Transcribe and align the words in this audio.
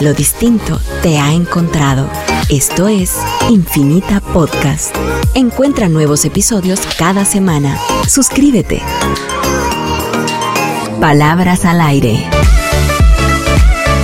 Lo 0.00 0.14
distinto 0.14 0.78
te 1.02 1.18
ha 1.18 1.32
encontrado. 1.32 2.08
Esto 2.48 2.86
es 2.86 3.16
Infinita 3.50 4.20
Podcast. 4.20 4.94
Encuentra 5.34 5.88
nuevos 5.88 6.24
episodios 6.24 6.78
cada 6.96 7.24
semana. 7.24 7.76
Suscríbete. 8.06 8.80
Palabras 11.00 11.64
al 11.64 11.80
aire. 11.80 12.30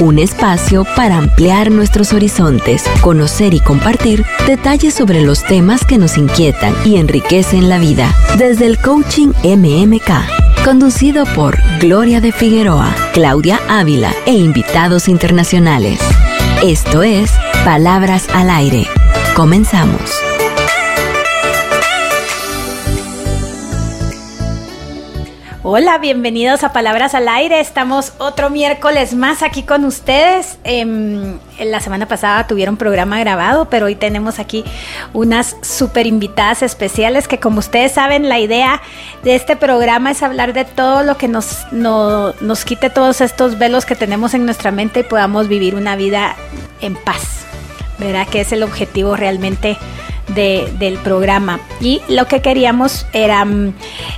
Un 0.01 0.19
espacio 0.19 0.85
para 0.97 1.17
ampliar 1.17 1.71
nuestros 1.71 2.13
horizontes, 2.13 2.83
conocer 3.01 3.55
y 3.55 3.61
compartir 3.61 4.25
detalles 4.49 4.95
sobre 4.95 5.23
los 5.23 5.45
temas 5.45 5.85
que 5.85 5.99
nos 5.99 6.19
inquietan 6.19 6.75
y 6.85 6.97
enriquecen 6.97 7.69
la 7.69 7.79
vida. 7.79 8.13
Desde 8.37 8.67
el 8.67 8.79
coaching 8.79 9.29
MMK 9.45 10.44
conducido 10.65 11.27
por 11.35 11.59
Gloria 11.79 12.23
de 12.23 12.33
Figueroa, 12.33 12.95
Claudia 13.13 13.61
Ávila 13.69 14.15
e 14.25 14.33
invitados 14.33 15.09
internacionales. 15.09 16.01
Esto 16.63 17.03
es 17.03 17.31
Palabras 17.65 18.27
al 18.33 18.49
Aire. 18.49 18.87
Comenzamos. 19.37 20.24
Hola, 25.67 25.97
bienvenidos 25.97 26.63
a 26.63 26.75
Palabras 26.75 27.15
al 27.15 27.27
Aire. 27.27 27.59
Estamos 27.59 28.13
otro 28.19 28.51
miércoles 28.51 29.15
más 29.15 29.43
aquí 29.43 29.63
con 29.63 29.87
ustedes. 29.87 30.59
Em, 30.63 31.39
la 31.59 31.81
semana 31.81 32.07
pasada 32.07 32.47
tuvieron 32.47 32.77
programa 32.77 33.19
grabado, 33.19 33.71
pero 33.71 33.87
hoy 33.87 33.95
tenemos 33.95 34.39
aquí 34.39 34.63
unas 35.15 35.57
super 35.63 36.07
invitadas 36.07 36.63
especiales 36.63 37.29
que 37.29 37.41
como 37.41 37.61
ustedes 37.61 37.93
saben, 37.93 38.29
la 38.29 38.41
idea 38.41 38.83
de 39.23 39.37
este 39.37 39.57
programa 39.57 40.11
es 40.11 40.23
hablar 40.23 40.53
de 40.53 40.67
todo 40.67 41.03
lo 41.03 41.17
que 41.17 41.29
nos, 41.29 41.61
nos 41.73 42.65
quite 42.67 42.91
todos 42.91 43.23
estos 43.23 43.59
velos 43.59 43.87
que 43.87 43.97
tenemos 43.97 44.35
en 44.35 44.45
nuestra 44.45 44.71
mente 44.71 45.01
y 45.01 45.05
podamos 45.05 45.49
vivir 45.49 45.77
una 45.77 45.97
vida 45.97 46.37
en 46.83 46.95
paz. 46.95 47.47
¿Verdad? 47.99 48.29
Que 48.29 48.43
es 48.43 48.53
el 48.53 48.65
objetivo 48.65 49.17
realmente 49.17 49.79
del 50.29 50.99
programa. 50.99 51.61
Y 51.81 52.01
lo 52.09 52.27
que 52.27 52.41
queríamos 52.41 53.07
era, 53.13 53.45
mm, 53.45 53.75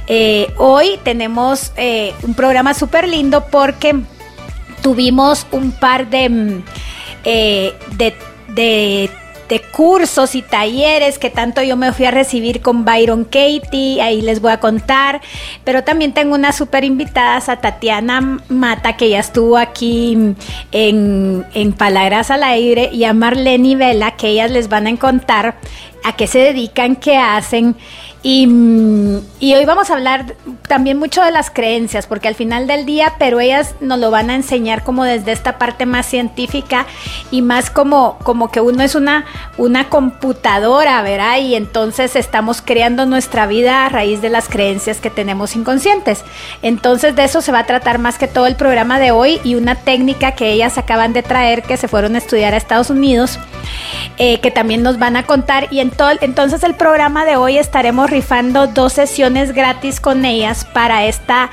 eh, 0.06 0.52
hoy 0.56 0.98
tenemos 1.02 1.72
eh, 1.76 2.14
un 2.22 2.34
programa 2.34 2.74
súper 2.74 3.08
lindo 3.08 3.46
porque 3.50 3.96
tuvimos 4.82 5.46
un 5.50 5.72
par 5.72 6.08
de, 6.08 6.28
mm, 6.28 6.62
eh, 7.24 7.74
de, 7.96 8.14
de 8.48 9.10
de 9.48 9.60
cursos 9.60 10.34
y 10.34 10.42
talleres 10.42 11.18
que 11.18 11.30
tanto 11.30 11.62
yo 11.62 11.76
me 11.76 11.92
fui 11.92 12.06
a 12.06 12.10
recibir 12.10 12.60
con 12.60 12.84
Byron 12.84 13.24
Katie, 13.24 14.00
ahí 14.02 14.22
les 14.22 14.40
voy 14.40 14.52
a 14.52 14.60
contar, 14.60 15.20
pero 15.64 15.84
también 15.84 16.12
tengo 16.12 16.34
unas 16.34 16.56
super 16.56 16.84
invitadas 16.84 17.48
a 17.48 17.56
Tatiana 17.56 18.40
Mata, 18.48 18.96
que 18.96 19.10
ya 19.10 19.20
estuvo 19.20 19.56
aquí 19.56 20.34
en, 20.72 21.46
en 21.54 21.72
Palabras 21.72 22.30
al 22.30 22.42
Aire, 22.42 22.90
y 22.92 23.04
a 23.04 23.12
Marlene 23.12 23.76
Vela, 23.76 24.12
que 24.12 24.28
ellas 24.28 24.50
les 24.50 24.68
van 24.68 24.86
a 24.86 24.96
contar 24.96 25.56
a 26.04 26.12
qué 26.14 26.26
se 26.26 26.38
dedican, 26.38 26.96
qué 26.96 27.16
hacen. 27.16 27.76
Y, 28.28 28.44
hoy 29.54 29.64
vamos 29.66 29.88
a 29.88 29.94
hablar 29.94 30.34
también 30.66 30.98
mucho 30.98 31.22
de 31.22 31.30
las 31.30 31.48
creencias, 31.48 32.08
porque 32.08 32.26
al 32.26 32.34
final 32.34 32.66
del 32.66 32.84
día, 32.84 33.12
pero 33.20 33.38
ellas 33.38 33.76
nos 33.80 34.00
lo 34.00 34.10
van 34.10 34.30
a 34.30 34.34
enseñar 34.34 34.82
como 34.82 35.04
desde 35.04 35.30
esta 35.30 35.58
parte 35.58 35.86
más 35.86 36.06
científica 36.06 36.86
y 37.30 37.40
más 37.40 37.70
como, 37.70 38.18
como 38.24 38.50
que 38.50 38.60
uno 38.60 38.82
es 38.82 38.96
una, 38.96 39.26
una 39.58 39.88
computadora, 39.88 41.02
¿verdad? 41.02 41.38
Y 41.38 41.54
entonces 41.54 42.16
estamos 42.16 42.62
creando 42.62 43.06
nuestra 43.06 43.46
vida 43.46 43.86
a 43.86 43.90
raíz 43.90 44.20
de 44.22 44.28
las 44.28 44.48
creencias 44.48 44.98
que 44.98 45.08
tenemos 45.08 45.54
inconscientes. 45.54 46.24
Entonces 46.62 47.14
de 47.14 47.22
eso 47.22 47.42
se 47.42 47.52
va 47.52 47.60
a 47.60 47.66
tratar 47.66 48.00
más 48.00 48.18
que 48.18 48.26
todo 48.26 48.48
el 48.48 48.56
programa 48.56 48.98
de 48.98 49.12
hoy 49.12 49.38
y 49.44 49.54
una 49.54 49.76
técnica 49.76 50.32
que 50.32 50.50
ellas 50.50 50.78
acaban 50.78 51.12
de 51.12 51.22
traer, 51.22 51.62
que 51.62 51.76
se 51.76 51.86
fueron 51.86 52.16
a 52.16 52.18
estudiar 52.18 52.54
a 52.54 52.56
Estados 52.56 52.90
Unidos, 52.90 53.38
eh, 54.18 54.40
que 54.40 54.50
también 54.50 54.82
nos 54.82 54.98
van 54.98 55.14
a 55.16 55.26
contar. 55.26 55.68
Y 55.70 55.78
en 55.78 55.92
entonces 56.22 56.64
el 56.64 56.74
programa 56.74 57.24
de 57.24 57.36
hoy 57.36 57.56
estaremos 57.56 58.10
rifando 58.16 58.66
dos 58.66 58.94
sesiones 58.94 59.52
gratis 59.52 60.00
con 60.00 60.24
ellas 60.24 60.64
para 60.64 61.04
esta 61.04 61.50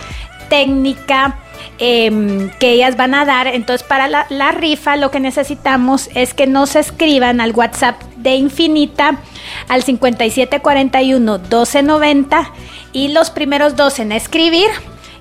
técnica 0.47 1.37
em, 1.77 2.49
que 2.57 2.71
ellas 2.71 2.95
van 2.95 3.13
a 3.13 3.25
dar. 3.25 3.47
Entonces, 3.47 3.85
para 3.85 4.07
la, 4.07 4.25
la, 4.29 4.53
rifa, 4.53 4.95
lo 4.95 5.11
que 5.11 5.19
necesitamos 5.19 6.09
es 6.15 6.33
que 6.33 6.47
nos 6.47 6.77
escriban 6.77 7.41
al 7.41 7.51
WhatsApp 7.51 8.01
de 8.15 8.35
Infinita 8.35 9.17
al 9.67 9.83
5741 9.83 11.37
1290 11.39 12.51
y 12.93 13.09
los 13.09 13.29
primeros 13.29 13.75
dos 13.75 13.99
en 13.99 14.13
escribir 14.13 14.69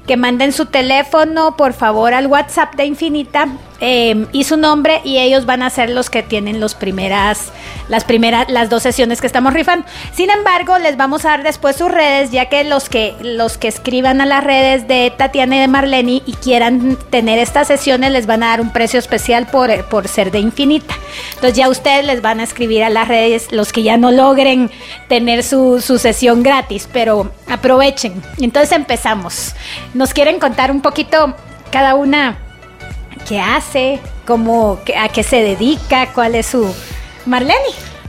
que 0.07 0.17
manden 0.17 0.53
su 0.53 0.67
teléfono, 0.67 1.57
por 1.57 1.73
favor, 1.73 2.15
al 2.15 2.29
WhatsApp 2.29 2.77
de 2.77 2.85
Infinita 2.85 3.49
em, 3.85 4.27
y 4.31 4.45
su 4.45 4.57
nombre 4.57 5.01
y 5.03 5.19
ellos 5.19 5.45
van 5.45 5.63
a 5.63 5.71
ser 5.71 5.91
los 5.91 6.09
que 6.09 6.23
tienen 6.23 6.61
los 6.61 6.75
primeras, 6.75 7.53
las 7.89 8.05
primeras, 8.05 8.49
las 8.49 8.71
dos 8.71 8.85
sesiones 8.85 9.21
que 9.21 9.27
estamos 9.27 9.53
rifando. 9.53 9.85
Sin 10.15 10.31
embargo, 10.31 10.79
les 10.79 10.97
vamos 10.97 11.25
a 11.25 11.31
dar 11.31 11.43
después 11.43 11.75
sus 11.75 11.91
redes, 11.91 12.31
ya 12.31 12.47
que 12.47 12.63
los 12.63 12.89
que, 12.89 13.17
los 13.21 13.59
que 13.59 13.67
escriban 13.67 14.21
a 14.21 14.27
las 14.27 14.45
redes 14.45 14.87
de 14.87 15.13
Tatiana 15.17 15.57
y 15.57 15.61
de 15.61 15.69
Marlene 15.69 16.23
y 16.25 16.33
quieran 16.35 16.97
tener 17.11 17.41
estas 17.41 17.67
sesiones, 17.67 18.13
les 18.13 18.27
van 18.27 18.45
a 18.45 18.49
dar 18.51 18.61
un 18.61 18.73
precio 18.73 19.01
especial 19.01 19.49
por, 19.49 19.85
por 19.87 20.07
ser 20.07 20.31
de 20.31 20.39
Infinita. 20.39 20.95
Entonces 21.35 21.57
ya 21.57 21.69
ustedes 21.69 22.07
les 22.07 22.23
van 22.23 22.39
a 22.39 22.45
escribir 22.45 22.85
a 22.85 22.91
las 22.91 23.09
redes, 23.09 23.51
los 23.51 23.73
que 23.73 23.83
ya 23.83 23.97
no 23.97 24.13
logren 24.13 24.71
tener 25.09 25.43
su, 25.43 25.81
su 25.81 25.99
sesión 25.99 26.45
gratis, 26.45 26.89
pero 26.93 27.33
aprovechen. 27.49 28.23
Entonces 28.39 28.71
empezamos. 28.71 29.57
¿Nos 29.93 30.15
quieren 30.15 30.39
contar 30.39 30.71
un 30.71 30.83
poquito 30.83 31.35
cada 31.73 31.95
una 31.97 32.39
qué 33.29 33.41
hace, 33.41 34.01
cómo, 34.27 34.81
a 34.99 35.09
qué 35.09 35.23
se 35.23 35.43
dedica, 35.43 36.13
cuál 36.13 36.35
es 36.35 36.47
su... 36.47 36.75
Marlene. 37.25 37.55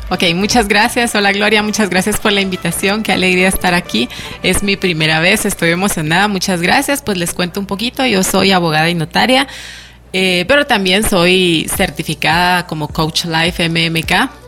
Ok, 0.09 0.24
muchas 0.36 0.68
gracias. 0.68 1.16
Hola 1.16 1.31
Gloria, 1.31 1.64
muchas 1.64 1.90
gracias 1.90 2.19
por 2.19 2.31
la 2.31 2.41
invitación. 2.41 3.03
Qué 3.03 3.12
alegría 3.12 3.47
estar 3.47 3.74
aquí. 3.74 4.09
Es 4.42 4.63
mi 4.63 4.75
primera 4.75 5.19
vez, 5.19 5.46
estoy 5.46 5.69
emocionada. 5.69 6.28
Muchas 6.28 6.62
gracias. 6.62 7.02
Pues 7.02 7.18
les 7.18 7.34
cuento 7.34 7.59
un 7.59 7.66
poquito. 7.66 8.06
Yo 8.06 8.24
soy 8.24 8.52
abogada 8.52 8.90
y 8.90 8.96
notaria, 8.96 9.47
eh, 10.12 10.46
pero 10.47 10.66
también 10.66 11.08
soy 11.08 11.68
certificada 11.74 12.68
como 12.68 12.88
Coach 12.88 13.25
Life 13.25 13.69
MMK 13.69 14.43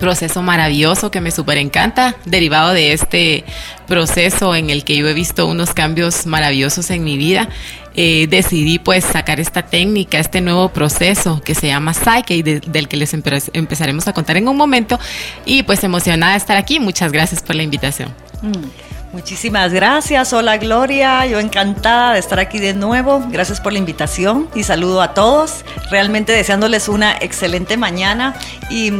proceso 0.00 0.42
maravilloso 0.42 1.12
que 1.12 1.20
me 1.20 1.30
súper 1.30 1.58
encanta, 1.58 2.16
derivado 2.24 2.72
de 2.72 2.92
este 2.92 3.44
proceso 3.86 4.56
en 4.56 4.70
el 4.70 4.82
que 4.82 4.96
yo 4.96 5.06
he 5.06 5.14
visto 5.14 5.46
unos 5.46 5.74
cambios 5.74 6.26
maravillosos 6.26 6.90
en 6.90 7.04
mi 7.04 7.16
vida. 7.16 7.48
Eh, 7.94 8.26
decidí 8.28 8.78
pues 8.78 9.04
sacar 9.04 9.40
esta 9.40 9.62
técnica, 9.62 10.18
este 10.18 10.40
nuevo 10.40 10.70
proceso 10.70 11.42
que 11.44 11.54
se 11.54 11.66
llama 11.66 11.92
Psyche, 11.92 12.42
del 12.42 12.88
que 12.88 12.96
les 12.96 13.12
empezaremos 13.12 14.08
a 14.08 14.12
contar 14.12 14.36
en 14.36 14.48
un 14.48 14.56
momento. 14.56 14.98
Y 15.44 15.62
pues 15.64 15.84
emocionada 15.84 16.32
de 16.32 16.38
estar 16.38 16.56
aquí. 16.56 16.80
Muchas 16.80 17.12
gracias 17.12 17.42
por 17.42 17.56
la 17.56 17.62
invitación. 17.62 18.08
Mm, 18.40 19.12
muchísimas 19.12 19.72
gracias. 19.72 20.32
Hola 20.32 20.56
Gloria, 20.56 21.26
yo 21.26 21.38
encantada 21.40 22.14
de 22.14 22.20
estar 22.20 22.40
aquí 22.40 22.58
de 22.58 22.72
nuevo. 22.72 23.22
Gracias 23.30 23.60
por 23.60 23.72
la 23.72 23.78
invitación 23.78 24.48
y 24.54 24.62
saludo 24.62 25.02
a 25.02 25.12
todos. 25.12 25.64
Realmente 25.90 26.32
deseándoles 26.32 26.88
una 26.88 27.16
excelente 27.20 27.76
mañana 27.76 28.34
y 28.70 28.92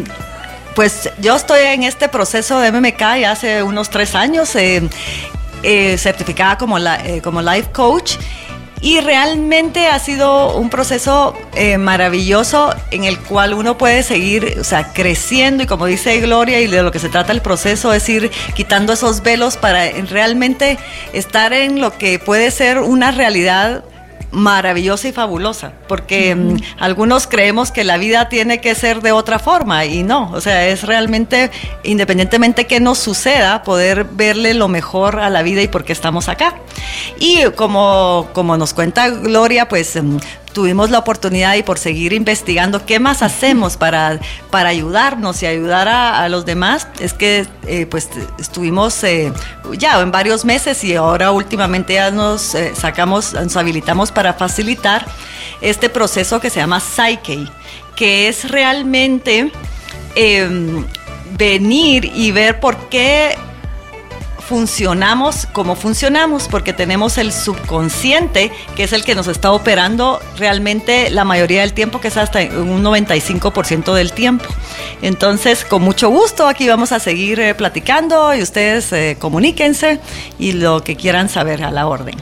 pues 0.80 1.10
yo 1.20 1.36
estoy 1.36 1.60
en 1.60 1.82
este 1.82 2.08
proceso 2.08 2.58
de 2.58 2.72
MMK 2.72 3.00
ya 3.20 3.32
hace 3.32 3.62
unos 3.62 3.90
tres 3.90 4.14
años, 4.14 4.56
eh, 4.56 4.80
eh, 5.62 5.98
certificada 5.98 6.56
como, 6.56 6.78
eh, 6.78 7.20
como 7.22 7.42
life 7.42 7.68
coach. 7.70 8.14
Y 8.80 9.00
realmente 9.00 9.88
ha 9.88 9.98
sido 9.98 10.56
un 10.56 10.70
proceso 10.70 11.36
maravilloso 11.78 12.74
en 12.92 13.04
el 13.04 13.18
cual 13.18 13.52
uno 13.52 13.76
puede 13.76 14.02
seguir, 14.02 14.56
o 14.58 14.64
sea, 14.64 14.94
creciendo 14.94 15.64
y 15.64 15.66
como 15.66 15.84
dice 15.84 16.18
Gloria 16.18 16.62
y 16.62 16.66
de 16.66 16.82
lo 16.82 16.90
que 16.90 16.98
se 16.98 17.10
trata 17.10 17.32
el 17.32 17.42
proceso 17.42 17.92
es 17.92 18.08
ir 18.08 18.30
quitando 18.54 18.94
esos 18.94 19.22
velos 19.22 19.58
para 19.58 19.90
realmente 20.08 20.78
estar 21.12 21.52
en 21.52 21.82
lo 21.82 21.98
que 21.98 22.18
puede 22.18 22.50
ser 22.50 22.78
una 22.78 23.10
realidad 23.10 23.84
maravillosa 24.32 25.08
y 25.08 25.12
fabulosa, 25.12 25.72
porque 25.88 26.34
mm, 26.34 26.56
algunos 26.78 27.26
creemos 27.26 27.72
que 27.72 27.84
la 27.84 27.98
vida 27.98 28.28
tiene 28.28 28.60
que 28.60 28.74
ser 28.74 29.02
de 29.02 29.12
otra 29.12 29.38
forma 29.38 29.84
y 29.84 30.02
no, 30.02 30.30
o 30.32 30.40
sea, 30.40 30.68
es 30.68 30.84
realmente, 30.84 31.50
independientemente 31.82 32.66
que 32.66 32.80
nos 32.80 32.98
suceda, 32.98 33.62
poder 33.62 34.04
verle 34.04 34.54
lo 34.54 34.68
mejor 34.68 35.20
a 35.20 35.30
la 35.30 35.42
vida 35.42 35.62
y 35.62 35.68
por 35.68 35.84
qué 35.84 35.92
estamos 35.92 36.28
acá. 36.28 36.54
Y 37.18 37.44
como, 37.56 38.28
como 38.32 38.56
nos 38.56 38.74
cuenta 38.74 39.08
Gloria, 39.08 39.68
pues 39.68 40.00
mm, 40.00 40.18
tuvimos 40.52 40.90
la 40.90 40.98
oportunidad 40.98 41.54
y 41.54 41.62
por 41.62 41.78
seguir 41.78 42.12
investigando 42.12 42.84
qué 42.84 42.98
más 42.98 43.22
hacemos 43.22 43.76
para, 43.76 44.18
para 44.50 44.70
ayudarnos 44.70 45.42
y 45.42 45.46
ayudar 45.46 45.88
a, 45.88 46.28
los 46.28 46.44
demás, 46.44 46.86
es 47.00 47.12
que 47.12 47.46
eh, 47.66 47.86
pues 47.86 48.08
estuvimos 48.38 49.02
eh, 49.04 49.32
ya 49.78 50.00
en 50.00 50.10
varios 50.10 50.44
meses 50.44 50.82
y 50.84 50.94
ahora 50.94 51.30
últimamente 51.32 51.94
ya 51.94 52.10
nos 52.10 52.54
eh, 52.54 52.72
sacamos, 52.74 53.32
nos 53.34 53.56
habilitamos 53.56 54.12
para 54.12 54.34
facilitar 54.34 55.06
este 55.60 55.88
proceso 55.88 56.40
que 56.40 56.50
se 56.50 56.60
llama 56.60 56.80
Psyche, 56.80 57.46
que 57.96 58.28
es 58.28 58.50
realmente 58.50 59.50
em, 60.14 60.84
venir 61.36 62.04
y 62.14 62.32
ver 62.32 62.60
por 62.60 62.88
qué 62.88 63.36
funcionamos 64.50 65.46
como 65.46 65.76
funcionamos, 65.76 66.48
porque 66.48 66.72
tenemos 66.72 67.18
el 67.18 67.32
subconsciente, 67.32 68.50
que 68.74 68.82
es 68.82 68.92
el 68.92 69.04
que 69.04 69.14
nos 69.14 69.28
está 69.28 69.52
operando 69.52 70.18
realmente 70.38 71.08
la 71.10 71.22
mayoría 71.24 71.60
del 71.60 71.72
tiempo, 71.72 72.00
que 72.00 72.08
es 72.08 72.16
hasta 72.16 72.40
un 72.40 72.82
95% 72.82 73.94
del 73.94 74.10
tiempo. 74.10 74.46
Entonces, 75.02 75.64
con 75.64 75.82
mucho 75.82 76.10
gusto, 76.10 76.48
aquí 76.48 76.68
vamos 76.68 76.90
a 76.90 76.98
seguir 76.98 77.38
eh, 77.38 77.54
platicando 77.54 78.34
y 78.34 78.42
ustedes 78.42 78.92
eh, 78.92 79.16
comuníquense 79.20 80.00
y 80.36 80.50
lo 80.50 80.82
que 80.82 80.96
quieran 80.96 81.28
saber 81.28 81.62
a 81.62 81.70
la 81.70 81.86
orden. 81.86 82.16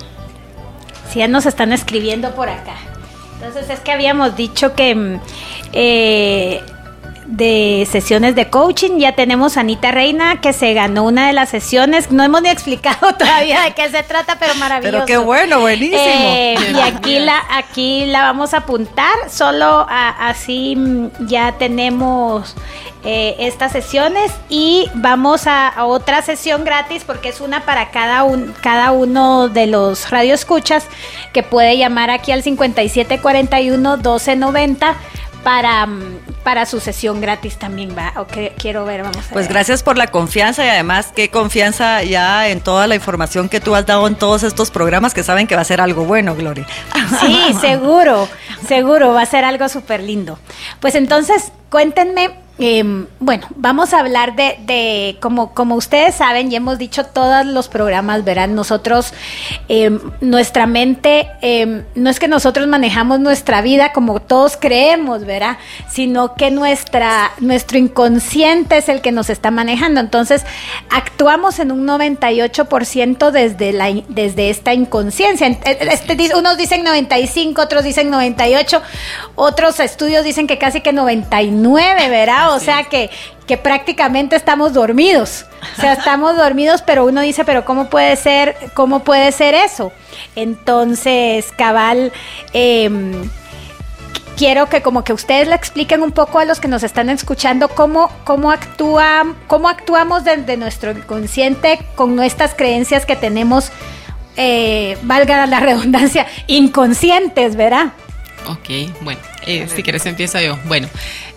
Sí, 1.11 1.21
ya 1.21 1.29
nos 1.29 1.47
están 1.47 1.73
escribiendo 1.73 2.35
por 2.35 2.51
acá. 2.51 2.75
Entonces 3.37 3.71
es 3.71 3.81
que 3.81 3.91
habíamos 3.91 4.37
dicho 4.37 4.75
que 4.75 4.95
mm, 4.95 5.21
eh, 5.73 6.63
de 7.29 7.87
sesiones 7.91 8.35
de 8.35 8.49
coaching. 8.49 8.99
Ya 8.99 9.13
tenemos 9.13 9.57
a 9.57 9.61
Anita 9.61 9.93
Reina 9.93 10.41
que 10.41 10.53
se 10.53 10.73
ganó 10.75 11.05
una 11.05 11.27
de 11.29 11.35
las 11.35 11.51
sesiones. 11.51 12.11
No 12.11 12.25
hemos 12.25 12.43
ni 12.43 12.49
explicado 12.51 13.15
todavía 13.15 13.63
de 13.63 13.73
qué 13.73 13.89
se 13.91 14.03
trata, 14.03 14.39
pero 14.41 14.55
maravilloso. 14.57 15.05
Pero 15.05 15.07
qué 15.07 15.19
bueno, 15.19 15.61
buenísimo. 15.61 16.01
Eh, 16.01 16.57
y 16.75 16.81
aquí 16.81 17.19
la, 17.19 17.41
aquí 17.51 18.07
la 18.07 18.23
vamos 18.23 18.55
a 18.55 18.59
apuntar. 18.59 19.15
Solo 19.31 19.87
así 19.89 20.75
mm, 20.75 21.27
ya 21.27 21.53
tenemos 21.59 22.57
eh, 23.05 23.37
estas 23.39 23.73
sesiones 23.73 24.33
y 24.49 24.87
vamos 24.95 25.47
a, 25.47 25.85
otra 25.85 26.23
sesión 26.23 26.65
gratis 26.65 27.05
porque 27.05 27.29
es 27.29 27.41
una 27.41 27.65
para 27.65 27.91
cada, 27.91 28.25
un, 28.25 28.55
cada 28.61 28.91
uno 28.91 29.49
de 29.49 29.67
los 29.67 30.11
radioescuchas 30.11 30.87
que 31.33 31.43
puede 31.43 31.77
llamar 31.77 32.11
aquí 32.11 32.33
al 32.33 32.43
5741 32.43 33.97
1290 33.99 34.97
para, 35.45 35.87
mm, 35.87 36.19
para 36.43 36.67
su 36.67 36.81
sesión 36.81 37.21
gratis 37.21 37.59
también 37.59 37.97
va. 37.97 38.13
O 38.17 38.27
quiero 38.59 38.85
ver, 38.85 39.03
vamos 39.03 39.27
a 39.29 39.33
Pues 39.33 39.49
gracias 39.49 39.83
por 39.83 39.97
la 39.97 40.07
confianza 40.09 40.65
y 40.65 40.69
además 40.69 41.13
qué 41.15 41.31
confianza 41.31 42.03
ya 42.03 42.49
en 42.49 42.61
toda 42.61 42.87
la 42.87 42.95
información 42.95 43.49
que 43.49 43.61
tú 43.61 43.75
has 43.75 43.87
dado 43.87 44.07
en 44.07 44.17
todos 44.17 44.43
estos 44.43 44.71
programas 44.71 45.15
que 45.15 45.23
saben 45.23 45.47
que 45.47 45.55
va 45.55 45.63
a 45.63 45.65
ser 45.65 45.81
algo 45.81 46.05
bueno, 46.05 46.35
Gloria. 46.35 46.67
Sí, 47.21 47.55
seguro, 47.61 48.29
seguro, 48.67 49.13
va 49.15 49.23
a 49.23 49.27
ser 49.27 49.45
algo 49.45 49.69
súper 49.69 50.03
lindo. 50.03 50.39
Pues 50.81 50.95
entonces, 50.95 51.53
cuéntenme 51.71 52.48
Em, 52.61 53.07
bueno, 53.21 53.47
vamos 53.55 53.95
a 53.95 54.01
hablar 54.01 54.35
de, 54.35 55.17
como, 55.21 55.55
como 55.55 55.77
ustedes 55.77 56.17
saben 56.17 56.51
y 56.51 56.57
hemos 56.57 56.77
dicho 56.79 57.05
todos 57.05 57.47
los 57.47 57.69
programas, 57.69 58.25
verán, 58.25 58.57
nosotros, 58.57 59.13
em, 59.69 60.01
nuestra 60.21 60.67
mente, 60.67 61.29
em, 61.41 61.85
no 61.95 62.11
es 62.11 62.19
que 62.19 62.27
nosotros 62.27 62.67
manejamos 62.67 63.21
nuestra 63.21 63.63
vida 63.63 63.93
como 63.93 64.19
todos 64.21 64.57
creemos, 64.57 65.25
¿verdad? 65.25 65.59
Sino 65.89 66.35
que 66.35 66.51
nuestra, 66.51 67.31
nuestro 67.39 67.79
inconsciente 67.79 68.79
es 68.79 68.89
el 68.89 69.03
que 69.03 69.13
nos 69.13 69.31
está 69.31 69.53
manejando. 69.53 70.01
Entonces, 70.01 70.45
actuamos 70.91 71.61
en 71.61 71.71
un 71.71 71.87
98% 71.87 73.31
desde, 73.31 73.73
la, 73.73 73.93
desde 74.09 74.51
esta 74.51 74.75
inconsciencia. 74.75 75.47
Este, 75.47 76.35
unos 76.35 76.57
dicen 76.57 76.83
95, 76.83 77.63
otros 77.63 77.85
dicen 77.85 78.11
98, 78.11 78.83
otros 79.37 79.79
estudios 79.79 80.25
dicen 80.25 80.49
que 80.49 80.59
casi 80.59 80.81
que 80.81 80.93
99, 80.93 82.09
¿verdad? 82.09 82.48
O 82.55 82.61
sea 82.61 82.85
que, 82.85 83.11
que 83.47 83.57
prácticamente 83.57 84.37
estamos 84.37 84.73
dormidos. 84.73 85.47
O 85.77 85.81
sea, 85.81 85.95
estamos 85.95 86.37
dormidos, 86.37 86.83
pero 86.83 87.05
uno 87.05 87.21
dice, 87.21 87.45
pero 87.45 87.65
¿cómo 87.65 87.89
puede 87.89 88.17
ser, 88.17 88.57
cómo 88.75 89.01
puede 89.01 89.33
ser 89.33 89.55
eso? 89.55 89.93
Entonces, 90.37 91.47
cabal, 91.57 92.13
em, 92.53 93.29
quiero 94.37 94.69
que 94.69 94.83
como 94.83 95.03
que 95.03 95.13
ustedes 95.13 95.49
le 95.49 95.55
expliquen 95.57 96.03
un 96.03 96.13
poco 96.13 96.39
a 96.39 96.45
los 96.45 96.61
que 96.61 96.69
nos 96.69 96.85
están 96.85 97.11
escuchando 97.11 97.69
cómo, 97.69 98.11
cómo, 98.25 98.53
actúa, 98.53 99.35
cómo 99.49 99.69
actuamos 99.69 100.25
desde 100.25 100.57
nuestro 100.57 100.93
inconsciente 100.93 101.81
con 101.97 102.15
nuestras 102.15 102.55
creencias 102.55 103.05
que 103.05 103.17
tenemos, 103.17 103.73
eh, 104.37 104.97
valga 105.03 105.45
la 105.47 105.59
redundancia, 105.61 106.27
inconscientes, 106.47 107.57
¿verdad? 107.57 107.93
Ok, 108.47 108.91
bueno, 109.03 109.21
eh, 109.47 109.67
si 109.75 109.83
quieres 109.83 110.07
empiezo 110.07 110.41
yo. 110.41 110.57
Bueno, 110.65 110.89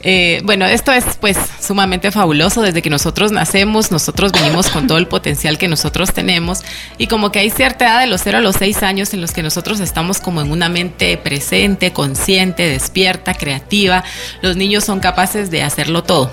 eh, 0.03 0.41
bueno, 0.43 0.65
esto 0.65 0.91
es 0.91 1.05
pues 1.19 1.37
sumamente 1.59 2.11
fabuloso. 2.11 2.61
Desde 2.61 2.81
que 2.81 2.89
nosotros 2.89 3.31
nacemos, 3.31 3.91
nosotros 3.91 4.31
venimos 4.31 4.69
con 4.69 4.87
todo 4.87 4.97
el 4.97 5.07
potencial 5.07 5.57
que 5.57 5.67
nosotros 5.67 6.13
tenemos 6.13 6.61
y 6.97 7.07
como 7.07 7.31
que 7.31 7.39
hay 7.39 7.49
cierta 7.49 7.85
edad 7.85 7.99
de 8.01 8.07
los 8.07 8.21
0 8.23 8.39
a 8.39 8.41
los 8.41 8.55
6 8.55 8.83
años 8.83 9.13
en 9.13 9.21
los 9.21 9.31
que 9.31 9.43
nosotros 9.43 9.79
estamos 9.79 10.19
como 10.19 10.41
en 10.41 10.51
una 10.51 10.69
mente 10.69 11.17
presente, 11.17 11.93
consciente, 11.93 12.67
despierta, 12.67 13.33
creativa. 13.33 14.03
Los 14.41 14.57
niños 14.57 14.83
son 14.83 14.99
capaces 14.99 15.51
de 15.51 15.63
hacerlo 15.63 16.03
todo. 16.03 16.31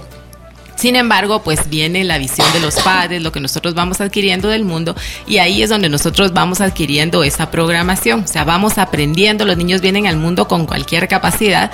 Sin 0.79 0.95
embargo, 0.95 1.43
pues 1.43 1.69
viene 1.69 2.05
la 2.05 2.19
visión 2.19 2.47
de 2.53 2.61
los 2.61 2.77
padres, 2.77 3.21
lo 3.21 3.33
que 3.33 3.41
nosotros 3.41 3.75
vamos 3.75 4.01
adquiriendo 4.01 4.49
del 4.49 4.65
mundo 4.65 4.95
y 5.27 5.39
ahí 5.39 5.61
es 5.61 5.71
donde 5.71 5.89
nosotros 5.89 6.33
vamos 6.33 6.61
adquiriendo 6.61 7.25
esa 7.25 7.51
programación. 7.51 8.23
O 8.23 8.29
sea, 8.29 8.45
vamos 8.45 8.79
aprendiendo, 8.79 9.45
los 9.45 9.57
niños 9.57 9.81
vienen 9.81 10.07
al 10.07 10.17
mundo 10.17 10.47
con 10.47 10.67
cualquier 10.67 11.09
capacidad 11.09 11.73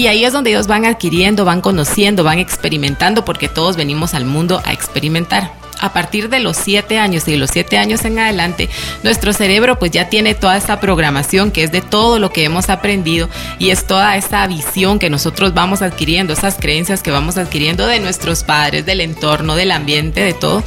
y 0.00 0.06
ahí 0.06 0.24
es 0.24 0.32
donde 0.32 0.48
ellos 0.48 0.66
van 0.66 0.86
adquiriendo, 0.86 1.44
van 1.44 1.60
conociendo, 1.60 2.24
van 2.24 2.38
experimentando, 2.38 3.22
porque 3.22 3.48
todos 3.48 3.76
venimos 3.76 4.14
al 4.14 4.24
mundo 4.24 4.62
a 4.64 4.72
experimentar. 4.72 5.52
A 5.78 5.92
partir 5.92 6.30
de 6.30 6.40
los 6.40 6.56
siete 6.56 6.98
años 6.98 7.28
y 7.28 7.32
de 7.32 7.36
los 7.36 7.50
siete 7.50 7.76
años 7.76 8.06
en 8.06 8.18
adelante, 8.18 8.70
nuestro 9.02 9.34
cerebro 9.34 9.78
pues 9.78 9.90
ya 9.90 10.08
tiene 10.08 10.34
toda 10.34 10.56
esta 10.56 10.80
programación 10.80 11.50
que 11.50 11.64
es 11.64 11.70
de 11.70 11.82
todo 11.82 12.18
lo 12.18 12.32
que 12.32 12.44
hemos 12.44 12.70
aprendido 12.70 13.28
y 13.58 13.70
es 13.70 13.86
toda 13.86 14.16
esa 14.16 14.46
visión 14.46 14.98
que 14.98 15.10
nosotros 15.10 15.52
vamos 15.52 15.82
adquiriendo, 15.82 16.32
esas 16.32 16.56
creencias 16.56 17.02
que 17.02 17.10
vamos 17.10 17.36
adquiriendo 17.36 17.86
de 17.86 18.00
nuestros 18.00 18.42
padres, 18.42 18.86
del 18.86 19.02
entorno, 19.02 19.54
del 19.54 19.70
ambiente, 19.70 20.22
de 20.22 20.32
todo 20.32 20.62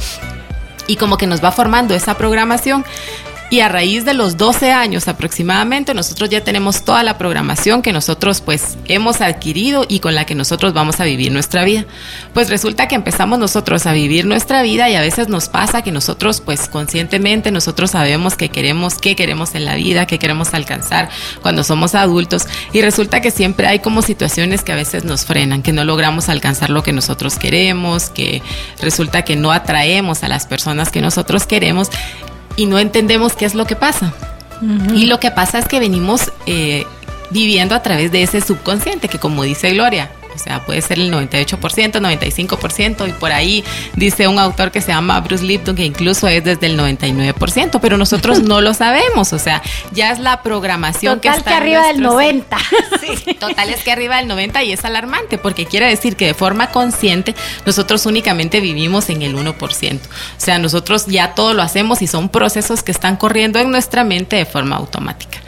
y 0.86 0.96
como 0.96 1.16
que 1.16 1.26
nos 1.26 1.42
va 1.42 1.50
formando 1.50 1.94
esa 1.94 2.16
programación 2.16 2.84
y 3.50 3.60
a 3.60 3.68
raíz 3.68 4.04
de 4.04 4.14
los 4.14 4.36
12 4.36 4.72
años 4.72 5.06
aproximadamente 5.08 5.94
nosotros 5.94 6.30
ya 6.30 6.42
tenemos 6.42 6.84
toda 6.84 7.02
la 7.02 7.18
programación 7.18 7.82
que 7.82 7.92
nosotros 7.92 8.40
pues 8.40 8.76
hemos 8.86 9.20
adquirido 9.20 9.84
y 9.88 10.00
con 10.00 10.14
la 10.14 10.26
que 10.26 10.34
nosotros 10.34 10.72
vamos 10.72 11.00
a 11.00 11.04
vivir 11.04 11.30
nuestra 11.30 11.64
vida. 11.64 11.84
Pues 12.32 12.48
resulta 12.50 12.88
que 12.88 12.94
empezamos 12.94 13.38
nosotros 13.38 13.86
a 13.86 13.92
vivir 13.92 14.24
nuestra 14.24 14.62
vida 14.62 14.88
y 14.88 14.96
a 14.96 15.00
veces 15.00 15.28
nos 15.28 15.48
pasa 15.48 15.82
que 15.82 15.92
nosotros 15.92 16.40
pues 16.40 16.68
conscientemente 16.68 17.50
nosotros 17.50 17.92
sabemos 17.92 18.36
que 18.36 18.48
queremos, 18.48 18.96
qué 18.96 19.14
queremos 19.14 19.54
en 19.54 19.64
la 19.64 19.74
vida, 19.74 20.06
qué 20.06 20.18
queremos 20.18 20.54
alcanzar 20.54 21.10
cuando 21.42 21.64
somos 21.64 21.94
adultos 21.94 22.46
y 22.72 22.80
resulta 22.80 23.20
que 23.20 23.30
siempre 23.30 23.66
hay 23.66 23.78
como 23.78 24.02
situaciones 24.02 24.62
que 24.62 24.72
a 24.72 24.76
veces 24.76 25.04
nos 25.04 25.26
frenan, 25.26 25.62
que 25.62 25.72
no 25.72 25.84
logramos 25.84 26.28
alcanzar 26.28 26.70
lo 26.70 26.82
que 26.82 26.92
nosotros 26.92 27.38
queremos, 27.38 28.10
que 28.10 28.42
resulta 28.80 29.22
que 29.22 29.36
no 29.36 29.52
atraemos 29.52 30.22
a 30.22 30.28
las 30.28 30.46
personas 30.46 30.90
que 30.90 31.00
nosotros 31.00 31.46
queremos 31.46 31.90
y 32.56 32.66
no 32.66 32.78
entendemos 32.78 33.34
qué 33.34 33.44
es 33.44 33.54
lo 33.54 33.66
que 33.66 33.76
pasa. 33.76 34.12
Y 34.94 35.06
lo 35.06 35.20
que 35.20 35.30
pasa 35.30 35.58
es 35.58 35.68
que 35.68 35.78
venimos 35.78 36.32
eh, 36.46 36.86
viviendo 37.30 37.74
a 37.74 37.82
través 37.82 38.10
de 38.12 38.22
ese 38.22 38.40
subconsciente, 38.40 39.08
que 39.08 39.18
como 39.18 39.42
dice 39.42 39.70
Gloria, 39.74 40.10
o 40.34 40.38
sea, 40.38 40.64
puede 40.64 40.82
ser 40.82 40.98
el 40.98 41.12
98%, 41.12 41.58
95% 41.58 43.08
y 43.08 43.12
por 43.12 43.32
ahí 43.32 43.64
dice 43.96 44.28
un 44.28 44.38
autor 44.38 44.70
que 44.70 44.80
se 44.80 44.88
llama 44.88 45.20
Bruce 45.20 45.44
Lipton 45.44 45.76
que 45.76 45.84
incluso 45.84 46.28
es 46.28 46.44
desde 46.44 46.66
el 46.66 46.78
99%, 46.78 47.78
pero 47.80 47.96
nosotros 47.96 48.42
no 48.42 48.60
lo 48.60 48.74
sabemos, 48.74 49.32
o 49.32 49.38
sea, 49.38 49.62
ya 49.92 50.10
es 50.10 50.18
la 50.18 50.42
programación 50.42 51.20
que 51.20 51.28
está 51.28 51.42
que 51.50 51.54
arriba 51.54 51.86
del 51.86 52.00
90. 52.00 52.56
Sí, 53.04 53.34
total 53.34 53.70
es 53.70 53.82
que 53.82 53.92
arriba 53.92 54.16
del 54.16 54.28
90 54.28 54.62
y 54.64 54.72
es 54.72 54.84
alarmante 54.84 55.36
porque 55.36 55.66
quiere 55.66 55.86
decir 55.86 56.16
que 56.16 56.26
de 56.26 56.34
forma 56.34 56.70
consciente 56.70 57.34
nosotros 57.66 58.06
únicamente 58.06 58.60
vivimos 58.60 59.10
en 59.10 59.22
el 59.22 59.36
1%. 59.36 59.54
O 59.56 60.08
sea, 60.38 60.58
nosotros 60.58 61.06
ya 61.06 61.34
todo 61.34 61.54
lo 61.54 61.62
hacemos 61.62 62.02
y 62.02 62.06
son 62.06 62.28
procesos 62.28 62.82
que 62.82 62.92
están 62.92 63.16
corriendo 63.16 63.58
en 63.58 63.70
nuestra 63.70 64.04
mente 64.04 64.36
de 64.36 64.46
forma 64.46 64.76
automática. 64.76 65.38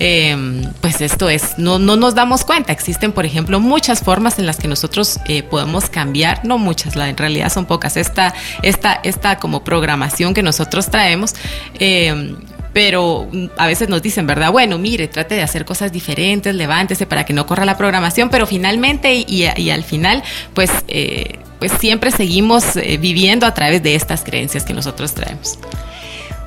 Em, 0.00 0.72
pues 0.80 1.00
esto 1.00 1.28
es, 1.28 1.56
no, 1.58 1.78
no 1.78 1.96
nos 1.96 2.14
damos 2.14 2.44
cuenta. 2.44 2.72
Existen, 2.72 3.12
por 3.12 3.26
ejemplo, 3.26 3.60
muchas 3.60 4.00
formas 4.00 4.38
en 4.38 4.46
las 4.46 4.56
que 4.56 4.68
nosotros 4.68 5.20
eh, 5.26 5.42
podemos 5.42 5.88
cambiar, 5.88 6.44
no 6.44 6.58
muchas, 6.58 6.96
la, 6.96 7.08
en 7.08 7.16
realidad 7.16 7.52
son 7.52 7.66
pocas, 7.66 7.96
esta, 7.96 8.34
esta, 8.62 8.94
esta 9.04 9.38
como 9.38 9.62
programación 9.62 10.34
que 10.34 10.42
nosotros 10.42 10.90
traemos. 10.90 11.34
Em, 11.78 12.36
pero 12.72 13.28
a 13.56 13.68
veces 13.68 13.88
nos 13.88 14.02
dicen, 14.02 14.26
¿verdad? 14.26 14.50
Bueno, 14.50 14.78
mire, 14.78 15.06
trate 15.06 15.36
de 15.36 15.42
hacer 15.42 15.64
cosas 15.64 15.92
diferentes, 15.92 16.52
levántese 16.54 17.06
para 17.06 17.24
que 17.24 17.32
no 17.32 17.46
corra 17.46 17.64
la 17.64 17.76
programación, 17.76 18.30
pero 18.30 18.46
finalmente 18.46 19.14
y, 19.14 19.46
y 19.56 19.70
al 19.70 19.84
final, 19.84 20.24
pues, 20.54 20.72
eh, 20.88 21.38
pues 21.60 21.70
siempre 21.78 22.10
seguimos 22.10 22.76
eh, 22.76 22.98
viviendo 23.00 23.46
a 23.46 23.54
través 23.54 23.80
de 23.80 23.94
estas 23.94 24.24
creencias 24.24 24.64
que 24.64 24.74
nosotros 24.74 25.14
traemos. 25.14 25.56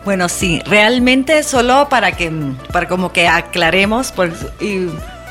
Bueno, 0.07 0.29
sí, 0.29 0.61
realmente 0.65 1.43
solo 1.43 1.89
para 1.89 2.13
que, 2.13 2.31
para 2.71 2.87
como 2.87 3.11
que 3.11 3.27
aclaremos, 3.27 4.13
pues, 4.13 4.31
y 4.61 4.87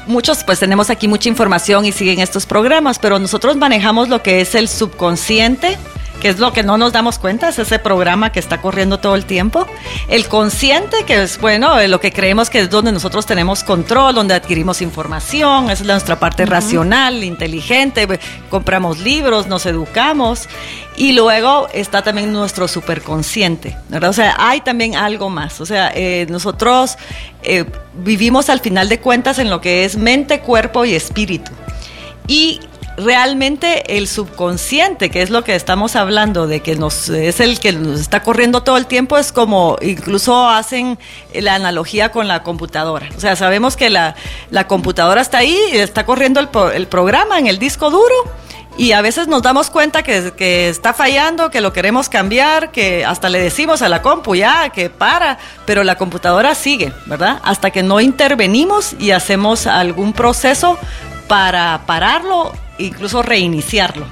muchos 0.06 0.45
pues 0.45 0.61
tenemos 0.61 0.90
aquí 0.90 1.09
mucha 1.09 1.30
información 1.30 1.87
y 1.87 1.92
siguen 1.92 2.21
estos 2.21 2.45
programas, 2.45 2.99
pero 2.99 3.18
nosotros 3.18 3.56
manejamos 3.56 4.11
lo 4.11 4.23
que 4.23 4.42
es 4.42 4.54
el 4.54 4.68
subconsciente, 4.68 5.78
que 6.20 6.28
es 6.28 6.38
lo 6.38 6.52
que 6.52 6.62
no 6.62 6.78
nos 6.78 6.92
damos 6.92 7.18
cuenta, 7.18 7.49
es 7.49 7.58
ese 7.58 7.78
programa 7.78 8.32
que 8.32 8.40
está 8.40 8.61
corriendo 8.61 8.99
todo 8.99 9.14
el 9.14 9.25
tiempo. 9.26 9.66
El 10.08 10.26
consciente, 10.28 11.04
que 11.06 11.23
es, 11.23 11.38
bueno, 11.40 11.80
lo 11.87 12.00
que 12.00 12.12
creemos 12.12 12.50
que 12.50 12.61
es 12.61 12.70
donde 12.70 12.92
nosotros 12.92 13.26
tenemos 13.26 13.64
control, 13.64 14.14
donde 14.14 14.35
adquirimos 14.35 14.82
información, 14.82 15.70
es 15.70 15.82
nuestra 15.82 16.18
parte 16.18 16.46
racional, 16.46 17.23
inteligente, 17.23 18.06
compramos 18.50 18.99
libros, 18.99 19.46
nos 19.46 19.66
educamos. 19.66 20.49
Y 20.96 21.12
luego 21.12 21.68
está 21.75 22.02
también 22.02 22.32
nuestro 22.32 22.68
superconsciente, 22.68 23.76
¿verdad? 23.90 24.11
O 24.11 24.14
sea, 24.14 24.35
hay 24.38 24.62
también 24.62 24.96
algo 24.96 25.28
más. 25.28 25.61
O 25.61 25.66
sea, 25.66 25.92
eh, 25.94 26.26
nosotros 26.30 26.96
eh, 27.42 27.66
vivimos 27.94 28.49
al 28.49 28.61
final 28.61 28.88
de 28.88 28.99
cuentas 28.99 29.38
en 29.38 29.50
lo 29.50 29.61
que 29.61 29.85
es 29.85 29.96
mente, 29.96 30.40
cuerpo 30.40 30.87
y 30.87 30.94
espíritu. 30.94 31.52
Y 32.26 32.61
realmente 32.97 33.97
el 33.97 34.09
subconsciente, 34.09 35.11
que 35.11 35.23
es 35.23 35.31
lo 35.31 35.45
que 35.45 35.55
estamos 35.55 35.97
hablando, 35.97 36.47
de 36.47 36.61
que 36.61 36.76
nos 36.76 37.09
es 37.09 37.41
el 37.41 37.61
que 37.61 37.73
nos 37.73 38.00
está 38.00 38.23
corriendo 38.23 38.62
todo 38.62 38.76
el 38.76 38.87
tiempo, 38.87 39.19
es 39.19 39.33
como 39.33 39.76
incluso 39.83 40.49
hacen 40.49 40.99
la 41.35 41.55
analogía 41.55 42.11
con 42.11 42.29
la 42.29 42.43
computadora. 42.43 43.09
O 43.17 43.21
sea, 43.21 43.37
sabemos 43.37 43.76
que 43.76 43.91
la, 43.91 44.15
la 44.50 44.67
computadora 44.67 45.21
está 45.21 45.38
ahí, 45.38 45.59
está 45.73 46.07
corriendo 46.07 46.41
el, 46.41 46.49
el 46.75 46.87
programa 46.87 47.38
en 47.38 47.47
el 47.47 47.59
disco 47.59 47.91
duro. 47.91 48.15
Y 48.79 48.93
a 48.93 49.00
veces 49.00 49.26
nos 49.26 49.41
damos 49.41 49.71
cuenta 49.71 50.03
que, 50.03 50.35
que, 50.37 50.69
está 50.69 50.93
fallando, 50.93 51.50
que 51.50 51.62
lo 51.62 51.73
queremos 51.73 52.11
cambiar, 52.11 52.73
que 52.73 53.07
hasta 53.07 53.31
le 53.31 53.41
decimos 53.41 53.81
a 53.81 53.88
la 53.88 54.03
compu 54.03 54.35
ya 54.35 54.69
que 54.69 54.91
para, 54.91 55.38
pero 55.65 55.83
la 55.83 55.97
computadora 55.97 56.55
sigue, 56.55 56.93
¿verdad? 57.07 57.41
Hasta 57.43 57.71
que 57.71 57.83
no 57.83 58.03
intervenimos 58.03 58.95
y 58.99 59.12
hacemos 59.12 59.67
algún 59.67 60.12
proceso 60.12 60.79
para 61.26 61.87
pararlo 61.87 62.53
incluso 62.78 63.23
reiniciarlo. 63.23 64.06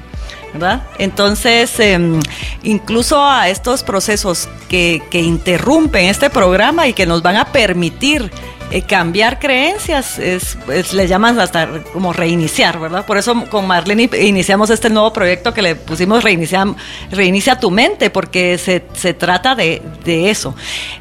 ¿verdad? 0.53 0.85
Entonces, 0.99 1.81
em, 1.81 2.21
incluso 2.63 3.25
a 3.25 3.49
estos 3.49 3.83
procesos 3.83 4.49
que, 4.69 5.03
que 5.11 5.21
interrumpen 5.21 6.07
este 6.07 6.31
programa 6.31 6.87
y 6.87 6.93
que 6.93 7.07
nos 7.07 7.23
van 7.23 7.37
a 7.37 7.47
permitir 7.47 8.31
eh, 8.75 8.83
cambiar 8.83 9.39
creencias, 9.39 10.19
es, 10.19 10.59
le 10.93 11.07
llaman 11.07 11.39
hasta 11.39 11.85
como 11.93 12.13
reiniciar, 12.13 12.81
¿verdad? 12.81 13.07
Por 13.07 13.17
eso 13.17 13.45
con 13.49 13.69
Marlene 13.69 14.11
iniciamos 14.21 14.69
este 14.69 14.91
nuevo 14.91 15.13
proyecto 15.13 15.55
que 15.55 15.63
le 15.63 15.77
pusimos 15.77 16.25
Reinicia, 16.25 16.67
reinicia 17.13 17.61
tu 17.61 17.71
mente, 17.71 18.11
porque 18.11 18.59
se, 18.59 18.85
se 18.95 19.15
trata 19.15 19.55
de, 19.55 19.81
de, 20.05 20.29
eso. 20.29 20.57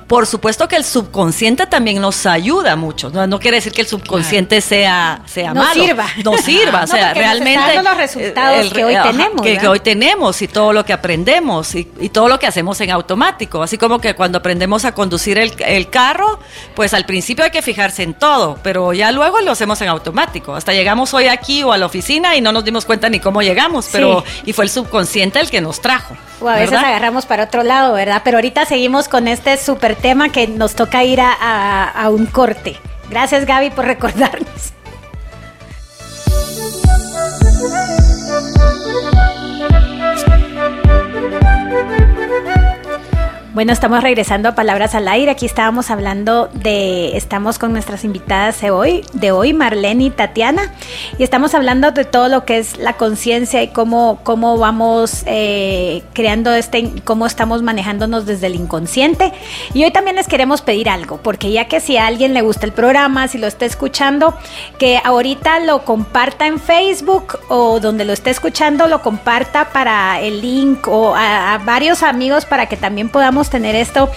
Por 0.06 0.28
supuesto 0.28 0.68
que 0.68 0.76
el 0.76 0.84
subconsciente 0.84 1.66
también 1.66 2.00
nos 2.00 2.28
ayuda 2.28 2.76
mucho, 2.76 3.10
no, 3.10 3.26
no 3.26 3.40
quiere 3.40 3.58
decir 3.58 3.74
que 3.74 3.82
el 3.82 3.88
subconsciente 3.88 4.62
sea, 4.62 5.24
sea 5.26 5.56
no 5.56 5.64
malo. 5.64 5.84
Sirva. 5.84 6.08
No 6.24 6.38
sirva. 6.38 6.84
o 6.84 6.88
sea, 6.96 7.16
realmente... 7.16 7.82
los 7.82 7.98
resultados 7.98 8.72
que 8.72 8.86
hoy 8.86 8.98
tenemos. 9.02 9.42
Que, 9.42 9.58
que, 9.58 9.68
hoy 9.68 9.80
tenemos 9.80 10.40
y 10.44 10.48
todo 10.48 10.74
lo 10.74 10.86
que 10.86 10.94
aprendemos 10.94 11.74
y, 11.74 11.90
y, 12.00 12.10
todo 12.10 12.30
lo 12.30 12.38
que 12.38 12.46
hacemos 12.46 12.80
en 12.82 12.92
automático. 12.92 13.64
Así 13.64 13.80
como 13.80 13.98
que 13.98 14.14
cuando 14.14 14.38
aprendemos 14.38 14.86
a 14.86 14.94
conducir 14.94 15.40
el, 15.40 15.52
el 15.66 15.90
carro, 15.90 16.40
pues 16.76 16.94
al 16.94 17.08
principio 17.08 17.44
hay 17.44 17.50
que 17.50 17.63
fijarse 17.64 18.04
en 18.04 18.14
todo, 18.14 18.60
pero 18.62 18.94
ya 18.94 19.12
luego 19.12 19.42
lo 19.42 19.52
hacemos 19.52 19.82
en 19.82 19.90
automático. 19.90 20.56
Hasta 20.56 20.74
llegamos 20.74 21.14
hoy 21.14 21.28
aquí 21.28 21.64
o 21.64 21.72
a 21.72 21.78
la 21.78 21.86
oficina 21.86 22.36
y 22.36 22.42
no 22.42 22.52
nos 22.52 22.64
dimos 22.64 22.86
cuenta 22.86 23.10
ni 23.10 23.20
cómo 23.20 23.42
llegamos, 23.42 23.90
pero 23.92 24.24
sí. 24.26 24.42
y 24.46 24.54
fue 24.54 24.66
el 24.66 24.70
subconsciente 24.70 25.40
el 25.40 25.50
que 25.50 25.62
nos 25.62 25.82
trajo. 25.82 26.16
O 26.42 26.48
a 26.48 26.56
veces 26.56 26.72
¿verdad? 26.72 26.90
agarramos 26.90 27.26
para 27.26 27.46
otro 27.46 27.64
lado, 27.64 27.94
¿verdad? 27.94 28.22
Pero 28.24 28.38
ahorita 28.38 28.66
seguimos 28.66 29.08
con 29.08 29.28
este 29.28 29.58
súper 29.58 29.96
tema 29.96 30.30
que 30.30 30.48
nos 30.48 30.76
toca 30.76 31.04
ir 31.04 31.22
a, 31.22 31.34
a, 31.34 31.90
a 31.90 32.10
un 32.10 32.26
corte. 32.26 32.78
Gracias 33.10 33.46
Gaby 33.46 33.72
por 33.72 33.86
recordarnos. 33.86 34.74
Bueno, 43.64 43.72
estamos 43.72 44.04
regresando 44.04 44.50
a 44.50 44.56
Palabras 44.56 44.94
al 44.94 45.08
Aire. 45.08 45.32
Aquí 45.32 45.46
estábamos 45.46 45.90
hablando 45.90 46.50
de, 46.52 47.16
estamos 47.16 47.60
con 47.60 47.72
nuestras 47.72 48.04
invitadas 48.04 48.60
de 48.60 48.72
hoy, 48.72 49.06
de 49.14 49.32
hoy, 49.32 49.54
Marlene 49.54 50.04
y 50.04 50.10
Tatiana, 50.10 50.74
y 51.18 51.24
estamos 51.24 51.56
hablando 51.56 51.94
de 51.94 52.04
todo 52.04 52.28
lo 52.28 52.44
que 52.44 52.58
es 52.58 52.78
la 52.78 52.98
conciencia 52.98 53.64
y 53.64 53.70
cómo, 53.70 54.20
cómo 54.24 54.58
vamos 54.58 55.24
eh, 55.28 56.04
creando 56.12 56.54
este, 56.54 56.92
cómo 57.06 57.26
estamos 57.26 57.62
manejándonos 57.62 58.26
desde 58.26 58.48
el 58.48 58.56
inconsciente. 58.56 59.32
Y 59.74 59.86
hoy 59.86 59.92
también 59.92 60.18
les 60.18 60.28
queremos 60.28 60.62
pedir 60.62 60.90
algo, 60.90 61.22
porque 61.24 61.50
ya 61.50 61.70
que 61.70 61.80
si 61.80 61.96
a 61.96 62.08
alguien 62.08 62.34
le 62.34 62.42
gusta 62.42 62.66
el 62.66 62.74
programa, 62.74 63.30
si 63.30 63.38
lo 63.38 63.48
está 63.48 63.64
escuchando, 63.66 64.38
que 64.78 65.00
ahorita 65.02 65.62
lo 65.62 65.86
comparta 65.86 66.48
en 66.48 66.60
Facebook 66.60 67.40
o 67.48 67.80
donde 67.80 68.04
lo 68.04 68.12
esté 68.12 68.30
escuchando, 68.30 68.88
lo 68.88 69.02
comparta 69.02 69.70
para 69.70 70.20
el 70.20 70.42
link 70.42 70.86
o 70.90 71.16
a, 71.16 71.54
a 71.54 71.58
varios 71.60 72.04
amigos 72.04 72.44
para 72.44 72.66
que 72.66 72.76
también 72.76 73.08
podamos 73.08 73.53
tener 73.54 73.76
esto. 73.76 74.10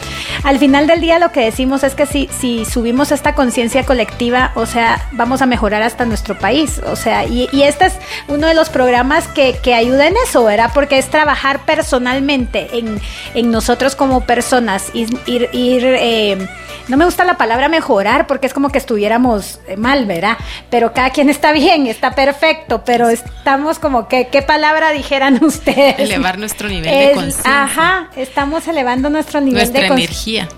Al 0.45 0.59
final 0.59 0.87
del 0.87 1.03
día 1.03 1.19
lo 1.19 1.31
que 1.31 1.41
decimos 1.41 1.85
es 1.85 1.95
que 1.95 2.07
si, 2.07 2.29
si 2.41 2.65
subimos 2.65 3.13
esta 3.13 3.35
conciencia 3.35 3.85
colectiva, 3.85 4.53
o 4.55 4.65
sea, 4.65 5.07
vamos 5.13 5.43
a 5.43 5.47
mejorar 5.47 5.83
hasta 5.83 6.07
nuestro 6.07 6.39
país. 6.39 6.81
O 6.87 6.97
sea, 6.97 7.27
y, 7.27 7.49
y 7.53 7.65
este 7.65 7.87
es 7.87 7.93
uno 8.29 8.47
de 8.47 8.55
los 8.55 8.71
programas 8.71 9.29
que, 9.29 9.59
que 9.63 9.75
ayuda 9.75 10.07
en 10.07 10.15
eso, 10.27 10.43
¿verdad? 10.43 10.71
Porque 10.73 10.97
es 10.97 11.11
trabajar 11.11 11.67
personalmente 11.67 12.79
en, 12.79 12.99
en 13.35 13.51
nosotros 13.51 13.95
como 13.95 14.23
personas, 14.23 14.91
ir, 14.95 15.11
ir, 15.27 15.51
ir 15.53 15.85
eh, 15.85 16.49
no 16.89 16.97
me 16.97 17.05
gusta 17.05 17.25
la 17.25 17.37
palabra 17.37 17.69
mejorar 17.69 18.29
porque 18.29 18.47
es 18.47 18.55
como 18.55 18.69
que 18.69 18.79
estuviéramos 18.79 19.59
mal, 19.77 20.07
¿verdad? 20.07 20.37
Pero 20.71 20.93
cada 20.93 21.11
quien 21.11 21.29
está 21.29 21.51
bien, 21.53 21.89
está 21.89 22.13
perfecto, 22.15 22.85
pero 22.85 23.11
estamos 23.11 23.81
como 23.81 24.07
que, 24.07 24.29
¿qué 24.29 24.41
palabra 24.43 24.93
dijeran 24.93 25.39
ustedes? 25.45 25.99
Elevar 25.99 26.39
nuestro 26.39 26.69
nivel 26.69 26.93
es, 26.93 27.09
de 27.09 27.15
conciencia. 27.15 27.63
Ajá, 27.65 28.11
estamos 28.15 28.69
elevando 28.69 29.11
nuestro 29.17 29.41
nivel 29.41 29.55
Nuestra 29.55 29.81
de 29.81 29.87
energía. 29.87 30.49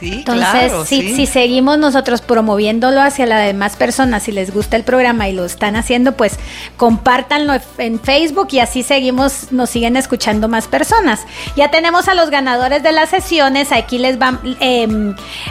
Sí, 0.00 0.12
Entonces, 0.12 0.48
claro, 0.48 0.84
si, 0.84 1.02
sí. 1.02 1.14
si, 1.14 1.26
seguimos 1.26 1.78
nosotros 1.78 2.20
promoviéndolo 2.20 3.00
hacia 3.00 3.26
las 3.26 3.46
demás 3.46 3.76
personas, 3.76 4.24
si 4.24 4.32
les 4.32 4.52
gusta 4.52 4.76
el 4.76 4.82
programa 4.82 5.28
y 5.28 5.32
lo 5.32 5.44
están 5.44 5.76
haciendo, 5.76 6.16
pues 6.16 6.38
compártanlo 6.76 7.54
en 7.78 8.00
Facebook 8.00 8.48
y 8.50 8.58
así 8.58 8.82
seguimos, 8.82 9.52
nos 9.52 9.70
siguen 9.70 9.96
escuchando 9.96 10.48
más 10.48 10.66
personas. 10.66 11.20
Ya 11.56 11.70
tenemos 11.70 12.08
a 12.08 12.14
los 12.14 12.30
ganadores 12.30 12.82
de 12.82 12.92
las 12.92 13.10
sesiones, 13.10 13.72
aquí 13.72 13.98
les 13.98 14.18
van, 14.18 14.40
eh, 14.60 14.88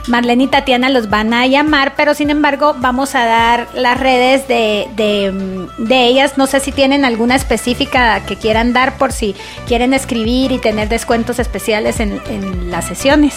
Marlene 0.08 0.44
y 0.44 0.48
Tatiana 0.48 0.90
los 0.90 1.10
van 1.10 1.34
a 1.34 1.48
llamar, 1.48 1.94
pero 1.96 2.14
sin 2.14 2.30
embargo 2.30 2.76
vamos 2.78 3.16
a 3.16 3.26
dar 3.26 3.68
las 3.74 4.00
redes 4.00 4.48
de, 4.48 4.88
de, 4.96 5.68
de 5.78 6.06
ellas. 6.06 6.38
No 6.38 6.48
sé 6.48 6.60
si 6.60 6.72
tienen 6.72 7.06
alguna 7.06 7.36
específica 7.36 8.26
que 8.26 8.36
quieran 8.36 8.74
dar 8.74 8.98
por 8.98 9.14
si 9.14 9.36
quieren 9.68 9.94
escribir 9.94 10.52
y 10.52 10.60
tener 10.60 10.90
descuentos 10.90 11.40
especiales 11.40 12.00
en, 12.00 12.22
en 12.30 12.72
las 12.72 12.86
sesiones. 12.86 13.36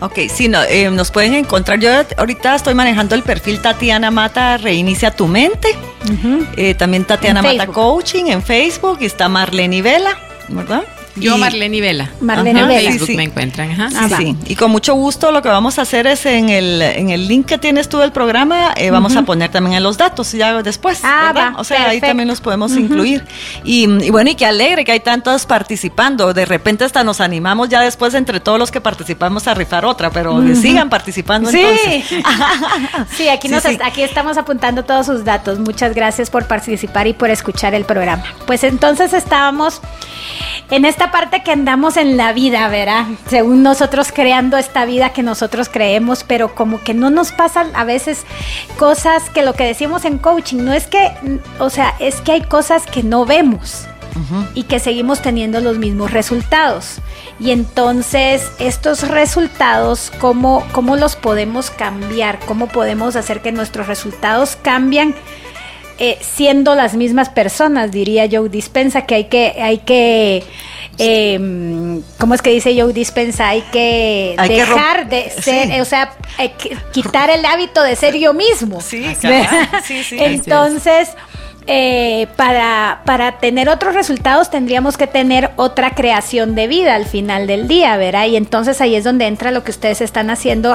Ok, 0.00 0.20
sí, 0.32 0.48
no, 0.48 0.57
eh, 0.64 0.90
nos 0.90 1.10
pueden 1.10 1.34
encontrar. 1.34 1.78
Yo 1.78 1.90
ahorita 2.16 2.54
estoy 2.54 2.74
manejando 2.74 3.14
el 3.14 3.22
perfil 3.22 3.60
Tatiana 3.60 4.10
Mata 4.10 4.56
Reinicia 4.56 5.10
tu 5.10 5.26
mente. 5.26 5.68
Uh 6.04 6.10
-huh. 6.10 6.46
eh, 6.56 6.74
también 6.74 7.04
Tatiana 7.04 7.42
Mata 7.42 7.66
Coaching 7.66 8.26
en 8.26 8.42
Facebook 8.42 8.98
y 9.00 9.06
está 9.06 9.28
Marlene 9.28 9.82
Vela, 9.82 10.16
¿verdad? 10.48 10.84
Yo, 11.20 11.36
y, 11.36 11.40
Marlene 11.40 11.80
Vela. 11.80 12.10
Marlene 12.20 12.60
Ajá, 12.60 12.68
Vela. 12.68 12.90
Facebook 12.90 13.06
sí, 13.06 13.12
sí. 13.12 13.16
me 13.16 13.24
encuentran. 13.24 13.70
Ajá. 13.70 14.08
Sí, 14.08 14.14
sí, 14.16 14.36
Y 14.46 14.54
con 14.56 14.70
mucho 14.70 14.94
gusto 14.94 15.30
lo 15.30 15.42
que 15.42 15.48
vamos 15.48 15.78
a 15.78 15.82
hacer 15.82 16.06
es 16.06 16.26
en 16.26 16.48
el, 16.48 16.82
en 16.82 17.10
el 17.10 17.28
link 17.28 17.46
que 17.46 17.58
tienes 17.58 17.88
tú 17.88 17.98
del 17.98 18.12
programa, 18.12 18.72
eh, 18.76 18.90
vamos 18.90 19.12
uh 19.12 19.16
-huh. 19.16 19.22
a 19.22 19.24
poner 19.24 19.50
también 19.50 19.82
los 19.82 19.96
datos 19.96 20.32
ya 20.32 20.62
después. 20.62 21.00
Ah, 21.02 21.32
¿verdad? 21.32 21.52
va, 21.54 21.60
o 21.60 21.64
sea, 21.64 21.78
perfecto. 21.78 22.06
ahí 22.06 22.08
también 22.10 22.28
los 22.28 22.40
podemos 22.40 22.72
uh 22.72 22.76
-huh. 22.76 22.80
incluir. 22.80 23.24
Y, 23.64 23.88
y, 24.04 24.10
bueno, 24.10 24.30
y 24.30 24.34
qué 24.34 24.46
alegre 24.46 24.84
que 24.84 24.92
hay 24.92 25.00
tantos 25.00 25.46
participando. 25.46 26.32
De 26.32 26.44
repente 26.44 26.84
hasta 26.84 27.04
nos 27.04 27.20
animamos 27.20 27.68
ya 27.68 27.80
después 27.80 28.14
entre 28.14 28.40
todos 28.40 28.58
los 28.58 28.70
que 28.70 28.80
participamos 28.80 29.46
a 29.46 29.54
rifar 29.54 29.84
otra, 29.84 30.10
pero 30.10 30.34
uh 30.34 30.40
-huh. 30.40 30.48
que 30.48 30.56
sigan 30.56 30.88
participando 30.88 31.50
sí. 31.50 31.60
entonces. 31.60 32.24
sí, 33.16 33.28
aquí, 33.28 33.48
nos, 33.48 33.64
aquí 33.66 34.02
estamos 34.02 34.36
apuntando 34.36 34.84
todos 34.84 35.06
sus 35.06 35.24
datos. 35.24 35.58
Muchas 35.58 35.94
gracias 35.94 36.30
por 36.30 36.46
participar 36.46 37.06
y 37.06 37.12
por 37.12 37.30
escuchar 37.30 37.74
el 37.74 37.84
programa. 37.84 38.24
Pues 38.46 38.64
entonces 38.64 39.12
estábamos 39.12 39.80
en 40.70 40.84
esta 40.84 41.10
parte 41.10 41.42
que 41.42 41.52
andamos 41.52 41.96
en 41.96 42.16
la 42.16 42.32
vida, 42.32 42.68
¿verdad? 42.68 43.06
Según 43.28 43.62
nosotros 43.62 44.12
creando 44.12 44.56
esta 44.56 44.84
vida 44.84 45.12
que 45.12 45.22
nosotros 45.22 45.68
creemos, 45.68 46.24
pero 46.24 46.54
como 46.54 46.82
que 46.82 46.94
no 46.94 47.10
nos 47.10 47.32
pasan 47.32 47.70
a 47.74 47.84
veces 47.84 48.24
cosas 48.78 49.30
que 49.30 49.42
lo 49.42 49.54
que 49.54 49.64
decimos 49.64 50.04
en 50.04 50.18
coaching, 50.18 50.64
no 50.64 50.72
es 50.72 50.86
que, 50.86 51.12
o 51.58 51.70
sea, 51.70 51.94
es 51.98 52.20
que 52.20 52.32
hay 52.32 52.42
cosas 52.42 52.86
que 52.86 53.02
no 53.02 53.24
vemos. 53.24 53.86
Uh 54.16 54.20
-huh. 54.20 54.48
Y 54.54 54.62
que 54.64 54.80
seguimos 54.80 55.20
teniendo 55.20 55.60
los 55.60 55.78
mismos 55.78 56.10
resultados. 56.10 57.00
Y 57.38 57.50
entonces 57.52 58.50
estos 58.58 59.06
resultados, 59.06 60.10
¿cómo, 60.18 60.66
¿cómo 60.72 60.96
los 60.96 61.14
podemos 61.14 61.70
cambiar? 61.70 62.40
¿Cómo 62.46 62.66
podemos 62.66 63.16
hacer 63.16 63.42
que 63.42 63.52
nuestros 63.52 63.86
resultados 63.86 64.56
cambien? 64.60 65.14
Eh, 66.00 66.16
siendo 66.20 66.74
las 66.76 66.94
mismas 66.94 67.28
personas, 67.28 67.90
diría 67.90 68.28
Joe 68.30 68.48
Dispensa, 68.48 69.02
que 69.02 69.16
hay 69.16 69.24
que, 69.24 69.56
hay 69.60 69.78
que 69.78 70.44
eh, 70.98 72.00
¿cómo 72.18 72.34
es 72.34 72.42
que 72.42 72.50
dice 72.50 72.80
Joe 72.80 72.92
Dispensa? 72.92 73.48
Hay 73.48 73.62
que 73.72 74.34
hay 74.38 74.48
dejar 74.48 75.08
que 75.08 75.16
de 75.16 75.30
ser, 75.30 75.68
sí. 75.68 75.80
o 75.80 75.84
sea, 75.84 76.12
quitar 76.92 77.30
el 77.30 77.44
hábito 77.44 77.82
de 77.82 77.96
ser 77.96 78.16
yo 78.16 78.32
mismo. 78.32 78.80
Sí, 78.80 79.04
sí, 79.84 80.04
sí, 80.04 80.16
Entonces, 80.20 81.10
eh, 81.66 82.28
para, 82.36 83.02
para 83.04 83.40
tener 83.40 83.68
otros 83.68 83.94
resultados 83.94 84.50
tendríamos 84.50 84.96
que 84.96 85.06
tener 85.06 85.50
otra 85.56 85.90
creación 85.90 86.54
de 86.54 86.66
vida 86.66 86.94
al 86.94 87.04
final 87.04 87.46
del 87.46 87.68
día, 87.68 87.96
¿verdad? 87.98 88.26
Y 88.26 88.36
entonces 88.36 88.80
ahí 88.80 88.94
es 88.94 89.04
donde 89.04 89.26
entra 89.26 89.50
lo 89.50 89.64
que 89.64 89.70
ustedes 89.70 90.00
están 90.00 90.30
haciendo, 90.30 90.74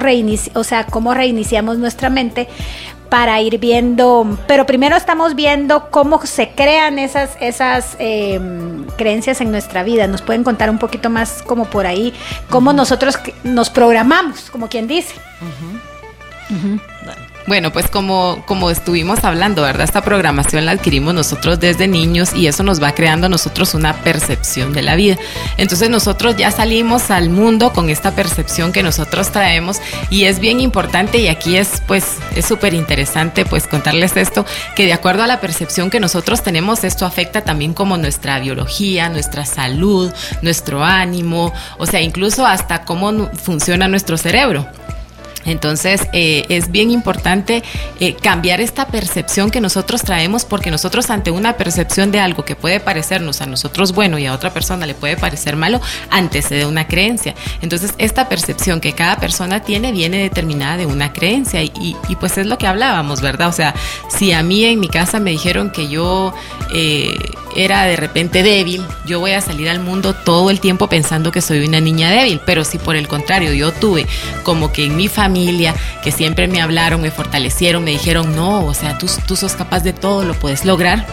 o 0.54 0.64
sea, 0.64 0.86
cómo 0.86 1.16
reiniciamos 1.16 1.80
nuestra 1.80 2.12
mente 2.12 2.48
para 3.14 3.40
ir 3.42 3.60
viendo, 3.60 4.40
pero 4.48 4.66
primero 4.66 4.96
estamos 4.96 5.36
viendo 5.36 5.92
cómo 5.92 6.26
se 6.26 6.50
crean 6.50 6.98
esas, 6.98 7.38
esas 7.40 7.96
em, 8.00 8.86
creencias 8.98 9.40
en 9.40 9.52
nuestra 9.52 9.84
vida. 9.84 10.08
Nos 10.08 10.24
pueden 10.24 10.44
contar 10.44 10.68
un 10.72 10.80
poquito 10.80 11.12
más 11.12 11.44
como 11.44 11.66
por 11.66 11.86
ahí, 11.86 12.12
cómo 12.50 12.74
nosotros 12.74 13.20
nos 13.44 13.70
programamos, 13.70 14.50
como 14.50 14.68
quien 14.68 14.88
dice. 14.88 15.14
Bueno, 17.46 17.74
pues 17.74 17.90
como, 17.90 18.44
como 18.46 18.70
estuvimos 18.70 19.24
hablando, 19.26 19.64
¿verdad? 19.64 19.84
Esta 19.84 20.02
programación 20.02 20.66
la 20.66 20.72
adquirimos 20.72 21.14
nosotros 21.14 21.60
desde 21.60 21.88
niños 21.88 22.34
y 22.34 22.48
eso 22.48 22.64
nos 22.64 22.82
va 22.82 22.96
creando 22.96 23.28
nosotros 23.28 23.74
una 23.74 23.94
percepción 23.98 24.72
de 24.72 24.82
la 24.82 24.96
vida. 24.96 25.18
Entonces 25.58 25.90
nosotros 25.90 26.38
ya 26.38 26.52
salimos 26.52 27.12
al 27.12 27.30
mundo 27.30 27.74
con 27.74 27.90
esta 27.90 28.12
percepción 28.16 28.72
que 28.72 28.82
nosotros 28.82 29.32
traemos 29.32 29.82
y 30.10 30.24
es 30.24 30.40
bien 30.40 30.62
importante 30.62 31.18
y 31.18 31.28
aquí 31.28 31.58
es 31.58 31.82
pues 31.86 32.16
es 32.36 32.46
súper 32.46 32.74
interesante 32.74 33.46
pues 33.46 33.68
contarles 33.68 34.16
esto, 34.16 34.46
que 34.76 34.86
de 34.86 34.94
acuerdo 34.94 35.24
a 35.24 35.28
la 35.28 35.42
percepción 35.42 35.90
que 35.90 36.00
nosotros 36.00 36.44
tenemos, 36.44 36.84
esto 36.86 37.06
afecta 37.06 37.42
también 37.42 37.74
como 37.74 37.98
nuestra 37.98 38.40
biología, 38.40 39.10
nuestra 39.10 39.46
salud, 39.46 40.14
nuestro 40.42 40.84
ánimo, 40.84 41.52
o 41.78 41.86
sea, 41.86 42.02
incluso 42.02 42.46
hasta 42.46 42.86
cómo 42.86 43.30
funciona 43.34 43.88
nuestro 43.90 44.18
cerebro. 44.18 44.66
Entonces 45.46 46.08
eh, 46.14 46.46
es 46.50 46.72
bien 46.72 46.92
importante 46.92 47.64
eh, 48.00 48.16
cambiar 48.16 48.62
esta 48.62 48.88
percepción 48.88 49.50
que 49.50 49.62
nosotros 49.62 50.02
traemos 50.04 50.46
porque 50.46 50.72
nosotros 50.72 51.10
ante 51.10 51.32
una 51.32 51.58
percepción 51.58 52.12
de 52.12 52.20
algo 52.20 52.46
que 52.46 52.56
puede 52.56 52.80
parecernos 52.80 53.42
a 53.42 53.46
nosotros 53.46 53.94
bueno 53.94 54.18
y 54.18 54.26
a 54.26 54.34
otra 54.34 54.54
persona 54.54 54.86
le 54.86 54.94
puede 54.94 55.18
parecer 55.18 55.56
malo, 55.56 55.82
antecede 56.10 56.66
una 56.66 56.88
creencia. 56.88 57.36
Entonces 57.62 57.94
esta 57.98 58.30
percepción 58.30 58.80
que 58.80 58.94
cada 58.94 59.18
persona 59.18 59.62
tiene 59.62 59.92
viene 59.92 60.18
determinada 60.18 60.78
de 60.78 60.86
una 60.86 61.14
creencia 61.14 61.64
y, 61.64 61.96
pues 62.20 62.38
es 62.38 62.48
lo 62.48 62.58
que 62.58 62.68
hablábamos, 62.68 63.22
¿verdad? 63.22 63.50
O 63.50 63.52
sea, 63.54 63.74
si 64.10 64.32
a 64.32 64.44
mí 64.44 64.64
en 64.66 64.80
mi 64.80 64.88
casa 64.88 65.20
me 65.20 65.32
dijeron 65.32 65.72
que 65.72 65.88
yo... 65.88 66.34
Eh, 66.74 67.16
era 67.56 67.84
de 67.84 67.96
repente 67.96 68.44
débil, 68.44 68.84
yo 69.06 69.20
voy 69.20 69.32
a 69.32 69.42
salir 69.42 69.70
al 69.70 69.80
mundo 69.80 70.14
todo 70.14 70.50
el 70.50 70.60
tiempo 70.60 70.88
pensando 70.88 71.32
que 71.32 71.42
soy 71.42 71.66
una 71.66 71.80
niña 71.80 72.10
débil, 72.10 72.42
pero 72.46 72.64
si 72.64 72.78
por 72.78 72.96
el 72.96 73.08
contrario 73.08 73.54
yo 73.54 73.72
tuve 73.72 74.08
como 74.44 74.72
que 74.72 74.86
en 74.86 74.96
mi 74.96 75.08
familia, 75.08 75.33
que 76.04 76.12
siempre 76.12 76.48
me 76.48 76.62
hablaron, 76.62 77.02
me 77.02 77.12
fortalecieron, 77.12 77.84
me 77.84 77.92
dijeron, 77.92 78.36
no, 78.36 78.66
o 78.66 78.74
sea, 78.74 78.98
tú, 78.98 79.08
tú 79.28 79.36
sos 79.36 79.54
capaz 79.54 79.82
de 79.82 79.94
todo, 79.94 80.24
lo 80.24 80.34
puedes 80.34 80.66
lograr, 80.66 81.06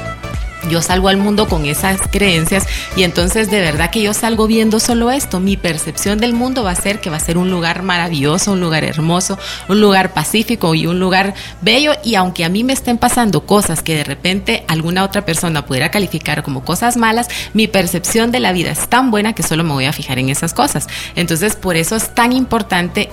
yo 0.68 0.82
salgo 0.82 1.08
al 1.08 1.16
mundo 1.16 1.48
con 1.48 1.64
esas 1.64 2.00
creencias 2.10 2.66
y 2.96 3.04
entonces 3.04 3.50
de 3.50 3.60
verdad 3.60 3.90
que 3.90 4.02
yo 4.02 4.12
salgo 4.12 4.46
viendo 4.46 4.78
solo 4.78 5.10
esto. 5.10 5.40
Mi 5.40 5.56
percepción 5.56 6.18
del 6.18 6.34
mundo 6.34 6.62
va 6.62 6.72
a 6.72 6.76
ser 6.76 7.00
que 7.00 7.10
va 7.10 7.16
a 7.16 7.20
ser 7.20 7.38
un 7.38 7.50
lugar 7.50 7.82
maravilloso, 7.82 8.52
un 8.52 8.60
lugar 8.60 8.84
hermoso, 8.84 9.38
un 9.68 9.80
lugar 9.80 10.12
pacífico 10.12 10.74
y 10.74 10.86
un 10.86 11.00
lugar 11.00 11.34
bello. 11.62 11.92
Y 12.04 12.14
aunque 12.14 12.44
a 12.44 12.48
mí 12.48 12.64
me 12.64 12.72
estén 12.72 12.98
pasando 12.98 13.46
cosas 13.46 13.82
que 13.82 13.96
de 13.96 14.04
repente 14.04 14.64
alguna 14.68 15.04
otra 15.04 15.24
persona 15.24 15.64
pudiera 15.64 15.90
calificar 15.90 16.42
como 16.42 16.64
cosas 16.64 16.96
malas, 16.96 17.28
mi 17.54 17.66
percepción 17.66 18.30
de 18.30 18.40
la 18.40 18.52
vida 18.52 18.70
es 18.70 18.88
tan 18.88 19.10
buena 19.10 19.32
que 19.32 19.42
solo 19.42 19.64
me 19.64 19.72
voy 19.72 19.86
a 19.86 19.92
fijar 19.92 20.18
en 20.18 20.28
esas 20.28 20.52
cosas. 20.52 20.88
Entonces 21.16 21.56
por 21.56 21.76
eso 21.76 21.96
es 21.96 22.14
tan 22.14 22.32
importante 22.32 23.10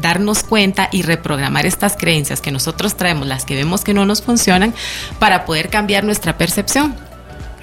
darnos 0.00 0.42
cuenta 0.42 0.88
y 0.92 1.02
reprogramar 1.02 1.66
estas 1.66 1.96
creencias 1.96 2.40
que 2.40 2.50
nosotros 2.50 2.96
traemos, 2.96 3.26
las 3.26 3.44
que 3.44 3.56
vemos 3.56 3.84
que 3.84 3.94
no 3.94 4.06
nos 4.06 4.22
funcionan, 4.22 4.74
para 5.18 5.44
poder 5.44 5.70
cambiar 5.70 6.04
nuestra 6.04 6.36
percepción. 6.38 7.09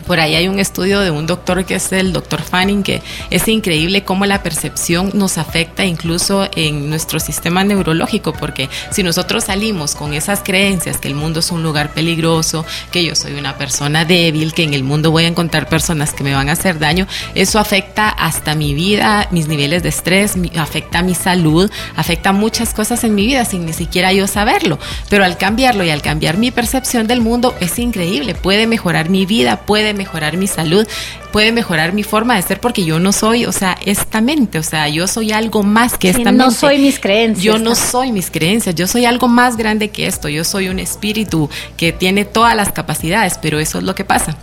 Por 0.07 0.21
ahí 0.21 0.35
hay 0.35 0.47
un 0.47 0.57
estudio 0.59 1.01
de 1.01 1.11
un 1.11 1.27
doctor 1.27 1.65
que 1.65 1.75
es 1.75 1.91
el 1.91 2.13
doctor 2.13 2.41
Fanning, 2.41 2.81
que 2.81 3.01
es 3.29 3.47
increíble 3.49 4.05
cómo 4.05 4.25
la 4.25 4.41
percepción 4.41 5.11
nos 5.13 5.37
afecta 5.37 5.85
incluso 5.85 6.47
en 6.55 6.89
nuestro 6.89 7.19
sistema 7.19 7.65
neurológico, 7.65 8.31
porque 8.31 8.69
si 8.91 9.03
nosotros 9.03 9.43
salimos 9.43 9.95
con 9.95 10.13
esas 10.13 10.41
creencias 10.43 10.97
que 10.97 11.09
el 11.09 11.15
mundo 11.15 11.41
es 11.41 11.51
un 11.51 11.61
lugar 11.61 11.93
peligroso, 11.93 12.65
que 12.91 13.03
yo 13.03 13.15
soy 13.15 13.33
una 13.33 13.57
persona 13.57 14.05
débil, 14.05 14.53
que 14.53 14.63
en 14.63 14.73
el 14.73 14.83
mundo 14.83 15.11
voy 15.11 15.25
a 15.25 15.27
encontrar 15.27 15.67
personas 15.67 16.13
que 16.13 16.23
me 16.23 16.33
van 16.33 16.47
a 16.47 16.53
hacer 16.53 16.79
daño, 16.79 17.05
eso 17.35 17.59
afecta 17.59 18.07
hasta 18.07 18.55
mi 18.55 18.73
vida, 18.73 19.27
mis 19.31 19.47
niveles 19.47 19.83
de 19.83 19.89
estrés, 19.89 20.35
afecta 20.57 21.01
mi 21.01 21.15
salud, 21.15 21.69
afecta 21.97 22.31
muchas 22.31 22.73
cosas 22.73 23.03
en 23.03 23.13
mi 23.13 23.25
vida 23.25 23.43
sin 23.43 23.65
ni 23.65 23.73
siquiera 23.73 24.13
yo 24.13 24.25
saberlo. 24.27 24.79
Pero 25.09 25.25
al 25.25 25.37
cambiarlo 25.37 25.83
y 25.83 25.89
al 25.89 26.01
cambiar 26.01 26.37
mi 26.37 26.51
percepción 26.51 27.07
del 27.07 27.19
mundo 27.19 27.55
es 27.59 27.77
increíble, 27.77 28.35
puede 28.35 28.67
mejorar 28.67 29.09
mi 29.09 29.25
vida, 29.25 29.65
puede 29.65 29.96
mejorar 29.97 30.37
mi 30.37 30.47
salud, 30.47 30.87
puede 31.31 31.51
mejorar 31.51 31.93
mi 31.93 32.03
forma 32.03 32.35
de 32.35 32.41
ser 32.41 32.59
porque 32.59 32.85
yo 32.85 32.99
no 32.99 33.11
soy, 33.11 33.45
o 33.45 33.51
sea, 33.51 33.77
esta 33.85 34.21
mente, 34.21 34.59
o 34.59 34.63
sea, 34.63 34.87
yo 34.87 35.07
soy 35.07 35.31
algo 35.31 35.63
más 35.63 35.97
que 35.97 36.09
esta 36.09 36.31
mente. 36.31 36.43
No 36.43 36.51
soy 36.51 36.79
mis 36.79 36.99
creencias. 36.99 37.43
Yo 37.43 37.59
no 37.59 37.75
soy 37.75 38.11
mis 38.11 38.31
creencias, 38.31 38.75
yo 38.75 38.87
soy 38.87 39.05
algo 39.05 39.27
más 39.27 39.57
grande 39.57 39.89
que 39.89 40.07
esto, 40.07 40.29
yo 40.29 40.43
soy 40.43 40.69
un 40.69 40.79
espíritu 40.79 41.49
que 41.75 41.91
tiene 41.91 42.25
todas 42.25 42.55
las 42.55 42.71
capacidades, 42.71 43.37
pero 43.41 43.59
eso 43.59 43.79
es 43.79 43.83
lo 43.83 43.95
que 43.95 44.05
pasa 44.05 44.37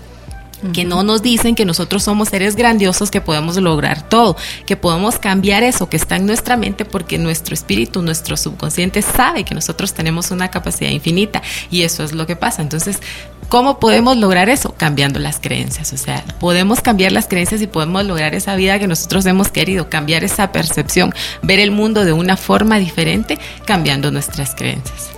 que 0.72 0.84
no 0.84 1.02
nos 1.02 1.22
dicen 1.22 1.54
que 1.54 1.64
nosotros 1.64 2.02
somos 2.02 2.28
seres 2.28 2.56
grandiosos, 2.56 3.10
que 3.10 3.20
podemos 3.20 3.56
lograr 3.56 4.08
todo, 4.08 4.36
que 4.66 4.76
podemos 4.76 5.18
cambiar 5.18 5.62
eso 5.62 5.88
que 5.88 5.96
está 5.96 6.16
en 6.16 6.26
nuestra 6.26 6.56
mente 6.56 6.84
porque 6.84 7.18
nuestro 7.18 7.54
espíritu, 7.54 8.02
nuestro 8.02 8.36
subconsciente 8.36 9.02
sabe 9.02 9.44
que 9.44 9.54
nosotros 9.54 9.94
tenemos 9.94 10.30
una 10.30 10.50
capacidad 10.50 10.90
infinita 10.90 11.42
y 11.70 11.82
eso 11.82 12.04
es 12.04 12.12
lo 12.12 12.26
que 12.26 12.36
pasa. 12.36 12.62
Entonces, 12.62 13.00
¿cómo 13.48 13.78
podemos 13.78 14.16
lograr 14.16 14.48
eso? 14.48 14.74
Cambiando 14.76 15.18
las 15.18 15.38
creencias, 15.38 15.92
o 15.92 15.96
sea, 15.96 16.24
podemos 16.40 16.80
cambiar 16.80 17.12
las 17.12 17.26
creencias 17.26 17.60
y 17.62 17.66
podemos 17.66 18.04
lograr 18.04 18.34
esa 18.34 18.56
vida 18.56 18.78
que 18.78 18.86
nosotros 18.86 19.26
hemos 19.26 19.48
querido, 19.48 19.90
cambiar 19.90 20.24
esa 20.24 20.52
percepción, 20.52 21.14
ver 21.42 21.60
el 21.60 21.70
mundo 21.70 22.04
de 22.04 22.12
una 22.12 22.36
forma 22.36 22.78
diferente, 22.78 23.38
cambiando 23.66 24.10
nuestras 24.10 24.54
creencias. 24.54 25.10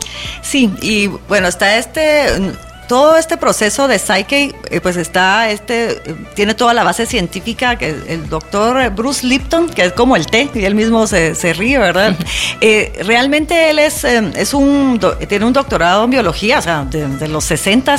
Sí, 0.43 0.71
y 0.81 1.09
bueno, 1.29 1.49
está 1.49 1.77
este 1.77 2.53
todo 2.89 3.17
este 3.17 3.37
proceso 3.37 3.89
de 3.89 3.99
Psyche, 3.99 4.55
eh, 4.71 4.81
pues 4.81 4.97
está, 4.97 5.51
este, 5.51 6.01
tiene 6.35 6.55
toda 6.55 6.75
la 6.75 6.85
base 6.85 7.07
científica 7.07 7.77
que 7.77 7.91
el 8.09 8.29
doctor 8.29 8.91
Bruce 8.91 9.27
Lipton, 9.27 9.69
que 9.69 9.87
es 9.87 9.93
como 9.93 10.17
el 10.17 10.27
té, 10.27 10.49
y 10.55 10.65
él 10.65 10.75
mismo 10.75 11.07
se, 11.07 11.35
ríe, 11.55 11.79
¿verdad? 11.79 12.17
Eh, 12.61 13.03
realmente 13.05 13.71
él 13.71 13.79
es, 13.79 14.05
eh, 14.05 14.33
es 14.35 14.55
un, 14.55 14.99
tiene 15.29 15.45
un 15.45 15.53
doctorado 15.53 16.05
en 16.05 16.11
biología, 16.11 16.59
o 16.59 16.63
sea, 16.63 16.85
de, 16.85 17.29
los 17.29 17.45
60 17.45 17.97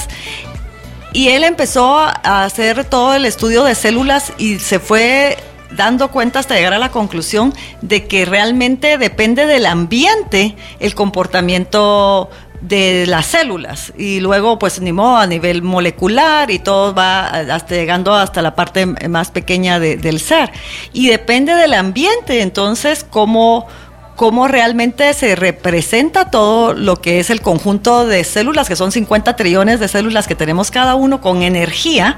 y 1.13 1.29
él 1.29 1.43
empezó 1.43 1.97
a 1.97 2.43
hacer 2.43 2.85
todo 2.85 3.13
el 3.13 3.25
estudio 3.25 3.63
de 3.63 3.75
células 3.75 4.33
y 4.37 4.59
se 4.59 4.79
fue 4.79 5.37
dando 5.75 6.09
cuenta 6.09 6.39
hasta 6.39 6.55
llegar 6.55 6.73
a 6.73 6.79
la 6.79 6.91
conclusión 6.91 7.53
de 7.81 8.07
que 8.07 8.25
realmente 8.25 8.97
depende 8.97 9.45
del 9.45 9.65
ambiente 9.65 10.55
el 10.79 10.95
comportamiento 10.95 12.29
de 12.61 13.05
las 13.07 13.27
células. 13.27 13.93
Y 13.97 14.19
luego 14.19 14.59
pues 14.59 14.79
ni 14.81 14.91
modo 14.91 15.17
a 15.17 15.27
nivel 15.27 15.61
molecular 15.61 16.49
y 16.51 16.59
todo 16.59 16.93
va 16.93 17.27
hasta 17.27 17.75
llegando 17.75 18.13
hasta 18.13 18.41
la 18.41 18.55
parte 18.55 18.85
más 18.85 19.31
pequeña 19.31 19.79
del 19.79 20.19
ser. 20.19 20.51
Y 20.93 21.07
depende 21.07 21.53
del 21.55 21.73
ambiente 21.73 22.41
entonces 22.41 23.05
cómo 23.09 23.67
cómo 24.17 24.47
realmente 24.47 25.13
se 25.13 25.35
representa 25.35 26.31
todo 26.31 26.73
lo 26.73 26.99
que 26.99 27.19
es 27.19 27.29
el 27.29 27.39
conjunto 27.41 28.07
de 28.07 28.23
células, 28.23 28.67
que 28.67 28.75
son 28.75 28.91
50 28.91 29.35
trillones 29.35 29.79
de 29.79 29.87
células 29.87 30.27
que 30.27 30.33
tenemos 30.33 30.71
cada 30.71 30.95
uno 30.95 31.21
con 31.21 31.43
energía, 31.43 32.17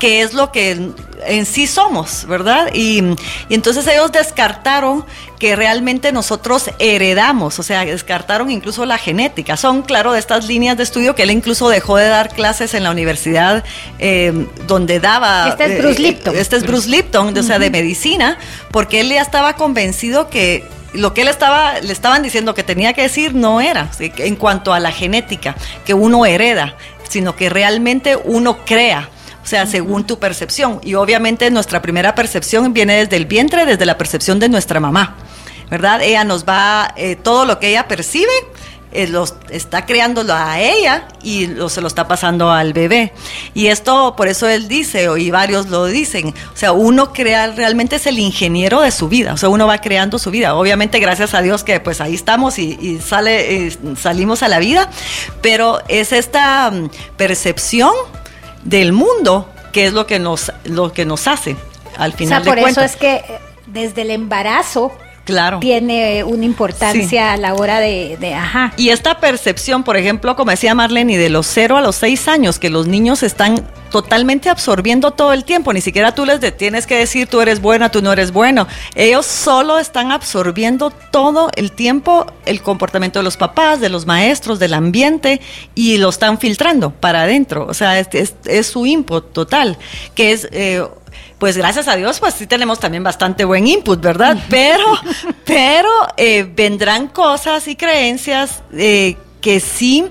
que 0.00 0.22
es 0.22 0.34
lo 0.34 0.50
que 0.50 0.90
en 1.24 1.46
sí 1.46 1.68
somos, 1.68 2.26
¿verdad? 2.26 2.74
Y, 2.74 3.14
entonces 3.48 3.86
ellos 3.86 4.10
descartaron 4.10 5.04
que 5.38 5.54
realmente 5.54 6.10
nosotros 6.10 6.70
heredamos, 6.80 7.60
o 7.60 7.62
sea, 7.62 7.84
descartaron 7.84 8.50
incluso 8.50 8.84
la 8.84 8.98
genética. 8.98 9.56
Son, 9.56 9.82
claro, 9.82 10.12
de 10.12 10.18
estas 10.18 10.48
líneas 10.48 10.76
de 10.76 10.82
estudio 10.82 11.14
que 11.14 11.22
él 11.22 11.30
incluso 11.30 11.68
dejó 11.68 11.96
de 11.96 12.08
dar 12.08 12.30
clases 12.30 12.74
en 12.74 12.82
la 12.82 12.90
universidad 12.90 13.62
eh, 14.00 14.48
donde 14.66 14.98
daba... 14.98 15.48
Este 15.48 15.76
es 15.76 15.78
Bruce 15.78 16.00
eh, 16.00 16.02
Lipton. 16.02 16.36
Este 16.36 16.56
es 16.56 16.64
Bruce 16.64 16.88
Lipton, 16.88 17.38
o 17.38 17.42
sea, 17.44 17.60
de 17.60 17.70
medicina, 17.70 18.36
porque 18.72 19.00
él 19.00 19.10
ya 19.10 19.22
estaba 19.22 19.52
convencido 19.52 20.28
que 20.28 20.75
lo 20.96 21.14
que 21.14 21.22
él 21.22 21.28
estaba, 21.28 21.80
le 21.80 21.92
estaban 21.92 22.22
diciendo 22.22 22.54
que 22.54 22.62
tenía 22.62 22.92
que 22.92 23.02
decir 23.02 23.34
no 23.34 23.60
era 23.60 23.90
en 23.98 24.36
cuanto 24.36 24.72
a 24.72 24.80
la 24.80 24.90
genética, 24.90 25.54
que 25.84 25.94
uno 25.94 26.26
hereda, 26.26 26.76
sino 27.08 27.36
que 27.36 27.48
realmente 27.48 28.16
uno 28.16 28.58
crea. 28.64 29.08
O 29.42 29.48
sea, 29.48 29.64
según 29.66 30.04
tu 30.04 30.18
percepción. 30.18 30.80
Y 30.82 30.94
obviamente 30.94 31.48
nuestra 31.52 31.80
primera 31.80 32.16
percepción 32.16 32.72
viene 32.72 32.96
desde 32.96 33.16
el 33.16 33.26
vientre, 33.26 33.64
desde 33.64 33.86
la 33.86 33.96
percepción 33.96 34.40
de 34.40 34.48
nuestra 34.48 34.80
mamá. 34.80 35.14
¿Verdad? 35.70 36.02
Ella 36.02 36.24
nos 36.24 36.44
va, 36.44 36.92
eh, 36.96 37.14
todo 37.14 37.44
lo 37.44 37.60
que 37.60 37.68
ella 37.68 37.86
percibe, 37.86 38.32
eh, 38.96 39.06
los, 39.08 39.34
está 39.50 39.84
creándolo 39.84 40.32
a 40.32 40.58
ella 40.58 41.06
y 41.22 41.48
lo, 41.48 41.68
se 41.68 41.82
lo 41.82 41.86
está 41.86 42.08
pasando 42.08 42.50
al 42.50 42.72
bebé. 42.72 43.12
Y 43.52 43.66
esto, 43.66 44.16
por 44.16 44.26
eso 44.26 44.48
él 44.48 44.68
dice, 44.68 45.06
y 45.18 45.30
varios 45.30 45.66
lo 45.66 45.84
dicen, 45.84 46.34
o 46.52 46.56
sea, 46.56 46.72
uno 46.72 47.12
crea, 47.12 47.48
realmente 47.48 47.96
es 47.96 48.06
el 48.06 48.18
ingeniero 48.18 48.80
de 48.80 48.90
su 48.90 49.08
vida, 49.08 49.34
o 49.34 49.36
sea, 49.36 49.50
uno 49.50 49.66
va 49.66 49.82
creando 49.82 50.18
su 50.18 50.30
vida. 50.30 50.54
Obviamente, 50.54 50.98
gracias 50.98 51.34
a 51.34 51.42
Dios 51.42 51.62
que 51.62 51.78
pues 51.78 52.00
ahí 52.00 52.14
estamos 52.14 52.58
y, 52.58 52.98
sale, 52.98 53.70
salimos 54.00 54.42
a 54.42 54.48
la 54.48 54.60
vida, 54.60 54.88
pero 55.42 55.82
es 55.88 56.12
esta 56.12 56.70
mm, 56.70 56.88
percepción 57.18 57.92
del 58.64 58.92
mundo 58.92 59.50
que 59.72 59.84
es 59.84 59.92
lo 59.92 60.06
que 60.06 60.18
nos, 60.18 60.52
lo 60.64 60.94
que 60.94 61.04
nos 61.04 61.28
hace 61.28 61.54
al 61.98 62.14
final. 62.14 62.40
O 62.40 62.44
sea, 62.44 62.54
por 62.54 62.66
eso 62.66 62.80
es 62.80 62.96
que 62.96 63.16
eh, 63.16 63.38
desde 63.66 64.02
el 64.02 64.10
embarazo 64.10 64.90
claro. 65.26 65.58
tiene 65.60 66.24
una 66.24 66.46
importancia 66.46 67.32
a 67.32 67.36
la 67.36 67.54
hora 67.54 67.80
de, 67.80 68.16
de, 68.18 68.34
ajá. 68.34 68.72
Y 68.78 68.88
esta 68.88 69.20
percepción, 69.20 69.84
por 69.84 69.98
ejemplo, 69.98 70.34
como 70.36 70.50
decía 70.50 70.74
Marlene, 70.74 71.18
de 71.18 71.28
los 71.28 71.46
0 71.46 71.76
a 71.76 71.82
los 71.82 71.96
6 71.96 72.28
años, 72.28 72.58
que 72.58 72.70
los 72.70 72.86
niños 72.86 73.22
están 73.22 73.66
totalmente 73.90 74.48
absorbiendo 74.48 75.12
todo 75.12 75.32
el 75.32 75.44
tiempo, 75.44 75.72
ni 75.72 75.80
siquiera 75.80 76.14
tú 76.14 76.24
les 76.24 76.40
tienes 76.56 76.86
que 76.86 76.96
decir 76.96 77.28
tú 77.28 77.40
eres 77.40 77.60
buena, 77.60 77.90
tú 77.90 78.02
no 78.02 78.12
eres 78.12 78.32
bueno. 78.32 78.66
Ellos 78.94 79.26
solo 79.26 79.78
están 79.78 80.12
absorbiendo 80.12 80.90
todo 81.10 81.50
el 81.56 81.72
tiempo 81.72 82.26
el 82.44 82.62
comportamiento 82.62 83.18
de 83.18 83.24
los 83.24 83.36
papás, 83.36 83.80
de 83.80 83.88
los 83.88 84.06
maestros, 84.06 84.58
del 84.58 84.74
ambiente 84.74 85.40
y 85.74 85.98
lo 85.98 86.08
están 86.08 86.38
filtrando 86.38 86.90
para 86.90 87.22
adentro. 87.22 87.66
O 87.66 87.74
sea, 87.74 87.98
es, 87.98 88.34
es, 88.44 88.66
su 88.66 88.86
input 88.86 89.32
total, 89.32 89.78
que 90.14 90.32
es... 90.32 90.48
Eh, 90.52 90.84
pues 91.38 91.56
gracias 91.56 91.86
a 91.88 91.96
Dios, 91.96 92.18
pues 92.20 92.34
sí 92.34 92.46
tenemos 92.46 92.80
también 92.80 93.02
bastante 93.02 93.44
buen 93.44 93.66
input, 93.66 94.00
¿verdad? 94.00 94.38
Pero, 94.48 94.84
pero 95.44 95.90
eh, 96.16 96.50
vendrán 96.54 97.08
cosas 97.08 97.68
y 97.68 97.76
creencias 97.76 98.62
eh, 98.72 99.16
que 99.40 99.60
sí 99.60 100.10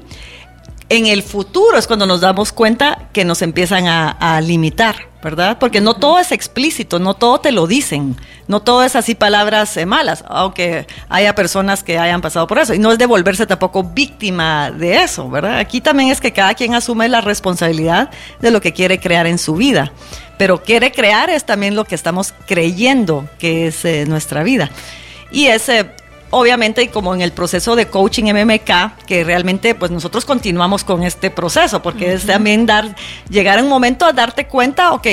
en 0.89 1.07
el 1.07 1.23
futuro 1.23 1.77
es 1.77 1.87
cuando 1.87 2.05
nos 2.05 2.21
damos 2.21 2.51
cuenta 2.51 3.09
que 3.11 3.25
nos 3.25 3.41
empiezan 3.41 3.87
a, 3.87 4.39
limitar, 4.41 4.95
¿verdad? 5.23 5.57
Porque 5.59 5.81
no 5.81 5.95
todo 5.95 6.19
es 6.19 6.31
explícito, 6.31 6.99
no 6.99 7.15
todo 7.15 7.39
te 7.39 7.51
lo 7.51 7.65
dicen, 7.65 8.15
no 8.47 8.61
todo 8.61 8.83
es 8.83 8.95
así 8.95 9.15
palabras 9.15 9.75
eh, 9.77 9.87
malas, 9.87 10.23
aunque 10.27 10.85
haya 11.09 11.33
personas 11.33 11.83
que 11.83 11.97
hayan 11.97 12.21
pasado 12.21 12.45
por 12.45 12.59
eso. 12.59 12.75
Y 12.75 12.79
no 12.79 12.91
es 12.91 12.99
de 12.99 13.07
volverse 13.07 13.47
tampoco 13.47 13.83
víctima 13.83 14.69
de 14.69 15.01
eso, 15.01 15.27
¿verdad? 15.27 15.57
Aquí 15.57 15.81
también 15.81 16.11
es 16.11 16.21
que 16.21 16.31
cada 16.31 16.53
quien 16.53 16.75
asume 16.75 17.09
la 17.09 17.21
responsabilidad 17.21 18.11
de 18.39 18.51
lo 18.51 18.61
que 18.61 18.73
quiere 18.73 18.99
crear 18.99 19.25
en 19.25 19.39
su 19.39 19.55
vida 19.55 19.91
pero 20.37 20.61
quiere 20.63 20.91
crear 20.91 21.29
es 21.29 21.45
también 21.45 21.75
lo 21.75 21.85
que 21.85 21.95
estamos 21.95 22.33
creyendo 22.45 23.27
que 23.39 23.67
es 23.67 23.85
eh, 23.85 24.05
nuestra 24.07 24.43
vida. 24.43 24.69
Y 25.31 25.47
ese 25.47 25.89
obviamente 26.31 26.89
como 26.89 27.15
en 27.15 27.21
el 27.21 27.31
proceso 27.31 27.75
de 27.75 27.87
coaching 27.87 28.25
MMK, 28.25 29.05
que 29.05 29.23
realmente 29.23 29.73
pues 29.73 29.91
nosotros 29.91 30.25
continuamos 30.25 30.83
con 30.83 31.03
este 31.03 31.29
proceso, 31.31 31.81
porque 31.81 32.13
es 32.13 32.25
también 32.25 32.65
dar, 32.65 32.95
llegar 33.29 33.59
a 33.59 33.63
un 33.63 33.69
momento 33.69 34.05
a 34.05 34.11
darte 34.11 34.47
cuenta, 34.47 34.91
ok, 34.91 35.07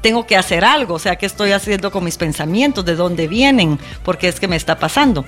tengo 0.00 0.26
que 0.26 0.36
hacer 0.36 0.64
algo, 0.64 0.94
o 0.94 0.98
sea, 0.98 1.16
¿qué 1.16 1.26
estoy 1.26 1.52
haciendo 1.52 1.90
con 1.90 2.04
mis 2.04 2.16
pensamientos? 2.16 2.84
¿De 2.84 2.96
dónde 2.96 3.28
vienen? 3.28 3.78
¿Por 4.02 4.18
qué 4.18 4.28
es 4.28 4.40
que 4.40 4.48
me 4.48 4.56
está 4.56 4.78
pasando? 4.78 5.24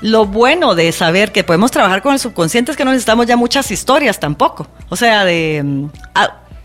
Lo 0.00 0.26
bueno 0.26 0.74
de 0.74 0.90
saber 0.92 1.32
que 1.32 1.44
podemos 1.44 1.70
trabajar 1.70 2.02
con 2.02 2.12
el 2.12 2.18
subconsciente 2.18 2.72
es 2.72 2.76
que 2.76 2.84
no 2.84 2.90
necesitamos 2.90 3.26
ya 3.26 3.36
muchas 3.36 3.70
historias 3.70 4.20
tampoco. 4.20 4.66
O 4.88 4.96
sea, 4.96 5.24
de... 5.24 5.62
Mm, 5.64 5.86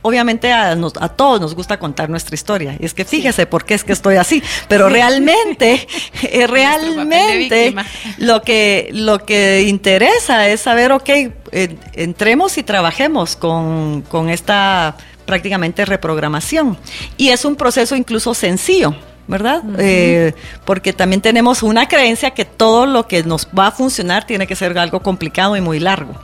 obviamente 0.02 0.52
a, 0.52 0.76
todos 1.16 1.42
nos 1.42 1.56
gusta 1.56 1.78
contar 1.78 2.10
nuestra 2.10 2.36
historia. 2.36 2.76
Y 2.80 2.86
es 2.86 2.94
que 2.94 3.06
fíjese 3.06 3.46
por 3.46 3.66
qué 3.66 3.74
es 3.74 3.84
que 3.84 3.94
estoy 3.94 4.16
así. 4.16 4.42
Pero 4.68 4.90
realmente, 4.90 5.88
eh, 6.24 6.48
realmente 6.48 7.76
lo 8.18 8.42
que, 8.42 8.90
lo 8.94 9.20
que 9.20 9.64
interesa 9.68 10.48
es 10.48 10.62
saber, 10.62 10.92
ok, 10.92 11.10
entremos 11.94 12.58
y 12.58 12.64
trabajemos 12.64 13.36
con, 13.36 14.04
esta 14.30 14.96
prácticamente 15.26 15.86
reprogramación. 15.86 16.78
Y 17.18 17.30
es 17.30 17.46
un 17.46 17.56
proceso 17.56 17.96
incluso 17.96 18.34
sencillo. 18.34 18.96
¿verdad? 19.28 19.62
Eh, 19.78 20.34
porque 20.66 20.92
también 20.92 21.22
tenemos 21.22 21.62
una 21.62 21.88
creencia 21.88 22.32
que 22.32 22.46
todo 22.46 22.88
lo 22.88 23.06
que 23.08 23.22
nos 23.22 23.48
va 23.48 23.68
a 23.68 23.72
funcionar 23.72 24.26
tiene 24.26 24.48
que 24.48 24.56
ser 24.56 24.76
algo 24.80 25.04
complicado 25.04 25.56
y 25.56 25.62
muy 25.62 25.80
largo. 25.80 26.16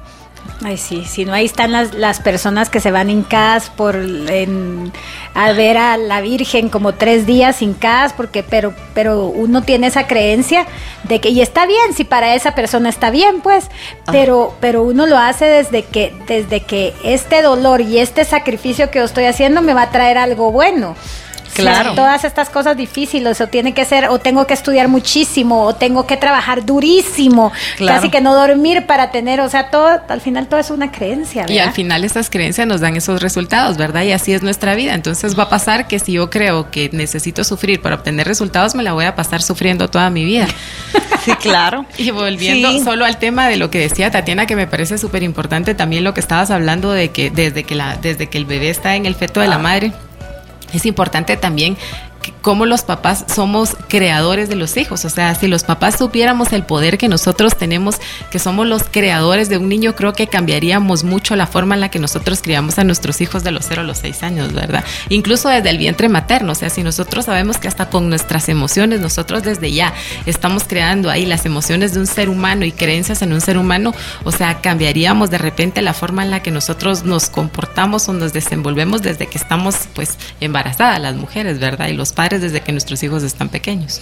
Ay, 0.64 0.78
sí, 0.78 1.04
si 1.06 1.26
no, 1.26 1.34
ahí 1.34 1.46
están 1.46 1.74
las, 1.74 1.94
las 1.94 2.22
personas 2.22 2.70
que 2.70 2.80
se 2.80 2.90
van 2.90 3.10
hincadas 3.10 3.70
por 3.70 3.98
en, 3.98 4.92
a 5.34 5.52
ver 5.52 5.78
a 5.78 5.98
la 5.98 6.22
Virgen 6.22 6.70
como 6.70 6.94
tres 6.94 7.26
días 7.26 7.62
hincadas, 7.62 8.14
porque, 8.14 8.42
pero, 8.42 8.74
pero 8.94 9.26
uno 9.26 9.64
tiene 9.64 9.88
esa 9.88 10.08
creencia 10.08 10.66
de 11.04 11.20
que, 11.20 11.30
y 11.30 11.42
está 11.42 11.66
bien, 11.66 11.94
si 11.94 12.06
para 12.06 12.36
esa 12.36 12.56
persona 12.56 12.88
está 12.88 13.10
bien, 13.10 13.42
pues, 13.42 13.66
ah. 14.08 14.12
pero, 14.12 14.56
pero 14.62 14.84
uno 14.84 15.06
lo 15.06 15.18
hace 15.18 15.46
desde 15.46 15.84
que, 15.84 16.16
desde 16.26 16.62
que 16.62 16.94
este 17.04 17.42
dolor 17.42 17.82
y 17.82 18.00
este 18.00 18.24
sacrificio 18.24 18.90
que 18.90 19.00
yo 19.00 19.06
estoy 19.06 19.26
haciendo 19.26 19.62
me 19.62 19.74
va 19.74 19.84
a 19.84 19.92
traer 19.92 20.18
algo 20.18 20.52
bueno. 20.52 20.96
Claro. 21.56 21.94
todas 21.94 22.24
estas 22.24 22.50
cosas 22.50 22.78
difíciles, 22.78 23.40
o 23.42 23.48
tiene 23.48 23.74
que 23.74 23.86
ser, 23.86 24.10
o 24.10 24.20
tengo 24.20 24.46
que 24.48 24.54
estudiar 24.54 24.88
muchísimo, 24.88 25.64
o 25.64 25.76
tengo 25.76 26.06
que 26.06 26.18
trabajar 26.18 26.66
durísimo, 26.66 27.52
casi 27.80 28.10
que 28.10 28.22
no 28.22 28.34
dormir 28.34 28.86
para 28.86 29.12
tener, 29.12 29.42
o 29.42 29.50
sea, 29.50 29.70
todo, 29.70 30.02
al 30.08 30.22
final 30.22 30.48
todo 30.48 30.60
es 30.60 30.70
una 30.70 30.92
creencia. 30.92 31.44
¿verdad? 31.44 31.56
Y 31.56 31.60
al 31.60 31.72
final 31.72 32.04
estas 32.04 32.30
creencias 32.30 32.68
nos 32.68 32.82
dan 32.82 32.96
esos 32.96 33.22
resultados, 33.22 33.78
¿verdad? 33.78 34.04
Y 34.04 34.12
así 34.12 34.34
es 34.34 34.44
nuestra 34.44 34.76
vida. 34.76 34.94
Entonces 34.94 35.38
va 35.38 35.44
a 35.44 35.50
pasar 35.50 35.88
que 35.88 36.00
si 36.00 36.14
yo 36.14 36.30
creo 36.30 36.72
que 36.72 36.90
necesito 36.92 37.44
sufrir 37.44 37.82
para 37.82 37.96
obtener 37.96 38.28
resultados, 38.28 38.76
me 38.76 38.84
la 38.84 38.94
voy 38.94 39.06
a 39.06 39.16
pasar 39.16 39.42
sufriendo 39.42 39.90
toda 39.90 40.10
mi 40.10 40.26
vida. 40.26 40.48
Sí, 41.26 41.32
claro. 41.42 41.88
y 41.98 42.12
volviendo 42.12 42.72
solo 42.84 43.04
al 43.04 43.18
tema 43.18 43.48
de 43.48 43.58
lo 43.58 43.72
que 43.72 43.80
decía 43.80 44.12
Tatiana, 44.12 44.46
que 44.46 44.56
me 44.56 44.68
parece 44.68 45.00
súper 45.00 45.24
importante 45.24 45.74
también 45.74 46.04
lo 46.04 46.14
que 46.14 46.20
estabas 46.20 46.52
hablando 46.52 46.92
de 46.92 47.10
que 47.10 47.32
desde 47.32 47.64
que 47.64 47.74
la, 47.74 47.98
desde 47.98 48.28
que 48.28 48.38
el 48.38 48.46
bebé 48.46 48.70
está 48.70 48.96
en 48.96 49.08
el 49.08 49.16
feto 49.16 49.40
de 49.40 49.48
la 49.48 49.58
madre, 49.58 49.92
es 50.76 50.86
importante 50.86 51.38
también 51.38 51.78
cómo 52.42 52.66
los 52.66 52.84
papás 52.84 53.26
somos 53.34 53.76
creadores 53.88 54.50
de 54.50 54.56
los 54.56 54.78
hijos. 54.78 55.06
O 55.06 55.10
sea, 55.10 55.36
si 55.36 55.48
los 55.48 55.64
papás 55.64 55.98
supiéramos 55.98 56.54
el 56.54 56.64
poder 56.64 56.98
que 56.98 57.08
nosotros 57.08 57.58
tenemos, 57.58 57.96
que 58.32 58.40
somos 58.40 58.68
los 58.68 58.84
creadores 58.84 59.50
de 59.50 59.58
un 59.58 59.70
niño, 59.70 59.96
creo 59.96 60.14
que 60.14 60.28
cambiaríamos 60.28 61.04
mucho 61.04 61.36
la 61.36 61.48
forma 61.48 61.76
en 61.76 61.82
la 61.82 61.90
que 61.90 62.00
nosotros 62.00 62.42
criamos 62.42 62.80
a 62.80 62.84
nuestros 62.84 63.22
hijos 63.22 63.44
de 63.44 63.52
los 63.52 63.66
0 63.68 63.82
a 63.82 63.86
los 63.86 64.00
6 64.00 64.24
años, 64.24 64.54
¿verdad? 64.54 64.84
Incluso 65.10 65.50
desde 65.50 65.70
el 65.70 65.78
vientre 65.78 66.10
materno. 66.10 66.52
O 66.52 66.56
sea, 66.56 66.70
si 66.70 66.84
nosotros 66.84 67.26
sabemos 67.26 67.58
que 67.58 67.68
hasta 67.68 67.90
con 67.90 68.10
nuestras 68.10 68.50
emociones, 68.50 69.00
nosotros 69.00 69.44
desde 69.44 69.72
ya 69.72 69.94
estamos 70.26 70.64
creando 70.64 71.10
ahí 71.10 71.26
las 71.26 71.46
emociones 71.46 71.94
de 71.94 72.00
un 72.00 72.08
ser 72.08 72.30
humano 72.30 72.66
y 72.66 72.72
creencias 72.72 73.22
en 73.22 73.34
un 73.34 73.42
ser 73.42 73.58
humano, 73.58 73.94
o 74.24 74.32
sea, 74.32 74.62
cambiaríamos 74.62 75.30
de 75.30 75.38
repente 75.38 75.82
la 75.82 75.94
forma 75.94 76.24
en 76.24 76.32
la 76.32 76.42
que 76.42 76.52
nosotros 76.52 77.04
nos 77.04 77.30
comportamos 77.30 78.08
o 78.10 78.14
nos 78.14 78.34
desenvolvemos 78.34 79.02
desde 79.02 79.28
que 79.28 79.38
estamos 79.38 79.76
pues 79.94 80.18
embarazadas 80.40 81.00
las 81.00 81.16
mujeres, 81.16 81.60
¿verdad? 81.60 81.88
Y 81.88 81.94
los 81.94 82.14
padres 82.16 82.42
desde 82.42 82.62
que 82.62 82.72
nuestros 82.72 83.04
hijos 83.04 83.22
están 83.24 83.50
pequeños. 83.50 84.02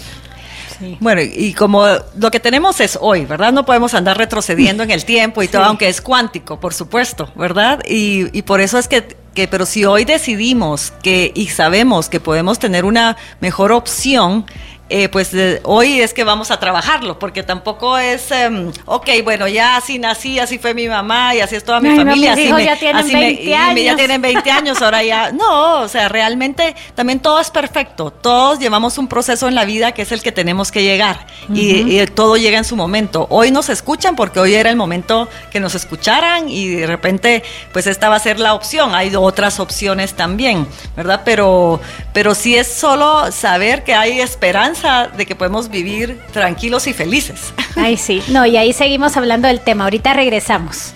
Bueno, 0.99 1.21
y 1.21 1.53
como 1.53 1.85
lo 2.17 2.31
que 2.31 2.39
tenemos 2.39 2.79
es 2.79 2.97
hoy, 2.99 3.25
¿verdad? 3.25 3.53
No 3.53 3.65
podemos 3.65 3.93
andar 3.93 4.17
retrocediendo 4.17 4.83
en 4.83 4.91
el 4.91 5.05
tiempo 5.05 5.43
y 5.43 5.47
todo, 5.47 5.63
aunque 5.63 5.87
es 5.87 6.01
cuántico, 6.01 6.59
por 6.59 6.73
supuesto, 6.73 7.31
¿verdad? 7.35 7.79
Y, 7.87 8.37
y 8.37 8.41
por 8.41 8.59
eso 8.59 8.77
es 8.77 8.87
que, 8.87 9.15
que, 9.33 9.47
pero 9.47 9.65
si 9.65 9.85
hoy 9.85 10.03
decidimos 10.05 10.91
que 11.01 11.31
y 11.35 11.47
sabemos 11.47 12.09
que 12.09 12.19
podemos 12.19 12.59
tener 12.59 12.85
una 12.85 13.17
mejor 13.39 13.71
opción, 13.71 14.45
eh, 14.89 15.07
pues 15.07 15.31
hoy 15.63 16.01
es 16.01 16.13
que 16.13 16.25
vamos 16.25 16.51
a 16.51 16.59
trabajarlo, 16.59 17.17
porque 17.17 17.41
tampoco 17.41 17.97
es, 17.97 18.29
em, 18.31 18.69
ok, 18.85 19.09
bueno, 19.23 19.47
ya 19.47 19.77
así 19.77 19.97
nací, 19.97 20.39
así 20.39 20.57
fue 20.57 20.73
mi 20.73 20.89
mamá 20.89 21.33
y 21.33 21.39
así 21.39 21.55
es 21.55 21.63
toda 21.63 21.79
mi 21.79 21.95
familia. 21.95 22.33
así 22.33 22.49
ya 22.49 22.77
tienen 22.77 23.07
20 23.07 23.55
años. 23.55 23.85
ya 23.85 23.95
tienen 23.95 24.21
20 24.21 24.51
años, 24.51 24.81
ahora 24.81 25.01
ya. 25.03 25.31
No, 25.43 25.81
o 25.81 25.87
sea, 25.87 26.09
realmente 26.09 26.75
también 26.95 27.19
todo 27.19 27.39
es 27.39 27.49
perfecto. 27.49 28.11
Todos 28.11 28.59
llevamos 28.59 28.97
un 28.97 29.07
proceso 29.07 29.47
en 29.47 29.55
la 29.55 29.65
vida 29.65 29.93
que 29.93 30.03
es 30.03 30.11
el 30.11 30.21
que 30.21 30.31
tenemos 30.31 30.71
que 30.71 30.83
llegar 30.83 31.25
y, 31.53 32.05
todo 32.07 32.35
llega 32.35 32.57
en 32.57 32.65
su 32.65 32.75
momento. 32.75 33.25
Hoy 33.29 33.51
nos 33.51 33.69
escuchan 33.69 34.15
porque 34.15 34.39
hoy 34.39 34.53
era 34.53 34.69
el 34.69 34.75
momento 34.75 35.29
que 35.51 35.59
nos 35.59 35.75
escucharan 35.75 36.49
y 36.49 36.67
de 36.67 36.87
repente, 36.87 37.43
pues 37.71 37.87
esta 37.87 38.09
va 38.09 38.17
a 38.17 38.19
ser 38.19 38.39
la 38.39 38.53
opción. 38.53 38.93
Hay 38.93 39.15
otras 39.15 39.59
opciones 39.59 40.13
también, 40.13 40.67
¿verdad? 40.95 41.21
Pero, 41.23 41.79
pero 42.11 42.35
sí 42.35 42.55
es 42.55 42.67
solo 42.67 43.31
saber 43.31 43.83
que 43.83 43.93
hay 43.95 44.19
esperanza 44.19 44.72
de 44.81 45.25
que 45.27 45.35
podemos 45.35 45.69
vivir 45.69 46.19
tranquilos 46.31 46.87
y 46.87 46.93
felices. 46.93 47.53
Ay, 47.75 47.95
sí. 47.95 48.23
No, 48.29 48.45
y 48.45 48.57
ahí 48.57 48.73
seguimos 48.73 49.15
hablando 49.17 49.47
del 49.47 49.59
tema. 49.59 49.83
Ahorita 49.83 50.13
regresamos. 50.13 50.95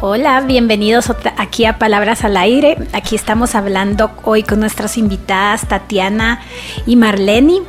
Hola, 0.00 0.42
bienvenidos 0.42 1.10
aquí 1.38 1.64
a 1.64 1.78
Palabras 1.78 2.24
al 2.24 2.36
Aire. 2.36 2.76
Aquí 2.92 3.16
estamos 3.16 3.54
hablando 3.54 4.12
hoy 4.22 4.42
con 4.42 4.60
nuestras 4.60 4.98
invitadas 4.98 5.66
Tatiana 5.66 6.42
y 6.86 6.94
Marlene. 6.96 7.62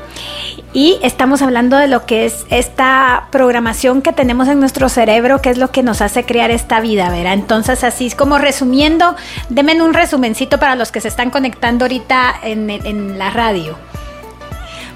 Y 0.75 0.99
estamos 1.01 1.41
hablando 1.41 1.77
de 1.77 1.87
lo 1.87 2.05
que 2.05 2.25
es 2.25 2.45
esta 2.49 3.29
programación 3.31 4.01
que 4.01 4.11
tenemos 4.11 4.49
en 4.49 4.59
nuestro 4.59 4.89
cerebro, 4.89 5.41
que 5.41 5.49
es 5.49 5.57
lo 5.57 5.71
que 5.71 5.83
nos 5.83 6.01
hace 6.01 6.25
crear 6.25 6.51
esta 6.51 6.81
vida, 6.81 7.09
¿verdad? 7.09 7.31
Entonces, 7.31 7.85
así 7.85 8.07
es 8.07 8.13
como 8.13 8.37
resumiendo, 8.37 9.15
denme 9.47 9.81
un 9.81 9.93
resumencito 9.93 10.59
para 10.59 10.75
los 10.75 10.91
que 10.91 10.99
se 10.99 11.07
están 11.07 11.29
conectando 11.29 11.85
ahorita 11.85 12.35
en, 12.43 13.17
la 13.17 13.29
radio. 13.29 13.77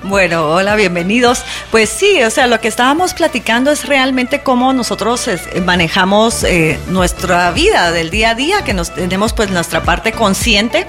Bueno, 0.04 0.50
hola, 0.50 0.76
bienvenidos. 0.76 1.46
Pues 1.72 1.88
sí, 1.88 2.24
o 2.24 2.30
sea, 2.30 2.48
lo 2.48 2.60
que 2.60 2.68
estábamos 2.68 3.14
platicando 3.14 3.72
es 3.72 3.86
realmente 3.86 4.42
cómo 4.42 4.74
nosotros 4.74 5.30
manejamos 5.64 6.44
eh, 6.44 6.78
nuestra 6.88 7.52
vida 7.52 7.94
del 7.94 8.10
día 8.10 8.32
a 8.32 8.36
día, 8.36 8.64
que 8.66 8.74
nos 8.74 8.94
tenemos 8.94 9.32
pues 9.32 9.50
nuestra 9.50 9.82
parte 9.84 10.12
consciente 10.12 10.86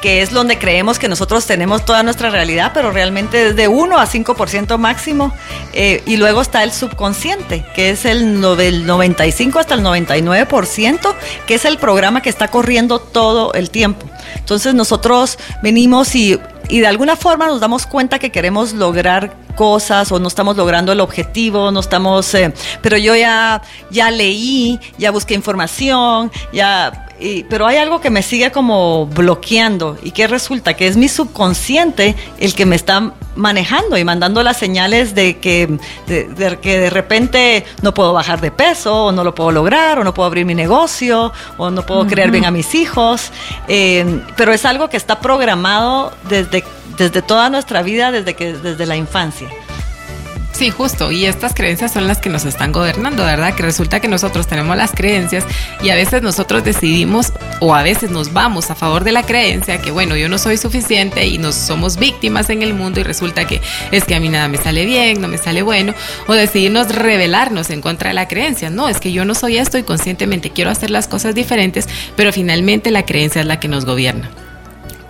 que 0.00 0.22
es 0.22 0.30
donde 0.30 0.58
creemos 0.58 0.98
que 0.98 1.08
nosotros 1.08 1.46
tenemos 1.46 1.84
toda 1.84 2.02
nuestra 2.02 2.30
realidad, 2.30 2.72
pero 2.72 2.90
realmente 2.90 3.48
es 3.48 3.56
de 3.56 3.68
1 3.68 3.98
a 3.98 4.06
5% 4.06 4.78
máximo. 4.78 5.32
Eh, 5.72 6.02
y 6.06 6.16
luego 6.16 6.40
está 6.40 6.62
el 6.62 6.72
subconsciente, 6.72 7.64
que 7.74 7.90
es 7.90 8.04
el 8.04 8.40
del 8.56 8.86
95 8.86 9.58
hasta 9.58 9.74
el 9.74 9.82
99%, 9.82 11.14
que 11.46 11.54
es 11.54 11.64
el 11.64 11.78
programa 11.78 12.22
que 12.22 12.30
está 12.30 12.48
corriendo 12.48 12.98
todo 12.98 13.52
el 13.54 13.70
tiempo. 13.70 14.06
Entonces 14.36 14.74
nosotros 14.74 15.38
venimos 15.62 16.14
y, 16.14 16.38
y 16.68 16.80
de 16.80 16.86
alguna 16.86 17.16
forma 17.16 17.46
nos 17.46 17.60
damos 17.60 17.86
cuenta 17.86 18.18
que 18.18 18.30
queremos 18.30 18.72
lograr 18.72 19.34
cosas 19.60 20.10
o 20.10 20.18
no 20.18 20.26
estamos 20.26 20.56
logrando 20.56 20.90
el 20.90 21.00
objetivo, 21.00 21.70
no 21.70 21.80
estamos, 21.80 22.32
eh, 22.32 22.54
pero 22.80 22.96
yo 22.96 23.14
ya, 23.14 23.60
ya 23.90 24.10
leí, 24.10 24.80
ya 24.96 25.10
busqué 25.10 25.34
información, 25.34 26.32
ya 26.50 27.06
pero 27.50 27.66
hay 27.66 27.76
algo 27.76 28.00
que 28.00 28.08
me 28.08 28.22
sigue 28.22 28.50
como 28.50 29.04
bloqueando 29.06 29.98
y 30.02 30.12
que 30.12 30.26
resulta 30.26 30.72
que 30.72 30.86
es 30.86 30.96
mi 30.96 31.06
subconsciente 31.06 32.16
el 32.38 32.54
que 32.54 32.64
me 32.64 32.76
está 32.76 33.12
manejando 33.36 33.98
y 33.98 34.04
mandando 34.04 34.42
las 34.42 34.56
señales 34.56 35.14
de 35.14 35.36
que 35.36 35.78
de, 36.06 36.58
que 36.62 36.78
de 36.78 36.88
repente 36.88 37.66
no 37.82 37.92
puedo 37.92 38.14
bajar 38.14 38.40
de 38.40 38.50
peso 38.50 39.04
o 39.04 39.12
no 39.12 39.22
lo 39.22 39.34
puedo 39.34 39.52
lograr 39.52 39.98
o 39.98 40.04
no 40.04 40.14
puedo 40.14 40.26
abrir 40.26 40.46
mi 40.46 40.54
negocio 40.54 41.30
o 41.58 41.70
no 41.70 41.84
puedo 41.84 42.06
crear 42.06 42.30
bien 42.30 42.46
a 42.46 42.50
mis 42.50 42.74
hijos. 42.74 43.30
Eh, 43.68 44.22
pero 44.38 44.54
es 44.54 44.64
algo 44.64 44.88
que 44.88 44.96
está 44.96 45.20
programado 45.20 46.12
desde, 46.28 46.64
desde 46.96 47.22
toda 47.22 47.50
nuestra 47.50 47.82
vida, 47.82 48.12
desde, 48.12 48.34
que, 48.34 48.52
desde 48.54 48.86
la 48.86 48.96
infancia. 48.96 49.48
Sí, 50.60 50.68
justo. 50.68 51.10
Y 51.10 51.24
estas 51.24 51.54
creencias 51.54 51.90
son 51.90 52.06
las 52.06 52.18
que 52.18 52.28
nos 52.28 52.44
están 52.44 52.70
gobernando, 52.70 53.24
¿verdad? 53.24 53.54
Que 53.54 53.62
resulta 53.62 54.00
que 54.00 54.08
nosotros 54.08 54.46
tenemos 54.46 54.76
las 54.76 54.90
creencias 54.90 55.42
y 55.82 55.88
a 55.88 55.94
veces 55.94 56.20
nosotros 56.20 56.64
decidimos 56.64 57.32
o 57.60 57.74
a 57.74 57.82
veces 57.82 58.10
nos 58.10 58.34
vamos 58.34 58.70
a 58.70 58.74
favor 58.74 59.02
de 59.02 59.12
la 59.12 59.22
creencia 59.22 59.80
que, 59.80 59.90
bueno, 59.90 60.16
yo 60.16 60.28
no 60.28 60.36
soy 60.36 60.58
suficiente 60.58 61.26
y 61.26 61.38
nos 61.38 61.54
somos 61.54 61.96
víctimas 61.96 62.50
en 62.50 62.60
el 62.60 62.74
mundo 62.74 63.00
y 63.00 63.04
resulta 63.04 63.46
que 63.46 63.62
es 63.90 64.04
que 64.04 64.14
a 64.14 64.20
mí 64.20 64.28
nada 64.28 64.48
me 64.48 64.58
sale 64.58 64.84
bien, 64.84 65.22
no 65.22 65.28
me 65.28 65.38
sale 65.38 65.62
bueno. 65.62 65.94
O 66.26 66.34
decidimos 66.34 66.94
rebelarnos 66.94 67.70
en 67.70 67.80
contra 67.80 68.08
de 68.08 68.14
la 68.14 68.28
creencia. 68.28 68.68
No, 68.68 68.90
es 68.90 69.00
que 69.00 69.12
yo 69.12 69.24
no 69.24 69.34
soy 69.34 69.56
esto 69.56 69.78
y 69.78 69.82
conscientemente 69.82 70.50
quiero 70.50 70.70
hacer 70.70 70.90
las 70.90 71.08
cosas 71.08 71.34
diferentes, 71.34 71.88
pero 72.16 72.34
finalmente 72.34 72.90
la 72.90 73.06
creencia 73.06 73.40
es 73.40 73.46
la 73.46 73.60
que 73.60 73.68
nos 73.68 73.86
gobierna 73.86 74.30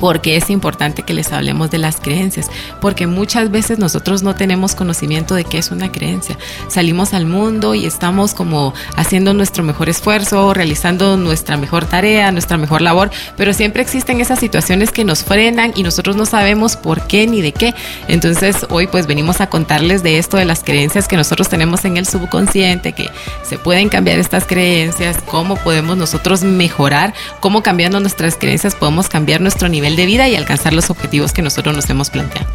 porque 0.01 0.37
es 0.37 0.51
importante 0.51 1.03
que 1.03 1.15
les 1.15 1.31
hablemos 1.33 1.71
de 1.71 1.79
las 1.79 2.01
creencias, 2.01 2.51
porque 2.81 3.07
muchas 3.07 3.51
veces 3.51 3.79
nosotros 3.79 4.23
no 4.23 4.35
tenemos 4.35 4.75
conocimiento 4.75 5.35
de 5.35 5.45
qué 5.45 5.59
es 5.59 5.71
una 5.71 5.93
creencia. 5.93 6.39
Salimos 6.69 7.15
al 7.15 7.27
mundo 7.27 7.75
y 7.75 7.85
estamos 7.85 8.35
como 8.35 8.75
haciendo 8.97 9.35
nuestro 9.35 9.63
mejor 9.63 9.89
esfuerzo, 9.89 10.55
realizando 10.55 11.17
nuestra 11.17 11.57
mejor 11.57 11.85
tarea, 11.85 12.33
nuestra 12.33 12.57
mejor 12.57 12.81
labor, 12.81 13.11
pero 13.37 13.53
siempre 13.53 13.83
existen 13.83 14.21
esas 14.21 14.39
situaciones 14.39 14.91
que 14.91 15.05
nos 15.05 15.23
frenan 15.23 15.73
y 15.77 15.83
nosotros 15.83 16.17
no 16.17 16.25
sabemos 16.25 16.77
por 16.77 17.07
qué 17.07 17.27
ni 17.27 17.43
de 17.43 17.53
qué. 17.53 17.75
Entonces 18.09 18.67
hoy 18.71 18.87
pues 18.87 19.07
venimos 19.07 19.41
a 19.41 19.49
contarles 19.49 20.03
de 20.03 20.19
esto, 20.19 20.39
de 20.39 20.47
las 20.47 20.65
creencias 20.65 21.09
que 21.09 21.17
nosotros 21.17 21.49
tenemos 21.49 21.85
en 21.85 21.99
el 21.99 22.07
subconsciente, 22.07 22.93
que 22.93 23.11
se 23.43 23.59
pueden 23.59 23.91
cambiar 23.91 24.19
estas 24.19 24.47
creencias, 24.47 25.19
cómo 25.27 25.57
podemos 25.57 25.97
nosotros 25.99 26.43
mejorar, 26.43 27.13
cómo 27.41 27.63
cambiando 27.63 28.01
nuestras 28.01 28.37
creencias 28.37 28.75
podemos 28.75 29.09
cambiar 29.09 29.41
nuestro 29.41 29.69
nivel 29.69 29.90
de 29.97 30.07
vida 30.07 30.29
y 30.29 30.37
alcanzar 30.37 30.73
los 30.73 30.91
objetivos 30.91 31.33
que 31.33 31.43
nosotros 31.43 31.75
nos 31.75 31.89
hemos 31.91 32.11
planteado. 32.11 32.49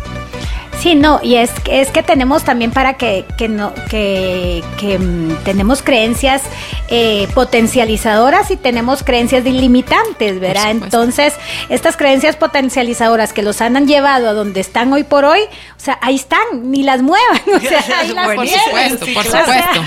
Sí, 0.79 0.95
no, 0.95 1.19
y 1.23 1.35
es, 1.35 1.51
es 1.69 1.89
que 1.89 2.03
tenemos 2.03 2.43
también 2.43 2.71
para 2.71 2.93
que, 2.93 3.25
que 3.37 3.47
no, 3.47 3.73
que, 3.89 4.63
que 4.79 4.99
mm, 4.99 5.43
tenemos 5.43 5.81
creencias 5.81 6.43
eh, 6.89 7.27
potencializadoras 7.33 8.51
y 8.51 8.57
tenemos 8.57 9.01
creencias 9.01 9.45
ilimitantes, 9.45 10.39
¿verdad? 10.39 10.71
Entonces, 10.71 11.33
estas 11.69 11.97
creencias 11.97 12.35
potencializadoras 12.35 13.33
que 13.33 13.41
los 13.41 13.61
han 13.61 13.87
llevado 13.87 14.29
a 14.29 14.33
donde 14.33 14.59
están 14.59 14.93
hoy 14.93 15.03
por 15.03 15.25
hoy, 15.25 15.39
o 15.41 15.79
sea, 15.79 15.97
ahí 16.01 16.15
están, 16.15 16.39
ni 16.63 16.83
las 16.83 17.01
muevan, 17.01 17.41
o 17.55 17.59
sea, 17.59 17.83
ahí 17.99 18.13
las 18.13 18.35
por 18.35 18.47
supuesto, 18.47 19.05
por 19.13 19.23
supuesto. 19.23 19.81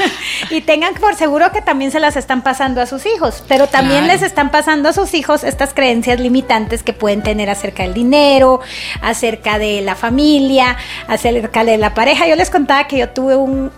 y 0.51 0.61
tengan 0.63 0.95
por 0.95 1.15
seguro 1.15 1.53
que 1.53 1.63
también 1.63 1.91
se 1.91 2.01
las 2.01 2.17
están 2.17 2.43
pasando 2.43 2.81
a 2.81 2.87
sus 2.87 3.07
hijos, 3.07 3.45
pero 3.47 3.67
también 3.67 4.07
les 4.07 4.23
están 4.23 4.51
pasando 4.51 4.89
a 4.89 4.93
sus 4.93 5.15
hijos 5.15 5.45
estas 5.45 5.75
creencias 5.75 6.19
limitantes 6.19 6.83
que 6.83 6.93
pueden 6.93 7.23
tener 7.23 7.51
acerca 7.51 7.83
del 7.85 7.95
dinero, 7.95 8.61
acerca 9.03 9.59
de 9.59 9.83
la 9.83 9.95
familia, 9.95 10.77
acerca 11.07 11.65
de 11.65 11.79
la 11.79 11.95
pareja. 11.95 12.27
Yo 12.27 12.37
les 12.37 12.51
contaba 12.51 12.87
que 12.87 12.99
yo 12.99 13.09
tuve 13.11 13.37
un, 13.37 13.71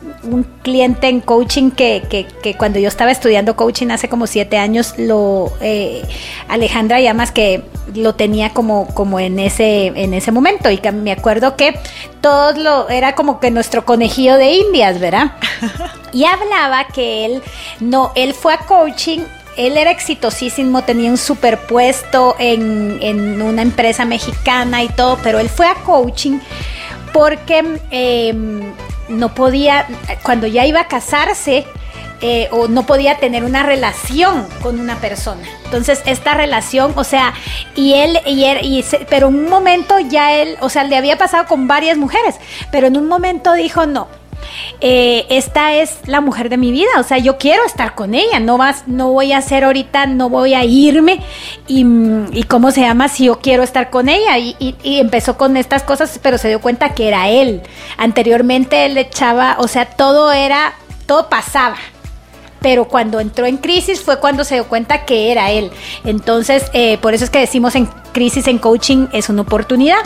cliente 0.62 1.08
en 1.08 1.20
coaching 1.20 1.70
que, 1.70 2.02
que, 2.42 2.54
cuando 2.54 2.78
yo 2.78 2.88
estaba 2.88 3.10
estudiando 3.10 3.56
coaching 3.56 3.88
hace 3.88 4.08
como 4.08 4.26
siete 4.26 4.58
años, 4.58 4.94
lo 4.98 5.52
eh, 5.60 6.02
Alejandra 6.48 7.00
Llamas 7.00 7.32
que 7.32 7.62
lo 7.94 8.14
tenía 8.14 8.50
como, 8.50 8.86
como 8.88 9.18
en 9.18 9.38
ese, 9.38 9.86
en 9.86 10.14
ese 10.14 10.32
momento. 10.32 10.70
Y 10.70 10.78
que 10.78 10.92
me 10.92 11.12
acuerdo 11.12 11.56
que 11.56 11.78
todo 12.20 12.52
lo 12.52 12.88
era 12.88 13.14
como 13.14 13.40
que 13.40 13.50
nuestro 13.50 13.84
conejillo 13.84 14.36
de 14.36 14.52
indias, 14.52 15.00
¿verdad? 15.00 15.32
Y 16.12 16.24
hablaba 16.24 16.88
que 16.88 17.24
él 17.24 17.40
no, 17.78 18.10
él 18.16 18.34
fue 18.34 18.54
a 18.54 18.58
coaching 18.58 19.20
él 19.56 19.76
era 19.76 19.90
exitosísimo, 19.90 20.82
tenía 20.82 21.10
un 21.10 21.18
superpuesto 21.18 22.36
en, 22.38 22.98
en 23.02 23.42
una 23.42 23.62
empresa 23.62 24.04
mexicana 24.04 24.82
y 24.82 24.88
todo, 24.88 25.18
pero 25.22 25.38
él 25.38 25.48
fue 25.48 25.66
a 25.66 25.74
coaching 25.74 26.38
porque 27.12 27.78
em, 27.90 28.72
no 29.08 29.34
podía, 29.34 29.86
cuando 30.22 30.46
ya 30.46 30.66
iba 30.66 30.80
a 30.80 30.88
casarse, 30.88 31.66
eh, 32.22 32.48
o 32.50 32.68
no 32.68 32.84
podía 32.84 33.16
tener 33.16 33.44
una 33.44 33.62
relación 33.62 34.46
con 34.60 34.78
una 34.78 34.96
persona. 34.96 35.40
Entonces, 35.64 36.02
esta 36.04 36.34
relación, 36.34 36.92
o 36.96 37.02
sea, 37.02 37.32
y 37.74 37.94
él, 37.94 38.18
y 38.26 38.44
él, 38.44 38.58
y 38.62 38.84
pero 39.08 39.28
en 39.28 39.36
un 39.36 39.48
momento 39.48 39.98
ya 39.98 40.34
él, 40.34 40.58
o 40.60 40.68
sea, 40.68 40.84
le 40.84 40.96
había 40.96 41.16
pasado 41.16 41.46
con 41.46 41.66
varias 41.66 41.96
mujeres, 41.96 42.34
pero 42.70 42.88
en 42.88 42.98
un 42.98 43.08
momento 43.08 43.54
dijo, 43.54 43.86
no, 43.86 44.06
eh, 44.80 45.26
esta 45.30 45.74
es 45.74 45.98
la 46.06 46.20
mujer 46.20 46.48
de 46.48 46.56
mi 46.56 46.72
vida, 46.72 46.90
o 46.98 47.02
sea, 47.02 47.18
yo 47.18 47.38
quiero 47.38 47.64
estar 47.64 47.94
con 47.94 48.14
ella, 48.14 48.40
no 48.40 48.58
vas, 48.58 48.84
no 48.86 49.12
voy 49.12 49.32
a 49.32 49.38
hacer 49.38 49.64
ahorita, 49.64 50.06
no 50.06 50.28
voy 50.28 50.54
a 50.54 50.64
irme 50.64 51.20
y, 51.66 51.84
y 52.32 52.42
cómo 52.44 52.70
se 52.70 52.82
llama 52.82 53.08
si 53.08 53.26
yo 53.26 53.40
quiero 53.40 53.62
estar 53.62 53.90
con 53.90 54.08
ella 54.08 54.38
y, 54.38 54.56
y, 54.58 55.00
empezó 55.00 55.36
con 55.36 55.56
estas 55.56 55.82
cosas, 55.82 56.18
pero 56.22 56.38
se 56.38 56.48
dio 56.48 56.60
cuenta 56.60 56.94
que 56.94 57.08
era 57.08 57.28
él. 57.28 57.62
Anteriormente 57.96 58.86
él 58.86 58.96
echaba, 58.98 59.56
o 59.58 59.68
sea, 59.68 59.86
todo 59.86 60.32
era, 60.32 60.74
todo 61.06 61.28
pasaba 61.28 61.76
pero 62.60 62.86
cuando 62.86 63.20
entró 63.20 63.46
en 63.46 63.56
crisis 63.56 64.00
fue 64.02 64.20
cuando 64.20 64.44
se 64.44 64.56
dio 64.56 64.68
cuenta 64.68 65.04
que 65.04 65.32
era 65.32 65.50
él. 65.50 65.70
Entonces, 66.04 66.70
eh, 66.72 66.98
por 66.98 67.14
eso 67.14 67.24
es 67.24 67.30
que 67.30 67.40
decimos 67.40 67.74
en 67.74 67.86
crisis 68.12 68.46
en 68.46 68.58
coaching 68.58 69.06
es 69.12 69.28
una 69.28 69.42
oportunidad. 69.42 70.00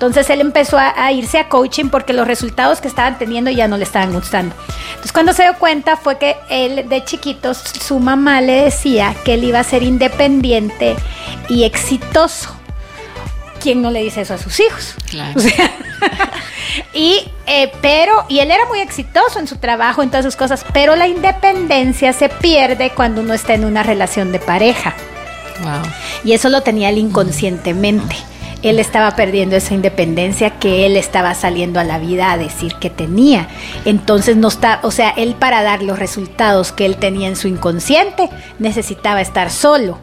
Entonces 0.00 0.30
él 0.30 0.40
empezó 0.40 0.78
a, 0.78 1.12
irse 1.12 1.38
a 1.38 1.50
coaching 1.50 1.90
porque 1.90 2.14
los 2.14 2.26
resultados 2.26 2.80
que 2.80 2.88
estaban 2.88 3.18
teniendo 3.18 3.50
ya 3.50 3.68
no 3.68 3.76
le 3.76 3.84
estaban 3.84 4.14
gustando. 4.14 4.54
Entonces 4.88 5.12
cuando 5.12 5.34
se 5.34 5.42
dio 5.42 5.58
cuenta 5.58 5.98
fue 5.98 6.16
que 6.16 6.36
él 6.48 6.88
de 6.88 7.04
chiquito 7.04 7.52
su 7.52 7.98
mamá 7.98 8.40
le 8.40 8.62
decía 8.62 9.14
que 9.26 9.34
él 9.34 9.44
iba 9.44 9.60
a 9.60 9.62
ser 9.62 9.82
independiente 9.82 10.96
y 11.50 11.64
exitoso. 11.64 12.48
¿Quién 13.60 13.82
no 13.82 13.90
le 13.90 14.02
dice 14.02 14.22
eso 14.22 14.32
a 14.32 14.38
sus 14.38 14.58
hijos? 14.60 14.94
Claro. 15.10 15.38
y 16.94 17.28
eh, 17.46 17.70
pero 17.82 18.24
y 18.26 18.38
él 18.38 18.50
era 18.50 18.64
muy 18.64 18.80
exitoso 18.80 19.38
en 19.38 19.46
su 19.46 19.58
trabajo 19.58 20.02
en 20.02 20.08
todas 20.08 20.24
sus 20.24 20.36
cosas, 20.36 20.64
pero 20.72 20.96
la 20.96 21.08
independencia 21.08 22.14
se 22.14 22.30
pierde 22.30 22.92
cuando 22.96 23.20
uno 23.20 23.34
está 23.34 23.52
en 23.52 23.66
una 23.66 23.82
relación 23.82 24.32
de 24.32 24.38
pareja. 24.38 24.94
Wow. 25.60 25.82
Y 26.24 26.32
eso 26.32 26.48
lo 26.48 26.62
tenía 26.62 26.88
él 26.88 26.96
inconscientemente 26.96 28.16
él 28.62 28.78
estaba 28.78 29.12
perdiendo 29.16 29.56
esa 29.56 29.74
independencia 29.74 30.58
que 30.58 30.86
él 30.86 30.96
estaba 30.96 31.34
saliendo 31.34 31.80
a 31.80 31.84
la 31.84 31.98
vida 31.98 32.32
a 32.32 32.38
decir 32.38 32.74
que 32.76 32.90
tenía. 32.90 33.48
Entonces 33.84 34.36
no 34.36 34.48
está, 34.48 34.80
o 34.82 34.90
sea, 34.90 35.10
él 35.10 35.34
para 35.38 35.62
dar 35.62 35.82
los 35.82 35.98
resultados 35.98 36.72
que 36.72 36.86
él 36.86 36.96
tenía 36.96 37.28
en 37.28 37.36
su 37.36 37.48
inconsciente 37.48 38.28
necesitaba 38.58 39.20
estar 39.20 39.50
solo. 39.50 39.98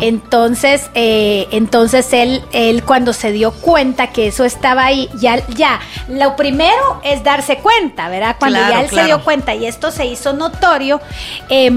Entonces, 0.00 0.90
eh, 0.94 1.46
entonces 1.52 2.12
él, 2.12 2.42
él 2.52 2.82
cuando 2.82 3.12
se 3.12 3.30
dio 3.30 3.52
cuenta 3.52 4.08
que 4.08 4.26
eso 4.26 4.44
estaba 4.44 4.84
ahí, 4.84 5.08
ya, 5.20 5.46
ya, 5.48 5.80
lo 6.08 6.34
primero 6.34 7.00
es 7.04 7.22
darse 7.22 7.58
cuenta, 7.58 8.08
¿verdad? 8.08 8.36
Cuando 8.38 8.58
ya 8.58 8.80
él 8.80 8.90
se 8.90 9.04
dio 9.04 9.22
cuenta 9.22 9.54
y 9.54 9.66
esto 9.66 9.92
se 9.92 10.06
hizo 10.06 10.32
notorio, 10.32 11.00
eh, 11.48 11.70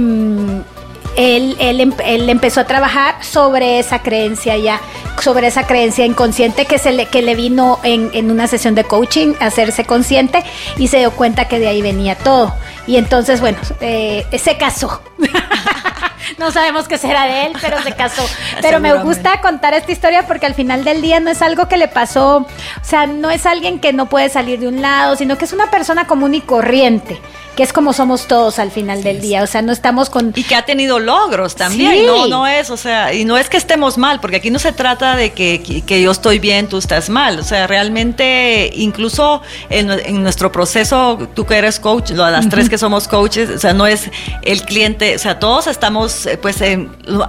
él, 1.15 1.56
él, 1.60 1.93
él, 2.06 2.30
empezó 2.30 2.62
a 2.62 2.65
trabajar 2.65 3.24
sobre 3.24 3.80
esa 3.80 4.00
creencia 4.00 4.58
ya, 4.58 4.80
sobre 5.21 5.47
esa 5.47 5.67
creencia 5.67 6.06
inconsciente 6.06 6.65
que, 6.65 6.78
se 6.78 6.91
le, 6.91 7.06
que 7.06 7.21
le 7.21 7.36
vino 7.36 7.80
en, 7.84 8.10
en 8.13 8.32
una 8.32 8.47
sesión 8.47 8.76
de 8.76 8.84
coaching, 8.84 9.34
a 9.39 9.47
hacerse 9.47 9.86
consciente 9.86 10.43
y 10.78 10.88
se 10.88 11.00
dio 11.00 11.12
cuenta 11.12 11.47
que 11.47 11.60
de 11.60 11.67
ahí 11.67 11.82
venía 11.82 12.15
todo. 12.15 12.54
Y 12.88 12.97
entonces, 12.97 13.41
bueno, 13.41 13.58
eh, 13.80 14.26
se 14.38 14.58
casó. 14.58 15.02
no 16.38 16.52
sabemos 16.52 16.88
qué 16.88 16.97
será 16.97 17.26
de 17.26 17.45
él, 17.45 17.54
pero 17.62 17.82
se 17.82 17.93
casó. 17.93 18.24
Pero 18.62 18.80
me 18.80 18.93
gusta 19.04 19.41
contar 19.41 19.74
esta 19.74 19.91
historia 19.91 20.28
porque 20.28 20.45
al 20.45 20.56
final 20.56 20.84
del 20.84 21.02
día 21.02 21.19
no 21.19 21.30
es 21.30 21.41
algo 21.41 21.67
que 21.67 21.78
le 21.78 21.88
pasó, 21.88 22.38
o 22.38 22.47
sea, 22.84 23.08
no 23.08 23.30
es 23.30 23.45
alguien 23.45 23.80
que 23.80 23.93
no 23.93 24.08
puede 24.08 24.30
salir 24.30 24.60
de 24.60 24.67
un 24.67 24.82
lado, 24.82 25.15
sino 25.15 25.38
que 25.38 25.45
es 25.45 25.54
una 25.54 25.69
persona 25.71 26.06
común 26.06 26.36
y 26.36 26.41
corriente 26.41 27.19
que 27.56 27.64
es 27.64 27.74
como 27.74 27.94
somos 27.94 28.28
todos 28.28 28.60
al 28.60 28.72
final 28.72 29.04
del 29.04 29.20
día, 29.22 29.44
o 29.44 29.48
sea, 29.48 29.62
no 29.62 29.72
estamos 29.72 30.10
con... 30.10 30.32
Y 30.36 30.44
que 30.44 30.56
ha 30.56 30.64
tenido 30.64 31.00
logros 31.00 31.56
también, 31.56 32.06
no, 32.06 32.28
no 32.28 32.48
es, 32.48 32.70
o 32.70 32.78
sea, 32.78 33.14
y 33.14 33.26
no 33.26 33.38
es 33.38 33.50
que 33.50 33.58
estemos 33.58 33.98
mal, 33.98 34.20
porque 34.22 34.38
aquí 34.38 34.50
no 34.50 34.60
se 34.60 34.72
trata 34.72 35.16
de 35.16 35.32
que, 35.32 35.84
que, 35.86 36.02
yo 36.02 36.12
estoy 36.12 36.40
bien, 36.40 36.68
tú 36.68 36.78
estás 36.78 37.10
mal, 37.10 37.40
o 37.40 37.44
sea, 37.44 37.68
realmente 37.68 38.72
incluso 38.74 39.42
en, 39.70 39.92
en 39.92 40.24
nuestro 40.24 40.52
proceso, 40.52 41.20
tú 41.34 41.46
que 41.46 41.58
eres 41.58 41.80
coach, 41.80 42.12
las 42.12 42.48
tres 42.50 42.70
que 42.70 42.78
somos 42.78 43.08
coaches, 43.08 43.50
o 43.50 43.60
sea, 43.60 43.74
no 43.74 43.86
es 43.86 44.10
el 44.44 44.64
cliente, 44.64 45.16
o 45.16 45.20
sea, 45.20 45.40
todos 45.40 45.68
estamos 45.68 46.26
eh, 46.26 46.38
pues 46.38 46.58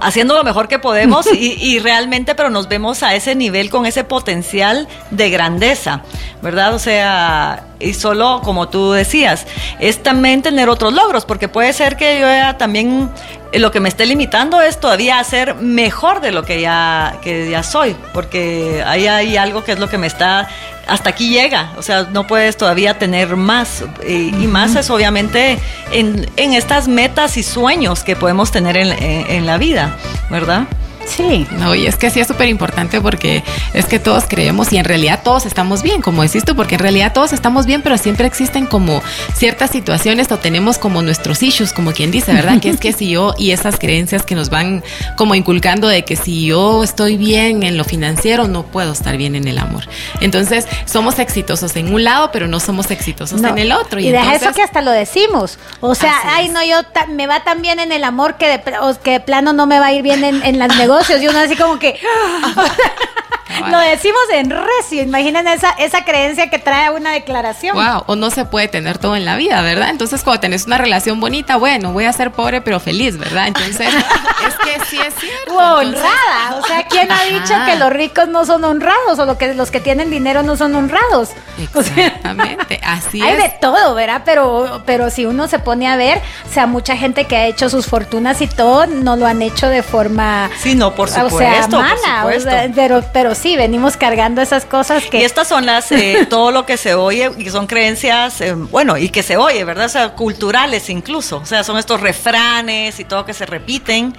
haciendo 0.01 0.35
lo 0.35 0.43
mejor 0.43 0.67
que 0.67 0.79
podemos 0.79 1.27
y, 1.33 1.57
y 1.61 1.79
realmente, 1.79 2.33
pero 2.35 2.49
nos 2.49 2.69
vemos 2.69 3.03
a 3.03 3.13
ese 3.13 3.35
nivel 3.35 3.69
con 3.69 3.85
ese 3.85 4.03
potencial 4.03 4.87
de 5.11 5.29
grandeza, 5.29 6.01
¿verdad? 6.41 6.73
O 6.73 6.79
sea, 6.79 7.72
y 7.79 7.93
solo, 7.93 8.41
como 8.43 8.69
tú 8.69 8.91
decías, 8.91 9.45
es 9.79 10.01
también 10.01 10.41
tener 10.41 10.69
otros 10.69 10.93
logros, 10.93 11.25
porque 11.25 11.47
puede 11.47 11.73
ser 11.73 11.97
que 11.97 12.19
yo 12.19 12.27
ya 12.27 12.57
también 12.57 13.09
eh, 13.51 13.59
lo 13.59 13.71
que 13.71 13.79
me 13.79 13.89
esté 13.89 14.05
limitando 14.05 14.61
es 14.61 14.79
todavía 14.79 15.19
hacer 15.19 15.55
mejor 15.55 16.21
de 16.21 16.31
lo 16.31 16.43
que 16.43 16.61
ya, 16.61 17.17
que 17.21 17.49
ya 17.49 17.63
soy, 17.63 17.95
porque 18.13 18.83
ahí 18.85 19.07
hay 19.07 19.37
algo 19.37 19.63
que 19.63 19.73
es 19.73 19.79
lo 19.79 19.89
que 19.89 19.97
me 19.97 20.07
está, 20.07 20.47
hasta 20.87 21.09
aquí 21.09 21.29
llega, 21.29 21.71
o 21.77 21.81
sea, 21.81 22.03
no 22.11 22.27
puedes 22.27 22.57
todavía 22.57 22.97
tener 22.97 23.35
más, 23.35 23.83
y, 24.07 24.31
más 24.47 24.75
es 24.75 24.89
obviamente 24.89 25.59
en, 25.91 26.29
en, 26.35 26.53
estas 26.53 26.87
metas 26.87 27.37
y 27.37 27.43
sueños 27.43 28.03
que 28.03 28.15
podemos 28.15 28.51
tener 28.51 28.75
en, 28.77 28.91
en 28.91 29.45
la 29.45 29.57
vida, 29.57 29.97
¿verdad? 30.29 30.67
Sí. 31.05 31.47
No, 31.51 31.75
y 31.75 31.85
es 31.85 31.95
que 31.95 32.09
sí 32.09 32.19
es 32.19 32.27
súper 32.27 32.49
importante 32.49 33.01
porque 33.01 33.43
es 33.73 33.85
que 33.85 33.99
todos 33.99 34.25
creemos 34.27 34.71
y 34.73 34.77
en 34.77 34.85
realidad 34.85 35.21
todos 35.23 35.45
estamos 35.45 35.83
bien, 35.83 36.01
como 36.01 36.23
decís 36.23 36.43
tú, 36.45 36.55
porque 36.55 36.75
en 36.75 36.79
realidad 36.79 37.13
todos 37.13 37.33
estamos 37.33 37.65
bien, 37.65 37.81
pero 37.81 37.97
siempre 37.97 38.25
existen 38.25 38.65
como 38.65 39.01
ciertas 39.35 39.71
situaciones 39.71 40.31
o 40.31 40.37
tenemos 40.37 40.77
como 40.77 41.01
nuestros 41.01 41.43
issues, 41.43 41.73
como 41.73 41.91
quien 41.91 42.11
dice, 42.11 42.33
¿verdad? 42.33 42.59
que 42.59 42.69
es 42.69 42.79
que 42.79 42.93
si 42.93 43.09
yo 43.09 43.33
y 43.37 43.51
esas 43.51 43.77
creencias 43.77 44.23
que 44.23 44.35
nos 44.35 44.49
van 44.49 44.83
como 45.17 45.35
inculcando 45.35 45.87
de 45.87 46.05
que 46.05 46.15
si 46.15 46.45
yo 46.45 46.83
estoy 46.83 47.17
bien 47.17 47.63
en 47.63 47.77
lo 47.77 47.83
financiero, 47.83 48.47
no 48.47 48.63
puedo 48.63 48.93
estar 48.93 49.17
bien 49.17 49.35
en 49.35 49.47
el 49.47 49.57
amor. 49.57 49.83
Entonces, 50.21 50.67
somos 50.85 51.19
exitosos 51.19 51.75
en 51.75 51.93
un 51.93 52.03
lado, 52.03 52.31
pero 52.31 52.47
no 52.47 52.59
somos 52.59 52.91
exitosos 52.91 53.43
en 53.43 53.57
el 53.57 53.71
otro. 53.71 53.99
Y, 53.99 54.11
deja 54.11 54.35
eso 54.35 54.51
que 54.53 54.61
hasta 54.61 54.81
lo 54.81 54.91
decimos. 54.91 55.57
O 55.79 55.95
sea, 55.95 56.13
ay, 56.25 56.49
no, 56.49 56.63
yo 56.63 56.77
me 57.09 57.27
va 57.27 57.43
tan 57.43 57.61
bien 57.61 57.79
en 57.79 57.91
el 57.91 58.03
amor 58.03 58.35
que 58.35 58.47
de, 58.47 58.63
que 59.03 59.11
de 59.11 59.19
plano 59.19 59.53
no 59.53 59.65
me 59.65 59.79
va 59.79 59.87
a 59.87 59.93
ir 59.93 60.01
bien 60.01 60.23
en, 60.23 60.43
en 60.43 60.59
las 60.59 60.75
negociaciones 60.77 60.92
y 61.21 61.27
uno 61.27 61.39
así 61.39 61.55
como 61.55 61.79
que 61.79 61.99
lo 63.69 63.79
decimos 63.79 64.21
en 64.31 64.49
recio, 64.49 65.01
imaginen 65.03 65.47
esa, 65.47 65.71
esa 65.71 66.03
creencia 66.03 66.49
que 66.49 66.59
trae 66.59 66.89
una 66.89 67.11
declaración. 67.11 67.75
Wow, 67.75 68.03
o 68.07 68.15
no 68.15 68.29
se 68.29 68.45
puede 68.45 68.67
tener 68.67 68.97
todo 68.97 69.15
en 69.15 69.25
la 69.25 69.35
vida, 69.35 69.61
¿verdad? 69.61 69.89
Entonces 69.89 70.23
cuando 70.23 70.41
tenés 70.41 70.65
una 70.65 70.77
relación 70.77 71.19
bonita, 71.19 71.57
bueno, 71.57 71.93
voy 71.93 72.05
a 72.05 72.13
ser 72.13 72.31
pobre 72.31 72.61
pero 72.61 72.79
feliz, 72.79 73.17
¿verdad? 73.17 73.47
Entonces 73.47 73.87
es 74.47 74.55
que 74.55 74.85
sí 74.85 74.99
es 74.99 75.13
cierto. 75.15 75.57
honrada, 75.57 76.55
o 76.61 76.65
sea, 76.65 76.85
¿quién 76.87 77.11
ha 77.11 77.23
dicho 77.23 77.53
que 77.65 77.75
los 77.75 77.91
ricos 77.91 78.27
no 78.27 78.45
son 78.45 78.63
honrados 78.63 79.19
o 79.19 79.25
lo 79.25 79.37
que 79.37 79.53
los 79.53 79.71
que 79.71 79.79
tienen 79.79 80.09
dinero 80.09 80.43
no 80.43 80.55
son 80.57 80.75
honrados? 80.75 81.29
Exactamente, 81.57 82.79
así 82.83 83.21
hay 83.21 83.37
de 83.37 83.53
todo, 83.61 83.93
¿verdad? 83.95 84.23
Pero, 84.25 84.83
pero 84.85 85.09
si 85.09 85.25
uno 85.25 85.47
se 85.47 85.59
pone 85.59 85.87
a 85.87 85.95
ver, 85.95 86.21
o 86.49 86.53
sea, 86.53 86.65
mucha 86.65 86.95
gente 86.95 87.25
que 87.25 87.35
ha 87.35 87.45
hecho 87.45 87.69
sus 87.69 87.87
fortunas 87.87 88.41
y 88.41 88.47
todo, 88.47 88.87
no 88.87 89.15
lo 89.15 89.27
han 89.27 89.41
hecho 89.41 89.67
de 89.67 89.83
forma... 89.83 90.49
Sí, 90.59 90.75
no, 90.75 90.93
por 90.95 91.09
supuesto. 91.09 91.35
O 91.35 91.39
sea, 91.39 91.67
mala, 91.67 92.71
pero, 92.75 93.03
pero 93.13 93.35
sí, 93.43 93.57
venimos 93.57 93.97
cargando 93.97 94.41
esas 94.41 94.63
cosas 94.63 95.05
que... 95.05 95.19
Y 95.19 95.23
estas 95.23 95.49
son 95.49 95.65
las, 95.65 95.91
eh, 95.91 96.25
todo 96.29 96.51
lo 96.51 96.65
que 96.65 96.77
se 96.77 96.95
oye, 96.95 97.29
y 97.37 97.49
son 97.49 97.67
creencias, 97.67 98.39
eh, 98.39 98.53
bueno, 98.53 98.97
y 98.97 99.09
que 99.09 99.21
se 99.21 99.35
oye, 99.35 99.65
¿verdad? 99.65 99.87
O 99.87 99.89
sea, 99.89 100.15
culturales 100.15 100.89
incluso, 100.89 101.39
o 101.39 101.45
sea, 101.45 101.65
son 101.65 101.77
estos 101.77 101.99
refranes 101.99 103.01
y 103.01 103.03
todo 103.03 103.25
que 103.25 103.33
se 103.33 103.45
repiten. 103.45 104.15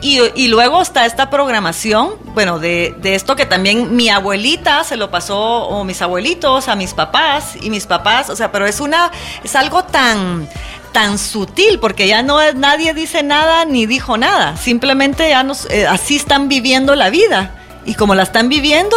Y, 0.00 0.20
y, 0.36 0.46
luego 0.46 0.80
está 0.80 1.06
esta 1.06 1.28
programación, 1.28 2.10
bueno, 2.34 2.60
de, 2.60 2.94
de, 2.98 3.16
esto 3.16 3.34
que 3.34 3.46
también 3.46 3.96
mi 3.96 4.10
abuelita 4.10 4.84
se 4.84 4.96
lo 4.96 5.10
pasó, 5.10 5.66
o 5.66 5.82
mis 5.82 6.00
abuelitos, 6.02 6.68
a 6.68 6.76
mis 6.76 6.94
papás, 6.94 7.56
y 7.60 7.70
mis 7.70 7.86
papás, 7.86 8.30
o 8.30 8.36
sea, 8.36 8.52
pero 8.52 8.66
es 8.66 8.78
una, 8.78 9.10
es 9.42 9.56
algo 9.56 9.82
tan, 9.82 10.48
tan 10.92 11.18
sutil, 11.18 11.80
porque 11.80 12.06
ya 12.06 12.22
no 12.22 12.38
nadie 12.52 12.94
dice 12.94 13.24
nada 13.24 13.64
ni 13.64 13.86
dijo 13.86 14.18
nada, 14.18 14.56
simplemente 14.56 15.28
ya 15.30 15.42
nos, 15.42 15.68
eh, 15.68 15.88
así 15.88 16.14
están 16.14 16.48
viviendo 16.48 16.94
la 16.94 17.10
vida. 17.10 17.54
Y 17.88 17.94
como 17.94 18.14
la 18.14 18.22
están 18.22 18.48
viviendo, 18.48 18.96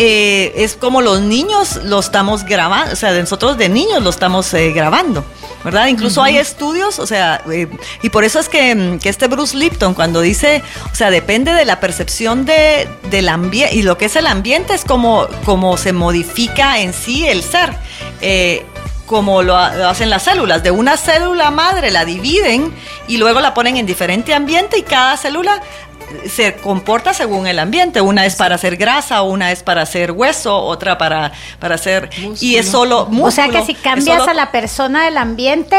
eh, 0.00 0.52
es 0.54 0.76
como 0.76 1.00
los 1.00 1.22
niños 1.22 1.80
lo 1.82 1.98
estamos 1.98 2.44
grabando, 2.44 2.92
o 2.92 2.96
sea, 2.96 3.12
nosotros 3.18 3.58
de 3.58 3.68
niños 3.68 4.00
lo 4.00 4.10
estamos 4.10 4.54
eh, 4.54 4.70
grabando. 4.72 5.24
¿verdad? 5.64 5.88
Incluso 5.88 6.22
hay 6.22 6.36
estudios, 6.36 7.00
o 7.00 7.06
sea, 7.06 7.42
eh, 7.50 7.66
y 8.00 8.10
por 8.10 8.22
eso 8.22 8.38
es 8.38 8.48
que, 8.48 8.98
que, 9.02 9.08
este 9.08 9.26
Bruce 9.26 9.56
Lipton 9.56 9.94
cuando 9.94 10.20
dice, 10.20 10.62
o 10.92 10.94
sea, 10.94 11.10
depende 11.10 11.52
de 11.52 11.64
la 11.64 11.80
percepción 11.80 12.44
de, 12.44 12.88
del 13.10 13.28
ambiente, 13.28 13.74
y 13.74 13.82
lo 13.82 13.98
que 13.98 14.04
es 14.04 14.14
el 14.14 14.28
ambiente 14.28 14.72
es 14.72 14.84
como, 14.84 15.26
como 15.44 15.76
se 15.76 15.92
modifica 15.92 16.78
en 16.78 16.92
sí 16.92 17.26
el 17.26 17.42
ser. 17.42 17.76
como 19.04 19.42
lo, 19.42 19.56
hacen 19.56 20.10
las 20.10 20.22
células. 20.22 20.62
De 20.62 20.70
una 20.70 20.96
célula 20.96 21.50
madre 21.50 21.90
la 21.90 22.04
dividen 22.04 22.72
y 23.08 23.16
luego 23.16 23.40
la 23.40 23.52
ponen 23.52 23.78
en 23.78 23.86
diferente 23.86 24.32
ambiente 24.34 24.78
y 24.78 24.82
cada 24.82 25.16
célula 25.16 25.60
se 26.28 26.54
comporta 26.56 27.14
según 27.14 27.46
el 27.46 27.58
ambiente. 27.58 28.00
Una 28.00 28.26
es 28.26 28.36
para 28.36 28.54
hacer 28.54 28.76
grasa, 28.76 29.22
una 29.22 29.52
es 29.52 29.62
para 29.62 29.82
hacer 29.82 30.12
hueso, 30.12 30.56
otra 30.56 30.98
para, 30.98 31.32
para 31.58 31.74
hacer... 31.74 32.10
Y 32.40 32.56
es 32.56 32.68
solo 32.68 33.06
músculo. 33.06 33.26
O 33.26 33.30
sea 33.30 33.48
que 33.48 33.64
si 33.64 33.74
cambias 33.74 34.26
a 34.26 34.34
la 34.34 34.50
persona 34.50 35.04
del 35.04 35.16
ambiente, 35.16 35.76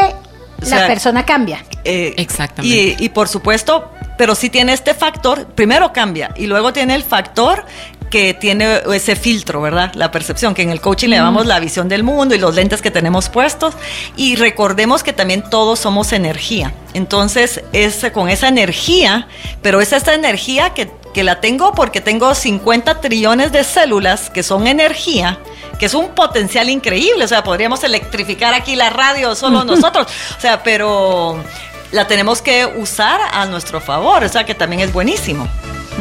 la 0.68 0.86
persona 0.86 1.24
cambia. 1.24 1.64
Eh, 1.84 2.14
Exactamente. 2.16 2.96
Y, 2.98 3.04
y 3.04 3.08
por 3.10 3.28
supuesto, 3.28 3.90
pero 4.18 4.34
si 4.34 4.50
tiene 4.50 4.72
este 4.72 4.94
factor, 4.94 5.46
primero 5.46 5.92
cambia 5.92 6.30
y 6.36 6.46
luego 6.46 6.72
tiene 6.72 6.94
el 6.94 7.02
factor 7.02 7.64
que 8.10 8.34
tiene 8.34 8.82
ese 8.92 9.16
filtro, 9.16 9.62
¿verdad? 9.62 9.92
La 9.94 10.10
percepción, 10.10 10.52
que 10.52 10.62
en 10.62 10.70
el 10.70 10.80
coaching 10.80 11.08
le 11.08 11.16
llamamos 11.16 11.46
la 11.46 11.60
visión 11.60 11.88
del 11.88 12.02
mundo 12.02 12.34
y 12.34 12.38
los 12.38 12.54
lentes 12.54 12.82
que 12.82 12.90
tenemos 12.90 13.28
puestos. 13.28 13.74
Y 14.16 14.36
recordemos 14.36 15.02
que 15.02 15.12
también 15.12 15.48
todos 15.48 15.78
somos 15.78 16.12
energía. 16.12 16.74
Entonces, 16.92 17.62
es 17.72 18.04
con 18.12 18.28
esa 18.28 18.48
energía, 18.48 19.28
pero 19.62 19.80
es 19.80 19.92
esta 19.92 20.12
energía 20.14 20.74
que, 20.74 20.90
que 21.14 21.22
la 21.22 21.40
tengo 21.40 21.72
porque 21.72 22.00
tengo 22.00 22.34
50 22.34 23.00
trillones 23.00 23.52
de 23.52 23.64
células 23.64 24.28
que 24.28 24.42
son 24.42 24.66
energía 24.66 25.38
que 25.78 25.86
es 25.86 25.94
un 25.94 26.08
potencial 26.08 26.68
increíble, 26.68 27.24
o 27.24 27.28
sea, 27.28 27.42
podríamos 27.42 27.82
electrificar 27.84 28.52
aquí 28.52 28.76
la 28.76 28.90
radio 28.90 29.34
solo 29.34 29.64
nosotros, 29.64 30.08
o 30.36 30.40
sea, 30.40 30.62
pero 30.62 31.42
la 31.90 32.06
tenemos 32.06 32.42
que 32.42 32.66
usar 32.66 33.18
a 33.32 33.46
nuestro 33.46 33.80
favor, 33.80 34.22
o 34.22 34.28
sea, 34.28 34.44
que 34.44 34.54
también 34.54 34.82
es 34.82 34.92
buenísimo. 34.92 35.48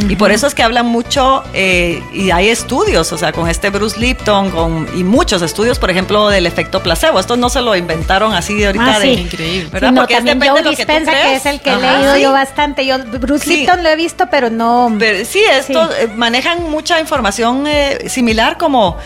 Y 0.08 0.16
por 0.16 0.32
eso 0.32 0.48
es 0.48 0.56
que 0.56 0.64
hablan 0.64 0.86
mucho, 0.86 1.44
eh, 1.54 2.02
y 2.14 2.32
hay 2.32 2.50
estudios, 2.50 3.12
o 3.12 3.18
sea, 3.18 3.32
con 3.32 3.50
este 3.50 3.70
Bruce 3.70 4.00
Lipton 4.00 4.50
con, 4.52 4.88
y 4.96 5.04
muchos 5.04 5.42
estudios, 5.42 5.80
por 5.80 5.90
ejemplo, 5.90 6.30
del 6.30 6.46
efecto 6.46 6.82
placebo. 6.82 7.20
Esto 7.20 7.36
no 7.38 7.50
se 7.50 7.62
lo 7.62 7.76
inventaron 7.76 8.34
así 8.34 8.56
de 8.56 8.68
ahorita. 8.68 8.96
Ah, 8.96 9.00
de, 9.00 9.14
Increíble. 9.14 9.70
¿verdad? 9.72 9.94
Porque 9.96 10.16
también 10.16 10.40
Joe 10.40 10.64
Dispensa, 10.64 11.12
que, 11.12 11.36
es 11.36 11.46
el 11.46 11.60
que 11.60 11.72
he 11.72 11.78
leído 11.78 12.18
yo 12.18 12.32
bastante. 12.32 12.86
Yo 12.86 12.98
Bruce 13.00 13.48
Lipton 13.50 13.84
lo 13.84 13.90
he 13.90 13.96
visto, 13.96 14.28
pero 14.30 14.50
no... 14.50 14.96
sí, 15.26 15.42
esto 15.52 15.90
eh, 15.94 16.08
manejan 16.16 16.70
mucha 16.70 17.00
información 17.00 17.66
eh, 17.68 18.10
similar 18.10 18.58
como 18.58 18.98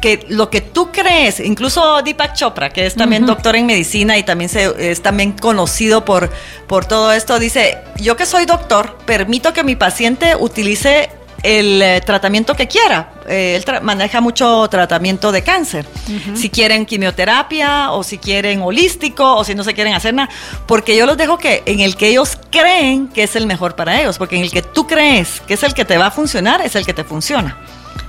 que 0.00 0.26
lo 0.28 0.50
que 0.50 0.60
tú 0.60 0.90
crees, 0.92 1.40
incluso 1.40 2.02
Deepak 2.02 2.34
Chopra, 2.34 2.70
que 2.70 2.86
es 2.86 2.94
también 2.94 3.26
doctor 3.26 3.56
en 3.56 3.66
medicina 3.66 4.18
y 4.18 4.22
también 4.22 4.48
se, 4.48 4.90
es 4.90 5.02
también 5.02 5.32
conocido 5.32 6.04
por, 6.04 6.30
por 6.66 6.84
todo 6.86 7.12
esto, 7.12 7.38
dice, 7.38 7.78
yo 7.96 8.16
que 8.16 8.26
soy 8.26 8.46
doctor, 8.46 8.96
permito 9.06 9.52
que 9.52 9.62
mi 9.62 9.76
paciente 9.76 10.34
utilice 10.36 11.10
el 11.42 11.80
eh, 11.80 12.00
tratamiento 12.04 12.54
que 12.54 12.68
quiera. 12.68 13.12
eh, 13.26 13.56
él 13.56 13.82
maneja 13.82 14.20
mucho 14.20 14.68
tratamiento 14.68 15.32
de 15.32 15.42
cáncer. 15.42 15.86
Si 16.34 16.50
quieren 16.50 16.84
quimioterapia 16.84 17.92
o 17.92 18.02
si 18.02 18.18
quieren 18.18 18.60
holístico 18.60 19.36
o 19.36 19.44
si 19.44 19.54
no 19.54 19.64
se 19.64 19.72
quieren 19.72 19.94
hacer 19.94 20.12
nada, 20.14 20.28
porque 20.66 20.96
yo 20.96 21.06
los 21.06 21.16
dejo 21.16 21.38
que 21.38 21.62
en 21.66 21.80
el 21.80 21.96
que 21.96 22.08
ellos 22.08 22.38
creen 22.50 23.08
que 23.08 23.22
es 23.22 23.36
el 23.36 23.46
mejor 23.46 23.74
para 23.74 24.00
ellos, 24.00 24.18
porque 24.18 24.36
en 24.36 24.42
el 24.42 24.50
que 24.50 24.62
tú 24.62 24.86
crees 24.86 25.40
que 25.46 25.54
es 25.54 25.62
el 25.62 25.72
que 25.74 25.84
te 25.84 25.96
va 25.96 26.06
a 26.06 26.10
funcionar, 26.10 26.60
es 26.60 26.74
el 26.76 26.84
que 26.84 26.92
te 26.94 27.04
funciona. 27.04 27.56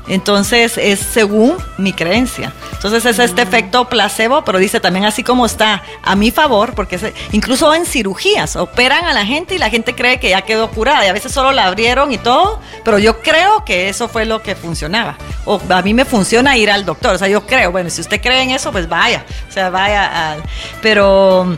Entonces 0.08 0.78
es 0.78 1.00
según 1.00 1.56
mi 1.78 1.94
creencia. 1.94 2.52
Entonces 2.74 3.06
es 3.06 3.20
este 3.20 3.44
efecto 3.44 3.88
placebo, 3.88 4.44
pero 4.44 4.60
dice 4.60 4.80
también 4.80 5.06
así 5.06 5.24
como 5.24 5.46
está 5.46 5.84
a 6.04 6.16
mi 6.16 6.32
favor, 6.32 6.74
porque 6.74 7.14
incluso 7.32 7.74
en 7.74 7.86
cirugías 7.86 8.56
operan 8.56 9.06
a 9.06 9.14
la 9.14 9.26
gente 9.26 9.56
y 9.56 9.58
la 9.58 9.70
gente 9.70 9.96
cree 9.96 10.20
que 10.20 10.30
ya 10.30 10.42
quedó 10.42 10.70
curada 10.72 11.06
y 11.06 11.08
a 11.08 11.14
veces 11.14 11.32
solo 11.32 11.52
la 11.52 11.68
abrieron 11.68 12.12
y 12.12 12.18
todo, 12.18 12.60
pero 12.84 12.98
yo 13.00 13.22
creo 13.22 13.64
que 13.64 13.90
eso 13.90 14.10
fue 14.10 14.26
lo 14.26 14.42
que 14.42 14.56
funcionaba. 14.56 15.18
O 15.46 15.62
a 15.70 15.82
mí 15.82 15.94
me 15.94 16.04
funciona 16.04 16.58
ir 16.58 16.72
al 16.72 16.84
doctor, 16.86 17.16
o 17.16 17.18
sea, 17.18 17.28
yo 17.28 17.46
creo, 17.46 17.72
bueno, 17.72 17.90
si 17.90 18.02
usted 18.02 18.20
cree 18.22 18.42
en 18.42 18.50
eso, 18.52 18.72
pues 18.72 18.90
vaya, 18.90 19.26
o 19.48 19.52
sea, 19.52 19.70
vaya 19.70 20.32
al... 20.32 20.44
Pero 20.82 21.58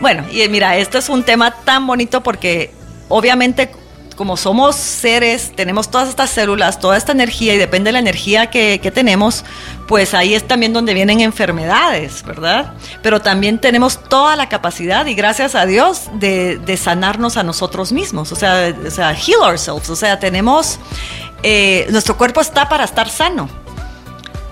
bueno, 0.00 0.24
y 0.30 0.46
mira, 0.48 0.76
esto 0.76 0.98
es 0.98 1.08
un 1.08 1.22
tema 1.22 1.52
tan 1.52 1.86
bonito 1.86 2.22
porque 2.22 2.74
obviamente 3.08 3.72
como 4.14 4.36
somos 4.36 4.76
seres, 4.76 5.52
tenemos 5.54 5.90
todas 5.90 6.08
estas 6.08 6.30
células, 6.30 6.78
toda 6.78 6.96
esta 6.96 7.12
energía 7.12 7.54
y 7.54 7.58
depende 7.58 7.88
de 7.88 7.92
la 7.92 7.98
energía 7.98 8.50
que, 8.50 8.78
tenemos, 8.94 9.44
pues 9.88 10.14
ahí 10.14 10.34
es 10.34 10.46
también 10.46 10.72
donde 10.72 10.94
vienen 10.94 11.20
enfermedades, 11.20 12.22
¿verdad? 12.24 12.74
Pero 13.02 13.20
también 13.20 13.58
tenemos 13.58 14.02
toda 14.04 14.36
la 14.36 14.48
capacidad 14.48 15.06
y 15.06 15.14
gracias 15.14 15.54
a 15.54 15.66
Dios 15.66 16.10
de, 16.14 16.78
sanarnos 16.80 17.36
a 17.36 17.42
nosotros 17.42 17.92
mismos, 17.92 18.32
o 18.32 18.36
sea, 18.36 18.74
o 18.86 18.90
sea, 18.90 19.14
heal 19.14 19.40
ourselves, 19.42 19.88
o 19.90 19.96
sea, 19.96 20.18
tenemos, 20.18 20.78
eh, 21.42 21.86
nuestro 21.90 22.16
cuerpo 22.16 22.40
está 22.40 22.68
para 22.68 22.84
estar 22.84 23.08
sano. 23.08 23.48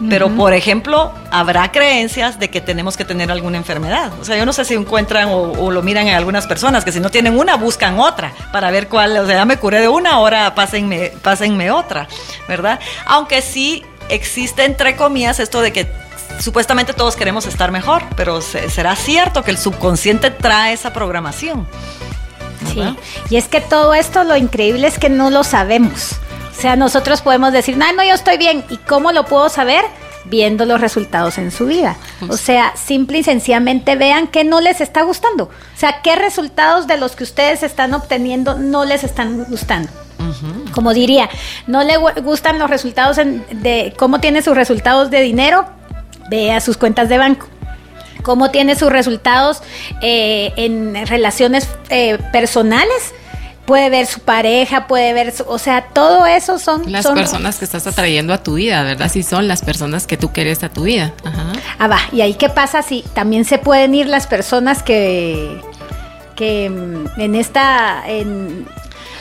Pero, 0.08 0.30
por 0.30 0.54
ejemplo, 0.54 1.12
habrá 1.30 1.70
creencias 1.72 2.38
de 2.38 2.48
que 2.48 2.60
tenemos 2.60 2.96
que 2.96 3.04
tener 3.04 3.30
alguna 3.30 3.58
enfermedad. 3.58 4.12
O 4.20 4.24
sea, 4.24 4.36
yo 4.36 4.46
no 4.46 4.52
sé 4.52 4.64
si 4.64 4.74
encuentran 4.74 5.28
o, 5.30 5.70
lo 5.70 5.82
miran 5.82 6.08
en 6.08 6.14
algunas 6.14 6.46
personas, 6.46 6.84
que 6.84 6.92
si 6.92 7.00
no 7.00 7.10
tienen 7.10 7.38
una, 7.38 7.56
buscan 7.56 7.98
otra 7.98 8.32
para 8.52 8.70
ver 8.70 8.88
cuál, 8.88 9.16
o 9.18 9.26
sea, 9.26 9.36
ya 9.36 9.44
me 9.44 9.58
curé 9.58 9.80
de 9.80 9.88
una, 9.88 10.12
ahora 10.12 10.54
pásenme, 10.54 11.12
pásenme 11.22 11.70
otra, 11.70 12.08
¿verdad? 12.48 12.80
Aunque 13.06 13.42
sí 13.42 13.84
existe, 14.08 14.64
entre 14.64 14.96
comillas, 14.96 15.38
esto 15.38 15.60
de 15.60 15.72
que 15.72 15.90
supuestamente 16.38 16.94
todos 16.94 17.16
queremos 17.16 17.46
estar 17.46 17.70
mejor, 17.70 18.02
pero 18.16 18.40
será 18.40 18.96
cierto 18.96 19.42
que 19.42 19.50
el 19.50 19.58
subconsciente 19.58 20.30
trae 20.30 20.72
esa 20.72 20.92
programación. 20.92 21.66
Sí, 22.72 22.82
y 23.30 23.36
es 23.36 23.48
que 23.48 23.60
todo 23.60 23.94
esto 23.94 24.24
lo 24.24 24.36
increíble 24.36 24.86
es 24.86 24.98
que 24.98 25.08
no 25.08 25.30
lo 25.30 25.44
sabemos. 25.44 26.20
O 26.60 26.62
sea, 26.62 26.76
nosotros 26.76 27.22
podemos 27.22 27.54
decir, 27.54 27.78
no, 27.78 27.90
no, 27.94 28.04
yo 28.04 28.12
estoy 28.12 28.36
bien. 28.36 28.62
¿Y 28.68 28.76
cómo 28.76 29.12
lo 29.12 29.24
puedo 29.24 29.48
saber? 29.48 29.82
Viendo 30.26 30.66
los 30.66 30.78
resultados 30.78 31.38
en 31.38 31.50
su 31.52 31.64
vida. 31.64 31.96
O 32.28 32.36
sea, 32.36 32.74
simple 32.76 33.16
y 33.16 33.22
sencillamente 33.22 33.96
vean 33.96 34.26
qué 34.26 34.44
no 34.44 34.60
les 34.60 34.82
está 34.82 35.00
gustando. 35.00 35.44
O 35.44 35.78
sea, 35.78 36.02
qué 36.02 36.16
resultados 36.16 36.86
de 36.86 36.98
los 36.98 37.16
que 37.16 37.24
ustedes 37.24 37.62
están 37.62 37.94
obteniendo 37.94 38.58
no 38.58 38.84
les 38.84 39.04
están 39.04 39.42
gustando. 39.44 39.88
Como 40.74 40.92
diría, 40.92 41.30
no 41.66 41.82
le 41.82 41.96
gustan 41.96 42.58
los 42.58 42.68
resultados 42.68 43.16
de 43.16 43.94
cómo 43.96 44.20
tiene 44.20 44.42
sus 44.42 44.54
resultados 44.54 45.10
de 45.10 45.22
dinero, 45.22 45.64
vea 46.28 46.60
sus 46.60 46.76
cuentas 46.76 47.08
de 47.08 47.16
banco 47.16 47.46
cómo 48.22 48.50
tiene 48.50 48.76
sus 48.76 48.92
resultados 48.92 49.62
eh, 50.02 50.52
en 50.56 51.06
relaciones 51.06 51.66
eh, 51.88 52.18
personales, 52.32 53.14
puede 53.70 53.88
ver 53.88 54.04
su 54.06 54.18
pareja, 54.18 54.88
puede 54.88 55.12
ver, 55.12 55.30
su, 55.30 55.44
o 55.46 55.56
sea, 55.56 55.82
todo 55.92 56.26
eso 56.26 56.58
son 56.58 56.90
las 56.90 57.06
personas 57.06 57.56
que 57.56 57.64
estás 57.64 57.86
atrayendo 57.86 58.34
a 58.34 58.38
tu 58.38 58.54
vida, 58.54 58.82
¿verdad? 58.82 59.08
Si 59.08 59.22
son 59.22 59.46
las 59.46 59.62
personas 59.62 60.08
que 60.08 60.16
tú 60.16 60.32
quieres 60.32 60.64
a 60.64 60.70
tu 60.70 60.82
vida. 60.82 61.12
Ajá. 61.24 61.52
Ah, 61.78 61.86
va. 61.86 62.00
Y 62.10 62.20
ahí 62.20 62.34
qué 62.34 62.48
pasa 62.48 62.82
si 62.82 63.04
también 63.14 63.44
se 63.44 63.58
pueden 63.58 63.94
ir 63.94 64.08
las 64.08 64.26
personas 64.26 64.82
que 64.82 65.60
que 66.34 66.68
mm, 66.68 67.20
en 67.20 67.36
esta 67.36 68.02
en 68.08 68.66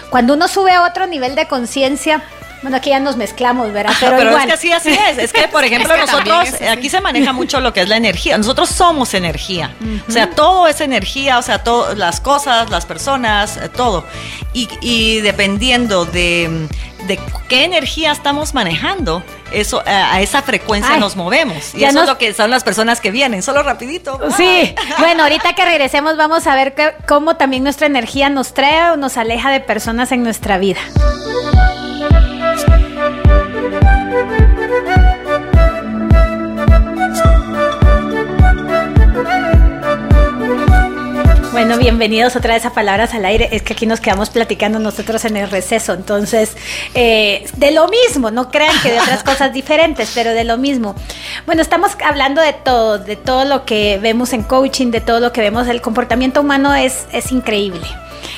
cuando 0.09 0.33
uno 0.33 0.47
sube 0.47 0.71
a 0.71 0.83
otro 0.83 1.05
nivel 1.05 1.35
de 1.35 1.47
conciencia, 1.47 2.23
bueno, 2.61 2.77
aquí 2.77 2.89
ya 2.89 2.99
nos 2.99 3.15
mezclamos, 3.15 3.71
¿verdad? 3.71 3.93
Pero, 3.99 4.17
Pero 4.17 4.37
es 4.37 4.45
que 4.45 4.51
así, 4.51 4.71
así 4.71 4.89
es. 4.89 5.17
Es 5.17 5.33
que, 5.33 5.47
por 5.47 5.63
ejemplo, 5.63 5.95
nosotros, 6.05 6.49
aquí 6.69 6.89
se 6.89 6.99
maneja 6.99 7.31
mucho 7.31 7.61
lo 7.61 7.71
que 7.71 7.81
es 7.81 7.89
la 7.89 7.97
energía. 7.97 8.37
Nosotros 8.37 8.69
somos 8.69 9.13
energía. 9.13 9.71
O 10.07 10.11
sea, 10.11 10.29
todo 10.29 10.67
es 10.67 10.81
energía, 10.81 11.37
o 11.37 11.41
sea, 11.41 11.63
todas 11.63 11.97
las 11.97 12.19
cosas, 12.19 12.69
las 12.69 12.85
personas, 12.85 13.57
eh, 13.57 13.69
todo. 13.69 14.05
Y, 14.53 15.21
dependiendo 15.21 16.05
de, 16.05 16.67
qué 17.47 17.63
energía 17.63 18.11
estamos 18.11 18.53
manejando, 18.53 19.23
eso 19.51 19.81
a 19.85 20.19
esa 20.21 20.41
frecuencia 20.41 20.97
nos 20.97 21.15
movemos. 21.15 21.73
Y 21.73 21.85
eso 21.85 22.01
es 22.01 22.07
lo 22.07 22.17
que 22.17 22.33
son 22.33 22.49
las 22.49 22.63
personas 22.63 22.99
que 22.99 23.11
vienen. 23.11 23.41
Solo 23.41 23.63
rapidito. 23.63 24.19
Sí. 24.35 24.75
bueno, 24.99 25.23
ahorita 25.23 25.53
que 25.53 25.63
regresemos 25.63 26.17
vamos 26.17 26.45
a 26.45 26.55
ver 26.55 26.75
cómo 27.07 27.37
también 27.37 27.63
nuestra 27.63 27.87
energía 27.87 28.29
nos 28.29 28.53
trae 28.53 28.91
o 28.91 28.97
nos 28.97 29.17
aleja 29.17 29.49
de 29.49 29.61
personas 29.61 30.11
en 30.11 30.23
nuestra 30.23 30.57
vida. 30.57 30.79
Bueno, 41.51 41.79
bienvenidos 41.79 42.35
otra 42.35 42.53
vez 42.53 42.65
a 42.67 42.69
Palabras 42.69 43.15
al 43.15 43.25
Aire. 43.25 43.49
Es 43.51 43.63
que 43.63 43.73
aquí 43.73 43.87
nos 43.87 43.99
quedamos 43.99 44.29
platicando 44.29 44.77
nosotros 44.77 45.25
en 45.25 45.35
el 45.35 45.49
receso. 45.49 45.93
Entonces, 45.93 46.55
eh, 46.93 47.47
de 47.57 47.71
lo 47.71 47.87
mismo, 47.87 48.29
no 48.29 48.51
crean 48.51 48.73
que 48.83 48.91
de 48.91 48.99
otras 48.99 49.23
cosas 49.23 49.51
diferentes, 49.51 50.11
pero 50.13 50.31
de 50.31 50.43
lo 50.43 50.57
mismo. 50.57 50.93
Bueno, 51.47 51.63
estamos 51.63 51.97
hablando 52.05 52.39
de 52.41 52.53
todo, 52.53 52.99
de 52.99 53.15
todo 53.15 53.45
lo 53.45 53.65
que 53.65 53.97
vemos 53.99 54.31
en 54.33 54.43
coaching, 54.43 54.91
de 54.91 55.01
todo 55.01 55.19
lo 55.19 55.33
que 55.33 55.41
vemos. 55.41 55.67
El 55.67 55.81
comportamiento 55.81 56.41
humano 56.41 56.75
es, 56.75 57.07
es 57.11 57.31
increíble 57.31 57.87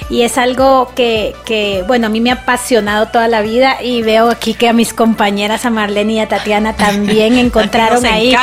y 0.09 0.23
es 0.23 0.37
algo 0.37 0.91
que, 0.95 1.33
que, 1.45 1.83
bueno, 1.87 2.07
a 2.07 2.09
mí 2.09 2.21
me 2.21 2.31
ha 2.31 2.35
apasionado 2.35 3.07
toda 3.07 3.27
la 3.27 3.41
vida 3.41 3.81
y 3.81 4.01
veo 4.01 4.29
aquí 4.29 4.53
que 4.53 4.67
a 4.67 4.73
mis 4.73 4.93
compañeras, 4.93 5.65
a 5.65 5.69
Marlene 5.69 6.13
y 6.13 6.19
a 6.19 6.27
Tatiana 6.27 6.73
también 6.75 7.37
encontraron 7.37 8.05
ahí, 8.05 8.35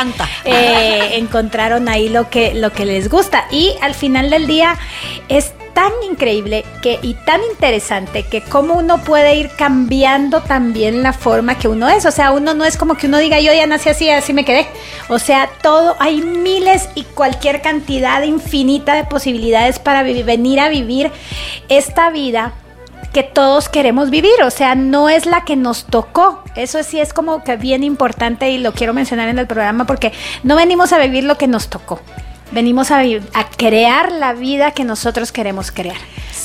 eh, 0.45 1.11
encontraron 1.13 1.89
ahí 1.89 2.09
lo 2.09 2.29
que, 2.29 2.53
lo 2.53 2.71
que 2.71 2.85
les 2.85 3.09
gusta. 3.09 3.45
Y 3.51 3.73
al 3.81 3.93
final 3.93 4.29
del 4.29 4.47
día 4.47 4.77
es 5.27 5.53
tan 5.79 5.93
increíble 6.03 6.65
que, 6.81 6.99
y 7.01 7.13
tan 7.13 7.39
interesante 7.49 8.23
que 8.23 8.41
cómo 8.41 8.73
uno 8.73 9.01
puede 9.01 9.35
ir 9.35 9.49
cambiando 9.57 10.41
también 10.41 11.03
la 11.03 11.13
forma 11.13 11.57
que 11.57 11.69
uno 11.69 11.87
es. 11.87 12.05
O 12.05 12.11
sea, 12.11 12.31
uno 12.31 12.53
no 12.53 12.65
es 12.65 12.75
como 12.75 12.95
que 12.95 13.07
uno 13.07 13.17
diga 13.17 13.39
yo 13.39 13.53
ya 13.53 13.65
nací 13.65 13.87
así, 13.87 14.09
así 14.09 14.33
me 14.33 14.43
quedé. 14.43 14.67
O 15.07 15.19
sea, 15.19 15.49
todo, 15.61 15.95
hay 15.99 16.21
miles 16.21 16.89
y 16.95 17.03
cualquier 17.03 17.61
cantidad 17.61 18.21
infinita 18.23 18.93
de 18.93 19.05
posibilidades 19.05 19.79
para 19.79 20.03
venir 20.03 20.59
a 20.59 20.67
vivir 20.67 21.13
esta 21.69 22.09
vida 22.09 22.51
que 23.13 23.23
todos 23.23 23.69
queremos 23.69 24.09
vivir, 24.09 24.43
o 24.43 24.51
sea, 24.51 24.75
no 24.75 25.07
es 25.07 25.25
la 25.25 25.45
que 25.45 25.55
nos 25.55 25.85
tocó. 25.85 26.43
Eso 26.57 26.83
sí 26.83 26.99
es 26.99 27.13
como 27.13 27.41
que 27.45 27.55
bien 27.55 27.85
importante 27.85 28.49
y 28.49 28.57
lo 28.57 28.73
quiero 28.73 28.93
mencionar 28.93 29.29
en 29.29 29.39
el 29.39 29.47
programa 29.47 29.85
porque 29.85 30.11
no 30.43 30.57
venimos 30.57 30.91
a 30.91 30.97
vivir 30.97 31.23
lo 31.23 31.37
que 31.37 31.47
nos 31.47 31.69
tocó 31.69 32.01
venimos 32.51 32.91
a, 32.91 32.99
a, 32.99 33.49
crear 33.49 34.11
la 34.11 34.33
vida 34.33 34.71
que 34.71 34.83
nosotros 34.83 35.31
queremos 35.31 35.71
crear. 35.71 35.97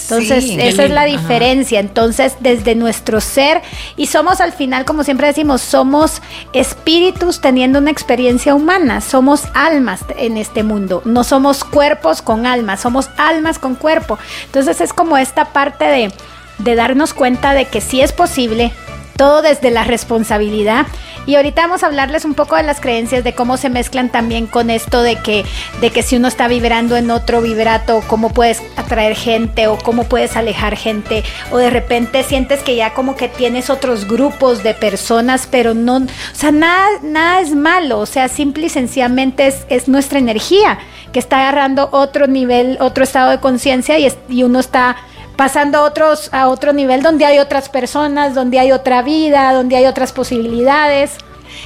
Entonces, 0.02 0.44
esa 0.58 0.84
es 0.84 0.90
la 0.90 1.04
diferencia. 1.04 1.80
Entonces, 1.80 2.36
desde 2.40 2.74
nuestro 2.74 3.20
ser, 3.20 3.62
y 3.96 4.06
somos 4.06 4.40
al 4.40 4.52
final, 4.52 4.84
como 4.84 5.02
siempre 5.02 5.26
decimos, 5.26 5.62
somos 5.62 6.20
espíritus 6.52 7.40
teniendo 7.40 7.78
una 7.78 7.90
experiencia 7.90 8.54
humana, 8.54 9.00
somos 9.00 9.44
almas 9.54 10.04
en 10.18 10.36
este 10.36 10.62
mundo, 10.62 11.00
no 11.06 11.24
somos 11.24 11.64
cuerpos 11.64 12.20
con 12.20 12.46
almas, 12.46 12.80
somos 12.80 13.08
almas 13.16 13.58
con 13.58 13.74
cuerpo. 13.76 14.18
Entonces, 14.44 14.80
es 14.80 14.92
como 14.92 15.16
esta 15.16 15.46
parte 15.46 15.84
de, 15.86 16.12
de 16.58 16.74
darnos 16.74 17.14
cuenta 17.14 17.54
de 17.54 17.64
que 17.64 17.80
sí 17.80 18.02
es 18.02 18.12
posible, 18.12 18.72
todo 19.16 19.42
desde 19.42 19.70
la 19.70 19.84
responsabilidad. 19.84 20.86
Y 21.26 21.36
ahorita 21.36 21.62
vamos 21.62 21.82
a 21.82 21.86
hablarles 21.86 22.24
un 22.24 22.34
poco 22.34 22.56
de 22.56 22.62
las 22.62 22.80
creencias, 22.80 23.24
de 23.24 23.34
cómo 23.34 23.56
se 23.56 23.70
mezclan 23.70 24.10
también 24.10 24.46
con 24.46 24.68
esto 24.68 25.02
de 25.02 25.16
que, 25.16 25.44
de 25.80 25.90
que 25.90 26.02
si 26.02 26.16
uno 26.16 26.28
está 26.28 26.48
vibrando 26.48 26.96
en 26.96 27.10
otro 27.10 27.40
vibrato, 27.40 28.02
cómo 28.06 28.30
puedes 28.30 28.62
atraer 28.76 29.16
gente 29.16 29.66
o 29.66 29.78
cómo 29.78 30.04
puedes 30.04 30.36
alejar 30.36 30.76
gente, 30.76 31.24
o 31.50 31.56
de 31.56 31.70
repente 31.70 32.22
sientes 32.24 32.62
que 32.62 32.76
ya 32.76 32.92
como 32.92 33.16
que 33.16 33.28
tienes 33.28 33.70
otros 33.70 34.06
grupos 34.06 34.62
de 34.62 34.74
personas, 34.74 35.48
pero 35.50 35.72
no, 35.72 35.96
o 35.96 36.06
sea, 36.34 36.52
nada, 36.52 36.88
nada 37.02 37.40
es 37.40 37.54
malo, 37.54 38.00
o 38.00 38.06
sea, 38.06 38.28
simple 38.28 38.66
y 38.66 38.70
sencillamente 38.70 39.46
es, 39.46 39.64
es 39.70 39.88
nuestra 39.88 40.18
energía 40.18 40.78
que 41.12 41.20
está 41.20 41.40
agarrando 41.40 41.88
otro 41.92 42.26
nivel, 42.26 42.76
otro 42.80 43.04
estado 43.04 43.30
de 43.30 43.40
conciencia 43.40 43.98
y, 43.98 44.12
y 44.28 44.42
uno 44.42 44.58
está 44.58 44.96
pasando 45.36 45.78
a, 45.78 45.82
otros, 45.82 46.28
a 46.32 46.48
otro 46.48 46.72
nivel 46.72 47.02
donde 47.02 47.24
hay 47.24 47.38
otras 47.38 47.68
personas, 47.68 48.34
donde 48.34 48.58
hay 48.58 48.72
otra 48.72 49.02
vida, 49.02 49.52
donde 49.52 49.76
hay 49.76 49.86
otras 49.86 50.12
posibilidades. 50.12 51.12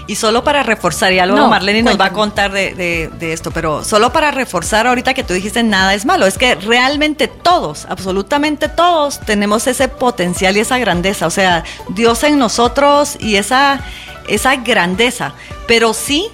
Y 0.06 0.16
solo 0.16 0.44
para 0.44 0.62
reforzar, 0.62 1.12
y 1.12 1.18
algo 1.18 1.48
Marlene 1.48 1.82
nos 1.82 1.98
va 1.98 2.06
a 2.06 2.12
contar 2.12 2.52
de, 2.52 3.10
de, 3.18 3.32
esto, 3.32 3.50
pero 3.50 3.84
solo 3.84 4.12
para 4.12 4.30
reforzar 4.30 4.86
ahorita 4.86 5.14
que 5.14 5.24
tú 5.24 5.34
dijiste 5.34 5.62
nada 5.62 5.94
es 5.94 6.04
malo, 6.04 6.26
es 6.26 6.36
que 6.36 6.54
realmente 6.56 7.28
todos, 7.28 7.86
absolutamente 7.88 8.68
todos, 8.68 9.20
tenemos 9.20 9.66
ese 9.66 9.88
potencial 9.88 10.56
y 10.56 10.60
esa 10.60 10.78
grandeza, 10.78 11.26
o 11.26 11.30
sea, 11.30 11.64
Dios 11.90 12.22
en 12.24 12.38
nosotros 12.38 13.16
y 13.18 13.36
esa 13.36 13.80
esa 14.28 14.56
grandeza, 14.56 15.32
pero 15.66 15.94
sí 15.94 16.30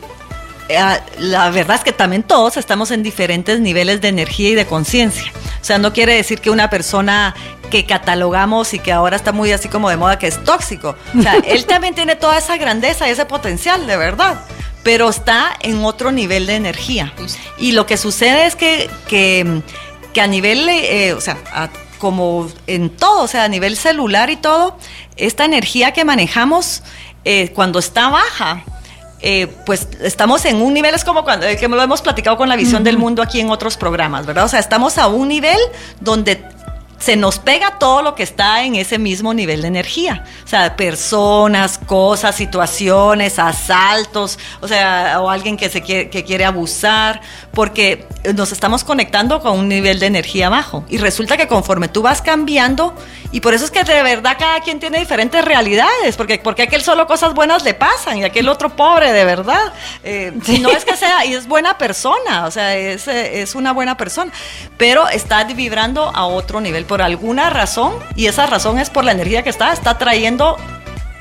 la 0.68 1.50
verdad 1.50 1.76
es 1.76 1.84
que 1.84 1.92
también 1.92 2.22
todos 2.22 2.56
estamos 2.56 2.90
en 2.90 3.02
diferentes 3.02 3.60
niveles 3.60 4.00
de 4.00 4.08
energía 4.08 4.50
y 4.50 4.54
de 4.54 4.66
conciencia. 4.66 5.30
O 5.60 5.64
sea, 5.64 5.78
no 5.78 5.92
quiere 5.92 6.14
decir 6.14 6.40
que 6.40 6.50
una 6.50 6.70
persona 6.70 7.34
que 7.70 7.84
catalogamos 7.84 8.72
y 8.74 8.78
que 8.78 8.92
ahora 8.92 9.16
está 9.16 9.32
muy 9.32 9.52
así 9.52 9.68
como 9.68 9.90
de 9.90 9.96
moda 9.96 10.18
que 10.18 10.26
es 10.26 10.42
tóxico. 10.44 10.96
O 11.18 11.22
sea, 11.22 11.34
él 11.46 11.66
también 11.66 11.94
tiene 11.94 12.16
toda 12.16 12.38
esa 12.38 12.56
grandeza 12.56 13.08
y 13.08 13.10
ese 13.10 13.26
potencial, 13.26 13.86
de 13.86 13.96
verdad. 13.96 14.40
Pero 14.82 15.08
está 15.08 15.56
en 15.60 15.84
otro 15.84 16.12
nivel 16.12 16.46
de 16.46 16.56
energía. 16.56 17.12
Y 17.58 17.72
lo 17.72 17.86
que 17.86 17.96
sucede 17.96 18.46
es 18.46 18.56
que, 18.56 18.90
que, 19.08 20.20
a 20.20 20.26
nivel, 20.26 20.68
eh, 20.68 21.14
o 21.14 21.20
sea, 21.20 21.38
como 21.98 22.50
en 22.66 22.90
todo, 22.90 23.22
o 23.22 23.28
sea, 23.28 23.44
a 23.44 23.48
nivel 23.48 23.76
celular 23.76 24.30
y 24.30 24.36
todo, 24.36 24.76
esta 25.16 25.44
energía 25.44 25.92
que 25.92 26.04
manejamos 26.04 26.82
eh, 27.24 27.50
cuando 27.54 27.78
está 27.78 28.10
baja, 28.10 28.62
eh, 29.26 29.46
pues 29.64 29.88
estamos 30.02 30.44
en 30.44 30.60
un 30.60 30.74
nivel, 30.74 30.94
es 30.94 31.02
como 31.02 31.24
cuando 31.24 31.46
que 31.58 31.66
lo 31.66 31.82
hemos 31.82 32.02
platicado 32.02 32.36
con 32.36 32.46
la 32.46 32.56
visión 32.56 32.84
del 32.84 32.98
mundo 32.98 33.22
aquí 33.22 33.40
en 33.40 33.48
otros 33.48 33.78
programas, 33.78 34.26
¿verdad? 34.26 34.44
O 34.44 34.48
sea, 34.48 34.60
estamos 34.60 34.98
a 34.98 35.06
un 35.06 35.28
nivel 35.28 35.56
donde 35.98 36.44
se 37.04 37.16
nos 37.16 37.38
pega 37.38 37.78
todo 37.78 38.00
lo 38.00 38.14
que 38.14 38.22
está 38.22 38.64
en 38.64 38.76
ese 38.76 38.98
mismo 38.98 39.34
nivel 39.34 39.60
de 39.60 39.68
energía. 39.68 40.24
O 40.42 40.48
sea, 40.48 40.74
personas, 40.74 41.76
cosas, 41.76 42.34
situaciones, 42.34 43.38
asaltos, 43.38 44.38
o 44.62 44.68
sea, 44.68 45.20
o 45.20 45.28
alguien 45.28 45.58
que, 45.58 45.68
se 45.68 45.82
quiere, 45.82 46.08
que 46.08 46.24
quiere 46.24 46.46
abusar, 46.46 47.20
porque 47.52 48.06
nos 48.34 48.52
estamos 48.52 48.84
conectando 48.84 49.42
con 49.42 49.58
un 49.58 49.68
nivel 49.68 49.98
de 49.98 50.06
energía 50.06 50.48
bajo. 50.48 50.86
Y 50.88 50.96
resulta 50.96 51.36
que 51.36 51.46
conforme 51.46 51.88
tú 51.88 52.00
vas 52.00 52.22
cambiando, 52.22 52.94
y 53.32 53.40
por 53.40 53.52
eso 53.52 53.66
es 53.66 53.70
que 53.70 53.84
de 53.84 54.02
verdad 54.02 54.36
cada 54.38 54.60
quien 54.60 54.80
tiene 54.80 54.98
diferentes 54.98 55.44
realidades, 55.44 56.16
porque, 56.16 56.38
porque 56.38 56.62
aquel 56.62 56.82
solo 56.82 57.06
cosas 57.06 57.34
buenas 57.34 57.64
le 57.64 57.74
pasan 57.74 58.16
y 58.16 58.24
aquel 58.24 58.48
otro 58.48 58.70
pobre, 58.70 59.12
de 59.12 59.26
verdad. 59.26 59.74
Eh, 60.04 60.32
no 60.62 60.70
es 60.70 60.86
que 60.86 60.96
sea, 60.96 61.26
y 61.26 61.34
es 61.34 61.46
buena 61.46 61.76
persona, 61.76 62.46
o 62.46 62.50
sea, 62.50 62.74
es, 62.76 63.06
es 63.08 63.54
una 63.54 63.72
buena 63.72 63.98
persona, 63.98 64.32
pero 64.78 65.06
está 65.08 65.44
vibrando 65.44 66.10
a 66.14 66.24
otro 66.24 66.62
nivel 66.62 66.86
por 66.94 67.02
alguna 67.02 67.50
razón, 67.50 67.92
y 68.14 68.26
esa 68.26 68.46
razón 68.46 68.78
es 68.78 68.88
por 68.88 69.02
la 69.02 69.10
energía 69.10 69.42
que 69.42 69.50
está, 69.50 69.72
está 69.72 69.98
trayendo 69.98 70.56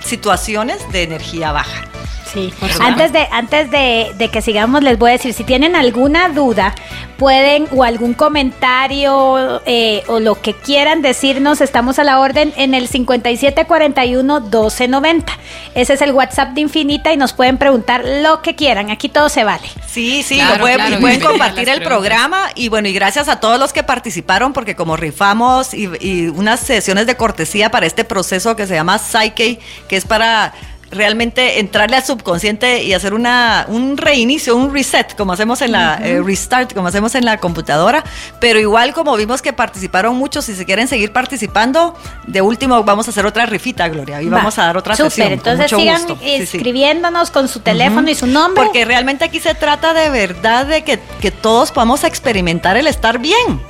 situaciones 0.05 0.77
de 0.91 1.01
energía 1.01 1.51
baja. 1.51 1.85
Sí. 2.33 2.51
Antes 2.79 3.13
de 3.13 3.27
antes 3.31 3.69
de, 3.69 4.29
que 4.31 4.41
sigamos 4.41 4.81
les 4.81 4.97
voy 4.97 5.09
a 5.09 5.13
decir 5.13 5.33
si 5.33 5.43
tienen 5.43 5.75
alguna 5.75 6.29
duda 6.29 6.73
pueden 7.17 7.67
o 7.71 7.83
algún 7.83 8.13
comentario 8.15 9.61
eh, 9.65 10.03
o 10.07 10.19
lo 10.19 10.41
que 10.41 10.53
quieran 10.53 11.01
decirnos 11.03 11.61
estamos 11.61 11.99
a 11.99 12.03
la 12.03 12.19
orden 12.19 12.51
en 12.57 12.73
el 12.73 12.87
5741 12.87 14.41
1290. 14.41 15.33
Ese 15.75 15.93
es 15.93 16.01
el 16.01 16.11
WhatsApp 16.11 16.53
de 16.53 16.61
Infinita 16.61 17.13
y 17.13 17.17
nos 17.17 17.33
pueden 17.33 17.57
preguntar 17.57 18.03
lo 18.03 18.41
que 18.41 18.55
quieran. 18.55 18.89
Aquí 18.89 19.09
todo 19.09 19.29
se 19.29 19.43
vale. 19.43 19.67
Sí, 19.87 20.23
sí, 20.23 20.41
pueden, 20.59 20.99
pueden 20.99 21.21
compartir 21.21 21.69
el 21.69 21.83
programa 21.83 22.49
y 22.55 22.69
bueno 22.69 22.87
y 22.87 22.93
gracias 22.93 23.29
a 23.29 23.39
todos 23.39 23.59
los 23.59 23.73
que 23.73 23.83
participaron 23.83 24.53
porque 24.53 24.75
como 24.75 24.97
rifamos 24.97 25.73
y, 25.73 25.89
y 25.99 26.27
unas 26.29 26.59
sesiones 26.61 27.05
de 27.05 27.15
cortesía 27.15 27.69
para 27.69 27.85
este 27.85 28.03
proceso 28.03 28.55
que 28.55 28.65
se 28.65 28.73
llama 28.73 28.97
Psyche 28.97 29.59
que 29.87 29.95
es 29.95 30.05
para 30.05 30.53
realmente 30.93 31.59
entrarle 31.59 31.97
al 31.97 32.03
subconsciente 32.03 32.83
y 32.83 32.93
hacer 32.93 33.13
una, 33.13 33.65
un 33.67 33.97
reinicio, 33.97 34.55
un 34.55 34.73
reset, 34.73 35.15
como 35.15 35.33
hacemos 35.33 35.61
en 35.61 35.71
la 35.71 35.99
eh, 36.03 36.21
restart, 36.21 36.73
como 36.73 36.87
hacemos 36.87 37.15
en 37.15 37.25
la 37.25 37.37
computadora. 37.37 38.03
Pero 38.39 38.59
igual 38.59 38.93
como 38.93 39.15
vimos 39.15 39.41
que 39.41 39.53
participaron 39.53 40.15
muchos, 40.15 40.45
si 40.45 40.55
se 40.55 40.65
quieren 40.65 40.87
seguir 40.87 41.11
participando, 41.11 41.95
de 42.27 42.41
último 42.41 42.83
vamos 42.83 43.07
a 43.07 43.11
hacer 43.11 43.25
otra 43.25 43.45
rifita, 43.45 43.87
Gloria, 43.89 44.21
y 44.21 44.29
vamos 44.29 44.57
a 44.59 44.65
dar 44.65 44.77
otra 44.77 44.95
sesión. 44.95 45.31
Entonces 45.31 45.69
sigan 45.69 46.01
escribiéndonos 46.21 47.31
con 47.31 47.47
su 47.47 47.59
teléfono 47.59 48.09
y 48.09 48.15
su 48.15 48.27
nombre. 48.27 48.63
Porque 48.63 48.85
realmente 48.85 49.25
aquí 49.25 49.39
se 49.39 49.55
trata 49.55 49.93
de 49.93 50.09
verdad 50.09 50.65
de 50.65 50.83
que, 50.83 50.99
que 51.21 51.31
todos 51.31 51.71
podamos 51.71 52.03
experimentar 52.03 52.77
el 52.77 52.87
estar 52.87 53.19
bien 53.19 53.61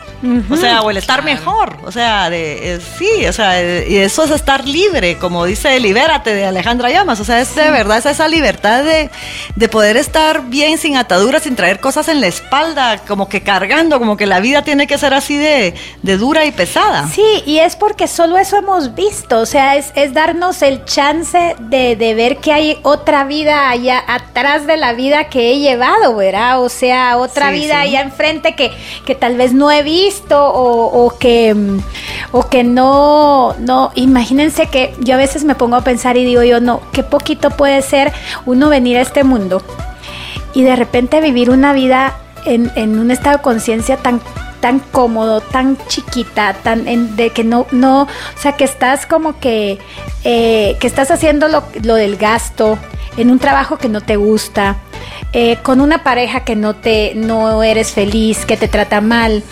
o 0.49 0.55
sea, 0.55 0.81
o 0.81 0.89
el 0.89 0.97
estar 0.97 1.23
mejor, 1.23 1.77
o 1.83 1.91
sea, 1.91 2.29
de, 2.29 2.79
sí, 2.97 3.25
o 3.27 3.33
sea, 3.33 3.61
y 3.85 3.97
eso 3.97 4.23
es 4.23 4.31
estar 4.31 4.65
libre, 4.65 5.17
como 5.17 5.45
dice 5.45 5.77
Libérate 5.81 6.33
de 6.33 6.45
Alejandra 6.45 6.89
Llamas, 6.89 7.19
o 7.19 7.25
sea, 7.25 7.41
es 7.41 7.53
de 7.55 7.69
verdad 7.71 7.97
es 7.97 8.05
esa 8.05 8.29
libertad 8.29 8.85
de, 8.85 9.09
de 9.55 9.67
poder 9.67 9.97
estar 9.97 10.45
bien 10.45 10.77
sin 10.77 10.95
ataduras, 10.95 11.43
sin 11.43 11.57
traer 11.57 11.81
cosas 11.81 12.07
en 12.07 12.21
la 12.21 12.27
espalda, 12.27 12.99
como 13.05 13.27
que 13.27 13.43
cargando, 13.43 13.99
como 13.99 14.15
que 14.15 14.25
la 14.25 14.39
vida 14.39 14.63
tiene 14.63 14.87
que 14.87 14.97
ser 14.97 15.13
así 15.13 15.35
de, 15.35 15.73
de 16.01 16.17
dura 16.17 16.45
y 16.45 16.51
pesada. 16.51 17.07
Sí, 17.07 17.43
y 17.45 17.59
es 17.59 17.75
porque 17.75 18.07
solo 18.07 18.37
eso 18.37 18.55
hemos 18.55 18.95
visto, 18.95 19.39
o 19.39 19.45
sea, 19.45 19.75
es, 19.75 19.91
es 19.95 20.13
darnos 20.13 20.61
el 20.61 20.85
chance 20.85 21.55
de, 21.59 21.97
de 21.97 22.13
ver 22.13 22.37
que 22.37 22.53
hay 22.53 22.79
otra 22.83 23.25
vida 23.25 23.69
allá 23.69 24.01
atrás 24.07 24.65
de 24.67 24.77
la 24.77 24.93
vida 24.93 25.25
que 25.25 25.51
he 25.51 25.59
llevado, 25.59 26.15
¿verdad? 26.15 26.61
O 26.61 26.69
sea, 26.69 27.17
otra 27.17 27.51
vida 27.51 27.81
allá 27.81 28.01
enfrente 28.01 28.55
que, 28.55 28.71
que 29.05 29.15
tal 29.15 29.35
vez 29.35 29.51
no 29.51 29.69
he 29.69 29.83
visto 29.83 30.12
o, 30.29 31.13
que, 31.19 31.55
o 32.31 32.49
que 32.49 32.63
no, 32.63 33.55
no, 33.59 33.91
imagínense 33.95 34.67
que 34.67 34.93
yo 34.99 35.15
a 35.15 35.17
veces 35.17 35.43
me 35.43 35.55
pongo 35.55 35.75
a 35.75 35.83
pensar 35.83 36.17
y 36.17 36.25
digo 36.25 36.43
yo, 36.43 36.59
no, 36.59 36.81
qué 36.91 37.03
poquito 37.03 37.49
puede 37.51 37.81
ser 37.81 38.11
uno 38.45 38.69
venir 38.69 38.97
a 38.97 39.01
este 39.01 39.23
mundo 39.23 39.61
y 40.53 40.63
de 40.63 40.75
repente 40.75 41.21
vivir 41.21 41.49
una 41.49 41.73
vida 41.73 42.15
en, 42.45 42.71
en 42.75 42.99
un 42.99 43.11
estado 43.11 43.37
de 43.37 43.43
conciencia 43.43 43.97
tan 43.97 44.21
tan 44.63 44.79
cómodo, 44.79 45.41
tan 45.41 45.77
chiquita, 45.87 46.53
tan 46.53 47.17
de 47.17 47.31
que 47.31 47.43
no, 47.43 47.67
no, 47.71 48.03
o 48.03 48.07
sea, 48.37 48.53
que 48.53 48.63
estás 48.63 49.05
como 49.05 49.37
que, 49.37 49.77
eh, 50.23 50.77
que 50.79 50.87
estás 50.87 51.11
haciendo 51.11 51.49
lo, 51.49 51.65
lo, 51.83 51.95
del 51.95 52.15
gasto 52.15 52.77
en 53.17 53.29
un 53.29 53.39
trabajo 53.39 53.77
que 53.77 53.89
no 53.89 53.99
te 53.99 54.15
gusta, 54.15 54.77
eh, 55.33 55.57
con 55.63 55.81
una 55.81 56.05
pareja 56.05 56.45
que 56.45 56.55
no 56.55 56.77
te 56.77 57.11
no 57.13 57.61
eres 57.61 57.91
feliz, 57.91 58.45
que 58.45 58.55
te 58.55 58.69
trata 58.69 59.01
mal. 59.01 59.43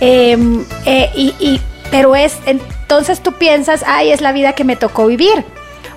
Em, 0.00 0.62
eh, 0.84 1.10
y, 1.16 1.62
pero 1.90 2.14
es, 2.14 2.36
entonces 2.44 3.22
tú 3.22 3.32
piensas, 3.38 3.82
ay, 3.86 4.10
es 4.10 4.20
la 4.20 4.32
vida 4.32 4.52
que 4.52 4.64
me 4.64 4.76
tocó 4.76 5.06
vivir. 5.06 5.46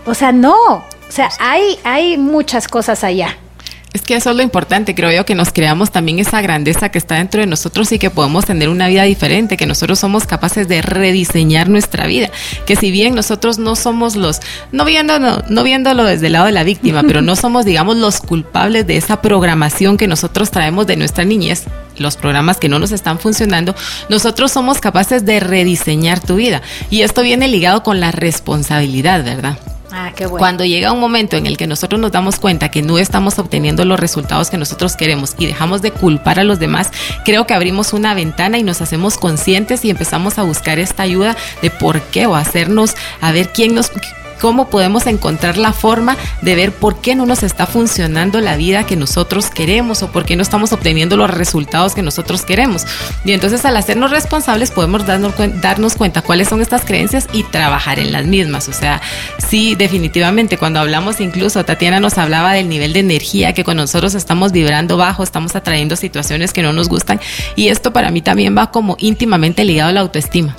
O 0.05 0.13
sea, 0.13 0.31
no. 0.31 0.55
O 0.75 0.83
sea, 1.09 1.29
hay, 1.41 1.77
hay 1.83 2.17
muchas 2.17 2.69
cosas 2.69 3.03
allá. 3.03 3.35
Es 3.93 4.03
que 4.03 4.15
eso 4.15 4.29
es 4.29 4.37
lo 4.37 4.41
importante, 4.41 4.95
creo 4.95 5.11
yo, 5.11 5.25
que 5.25 5.35
nos 5.35 5.51
creamos 5.51 5.91
también 5.91 6.19
esa 6.19 6.41
grandeza 6.41 6.89
que 6.89 6.97
está 6.97 7.15
dentro 7.15 7.41
de 7.41 7.47
nosotros 7.47 7.91
y 7.91 7.99
que 7.99 8.09
podemos 8.09 8.45
tener 8.45 8.69
una 8.69 8.87
vida 8.87 9.03
diferente, 9.03 9.57
que 9.57 9.65
nosotros 9.65 9.99
somos 9.99 10.25
capaces 10.25 10.69
de 10.69 10.81
rediseñar 10.81 11.67
nuestra 11.67 12.07
vida, 12.07 12.29
que 12.65 12.77
si 12.77 12.89
bien 12.89 13.15
nosotros 13.15 13.59
no 13.59 13.75
somos 13.75 14.15
los, 14.15 14.39
no, 14.71 14.85
viendo, 14.85 15.19
no, 15.19 15.63
viéndolo 15.63 16.05
desde 16.05 16.27
el 16.27 16.33
lado 16.33 16.45
de 16.45 16.53
la 16.53 16.63
víctima, 16.63 17.03
pero 17.07 17.21
no 17.21 17.35
somos, 17.35 17.65
digamos, 17.65 17.97
los 17.97 18.21
culpables 18.21 18.87
de 18.87 18.95
esa 18.95 19.21
programación 19.21 19.97
que 19.97 20.07
nosotros 20.07 20.51
traemos 20.51 20.87
de 20.87 20.95
nuestra 20.95 21.25
niñez, 21.25 21.65
los 21.97 22.15
programas 22.15 22.57
que 22.57 22.69
no 22.69 22.79
nos 22.79 22.93
están 22.93 23.19
funcionando, 23.19 23.75
nosotros 24.07 24.53
somos 24.53 24.79
capaces 24.79 25.25
de 25.25 25.41
rediseñar 25.41 26.21
tu 26.21 26.37
vida. 26.37 26.61
Y 26.89 27.01
esto 27.01 27.23
viene 27.23 27.49
ligado 27.49 27.83
con 27.83 27.99
la 27.99 28.11
responsabilidad, 28.11 29.25
¿verdad? 29.25 29.59
Ah, 29.91 30.11
qué 30.15 30.25
bueno. 30.25 30.39
Cuando 30.39 30.63
llega 30.65 30.91
un 30.91 30.99
momento 30.99 31.37
en 31.37 31.45
el 31.45 31.57
que 31.57 31.67
nosotros 31.67 31.99
nos 31.99 32.11
damos 32.11 32.39
cuenta 32.39 32.69
que 32.69 32.81
no 32.81 32.97
estamos 32.97 33.39
obteniendo 33.39 33.85
los 33.85 33.99
resultados 33.99 34.49
que 34.49 34.57
nosotros 34.57 34.95
queremos 34.95 35.35
y 35.37 35.45
dejamos 35.45 35.81
de 35.81 35.91
culpar 35.91 36.39
a 36.39 36.43
los 36.43 36.59
demás, 36.59 36.89
creo 37.25 37.45
que 37.45 37.53
abrimos 37.53 37.93
una 37.93 38.13
ventana 38.13 38.57
y 38.57 38.63
nos 38.63 38.81
hacemos 38.81 39.17
conscientes 39.17 39.83
y 39.85 39.89
empezamos 39.89 40.37
a 40.37 40.43
buscar 40.43 40.79
esta 40.79 41.03
ayuda 41.03 41.35
de 41.61 41.69
por 41.69 42.01
qué 42.01 42.25
o 42.25 42.35
hacernos 42.35 42.95
a 43.19 43.31
ver 43.31 43.49
quién 43.49 43.75
nos 43.75 43.91
cómo 44.41 44.69
podemos 44.69 45.05
encontrar 45.05 45.57
la 45.57 45.71
forma 45.71 46.17
de 46.41 46.55
ver 46.55 46.71
por 46.71 46.99
qué 46.99 47.13
no 47.15 47.27
nos 47.27 47.43
está 47.43 47.67
funcionando 47.67 48.41
la 48.41 48.57
vida 48.57 48.85
que 48.85 48.95
nosotros 48.95 49.51
queremos 49.51 50.01
o 50.01 50.11
por 50.11 50.25
qué 50.25 50.35
no 50.35 50.41
estamos 50.41 50.73
obteniendo 50.73 51.15
los 51.15 51.29
resultados 51.29 51.93
que 51.93 52.01
nosotros 52.01 52.41
queremos. 52.43 52.85
Y 53.23 53.33
entonces 53.33 53.63
al 53.65 53.77
hacernos 53.77 54.09
responsables 54.09 54.71
podemos 54.71 55.05
darnos, 55.05 55.33
darnos 55.61 55.95
cuenta 55.95 56.23
cuáles 56.23 56.47
son 56.47 56.59
estas 56.59 56.83
creencias 56.83 57.27
y 57.31 57.43
trabajar 57.43 57.99
en 57.99 58.11
las 58.11 58.25
mismas. 58.25 58.67
O 58.67 58.73
sea, 58.73 58.99
sí, 59.47 59.75
definitivamente, 59.75 60.57
cuando 60.57 60.79
hablamos 60.79 61.21
incluso, 61.21 61.63
Tatiana 61.63 61.99
nos 61.99 62.17
hablaba 62.17 62.53
del 62.53 62.67
nivel 62.67 62.93
de 62.93 63.01
energía 63.01 63.53
que 63.53 63.63
con 63.63 63.77
nosotros 63.77 64.15
estamos 64.15 64.51
vibrando 64.51 64.97
bajo, 64.97 65.21
estamos 65.21 65.55
atrayendo 65.55 65.95
situaciones 65.95 66.51
que 66.51 66.63
no 66.63 66.73
nos 66.73 66.89
gustan 66.89 67.19
y 67.55 67.67
esto 67.67 67.93
para 67.93 68.09
mí 68.09 68.21
también 68.21 68.57
va 68.57 68.71
como 68.71 68.95
íntimamente 68.99 69.63
ligado 69.65 69.89
a 69.89 69.93
la 69.93 69.99
autoestima. 70.01 70.55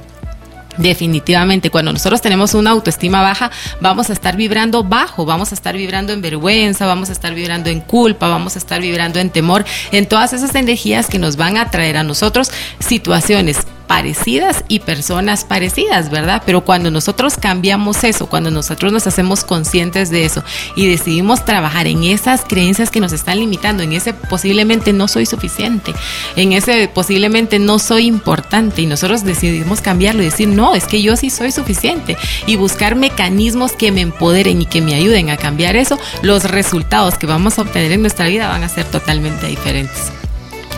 Definitivamente, 0.79 1.71
cuando 1.71 1.93
nosotros 1.93 2.21
tenemos 2.21 2.55
una 2.55 2.71
autoestima 2.71 3.21
baja, 3.21 3.51
vamos 3.81 4.11
a 4.11 4.13
estar 4.13 4.37
vibrando 4.37 4.83
bajo, 4.83 5.25
vamos 5.25 5.53
a 5.53 5.55
estar 5.55 5.77
vibrando 5.77 6.13
en 6.13 6.23
vergüenza, 6.23 6.87
vamos 6.87 7.11
a 7.11 7.13
estar 7.13 7.35
vibrando 7.35 7.69
en 7.71 7.81
culpa, 7.81 8.29
vamos 8.29 8.57
a 8.57 8.59
estar 8.59 8.81
vibrando 8.81 9.21
en 9.21 9.31
temor, 9.31 9.65
en 9.91 10.07
todas 10.07 10.33
esas 10.33 10.55
energías 10.55 11.09
que 11.09 11.19
nos 11.19 11.37
van 11.37 11.57
a 11.57 11.71
traer 11.71 11.97
a 11.97 12.03
nosotros 12.03 12.51
situaciones 12.79 13.59
parecidas 13.87 14.65
y 14.69 14.81
personas 14.81 15.45
parecidas, 15.45 16.11
¿verdad? 16.11 16.43
Pero 16.47 16.65
cuando 16.65 16.91
nosotros 16.91 17.37
cambiamos 17.39 18.05
eso, 18.05 18.27
cuando 18.27 18.51
nosotros 18.51 18.93
nos 18.93 19.07
hacemos 19.07 19.45
conscientes 19.45 20.11
de 20.11 20.25
eso 20.25 20.43
y 20.77 20.87
decidimos 20.87 21.45
trabajar 21.45 21.87
en 21.87 22.05
esas 22.05 22.45
creencias 22.45 22.91
que 22.91 23.01
nos 23.01 23.13
están 23.13 23.39
limitando, 23.39 23.83
en 23.83 23.93
ese 23.93 24.15
posiblemente 24.15 24.93
no 24.93 25.09
soy 25.09 25.27
suficiente, 25.27 25.93
en 26.37 26.53
ese 26.53 26.89
posiblemente 26.89 27.59
no 27.59 27.79
soy 27.79 28.07
importante 28.07 28.83
y 28.83 28.87
nosotros 28.87 29.25
decidimos 29.25 29.81
cambiarlo 29.81 30.23
y 30.23 30.27
decir, 30.27 30.49
no, 30.49 30.75
es 30.75 30.85
que 30.85 31.03
yo 31.03 31.17
sí 31.17 31.31
soy 31.31 31.53
suficiente 31.53 32.17
y 32.47 32.57
buscar 32.57 32.95
mecanismos 32.95 33.73
que 33.73 33.93
me 33.93 34.01
empoderen 34.01 34.63
y 34.63 34.67
que 34.67 34.81
me 34.81 34.95
ayuden 34.95 35.31
a 35.31 35.37
cambiar 35.37 35.77
eso, 35.77 35.99
los 36.23 36.45
resultados 36.45 37.19
que 37.19 37.27
vamos 37.27 37.59
a 37.59 37.63
obtener 37.63 37.93
en 37.93 38.01
nuestra 38.01 38.27
vida 38.27 38.49
van 38.49 38.63
a 38.63 38.69
ser 38.69 38.85
totalmente 38.87 39.47
diferentes 39.47 40.13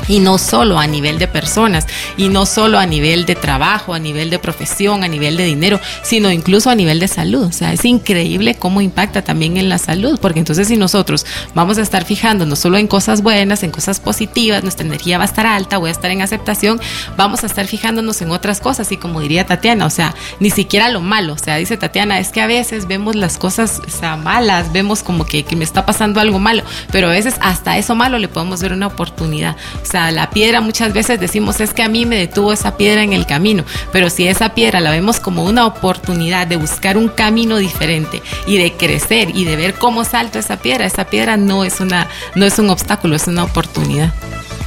y 0.09 0.19
no 0.19 0.39
solo 0.39 0.79
a 0.79 0.87
nivel 0.87 1.19
de 1.19 1.29
personas, 1.29 1.87
y 2.17 2.29
no 2.29 2.47
solo 2.47 2.79
a 2.79 2.87
nivel 2.87 3.27
de 3.27 3.35
trabajo, 3.35 3.95
a 3.95 3.99
nivel 3.99 4.31
de 4.31 4.39
profesión, 4.39 5.05
a 5.05 5.09
nivel 5.09 5.37
de 5.37 5.45
dinero, 5.45 5.81
sino 6.03 6.31
incluso 6.31 6.71
a 6.71 6.75
nivel 6.75 7.01
de 7.01 7.09
salud. 7.09 7.45
O 7.45 7.53
sea, 7.53 7.73
es 7.73 7.85
increíble 7.85 8.55
cómo 8.55 8.81
impacta 8.81 9.23
también 9.23 9.57
en 9.57 9.69
la 9.69 9.79
salud, 9.79 10.19
porque 10.21 10.39
entonces 10.39 10.69
si 10.69 10.77
nosotros 10.77 11.27
vamos 11.55 11.79
a 11.79 11.83
estar 11.83 12.05
fijándonos 12.05 12.59
solo 12.59 12.79
en 12.79 12.87
cosas 12.87 13.23
buenas, 13.23 13.63
en 13.63 13.71
cosas 13.71 14.01
positivas, 14.01 14.63
nuestra 14.63 14.87
energía 14.87 15.19
va 15.19 15.25
a 15.25 15.27
estar 15.27 15.47
alta, 15.47 15.79
voy 15.79 15.89
a 15.89 15.93
estar 15.93 16.11
en 16.11 16.23
aceptación, 16.23 16.81
vamos 17.17 17.43
a 17.43 17.47
estar 17.47 17.67
fijándonos 17.67 18.21
en 18.23 18.31
otras 18.31 18.61
cosas, 18.61 18.93
y 18.93 18.97
como 18.97 19.21
diría 19.21 19.47
Tatiana, 19.47 19.87
o 19.87 19.91
sea, 19.91 20.15
ni 20.41 20.51
siquiera 20.51 20.89
lo 20.91 21.01
malo, 21.01 21.35
o 21.35 21.39
sea, 21.39 21.57
dice 21.57 21.77
Tatiana, 21.77 22.19
es 22.19 22.31
que 22.31 22.41
a 22.41 22.47
veces 22.47 22.87
vemos 22.87 23.17
las 23.17 23.39
cosas 23.39 23.81
malas, 24.23 24.73
vemos 24.73 25.03
como 25.03 25.25
que, 25.25 25.45
que 25.45 25.57
me 25.57 25.65
está 25.65 25.87
pasando 25.87 26.21
algo 26.21 26.39
malo, 26.39 26.63
pero 26.93 27.09
a 27.09 27.11
veces 27.11 27.37
hasta 27.41 27.79
eso 27.79 27.95
malo 27.95 28.19
le 28.19 28.29
podemos 28.29 28.61
ver 28.61 28.73
una 28.73 28.87
oportunidad. 28.87 29.57
La 29.95 30.31
piedra 30.31 30.61
muchas 30.61 30.93
veces 30.93 31.21
decimos 31.21 31.61
es 31.61 31.73
que 31.73 31.83
a 31.83 31.89
mí 31.89 32.07
me 32.07 32.17
detuvo 32.17 32.53
esa 32.53 32.77
piedra 32.77 33.03
en 33.03 33.13
el 33.13 33.27
camino, 33.27 33.65
pero 33.93 34.11
si 34.11 34.27
esa 34.27 34.55
piedra 34.55 34.81
la 34.81 34.91
vemos 34.91 35.21
como 35.21 35.45
una 35.45 35.67
oportunidad 35.67 36.47
de 36.47 36.57
buscar 36.57 36.97
un 36.97 37.09
camino 37.09 37.59
diferente 37.59 38.23
y 38.47 38.59
de 38.59 38.73
crecer 38.73 39.31
y 39.35 39.45
de 39.45 39.57
ver 39.57 39.75
cómo 39.75 40.05
salto 40.05 40.39
esa 40.39 40.57
piedra, 40.57 40.85
esa 40.85 41.05
piedra 41.05 41.37
no 41.37 41.65
es 41.65 41.81
una 41.81 42.09
no 42.35 42.45
es 42.45 42.59
un 42.59 42.71
obstáculo, 42.71 43.17
es 43.17 43.27
una 43.27 43.45
oportunidad. 43.45 44.13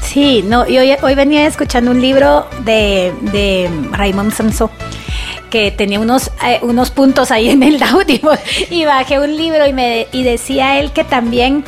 Sí, 0.04 0.44
no, 0.48 0.68
y 0.68 0.78
hoy, 0.78 0.94
hoy 1.02 1.16
venía 1.16 1.46
escuchando 1.46 1.92
un 1.92 2.02
libro 2.02 2.48
de, 2.64 3.14
de 3.34 3.70
Raymond 3.92 4.34
Samso 4.34 4.72
que 5.50 5.72
tenía 5.72 6.00
unos, 6.00 6.32
eh, 6.45 6.60
unos 6.62 6.91
puntos 6.91 7.32
ahí 7.32 7.50
en 7.50 7.64
el 7.64 7.82
audio 7.84 8.20
y 8.70 8.86
bajé 8.86 9.20
un 9.20 9.36
libro 9.36 9.66
y, 9.68 9.74
me, 9.74 10.08
y 10.12 10.24
decía 10.24 10.80
él 10.80 10.91
que 10.91 11.04
también 11.04 11.64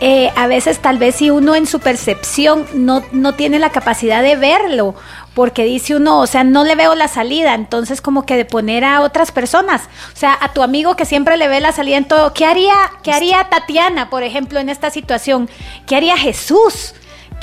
eh, 0.00 0.30
a 0.36 0.46
veces 0.46 0.80
tal 0.80 0.98
vez 0.98 1.16
si 1.16 1.30
uno 1.30 1.54
en 1.54 1.66
su 1.66 1.80
percepción 1.80 2.66
no, 2.74 3.02
no 3.12 3.34
tiene 3.34 3.58
la 3.58 3.70
capacidad 3.70 4.22
de 4.22 4.36
verlo 4.36 4.94
porque 5.34 5.64
dice 5.64 5.96
uno, 5.96 6.20
o 6.20 6.26
sea, 6.26 6.44
no 6.44 6.64
le 6.64 6.76
veo 6.76 6.94
la 6.94 7.08
salida, 7.08 7.54
entonces 7.54 8.00
como 8.00 8.24
que 8.24 8.36
de 8.36 8.44
poner 8.44 8.84
a 8.84 9.00
otras 9.00 9.32
personas, 9.32 9.82
o 10.12 10.16
sea, 10.16 10.38
a 10.40 10.52
tu 10.52 10.62
amigo 10.62 10.94
que 10.94 11.04
siempre 11.04 11.36
le 11.36 11.48
ve 11.48 11.60
la 11.60 11.72
salida 11.72 11.96
en 11.96 12.06
todo, 12.06 12.32
¿qué 12.32 12.46
haría, 12.46 12.74
qué 13.02 13.12
haría 13.12 13.44
Tatiana, 13.50 14.10
por 14.10 14.22
ejemplo, 14.22 14.60
en 14.60 14.68
esta 14.68 14.90
situación? 14.90 15.50
¿Qué 15.86 15.96
haría 15.96 16.16
Jesús? 16.16 16.94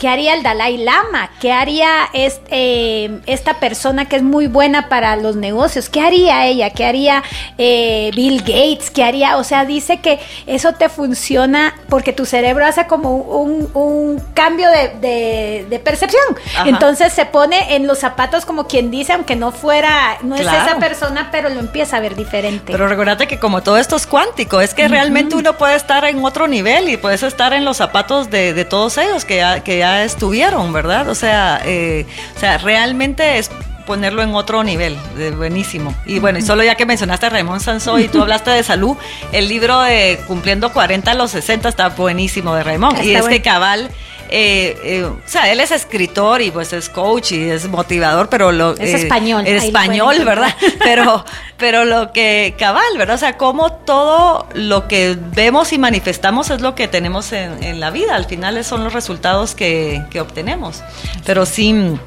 ¿Qué 0.01 0.07
haría 0.07 0.33
el 0.33 0.41
Dalai 0.41 0.77
Lama? 0.77 1.29
¿Qué 1.39 1.51
haría 1.51 2.09
eh, 2.13 3.19
esta 3.27 3.59
persona 3.59 4.09
que 4.09 4.15
es 4.15 4.23
muy 4.23 4.47
buena 4.47 4.89
para 4.89 5.15
los 5.15 5.35
negocios? 5.35 5.89
¿Qué 5.89 6.01
haría 6.01 6.47
ella? 6.47 6.71
¿Qué 6.71 6.85
haría 6.85 7.21
eh, 7.59 8.09
Bill 8.15 8.39
Gates? 8.39 8.89
¿Qué 8.89 9.03
haría? 9.03 9.37
O 9.37 9.43
sea, 9.43 9.63
dice 9.63 9.99
que 9.99 10.19
eso 10.47 10.73
te 10.73 10.89
funciona 10.89 11.75
porque 11.87 12.13
tu 12.13 12.25
cerebro 12.25 12.65
hace 12.65 12.87
como 12.87 13.15
un, 13.15 14.19
cambio 14.33 14.69
de, 14.71 15.81
percepción. 15.85 16.23
Entonces 16.65 17.13
se 17.13 17.27
pone 17.27 17.75
en 17.75 17.85
los 17.85 17.99
zapatos 17.99 18.43
como 18.43 18.65
quien 18.65 18.89
dice, 18.89 19.13
aunque 19.13 19.35
no 19.35 19.51
fuera, 19.51 20.17
no 20.23 20.33
es 20.33 20.41
esa 20.41 20.77
persona, 20.79 21.29
pero 21.31 21.49
lo 21.49 21.59
empieza 21.59 21.97
a 21.97 21.99
ver 21.99 22.15
diferente. 22.15 22.71
Pero 22.71 22.87
recuérdate 22.87 23.27
que 23.27 23.37
como 23.37 23.61
todo 23.61 23.77
esto 23.77 23.97
es 23.97 24.07
cuántico, 24.07 24.61
es 24.61 24.73
que 24.73 24.87
realmente 24.87 25.35
uno 25.35 25.59
puede 25.59 25.75
estar 25.75 26.05
en 26.05 26.25
otro 26.25 26.47
nivel 26.47 26.89
y 26.89 26.97
puedes 26.97 27.21
estar 27.21 27.53
en 27.53 27.65
los 27.65 27.77
zapatos 27.77 28.31
de, 28.31 28.65
todos 28.65 28.97
ellos 28.97 29.25
que 29.25 29.41
que 29.63 29.79
ya 29.79 29.90
estuvieron, 29.99 30.73
¿verdad? 30.73 31.09
O 31.09 31.15
sea, 31.15 31.61
eh, 31.65 32.05
o 32.35 32.39
sea, 32.39 32.57
realmente 32.57 33.37
es 33.37 33.49
ponerlo 33.85 34.21
en 34.21 34.33
otro 34.35 34.63
nivel, 34.63 34.97
buenísimo. 35.35 35.93
Y 36.05 36.19
bueno, 36.19 36.39
y 36.39 36.41
solo 36.41 36.63
ya 36.63 36.75
que 36.75 36.85
mencionaste 36.85 37.25
a 37.25 37.29
Raymond 37.29 37.61
Sansó 37.61 37.99
y 37.99 38.07
tú 38.07 38.21
hablaste 38.21 38.51
de 38.51 38.63
salud, 38.63 38.95
el 39.31 39.49
libro 39.49 39.81
de 39.81 40.19
Cumpliendo 40.27 40.71
40 40.71 41.11
a 41.11 41.13
los 41.13 41.31
60 41.31 41.67
está 41.67 41.89
buenísimo 41.89 42.55
de 42.55 42.63
Raymond. 42.63 43.03
y 43.03 43.15
es 43.15 43.25
que 43.27 43.41
cabal 43.41 43.89
eh, 44.31 44.77
eh, 44.83 45.03
o 45.03 45.19
sea, 45.25 45.51
él 45.51 45.59
es 45.59 45.71
escritor 45.71 46.41
y 46.41 46.51
pues 46.51 46.71
es 46.71 46.87
coach 46.87 47.33
y 47.33 47.49
es 47.49 47.67
motivador, 47.67 48.29
pero 48.29 48.53
lo... 48.53 48.71
Es 48.71 48.93
eh, 48.93 49.03
español. 49.03 49.45
Es 49.45 49.65
español, 49.65 50.23
¿verdad? 50.23 50.55
pero, 50.79 51.25
pero 51.57 51.83
lo 51.83 52.13
que 52.13 52.55
cabal, 52.57 52.97
¿verdad? 52.97 53.15
O 53.15 53.19
sea, 53.19 53.37
como 53.37 53.73
todo 53.73 54.47
lo 54.53 54.87
que 54.87 55.17
vemos 55.35 55.73
y 55.73 55.77
manifestamos 55.77 56.49
es 56.49 56.61
lo 56.61 56.75
que 56.75 56.87
tenemos 56.87 57.33
en, 57.33 57.79
la 57.81 57.91
vida. 57.91 58.15
Al 58.15 58.25
final 58.25 58.63
son 58.63 58.85
los 58.85 58.93
resultados 58.93 59.53
que, 59.53 60.01
que 60.09 60.21
obtenemos. 60.21 60.81
Pero 61.25 61.45
sí 61.45 61.97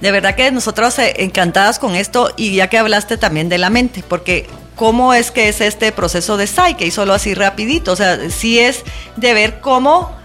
de 0.00 0.10
verdad 0.12 0.34
que 0.34 0.50
nosotros 0.50 0.94
encantadas 0.98 1.78
con 1.78 1.94
esto 1.94 2.30
y 2.36 2.54
ya 2.54 2.68
que 2.68 2.78
hablaste 2.78 3.18
también 3.18 3.48
de 3.48 3.58
la 3.58 3.68
mente, 3.68 4.02
porque 4.06 4.46
cómo 4.76 5.12
es 5.12 5.30
que 5.32 5.48
es 5.48 5.60
este 5.60 5.90
proceso 5.92 6.36
de 6.36 6.46
Psyche, 6.46 6.86
y 6.86 6.90
solo 6.92 7.12
así 7.12 7.34
rapidito, 7.34 7.92
o 7.92 7.96
sea, 7.96 8.30
sí 8.30 8.60
es 8.60 8.84
de 9.16 9.34
ver 9.34 9.60
cómo 9.60 10.16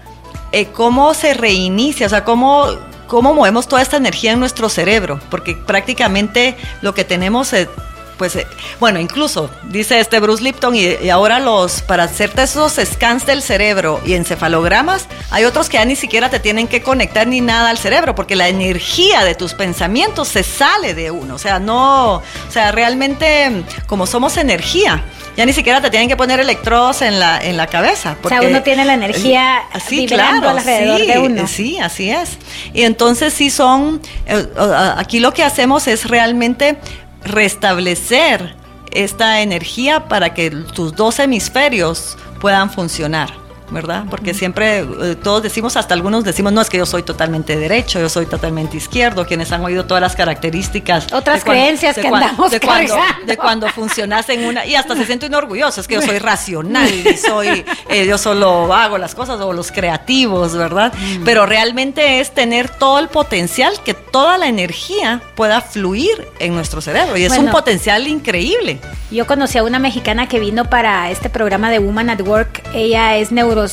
eh, 0.52 0.66
cómo 0.66 1.14
se 1.14 1.34
reinicia, 1.34 2.06
o 2.06 2.10
sea, 2.10 2.24
cómo, 2.24 2.66
cómo 3.06 3.34
movemos 3.34 3.68
toda 3.68 3.82
esta 3.82 3.96
energía 3.96 4.32
en 4.32 4.40
nuestro 4.40 4.68
cerebro, 4.68 5.20
porque 5.30 5.54
prácticamente 5.54 6.56
lo 6.80 6.94
que 6.94 7.04
tenemos 7.04 7.52
es 7.52 7.68
pues 8.16 8.36
eh, 8.36 8.46
bueno, 8.80 9.00
incluso 9.00 9.50
dice 9.64 9.98
este 9.98 10.20
Bruce 10.20 10.42
Lipton 10.42 10.74
y, 10.74 11.08
ahora 11.08 11.40
los 11.40 11.82
para 11.82 12.04
hacerte 12.04 12.42
esos 12.42 12.74
scans 12.74 13.26
del 13.26 13.42
cerebro 13.42 14.00
y 14.04 14.14
encefalogramas, 14.14 15.08
hay 15.30 15.44
otros 15.44 15.68
que 15.68 15.78
ya 15.78 15.84
ni 15.84 15.96
siquiera 15.96 16.30
te 16.30 16.38
tienen 16.38 16.68
que 16.68 16.82
conectar 16.82 17.26
ni 17.26 17.40
nada 17.40 17.70
al 17.70 17.78
cerebro 17.78 18.14
porque 18.14 18.36
la 18.36 18.48
energía 18.48 19.24
de 19.24 19.34
tus 19.34 19.54
pensamientos 19.54 20.28
se 20.28 20.42
sale 20.42 20.94
de 20.94 21.10
uno, 21.10 21.34
o 21.34 21.38
sea, 21.38 21.58
no, 21.58 22.16
o 22.16 22.22
sea, 22.50 22.72
realmente 22.72 23.64
como 23.86 24.06
somos 24.06 24.36
energía, 24.36 25.02
ya 25.36 25.46
ni 25.46 25.52
siquiera 25.52 25.80
te 25.80 25.90
tienen 25.90 26.08
que 26.08 26.16
poner 26.16 26.40
electrodos 26.40 27.02
en 27.02 27.18
la 27.18 27.38
en 27.38 27.56
la 27.56 27.66
cabeza, 27.66 28.16
porque, 28.20 28.36
o 28.36 28.40
sea, 28.40 28.48
uno 28.48 28.62
tiene 28.62 28.84
la 28.84 28.94
energía 28.94 29.58
así 29.72 30.06
claro, 30.06 30.48
alrededor 30.48 31.00
sí, 31.00 31.06
de 31.06 31.18
uno. 31.18 31.46
Sí, 31.46 31.78
así 31.78 32.10
es. 32.10 32.38
Y 32.72 32.82
entonces 32.82 33.32
sí 33.32 33.50
son 33.50 34.00
eh, 34.26 34.46
aquí 34.96 35.20
lo 35.20 35.32
que 35.32 35.42
hacemos 35.42 35.88
es 35.88 36.08
realmente 36.08 36.78
restablecer 37.24 38.56
esta 38.92 39.40
energía 39.40 40.08
para 40.08 40.34
que 40.34 40.50
tus 40.50 40.94
dos 40.94 41.18
hemisferios 41.18 42.16
puedan 42.40 42.70
funcionar. 42.70 43.43
¿Verdad? 43.74 44.04
Porque 44.08 44.32
siempre 44.32 44.78
eh, 44.78 45.16
todos 45.22 45.42
decimos, 45.42 45.76
hasta 45.76 45.92
algunos 45.92 46.24
decimos, 46.24 46.52
no 46.52 46.60
es 46.60 46.70
que 46.70 46.78
yo 46.78 46.86
soy 46.86 47.02
totalmente 47.02 47.56
derecho, 47.56 48.00
yo 48.00 48.08
soy 48.08 48.26
totalmente 48.26 48.76
izquierdo, 48.76 49.26
quienes 49.26 49.52
han 49.52 49.62
oído 49.64 49.84
todas 49.84 50.00
las 50.00 50.16
características. 50.16 51.12
Otras 51.12 51.44
creencias 51.44 51.96
que 51.96 52.06
andamos 52.06 52.50
de 52.50 52.60
cuando, 52.60 52.96
de 53.26 53.36
cuando 53.36 53.68
funcionas 53.68 54.28
en 54.28 54.44
una, 54.44 54.64
y 54.64 54.74
hasta 54.74 54.96
se 54.96 55.04
siente 55.04 55.26
un 55.26 55.34
orgulloso, 55.34 55.80
es 55.80 55.88
que 55.88 55.96
yo 55.96 56.02
soy 56.02 56.18
racional 56.18 56.88
y 56.90 57.16
soy, 57.16 57.64
eh, 57.90 58.06
yo 58.06 58.16
solo 58.16 58.72
hago 58.72 58.96
las 58.96 59.14
cosas 59.14 59.40
o 59.40 59.52
los 59.52 59.70
creativos, 59.72 60.56
¿verdad? 60.56 60.92
Mm. 60.94 61.24
Pero 61.24 61.46
realmente 61.46 62.20
es 62.20 62.32
tener 62.32 62.68
todo 62.68 62.98
el 62.98 63.08
potencial, 63.08 63.74
que 63.84 63.94
toda 63.94 64.38
la 64.38 64.46
energía 64.46 65.20
pueda 65.34 65.60
fluir 65.60 66.28
en 66.38 66.54
nuestro 66.54 66.80
cerebro 66.80 67.16
y 67.16 67.24
es 67.24 67.36
un 67.36 67.50
potencial 67.50 68.06
increíble. 68.06 68.80
Yo 69.10 69.26
conocí 69.26 69.58
a 69.58 69.64
una 69.64 69.78
mexicana 69.78 70.28
que 70.28 70.40
vino 70.40 70.64
para 70.64 71.10
este 71.10 71.30
programa 71.30 71.70
de 71.70 71.78
Woman 71.78 72.10
at 72.10 72.20
Work, 72.22 72.62
ella 72.74 73.16
es 73.16 73.32
neuro 73.32 73.63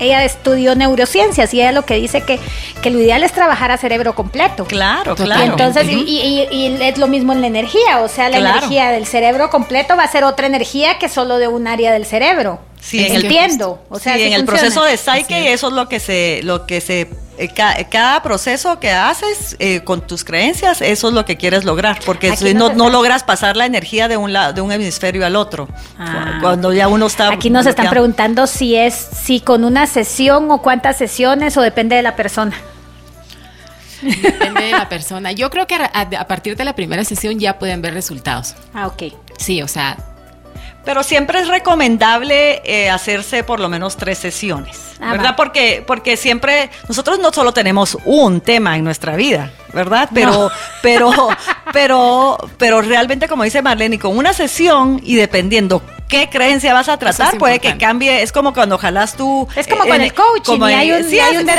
ella 0.00 0.24
estudió 0.24 0.74
neurociencias 0.74 1.52
y 1.54 1.60
ella 1.60 1.72
lo 1.72 1.84
que 1.84 1.94
dice 1.94 2.22
que, 2.22 2.38
que 2.82 2.90
lo 2.90 3.00
ideal 3.00 3.22
es 3.22 3.32
trabajar 3.32 3.70
a 3.70 3.78
cerebro 3.78 4.14
completo. 4.14 4.64
Claro, 4.64 5.14
claro. 5.14 5.44
entonces, 5.44 5.86
y, 5.88 6.78
es 6.80 6.98
lo 6.98 7.06
mismo 7.06 7.32
en 7.32 7.40
la 7.40 7.46
energía, 7.46 8.00
o 8.00 8.08
sea, 8.08 8.28
la 8.28 8.38
energía 8.38 8.90
del 8.90 9.06
cerebro 9.06 9.50
completo 9.50 9.96
va 9.96 10.04
a 10.04 10.08
ser 10.10 10.24
otra 10.24 10.46
energía 10.46 10.98
que 10.98 11.08
solo 11.08 11.38
de 11.38 11.48
un 11.48 11.66
área 11.66 11.92
del 11.92 12.06
cerebro. 12.06 12.60
Sí, 12.80 13.06
entiendo. 13.06 13.80
O 13.88 13.98
sea, 13.98 14.16
en 14.16 14.32
el 14.32 14.44
proceso 14.44 14.84
de 14.84 14.96
Psyche 14.96 15.52
eso 15.52 15.68
es 15.68 15.72
lo 15.72 15.88
que 15.88 16.00
se, 16.00 16.40
lo 16.42 16.66
que 16.66 16.80
se 16.80 17.08
eh, 17.38 17.86
cada 17.88 18.22
proceso 18.22 18.80
que 18.80 18.90
haces 18.90 19.56
eh, 19.58 19.82
con 19.84 20.06
tus 20.06 20.24
creencias, 20.24 20.82
eso 20.82 21.08
es 21.08 21.14
lo 21.14 21.24
que 21.24 21.36
quieres 21.36 21.64
lograr, 21.64 22.00
porque 22.04 22.36
si 22.36 22.54
no, 22.54 22.72
no 22.72 22.90
logras 22.90 23.22
pasar 23.24 23.56
la 23.56 23.66
energía 23.66 24.08
de 24.08 24.16
un, 24.16 24.32
lado, 24.32 24.52
de 24.52 24.60
un 24.60 24.72
hemisferio 24.72 25.24
al 25.24 25.36
otro. 25.36 25.68
Ah. 25.98 26.38
Cuando 26.40 26.72
ya 26.72 26.88
uno 26.88 27.06
está... 27.06 27.30
Aquí 27.30 27.50
nos 27.50 27.66
están 27.66 27.90
preguntando 27.90 28.46
si 28.46 28.74
es, 28.74 28.94
si 28.94 29.40
con 29.40 29.64
una 29.64 29.86
sesión 29.86 30.50
o 30.50 30.62
cuántas 30.62 30.98
sesiones 30.98 31.56
o 31.56 31.62
depende 31.62 31.96
de 31.96 32.02
la 32.02 32.16
persona. 32.16 32.56
Depende 34.02 34.62
de 34.62 34.72
la 34.72 34.88
persona. 34.88 35.32
Yo 35.32 35.50
creo 35.50 35.66
que 35.66 35.74
a, 35.74 35.90
a 35.92 36.26
partir 36.26 36.56
de 36.56 36.64
la 36.64 36.74
primera 36.74 37.04
sesión 37.04 37.38
ya 37.38 37.58
pueden 37.58 37.82
ver 37.82 37.94
resultados. 37.94 38.54
Ah, 38.74 38.86
ok. 38.86 39.14
Sí, 39.38 39.62
o 39.62 39.68
sea, 39.68 39.96
Pero 40.88 41.02
siempre 41.02 41.40
es 41.40 41.48
recomendable 41.48 42.62
eh, 42.64 42.88
hacerse 42.88 43.44
por 43.44 43.60
lo 43.60 43.68
menos 43.68 43.98
tres 43.98 44.16
sesiones, 44.16 44.78
Ah, 45.00 45.10
¿verdad? 45.12 45.32
va. 45.32 45.36
Porque, 45.36 45.84
porque 45.86 46.16
siempre, 46.16 46.70
nosotros 46.88 47.18
no 47.18 47.30
solo 47.30 47.52
tenemos 47.52 47.98
un 48.06 48.40
tema 48.40 48.74
en 48.78 48.84
nuestra 48.84 49.14
vida, 49.14 49.50
¿verdad? 49.74 50.08
Pero, 50.14 50.50
pero, 50.82 51.28
pero, 51.74 52.38
pero 52.56 52.80
realmente, 52.80 53.28
como 53.28 53.42
dice 53.44 53.60
Marlene, 53.60 53.98
con 53.98 54.16
una 54.16 54.32
sesión 54.32 54.98
y 55.04 55.16
dependiendo 55.16 55.82
qué 56.08 56.30
creencia 56.30 56.72
vas 56.72 56.88
a 56.88 56.96
tratar, 56.98 57.34
es 57.34 57.38
puede 57.38 57.58
que 57.60 57.76
cambie. 57.76 58.22
Es 58.22 58.32
como 58.32 58.54
cuando 58.54 58.78
jalas 58.78 59.14
tú. 59.14 59.46
Es 59.56 59.66
como 59.66 59.84
eh, 59.84 59.88
con 59.88 59.96
en- 59.96 60.02
el 60.04 60.14
coaching, 60.14 60.42
como 60.52 60.70
y 60.70 60.72
hay 60.72 60.90
un- 60.92 61.04
sí, 61.04 61.16
y 61.16 61.20
hay 61.20 61.36
un 61.36 61.46
esto 61.50 61.56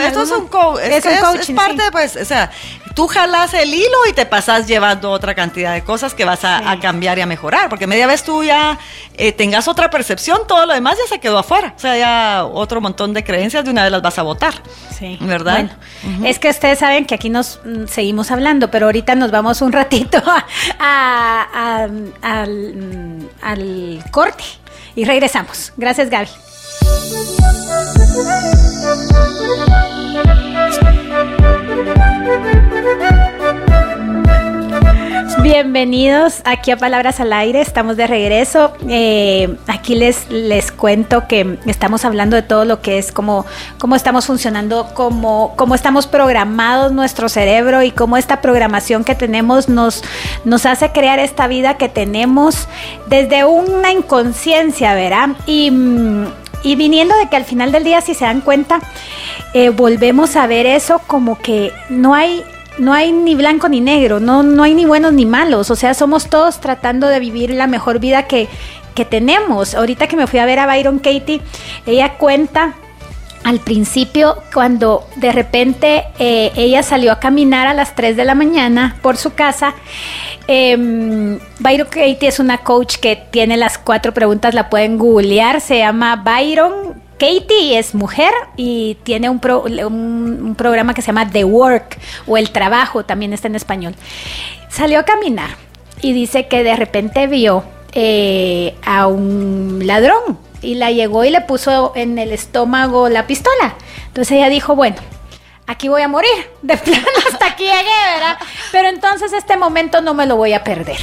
es, 0.00 0.06
esto 0.06 0.36
un 0.38 0.48
co- 0.48 0.80
es, 0.80 1.04
un 1.04 1.12
coaching, 1.20 1.52
es 1.52 1.56
parte, 1.56 1.82
sí. 1.84 1.88
pues, 1.92 2.16
o 2.16 2.24
sea, 2.24 2.50
tú 2.96 3.06
jalas 3.06 3.54
el 3.54 3.72
hilo 3.72 4.06
y 4.10 4.14
te 4.14 4.26
pasas 4.26 4.66
llevando 4.66 5.10
otra 5.12 5.34
cantidad 5.34 5.74
de 5.74 5.84
cosas 5.84 6.14
que 6.14 6.24
vas 6.24 6.44
a, 6.44 6.58
Sí. 6.58 6.64
a 6.66 6.80
cambiar 6.80 7.18
y 7.18 7.20
a 7.20 7.26
mejorar, 7.26 7.68
porque 7.68 7.86
media 7.86 8.06
vez 8.06 8.24
tú 8.24 8.42
ya 8.42 8.78
eh, 9.14 9.30
tengas 9.32 9.68
otra 9.68 9.90
percepción, 9.90 10.40
todo 10.48 10.64
lo 10.66 10.72
demás 10.72 10.96
ya 10.98 11.06
se 11.14 11.20
quedó 11.20 11.38
afuera, 11.38 11.74
o 11.76 11.78
sea, 11.78 11.96
ya 11.96 12.44
otro 12.46 12.80
montón 12.80 13.12
de 13.12 13.22
creencias 13.22 13.64
de 13.64 13.70
una 13.70 13.82
vez 13.82 13.92
las 13.92 14.00
vas 14.02 14.18
a 14.18 14.22
votar. 14.22 14.54
Sí. 14.98 15.18
¿Verdad? 15.20 15.70
Bueno, 16.02 16.26
es 16.26 16.38
que 16.38 16.48
ustedes 16.48 16.78
saben 16.78 17.04
que 17.04 17.14
aquí 17.14 17.28
nos 17.28 17.60
mm, 17.66 17.86
seguimos 17.86 18.30
hablando, 18.30 18.70
pero 18.70 18.86
ahorita 18.86 19.14
nos 19.14 19.30
vamos 19.30 19.60
un 19.60 19.72
ratito 19.72 20.16
a- 20.26 20.46
a- 20.80 21.46
a- 21.82 22.40
al, 22.40 22.74
mm, 22.74 23.28
al 23.42 24.04
corte 24.10 24.42
y 24.94 25.04
regresamos. 25.04 25.74
Gracias, 25.76 26.08
Gaby. 26.08 26.30
Bienvenidos 35.42 36.42
aquí 36.44 36.72
a 36.72 36.76
Palabras 36.76 37.20
al 37.20 37.32
Aire, 37.32 37.60
estamos 37.60 37.96
de 37.96 38.06
regreso. 38.06 38.72
Eh, 38.88 39.56
aquí 39.68 39.94
les, 39.94 40.28
les 40.28 40.72
cuento 40.72 41.28
que 41.28 41.58
estamos 41.66 42.04
hablando 42.04 42.34
de 42.34 42.42
todo 42.42 42.64
lo 42.64 42.80
que 42.82 42.98
es 42.98 43.12
cómo, 43.12 43.46
cómo 43.78 43.94
estamos 43.94 44.26
funcionando, 44.26 44.88
cómo, 44.92 45.54
cómo 45.56 45.74
estamos 45.74 46.08
programados 46.08 46.92
nuestro 46.92 47.28
cerebro 47.28 47.82
y 47.82 47.92
cómo 47.92 48.16
esta 48.16 48.40
programación 48.40 49.04
que 49.04 49.14
tenemos 49.14 49.68
nos, 49.68 50.02
nos 50.44 50.66
hace 50.66 50.90
crear 50.90 51.20
esta 51.20 51.46
vida 51.46 51.76
que 51.76 51.88
tenemos 51.88 52.66
desde 53.06 53.44
una 53.44 53.92
inconsciencia, 53.92 54.94
¿verdad? 54.94 55.28
Y, 55.46 55.70
mm, 55.70 56.26
y 56.66 56.74
viniendo 56.74 57.16
de 57.16 57.28
que 57.28 57.36
al 57.36 57.44
final 57.44 57.70
del 57.70 57.84
día, 57.84 58.00
si 58.00 58.12
se 58.12 58.24
dan 58.24 58.40
cuenta, 58.40 58.80
eh, 59.54 59.68
volvemos 59.68 60.34
a 60.34 60.48
ver 60.48 60.66
eso 60.66 61.00
como 61.06 61.38
que 61.38 61.72
no 61.88 62.12
hay 62.12 62.42
no 62.78 62.92
hay 62.92 63.12
ni 63.12 63.34
blanco 63.36 63.68
ni 63.68 63.80
negro, 63.80 64.20
no, 64.20 64.42
no 64.42 64.64
hay 64.64 64.74
ni 64.74 64.84
buenos 64.84 65.12
ni 65.12 65.24
malos, 65.24 65.70
o 65.70 65.76
sea, 65.76 65.94
somos 65.94 66.28
todos 66.28 66.60
tratando 66.60 67.06
de 67.06 67.20
vivir 67.20 67.50
la 67.50 67.66
mejor 67.66 68.00
vida 68.00 68.24
que, 68.24 68.48
que 68.94 69.04
tenemos. 69.04 69.74
Ahorita 69.74 70.08
que 70.08 70.16
me 70.16 70.26
fui 70.26 70.40
a 70.40 70.44
ver 70.44 70.58
a 70.58 70.66
Byron 70.66 70.98
Katie, 70.98 71.40
ella 71.86 72.18
cuenta 72.18 72.74
al 73.44 73.60
principio 73.60 74.36
cuando 74.52 75.06
de 75.16 75.32
repente 75.32 76.04
eh, 76.18 76.52
ella 76.56 76.82
salió 76.82 77.12
a 77.12 77.20
caminar 77.20 77.66
a 77.66 77.74
las 77.74 77.94
3 77.94 78.16
de 78.16 78.24
la 78.24 78.34
mañana 78.34 78.96
por 79.02 79.16
su 79.16 79.34
casa. 79.34 79.74
Eh, 80.48 81.38
Byron 81.58 81.88
Katie 81.88 82.28
es 82.28 82.38
una 82.38 82.58
coach 82.58 82.96
que 82.96 83.16
tiene 83.30 83.56
las 83.56 83.78
cuatro 83.78 84.12
preguntas, 84.12 84.54
la 84.54 84.68
pueden 84.68 84.98
googlear, 84.98 85.60
se 85.60 85.78
llama 85.78 86.16
Byron 86.16 87.06
Katie 87.18 87.78
es 87.78 87.94
mujer 87.94 88.32
y 88.56 88.98
tiene 89.02 89.30
un 89.30 90.54
programa 90.56 90.92
que 90.92 91.00
se 91.00 91.06
llama 91.06 91.30
The 91.30 91.44
Work 91.44 91.98
o 92.26 92.36
El 92.36 92.50
Trabajo, 92.50 93.04
también 93.04 93.32
está 93.32 93.48
en 93.48 93.56
español. 93.56 93.94
Salió 94.68 94.98
a 94.98 95.04
caminar 95.04 95.50
y 96.02 96.12
dice 96.12 96.46
que 96.46 96.62
de 96.62 96.76
repente 96.76 97.26
vio 97.26 97.64
eh, 97.92 98.74
a 98.84 99.06
un 99.06 99.80
ladrón 99.84 100.38
y 100.66 100.74
la 100.74 100.90
llegó 100.90 101.24
y 101.24 101.30
le 101.30 101.40
puso 101.40 101.92
en 101.94 102.18
el 102.18 102.32
estómago 102.32 103.08
la 103.08 103.26
pistola. 103.26 103.76
Entonces 104.08 104.36
ella 104.36 104.48
dijo, 104.48 104.74
bueno, 104.74 104.96
aquí 105.66 105.88
voy 105.88 106.02
a 106.02 106.08
morir, 106.08 106.30
de 106.62 106.76
plano 106.76 107.06
hasta 107.32 107.46
aquí 107.46 107.62
llegué, 107.62 108.14
¿verdad? 108.14 108.36
Pero 108.72 108.88
entonces 108.88 109.32
este 109.32 109.56
momento 109.56 110.00
no 110.00 110.12
me 110.12 110.26
lo 110.26 110.36
voy 110.36 110.52
a 110.54 110.64
perder. 110.64 110.98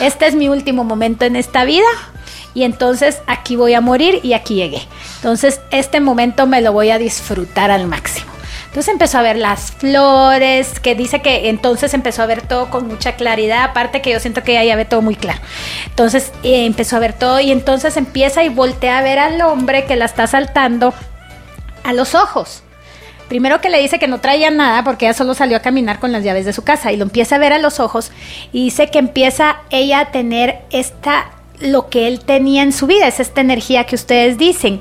Este 0.00 0.26
es 0.26 0.34
mi 0.34 0.48
último 0.48 0.82
momento 0.82 1.26
en 1.26 1.36
esta 1.36 1.64
vida 1.64 1.86
y 2.54 2.64
entonces 2.64 3.20
aquí 3.26 3.54
voy 3.54 3.74
a 3.74 3.82
morir 3.82 4.20
y 4.22 4.32
aquí 4.32 4.54
llegué. 4.54 4.82
Entonces 5.16 5.60
este 5.70 6.00
momento 6.00 6.46
me 6.46 6.62
lo 6.62 6.72
voy 6.72 6.90
a 6.90 6.98
disfrutar 6.98 7.70
al 7.70 7.86
máximo. 7.86 8.31
Entonces 8.72 8.90
empezó 8.90 9.18
a 9.18 9.22
ver 9.22 9.36
las 9.36 9.70
flores, 9.70 10.80
que 10.80 10.94
dice 10.94 11.20
que 11.20 11.50
entonces 11.50 11.92
empezó 11.92 12.22
a 12.22 12.26
ver 12.26 12.40
todo 12.40 12.70
con 12.70 12.88
mucha 12.88 13.16
claridad, 13.16 13.64
aparte 13.64 14.00
que 14.00 14.12
yo 14.12 14.18
siento 14.18 14.42
que 14.42 14.52
ella 14.52 14.64
ya 14.64 14.76
ve 14.76 14.86
todo 14.86 15.02
muy 15.02 15.14
claro. 15.14 15.42
Entonces 15.88 16.32
eh, 16.42 16.64
empezó 16.64 16.96
a 16.96 17.00
ver 17.00 17.12
todo 17.12 17.38
y 17.38 17.52
entonces 17.52 17.98
empieza 17.98 18.42
y 18.44 18.48
voltea 18.48 18.96
a 18.96 19.02
ver 19.02 19.18
al 19.18 19.42
hombre 19.42 19.84
que 19.84 19.94
la 19.94 20.06
está 20.06 20.26
saltando 20.26 20.94
a 21.84 21.92
los 21.92 22.14
ojos. 22.14 22.62
Primero 23.28 23.60
que 23.60 23.68
le 23.68 23.78
dice 23.78 23.98
que 23.98 24.08
no 24.08 24.20
traía 24.20 24.50
nada 24.50 24.82
porque 24.84 25.04
ella 25.04 25.12
solo 25.12 25.34
salió 25.34 25.58
a 25.58 25.60
caminar 25.60 25.98
con 25.98 26.10
las 26.10 26.24
llaves 26.24 26.46
de 26.46 26.54
su 26.54 26.64
casa 26.64 26.92
y 26.92 26.96
lo 26.96 27.02
empieza 27.02 27.36
a 27.36 27.40
ver 27.40 27.52
a 27.52 27.58
los 27.58 27.78
ojos 27.78 28.10
y 28.52 28.64
dice 28.64 28.90
que 28.90 28.98
empieza 28.98 29.58
ella 29.68 30.00
a 30.00 30.10
tener 30.12 30.60
esta 30.70 31.26
lo 31.62 31.88
que 31.88 32.08
él 32.08 32.20
tenía 32.20 32.62
en 32.62 32.72
su 32.72 32.86
vida, 32.86 33.08
es 33.08 33.20
esta 33.20 33.40
energía 33.40 33.84
que 33.84 33.94
ustedes 33.94 34.38
dicen, 34.38 34.80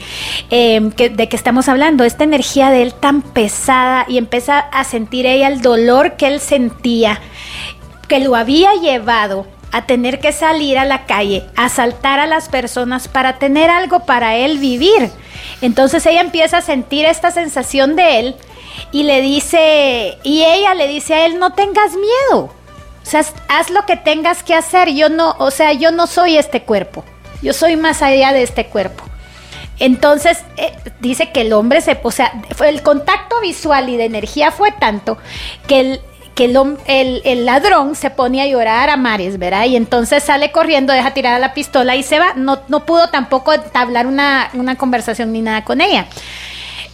eh, 0.49 0.91
que, 0.95 1.09
de 1.09 1.29
que 1.29 1.35
estamos 1.35 1.69
hablando, 1.69 2.03
esta 2.03 2.23
energía 2.23 2.69
de 2.69 2.81
él 2.83 2.93
tan 2.93 3.21
pesada 3.21 4.05
y 4.07 4.17
empieza 4.17 4.59
a 4.59 4.83
sentir 4.83 5.25
ella 5.25 5.47
el 5.47 5.61
dolor 5.61 6.17
que 6.17 6.27
él 6.27 6.39
sentía, 6.39 7.19
que 8.07 8.19
lo 8.19 8.35
había 8.35 8.73
llevado 8.75 9.45
a 9.71 9.85
tener 9.85 10.19
que 10.19 10.31
salir 10.31 10.77
a 10.77 10.85
la 10.85 11.05
calle, 11.05 11.45
a 11.55 11.65
asaltar 11.65 12.19
a 12.19 12.27
las 12.27 12.49
personas 12.49 13.07
para 13.07 13.39
tener 13.39 13.69
algo 13.69 14.01
para 14.05 14.35
él 14.35 14.57
vivir. 14.57 15.09
Entonces 15.61 16.05
ella 16.05 16.21
empieza 16.21 16.57
a 16.57 16.61
sentir 16.61 17.05
esta 17.05 17.31
sensación 17.31 17.95
de 17.95 18.19
él 18.19 18.35
y 18.91 19.03
le 19.03 19.21
dice, 19.21 20.17
y 20.23 20.43
ella 20.43 20.73
le 20.73 20.87
dice 20.87 21.13
a 21.13 21.25
él, 21.25 21.39
no 21.39 21.53
tengas 21.53 21.91
miedo. 21.93 22.53
O 23.03 23.09
sea, 23.09 23.25
haz 23.47 23.69
lo 23.69 23.85
que 23.85 23.97
tengas 23.97 24.43
que 24.43 24.53
hacer. 24.53 24.89
Yo 24.93 25.09
no, 25.09 25.35
o 25.39 25.51
sea, 25.51 25.73
yo 25.73 25.91
no 25.91 26.07
soy 26.07 26.37
este 26.37 26.63
cuerpo. 26.63 27.03
Yo 27.41 27.53
soy 27.53 27.75
más 27.75 28.01
allá 28.01 28.33
de 28.33 28.43
este 28.43 28.67
cuerpo. 28.67 29.03
Entonces, 29.79 30.43
eh, 30.57 30.73
dice 30.99 31.31
que 31.31 31.41
el 31.41 31.53
hombre 31.53 31.81
se, 31.81 31.99
o 32.03 32.11
sea, 32.11 32.31
el 32.63 32.83
contacto 32.83 33.41
visual 33.41 33.89
y 33.89 33.97
de 33.97 34.05
energía 34.05 34.51
fue 34.51 34.71
tanto 34.71 35.17
que 35.67 35.79
el, 35.79 36.01
que 36.35 36.45
el 36.45 37.45
ladrón 37.45 37.95
se 37.95 38.11
pone 38.11 38.43
a 38.43 38.47
llorar 38.47 38.89
a 38.91 38.97
mares, 38.97 39.39
¿verdad? 39.39 39.65
Y 39.65 39.75
entonces 39.75 40.23
sale 40.23 40.51
corriendo, 40.51 40.93
deja 40.93 41.15
tirada 41.15 41.39
la 41.39 41.55
pistola 41.55 41.95
y 41.95 42.03
se 42.03 42.19
va. 42.19 42.33
No, 42.35 42.59
no 42.67 42.85
pudo 42.85 43.09
tampoco 43.09 43.53
entablar 43.53 44.05
una, 44.05 44.51
una 44.53 44.75
conversación 44.75 45.31
ni 45.33 45.41
nada 45.41 45.63
con 45.63 45.81
ella. 45.81 46.05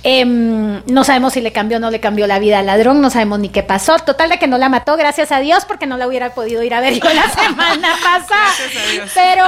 Em, 0.10 0.82
no 0.86 1.04
sabemos 1.04 1.34
si 1.34 1.42
le 1.42 1.52
cambió 1.52 1.76
o 1.76 1.80
no 1.82 1.92
le 1.92 2.00
cambió 2.00 2.28
la 2.28 2.40
vida 2.40 2.60
al 2.60 2.66
ladrón, 2.68 3.02
no 3.02 3.10
sabemos 3.10 3.40
ni 3.40 3.50
qué 3.50 3.62
pasó. 3.62 3.98
Total 4.00 4.30
de 4.30 4.40
que 4.40 4.48
no 4.48 4.58
la 4.58 4.70
mató, 4.70 4.96
gracias 4.96 5.34
a 5.34 5.42
Dios, 5.42 5.66
porque 5.66 5.86
no 5.86 5.98
la 5.98 6.08
hubiera 6.08 6.34
podido 6.34 6.64
ir 6.64 6.74
a 6.74 6.80
ver 6.80 6.94
yo 6.94 7.10
la 7.14 7.30
semana 7.44 7.90
pasada. 8.02 8.54
Gracias 8.58 8.88
a 8.88 8.92
Dios. 8.94 9.12
Pero, 9.14 9.44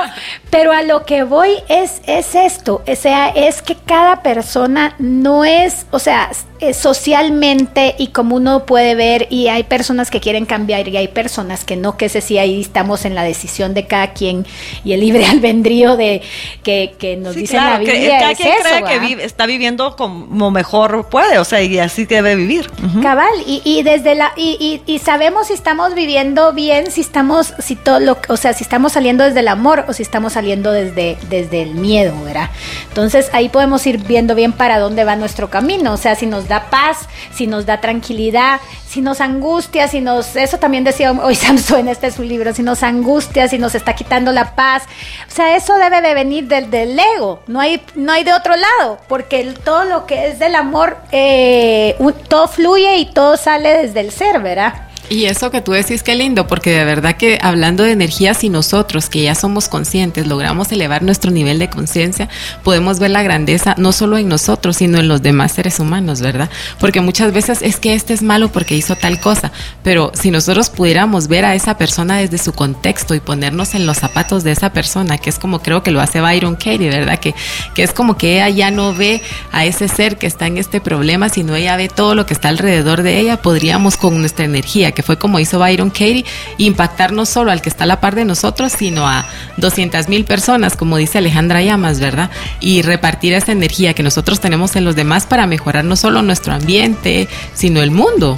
pero 0.49 0.73
a 0.73 0.81
lo 0.81 1.05
que 1.05 1.23
voy 1.23 1.51
es, 1.69 2.01
es 2.07 2.35
esto, 2.35 2.83
o 2.85 2.95
sea, 2.97 3.29
es 3.29 3.61
que 3.61 3.75
cada 3.75 4.21
persona 4.21 4.95
no 4.99 5.45
es, 5.45 5.85
o 5.91 5.99
sea, 5.99 6.29
eh, 6.59 6.73
socialmente 6.73 7.95
y 7.97 8.07
como 8.07 8.35
uno 8.35 8.65
puede 8.65 8.95
ver, 8.95 9.27
y 9.29 9.47
hay 9.47 9.63
personas 9.63 10.11
que 10.11 10.19
quieren 10.19 10.45
cambiar 10.45 10.89
y 10.89 10.97
hay 10.97 11.07
personas 11.07 11.63
que 11.63 11.77
no, 11.77 11.95
que 11.95 12.07
ese 12.07 12.19
sí, 12.19 12.37
ahí 12.37 12.59
estamos 12.59 13.05
en 13.05 13.15
la 13.15 13.23
decisión 13.23 13.73
de 13.73 13.87
cada 13.87 14.11
quien 14.11 14.45
y 14.83 14.91
el 14.91 14.99
libre 14.99 15.25
albedrío 15.31 15.95
de 15.95 16.21
que, 16.63 16.95
que 16.99 17.15
nos 17.15 17.33
Sí, 17.35 17.41
dice 17.41 17.53
claro, 17.53 17.79
la 17.79 17.85
que 17.85 17.91
Biblia. 17.97 18.19
cada 18.19 18.31
es 18.31 18.37
quien 18.37 18.53
eso, 18.53 18.85
cree 18.85 19.15
que 19.15 19.23
está 19.23 19.45
viviendo 19.45 19.95
como 19.95 20.48
mejor 20.51 21.07
puede, 21.09 21.39
o 21.39 21.43
sea, 21.45 21.61
y 21.61 21.79
así 21.79 22.05
debe 22.05 22.35
vivir. 22.35 22.69
Ujú. 22.83 23.01
Cabal, 23.01 23.29
y, 23.45 23.61
y 23.65 23.83
desde 23.83 24.15
la, 24.15 24.31
y, 24.35 24.81
y- 24.87 24.91
y 24.93 24.99
sabemos 24.99 25.47
si 25.47 25.53
estamos 25.53 25.93
viviendo 25.95 26.53
bien, 26.53 26.91
si 26.91 27.01
estamos, 27.01 27.53
si 27.59 27.75
todo 27.75 27.99
lo, 27.99 28.17
o 28.27 28.37
sea, 28.37 28.53
si 28.53 28.63
estamos 28.63 28.93
saliendo 28.93 29.23
desde 29.23 29.39
el 29.41 29.47
amor 29.47 29.85
o 29.87 29.93
si 29.93 30.03
estamos 30.03 30.33
saliendo 30.33 30.71
desde, 30.71 31.17
desde 31.29 31.61
el 31.61 31.75
miedo, 31.75 32.13
¿verdad? 32.23 32.49
Entonces 32.89 33.29
ahí 33.33 33.49
podemos 33.49 33.85
ir 33.87 33.97
viendo 33.99 34.35
bien 34.35 34.51
para 34.51 34.79
dónde 34.79 35.03
va 35.03 35.15
nuestro 35.15 35.49
camino, 35.49 35.93
o 35.93 35.97
sea, 35.97 36.15
si 36.15 36.25
nos 36.25 36.47
da 36.47 36.69
paz, 36.69 37.07
si 37.33 37.47
nos 37.47 37.65
da 37.65 37.81
tranquilidad, 37.81 38.59
si 38.87 39.01
nos 39.01 39.21
angustia, 39.21 39.87
si 39.87 40.01
nos, 40.01 40.35
eso 40.35 40.57
también 40.57 40.83
decía 40.83 41.11
hoy 41.23 41.35
Samson, 41.35 41.87
este 41.87 42.07
es 42.07 42.15
su 42.15 42.23
libro, 42.23 42.53
si 42.53 42.63
nos 42.63 42.81
angustia, 42.83 43.47
si 43.47 43.57
nos 43.59 43.75
está 43.75 43.93
quitando 43.95 44.31
la 44.31 44.55
paz, 44.55 44.83
o 45.27 45.31
sea, 45.33 45.55
eso 45.55 45.75
debe 45.77 46.01
de 46.01 46.13
venir 46.13 46.47
del, 46.47 46.69
del 46.71 46.99
ego, 47.15 47.41
no 47.47 47.59
hay, 47.59 47.81
no 47.95 48.11
hay 48.11 48.23
de 48.23 48.33
otro 48.33 48.55
lado, 48.55 48.97
porque 49.07 49.41
el- 49.41 49.53
todo 49.59 49.85
lo 49.85 50.05
que 50.05 50.28
es 50.31 50.39
del 50.39 50.55
amor, 50.55 50.97
eh, 51.11 51.95
todo 52.27 52.47
fluye 52.47 52.97
y 52.97 53.05
todo 53.05 53.37
sale 53.37 53.81
desde 53.81 53.99
el 53.99 54.11
ser, 54.11 54.39
¿verdad? 54.39 54.88
Y 55.09 55.25
eso 55.25 55.49
que 55.49 55.61
tú 55.61 55.71
decís, 55.71 56.03
qué 56.03 56.13
lindo, 56.13 56.45
porque 56.45 56.69
de 56.69 56.85
verdad 56.85 57.17
que 57.17 57.39
hablando 57.41 57.83
de 57.83 57.91
energía, 57.91 58.35
si 58.35 58.47
nosotros, 58.49 59.09
que 59.09 59.23
ya 59.23 59.33
somos 59.33 59.67
conscientes, 59.67 60.27
logramos 60.27 60.71
elevar 60.71 61.01
nuestro 61.01 61.31
nivel 61.31 61.57
de 61.57 61.67
conciencia, 61.67 62.29
podemos 62.63 62.99
ver 62.99 63.09
la 63.09 63.23
grandeza 63.23 63.73
no 63.79 63.91
solo 63.91 64.19
en 64.19 64.29
nosotros, 64.29 64.77
sino 64.77 64.99
en 64.99 65.07
los 65.07 65.23
demás 65.23 65.53
seres 65.53 65.79
humanos, 65.79 66.21
¿verdad? 66.21 66.51
Porque 66.79 67.01
muchas 67.01 67.33
veces 67.33 67.63
es 67.63 67.77
que 67.77 67.95
este 67.95 68.13
es 68.13 68.21
malo 68.21 68.51
porque 68.51 68.75
hizo 68.75 68.95
tal 68.95 69.19
cosa, 69.19 69.51
pero 69.83 70.11
si 70.13 70.29
nosotros 70.29 70.69
pudiéramos 70.69 71.27
ver 71.27 71.43
a 71.43 71.55
esa 71.55 71.75
persona 71.75 72.17
desde 72.17 72.37
su 72.37 72.53
contexto 72.53 73.15
y 73.15 73.19
ponernos 73.19 73.73
en 73.73 73.87
los 73.87 73.97
zapatos 73.97 74.43
de 74.43 74.51
esa 74.51 74.73
persona, 74.73 75.17
que 75.17 75.31
es 75.31 75.39
como 75.39 75.63
creo 75.63 75.81
que 75.81 75.89
lo 75.89 76.01
hace 76.01 76.21
Byron 76.21 76.55
Katie, 76.55 76.89
¿verdad? 76.89 77.17
Que, 77.19 77.33
que 77.73 77.81
es 77.81 77.93
como 77.93 78.15
que 78.15 78.35
ella 78.35 78.49
ya 78.49 78.69
no 78.69 78.93
ve 78.93 79.23
a 79.51 79.65
ese 79.65 79.87
ser 79.87 80.17
que 80.17 80.27
está 80.27 80.45
en 80.45 80.59
este 80.59 80.81
problema, 80.81 81.29
sino 81.29 81.55
ella 81.55 81.75
ve 81.77 81.89
todo 81.89 82.13
lo 82.13 82.27
que 82.27 82.35
está 82.35 82.49
alrededor 82.49 83.01
de 83.01 83.19
ella, 83.19 83.41
podríamos 83.41 83.97
con 83.97 84.19
nuestra 84.19 84.45
energía, 84.45 84.91
que 84.99 85.03
fue 85.03 85.17
como 85.17 85.39
hizo 85.39 85.59
Byron 85.59 85.91
Katie, 85.91 86.25
impactar 86.57 87.13
no 87.13 87.25
solo 87.25 87.51
al 87.51 87.61
que 87.61 87.69
está 87.69 87.85
a 87.85 87.87
la 87.87 88.01
par 88.01 88.15
de 88.15 88.25
nosotros, 88.25 88.73
sino 88.73 89.07
a 89.07 89.25
200 89.55 90.09
mil 90.09 90.25
personas, 90.25 90.75
como 90.75 90.97
dice 90.97 91.19
Alejandra 91.19 91.61
Llamas, 91.61 92.01
¿verdad? 92.01 92.29
Y 92.59 92.81
repartir 92.81 93.31
esa 93.31 93.53
energía 93.53 93.93
que 93.93 94.03
nosotros 94.03 94.41
tenemos 94.41 94.75
en 94.75 94.83
los 94.83 94.97
demás 94.97 95.25
para 95.25 95.47
mejorar 95.47 95.85
no 95.85 95.95
solo 95.95 96.21
nuestro 96.21 96.51
ambiente, 96.51 97.29
sino 97.53 97.81
el 97.81 97.91
mundo. 97.91 98.37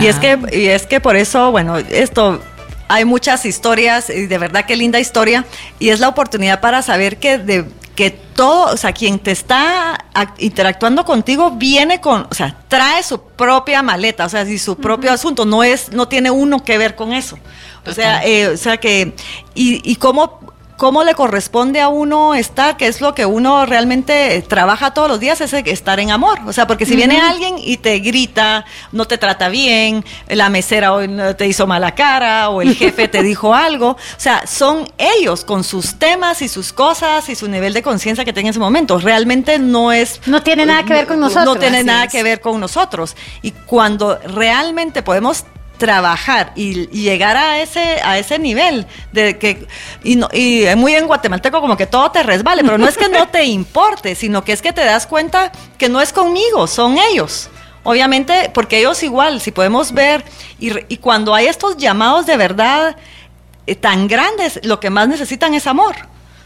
y 0.00 0.06
es 0.06 0.16
que, 0.16 0.38
y 0.50 0.68
es 0.68 0.86
que 0.86 0.98
por 0.98 1.14
eso, 1.14 1.50
bueno, 1.50 1.76
esto 1.76 2.40
hay 2.88 3.04
muchas 3.04 3.44
historias 3.44 4.08
y 4.08 4.28
de 4.28 4.38
verdad 4.38 4.64
qué 4.66 4.76
linda 4.76 4.98
historia 4.98 5.44
y 5.78 5.90
es 5.90 6.00
la 6.00 6.08
oportunidad 6.08 6.62
para 6.62 6.80
saber 6.80 7.18
que 7.18 7.36
de 7.36 7.66
que 7.98 8.10
todo, 8.10 8.72
o 8.72 8.76
sea, 8.76 8.92
quien 8.92 9.18
te 9.18 9.32
está 9.32 9.98
interactuando 10.38 11.04
contigo 11.04 11.50
viene 11.50 12.00
con, 12.00 12.28
o 12.30 12.32
sea, 12.32 12.56
trae 12.68 13.02
su 13.02 13.20
propia 13.20 13.82
maleta, 13.82 14.24
o 14.24 14.28
sea, 14.28 14.48
y 14.48 14.56
su 14.58 14.76
propio 14.76 15.10
asunto, 15.10 15.44
no 15.44 15.64
es, 15.64 15.90
no 15.90 16.06
tiene 16.06 16.30
uno 16.30 16.62
que 16.62 16.78
ver 16.78 16.94
con 16.94 17.12
eso. 17.12 17.36
O 17.84 17.92
sea, 17.92 18.24
eh, 18.24 18.46
o 18.46 18.56
sea 18.56 18.76
que, 18.76 19.16
y, 19.56 19.82
y 19.82 19.96
cómo 19.96 20.38
cómo 20.78 21.02
le 21.02 21.14
corresponde 21.14 21.80
a 21.80 21.88
uno 21.88 22.36
estar, 22.36 22.76
que 22.76 22.86
es 22.86 23.00
lo 23.00 23.12
que 23.12 23.26
uno 23.26 23.66
realmente 23.66 24.40
trabaja 24.42 24.94
todos 24.94 25.08
los 25.08 25.18
días, 25.18 25.40
es 25.40 25.52
estar 25.52 25.98
en 25.98 26.12
amor. 26.12 26.38
O 26.46 26.52
sea, 26.52 26.68
porque 26.68 26.86
si 26.86 26.94
viene 26.94 27.20
alguien 27.20 27.56
y 27.58 27.78
te 27.78 27.98
grita, 27.98 28.64
no 28.92 29.04
te 29.04 29.18
trata 29.18 29.48
bien, 29.48 30.04
la 30.28 30.48
mesera 30.48 30.94
hoy 30.94 31.10
te 31.36 31.48
hizo 31.48 31.66
mala 31.66 31.96
cara 31.96 32.48
o 32.50 32.62
el 32.62 32.74
jefe 32.76 33.08
te 33.08 33.24
dijo 33.24 33.54
algo, 33.54 33.90
o 33.90 33.96
sea, 34.16 34.46
son 34.46 34.88
ellos 34.96 35.44
con 35.44 35.64
sus 35.64 35.96
temas 35.96 36.42
y 36.42 36.48
sus 36.48 36.72
cosas 36.72 37.28
y 37.28 37.34
su 37.34 37.48
nivel 37.48 37.74
de 37.74 37.82
conciencia 37.82 38.24
que 38.24 38.32
tienen 38.32 38.46
en 38.46 38.50
ese 38.50 38.60
momento. 38.60 38.98
Realmente 38.98 39.58
no 39.58 39.90
es... 39.90 40.20
No 40.26 40.44
tiene 40.44 40.64
nada 40.64 40.84
que 40.84 40.92
ver 40.94 41.08
con 41.08 41.18
nosotros. 41.18 41.44
No 41.44 41.56
tiene 41.56 41.82
nada 41.82 42.06
que 42.06 42.22
ver 42.22 42.40
con 42.40 42.60
nosotros. 42.60 43.16
Y 43.42 43.50
cuando 43.50 44.16
realmente 44.18 45.02
podemos 45.02 45.44
trabajar 45.78 46.52
y, 46.54 46.88
llegar 46.88 47.36
a 47.36 47.60
ese 47.60 48.00
a 48.04 48.18
ese 48.18 48.38
nivel 48.38 48.86
de 49.12 49.38
que 49.38 49.66
y, 50.04 50.16
no, 50.16 50.28
y 50.32 50.66
muy 50.76 50.94
en 50.94 51.06
guatemalteco 51.06 51.60
como 51.60 51.76
que 51.76 51.86
todo 51.86 52.10
te 52.10 52.22
resbale 52.22 52.62
pero 52.62 52.76
no 52.76 52.88
es 52.88 52.98
que 52.98 53.08
no 53.08 53.28
te 53.28 53.44
importe 53.60 54.14
sino 54.14 54.44
que 54.44 54.52
es 54.52 54.60
que 54.60 54.72
te 54.72 54.84
das 54.84 55.06
cuenta 55.06 55.52
que 55.78 55.88
no 55.88 56.00
es 56.00 56.12
conmigo 56.12 56.66
son 56.66 56.98
ellos. 56.98 57.48
Obviamente 57.84 58.50
porque 58.52 58.80
ellos 58.80 59.02
igual 59.02 59.40
si 59.40 59.52
podemos 59.52 59.92
ver 59.92 60.24
y, 60.58 60.72
y 60.92 60.98
cuando 60.98 61.34
hay 61.34 61.46
estos 61.46 61.76
llamados 61.76 62.26
de 62.26 62.36
verdad 62.36 62.96
eh, 63.66 63.76
tan 63.76 64.08
grandes 64.08 64.60
lo 64.64 64.80
que 64.80 64.90
más 64.90 65.08
necesitan 65.08 65.54
es 65.54 65.66
amor. 65.66 65.94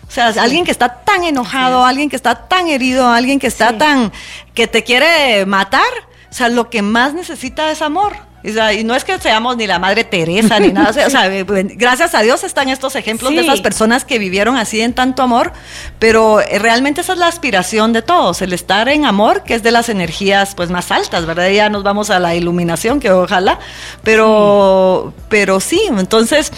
O 0.07 0.11
sea, 0.15 0.27
alguien 0.27 0.67
que 0.67 0.71
está 0.71 1.01
tan 1.01 1.25
enojado, 1.25 1.87
alguien 1.87 2.11
que 2.11 2.17
está 2.17 2.35
tan 2.35 2.69
herido, 2.69 3.09
alguien 3.09 3.39
que 3.39 3.47
está 3.47 3.79
tan 3.79 4.13
que 4.53 4.67
te 4.67 4.85
quiere 4.85 5.47
matar, 5.47 5.89
o 6.31 6.35
sea, 6.35 6.51
lo 6.51 6.69
que 6.69 6.83
más 6.83 7.15
necesita 7.15 7.71
es 7.71 7.81
amor 7.81 8.32
y 8.45 8.85
no 8.85 8.95
es 8.95 9.05
que 9.05 9.19
seamos 9.19 9.57
ni 9.57 9.67
la 9.67 9.79
Madre 9.79 10.05
Teresa 10.05 10.59
ni 10.59 10.73
nada, 10.73 10.91
o 11.07 11.11
sea, 11.11 11.27
eh, 11.35 11.45
gracias 11.45 12.15
a 12.15 12.23
Dios 12.23 12.43
están 12.43 12.69
estos 12.69 12.97
ejemplos 12.97 13.31
de 13.31 13.41
esas 13.41 13.61
personas 13.61 14.05
que 14.05 14.19
vivieron 14.19 14.57
así 14.57 14.81
en 14.81 14.95
tanto 14.95 15.23
amor, 15.23 15.53
pero 15.99 16.41
eh, 16.41 16.59
realmente 16.59 17.03
esa 17.03 17.13
es 17.13 17.19
la 17.19 17.29
aspiración 17.29 17.93
de 17.93 18.03
todos, 18.03 18.43
el 18.43 18.53
estar 18.53 18.89
en 18.89 19.05
amor, 19.05 19.45
que 19.45 19.55
es 19.55 19.63
de 19.63 19.71
las 19.71 19.89
energías 19.89 20.55
pues 20.55 20.71
más 20.71 20.91
altas, 20.91 21.25
¿verdad? 21.27 21.51
Ya 21.51 21.69
nos 21.69 21.83
vamos 21.83 22.11
a 22.11 22.19
la 22.19 22.35
iluminación, 22.35 22.99
que 22.99 23.11
ojalá, 23.11 23.59
pero 24.03 25.13
sí. 25.17 25.25
pero 25.29 25.61
sí, 25.61 25.81
entonces 25.89 26.53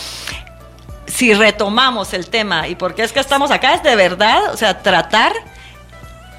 si 1.06 1.34
retomamos 1.34 2.14
el 2.14 2.28
tema 2.28 2.66
y 2.66 2.74
por 2.74 2.94
qué 2.94 3.02
es 3.02 3.12
que 3.12 3.20
estamos 3.20 3.50
acá 3.50 3.74
es 3.74 3.82
de 3.82 3.94
verdad, 3.94 4.52
o 4.52 4.56
sea, 4.56 4.82
tratar 4.82 5.32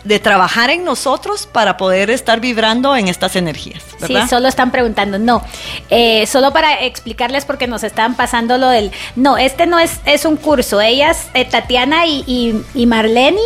de 0.06 0.20
trabajar 0.20 0.70
en 0.70 0.84
nosotros 0.84 1.48
para 1.52 1.78
poder 1.78 2.10
estar 2.10 2.40
vibrando 2.40 2.96
en 2.96 3.08
estas 3.08 3.36
energías. 3.36 3.84
¿verdad? 4.00 4.24
Sí, 4.24 4.30
solo 4.30 4.48
están 4.48 4.72
preguntando, 4.72 5.20
no, 5.20 5.44
eh, 5.90 6.26
solo 6.28 6.54
para 6.54 6.84
explicarles 6.84 7.44
porque 7.44 7.68
nos 7.68 7.84
están 7.84 8.16
pasando 8.16 8.58
lo 8.58 8.70
del, 8.70 8.92
no, 9.16 9.38
este 9.38 9.66
no 9.66 9.80
es, 9.80 10.00
es 10.06 10.26
un 10.26 10.38
curso, 10.38 10.80
ellas, 10.80 11.28
eh, 11.34 11.46
Tatiana 11.46 12.06
y, 12.06 12.24
y, 12.28 12.64
y, 12.80 12.86
Marlene, 12.86 13.42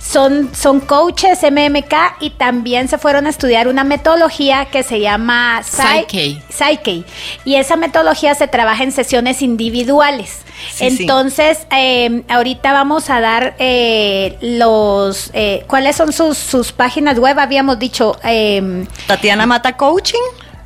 son, 0.00 0.50
son 0.54 0.80
coaches 0.80 1.40
MMK 1.42 1.94
y 2.20 2.30
también 2.30 2.88
se 2.88 2.96
fueron 2.96 3.26
a 3.26 3.30
estudiar 3.30 3.68
una 3.68 3.84
metodología 3.84 4.66
que 4.66 4.82
se 4.82 5.00
llama 5.00 5.62
Psyche. 5.62 6.42
Psyche. 6.48 7.04
Y 7.44 7.56
esa 7.56 7.76
metodología 7.76 8.34
se 8.34 8.48
trabaja 8.48 8.82
en 8.82 8.92
sesiones 8.92 9.42
individuales. 9.42 10.38
Entonces, 10.80 11.66
em, 11.70 12.22
ahorita 12.28 12.72
vamos 12.72 13.10
a 13.10 13.20
dar 13.20 13.54
eh, 13.58 14.36
los, 14.40 15.30
eh, 15.32 15.64
¿cuáles 15.66 15.97
son 15.98 16.12
sus, 16.12 16.38
sus 16.38 16.72
páginas 16.72 17.18
web? 17.18 17.38
Habíamos 17.38 17.78
dicho... 17.78 18.16
Eh, 18.24 18.86
Tatiana 19.06 19.46
Mata 19.46 19.76
Coaching. 19.76 20.22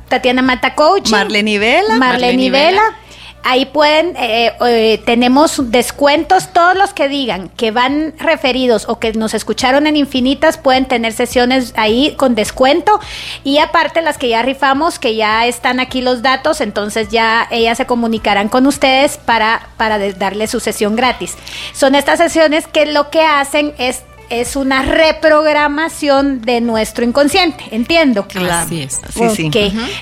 Tatiana 0.07 0.41
Mata 0.41 0.75
Coaching. 0.75 1.11
Marlene 1.11 1.59
Vela. 1.59 1.95
Marlene, 1.95 2.49
Vela. 2.49 2.81
Ahí 3.45 3.65
pueden, 3.65 4.15
eh, 4.15 4.53
eh, 4.65 5.01
tenemos 5.05 5.69
descuentos, 5.69 6.53
todos 6.53 6.77
los 6.77 6.93
que 6.93 7.09
digan 7.09 7.49
que 7.49 7.71
van 7.71 8.13
referidos 8.17 8.85
o 8.87 8.99
que 8.99 9.11
nos 9.11 9.33
escucharon 9.33 9.85
en 9.85 9.97
Infinitas 9.97 10.57
pueden 10.57 10.85
tener 10.85 11.11
sesiones 11.11 11.73
ahí 11.75 12.15
con 12.15 12.35
descuento 12.35 13.01
y 13.43 13.57
aparte 13.57 14.01
las 14.01 14.17
que 14.17 14.29
ya 14.29 14.43
rifamos, 14.43 14.97
que 14.97 15.17
ya 15.17 15.45
están 15.45 15.81
aquí 15.81 16.01
los 16.01 16.21
datos, 16.21 16.61
entonces 16.61 17.09
ya 17.09 17.45
ellas 17.51 17.77
se 17.77 17.85
comunicarán 17.85 18.47
con 18.47 18.65
ustedes 18.65 19.17
para, 19.17 19.67
para 19.75 19.99
darle 20.13 20.47
su 20.47 20.61
sesión 20.61 20.95
gratis. 20.95 21.35
Son 21.73 21.95
estas 21.95 22.19
sesiones 22.19 22.65
que 22.65 22.85
lo 22.85 23.09
que 23.09 23.23
hacen 23.23 23.73
es 23.77 24.03
es 24.29 24.55
una 24.55 24.83
reprogramación 24.83 26.41
de 26.41 26.61
nuestro 26.61 27.05
inconsciente, 27.05 27.63
entiendo. 27.71 28.27
Claro. 28.27 28.65
Así 28.65 28.81
es. 28.81 29.01
Sí, 29.13 29.49
sí. 29.51 29.51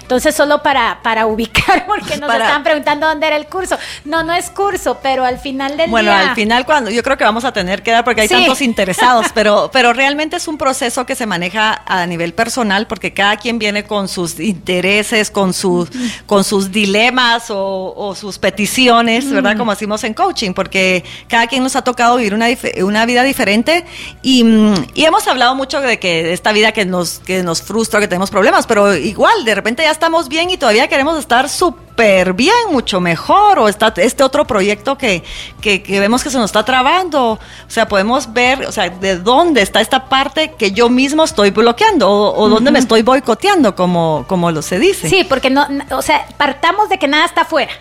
Entonces, 0.02 0.36
solo 0.36 0.64
para, 0.64 1.00
para 1.04 1.26
ubicar, 1.26 1.86
porque 1.88 2.18
nos 2.18 2.32
estaban 2.32 2.64
preguntando 2.64 3.08
dónde 3.08 3.28
era 3.28 3.36
el 3.36 3.48
curso. 3.48 3.78
No, 4.06 4.24
no 4.24 4.34
es 4.34 4.50
curso, 4.50 5.00
pero 5.02 5.26
al 5.26 5.40
final 5.40 5.78
del 5.78 5.90
bueno, 5.90 6.10
día. 6.10 6.18
Bueno, 6.18 6.30
al 6.30 6.36
final, 6.36 6.66
cuando 6.66 6.92
yo 6.92 7.04
creo 7.04 7.18
que 7.18 7.24
vamos 7.24 7.46
a 7.46 7.52
tener 7.52 7.84
que 7.84 7.92
dar, 7.92 8.04
porque 8.04 8.22
hay 8.22 8.28
tantos 8.28 8.62
interesados, 8.62 9.28
pero, 9.34 9.70
pero 9.72 9.94
realmente 9.94 10.38
es 10.38 10.48
un 10.48 10.58
proceso 10.58 11.06
que 11.06 11.16
se 11.16 11.26
maneja 11.26 11.82
a 11.86 12.06
nivel 12.06 12.34
personal, 12.34 12.88
porque 12.88 13.14
cada 13.14 13.38
quien 13.38 13.60
viene 13.60 13.84
con 13.84 14.08
sus 14.08 14.40
intereses, 14.40 15.32
con 15.32 15.54
sus, 15.54 15.90
con 16.26 16.44
sus 16.44 16.72
dilemas 16.72 17.46
o, 17.50 18.16
sus 18.16 18.38
peticiones, 18.38 19.30
¿verdad? 19.30 19.58
Como 19.58 19.72
decimos 19.72 20.04
en 20.04 20.14
coaching, 20.14 20.54
porque 20.54 21.04
cada 21.28 21.48
quien 21.48 21.64
nos 21.64 21.76
ha 21.76 21.84
tocado 21.84 22.18
vivir 22.18 22.34
una, 22.34 22.48
una 22.84 23.06
vida 23.06 23.24
diferente 23.24 23.86
Mm, 24.24 24.74
y, 24.94 25.06
hemos 25.06 25.28
hablado 25.28 25.56
mucho 25.56 25.82
de 25.82 25.98
que 25.98 26.32
esta 26.32 26.52
vida 26.52 26.72
que 26.74 26.86
nos, 26.86 27.20
que 27.20 27.42
nos 27.42 27.64
frustra, 27.64 28.00
que 28.00 28.08
tenemos 28.08 28.30
problemas, 28.30 28.68
pero 28.68 28.94
igual, 28.94 29.44
de 29.46 29.56
repente 29.56 29.82
ya 29.82 29.90
estamos 29.90 30.30
bien 30.30 30.52
y 30.52 30.58
todavía 30.58 30.88
queremos 30.88 31.18
estar 31.18 31.50
súper 31.50 32.34
bien, 32.34 32.54
mucho 32.72 33.02
mejor, 33.02 33.58
o 33.58 33.68
está 33.68 33.92
este 33.98 34.24
otro 34.24 34.46
proyecto 34.46 34.96
que, 34.96 35.24
que, 35.60 35.82
vemos 36.00 36.24
que 36.24 36.30
se 36.30 36.38
nos 36.38 36.46
está 36.46 36.64
trabando. 36.64 37.32
O 37.32 37.40
sea, 37.68 37.88
podemos 37.88 38.32
ver, 38.32 38.66
o 38.68 38.72
sea, 38.72 38.90
de 38.90 39.18
dónde 39.18 39.64
está 39.64 39.82
esta 39.82 40.08
parte 40.08 40.52
que 40.52 40.72
yo 40.72 40.88
mismo 40.88 41.24
estoy 41.24 41.50
bloqueando 41.50 42.10
o, 42.12 42.48
dónde 42.48 42.70
me 42.70 42.80
estoy 42.80 43.02
boicoteando, 43.02 43.76
como, 43.76 44.26
como 44.28 44.52
lo 44.52 44.62
se 44.62 44.78
dice. 44.78 45.10
Sí, 45.10 45.24
porque 45.24 45.50
no, 45.50 45.68
o 45.92 46.02
sea, 46.04 46.28
partamos 46.38 46.90
de 46.90 47.00
que 47.00 47.08
nada 47.08 47.26
está 47.26 47.42
afuera. 47.42 47.72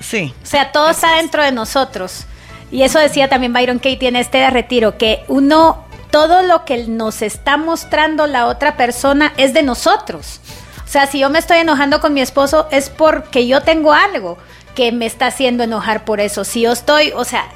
Sí. 0.00 0.34
O 0.42 0.46
sea, 0.46 0.72
todo 0.72 0.90
está 0.90 1.16
dentro 1.16 1.42
de 1.42 1.52
nosotros. 1.52 2.26
Y 2.70 2.82
eso 2.82 2.98
decía 2.98 3.28
también 3.28 3.52
Byron 3.52 3.78
Katie 3.78 4.08
en 4.08 4.16
este 4.16 4.48
retiro, 4.50 4.98
que 4.98 5.24
uno 5.28 5.85
todo 6.10 6.42
lo 6.42 6.64
que 6.64 6.86
nos 6.86 7.22
está 7.22 7.56
mostrando 7.56 8.26
la 8.26 8.46
otra 8.46 8.76
persona 8.76 9.32
es 9.36 9.54
de 9.54 9.62
nosotros. 9.62 10.40
O 10.84 10.88
sea, 10.88 11.06
si 11.06 11.18
yo 11.18 11.30
me 11.30 11.38
estoy 11.38 11.58
enojando 11.58 12.00
con 12.00 12.14
mi 12.14 12.20
esposo 12.20 12.68
es 12.70 12.90
porque 12.90 13.46
yo 13.46 13.62
tengo 13.62 13.92
algo 13.92 14.38
que 14.74 14.92
me 14.92 15.06
está 15.06 15.26
haciendo 15.26 15.64
enojar 15.64 16.04
por 16.04 16.20
eso. 16.20 16.44
Si 16.44 16.60
yo 16.60 16.72
estoy, 16.72 17.12
o 17.16 17.24
sea, 17.24 17.46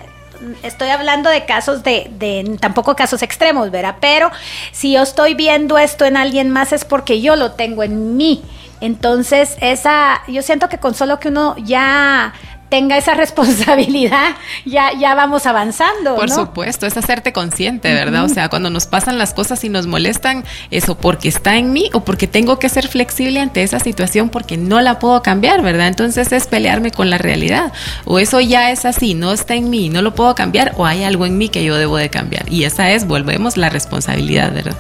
estoy 0.63 0.89
hablando 0.89 1.31
de 1.31 1.45
casos 1.45 1.83
de, 1.83 2.59
tampoco 2.61 2.97
casos 2.97 3.23
extremos, 3.23 3.71
¿verdad? 3.71 3.97
Pero 4.01 4.31
si 4.73 4.93
yo 4.93 5.03
estoy 5.03 5.35
viendo 5.35 5.79
esto 5.79 6.05
en 6.05 6.17
alguien 6.17 6.51
más 6.51 6.73
es 6.73 6.85
porque 6.85 7.21
yo 7.21 7.37
lo 7.37 7.53
tengo 7.53 7.83
en 7.83 8.17
mí. 8.17 8.43
Entonces, 8.81 9.57
esa, 9.61 10.23
yo 10.27 10.41
siento 10.43 10.71
que 10.71 10.79
con 10.79 10.95
solo 10.95 11.21
que 11.21 11.29
uno 11.29 11.55
ya 11.59 12.33
tenga 12.71 12.97
esa 12.97 13.15
responsabilidad, 13.25 14.37
ya, 14.65 14.93
ya 14.99 15.15
vamos 15.15 15.45
avanzando. 15.47 16.17
Por 16.17 16.31
supuesto, 16.31 16.87
es 16.87 16.97
hacerte 16.97 17.33
consciente, 17.33 17.93
¿verdad? 17.93 18.25
O 18.25 18.29
sea, 18.29 18.49
cuando 18.49 18.71
nos 18.71 18.87
pasan 18.87 19.19
las 19.19 19.35
cosas 19.35 19.63
y 19.65 19.69
nos 19.69 19.87
molestan, 19.87 20.45
eso 20.71 20.97
porque 20.97 21.29
está 21.29 21.57
en 21.57 21.73
mí 21.73 21.91
o 21.93 22.01
porque 22.01 22.27
tengo 22.27 22.59
que 22.59 22.69
ser 22.69 22.89
flexible 22.89 23.41
ante 23.41 23.63
esa 23.63 23.81
situación 23.81 24.31
porque 24.31 24.57
no 24.57 24.81
la 24.81 24.99
puedo 24.99 25.23
cambiar, 25.23 25.63
¿verdad? 25.63 25.89
Entonces 25.89 26.33
es 26.33 26.47
pelearme 26.47 26.91
con 26.91 27.11
la 27.11 27.19
realidad. 27.19 27.73
O 28.05 28.19
eso 28.19 28.41
ya 28.41 28.71
es 28.71 28.85
así, 28.85 29.15
no 29.15 29.33
está 29.33 29.55
en 29.55 29.69
mí, 29.69 29.89
no 29.89 30.01
lo 30.03 30.15
puedo 30.15 30.35
cambiar, 30.35 30.73
o 30.77 30.87
hay 30.87 31.05
algo 31.05 31.27
en 31.27 31.37
mí 31.37 31.49
que 31.49 31.65
yo 31.65 31.77
debo 31.77 31.97
de 31.97 32.09
cambiar. 32.09 32.51
Y 32.51 32.65
esa 32.65 32.91
es, 32.91 33.07
volvemos, 33.07 33.57
la 33.57 33.69
responsabilidad, 33.69 34.53
¿verdad? 34.53 34.77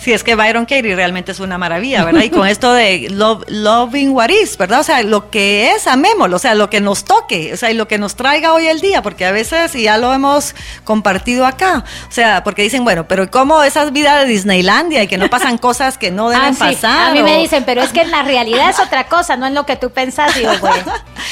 Sí, 0.00 0.12
es 0.12 0.24
que 0.24 0.34
Byron 0.34 0.64
Katie 0.64 0.94
realmente 0.94 1.32
es 1.32 1.40
una 1.40 1.58
maravilla, 1.58 2.04
¿verdad? 2.04 2.22
Y 2.22 2.30
con 2.30 2.46
esto 2.48 2.72
de 2.72 3.08
love, 3.10 3.44
loving 3.48 4.10
what 4.10 4.30
is, 4.30 4.56
¿verdad? 4.56 4.80
O 4.80 4.84
sea, 4.84 5.02
lo 5.02 5.30
que 5.30 5.70
es, 5.70 5.86
amémoslo, 5.86 6.36
o 6.36 6.38
sea, 6.40 6.54
lo 6.54 6.70
que 6.70 6.80
nos 6.80 7.03
toque, 7.04 7.52
o 7.52 7.56
sea, 7.56 7.70
y 7.70 7.74
lo 7.74 7.86
que 7.88 7.98
nos 7.98 8.16
traiga 8.16 8.52
hoy 8.52 8.66
el 8.66 8.80
día, 8.80 9.02
porque 9.02 9.24
a 9.26 9.32
veces, 9.32 9.74
y 9.74 9.82
ya 9.84 9.98
lo 9.98 10.12
hemos 10.12 10.54
compartido 10.84 11.46
acá, 11.46 11.84
o 12.08 12.12
sea, 12.12 12.42
porque 12.44 12.62
dicen, 12.62 12.84
bueno, 12.84 13.06
pero 13.06 13.30
¿cómo 13.30 13.62
esas 13.62 13.92
vidas 13.92 14.20
de 14.22 14.26
Disneylandia 14.26 15.02
y 15.02 15.06
que 15.08 15.18
no 15.18 15.28
pasan 15.30 15.58
cosas 15.58 15.98
que 15.98 16.10
no 16.10 16.28
deben 16.30 16.46
Ah, 16.46 16.52
sí. 16.52 16.58
pasar? 16.58 17.10
A 17.10 17.12
mí 17.12 17.20
o- 17.20 17.24
me 17.24 17.38
dicen, 17.38 17.64
pero 17.64 17.82
es 17.82 17.92
que 17.92 18.00
en 18.02 18.10
la 18.10 18.22
realidad 18.22 18.70
es 18.70 18.78
otra 18.80 19.06
cosa, 19.08 19.36
no 19.36 19.46
es 19.46 19.52
lo 19.52 19.64
que 19.66 19.76
tú 19.76 19.90
pensás. 19.90 20.34
Digo, 20.34 20.50
güey. 20.60 20.72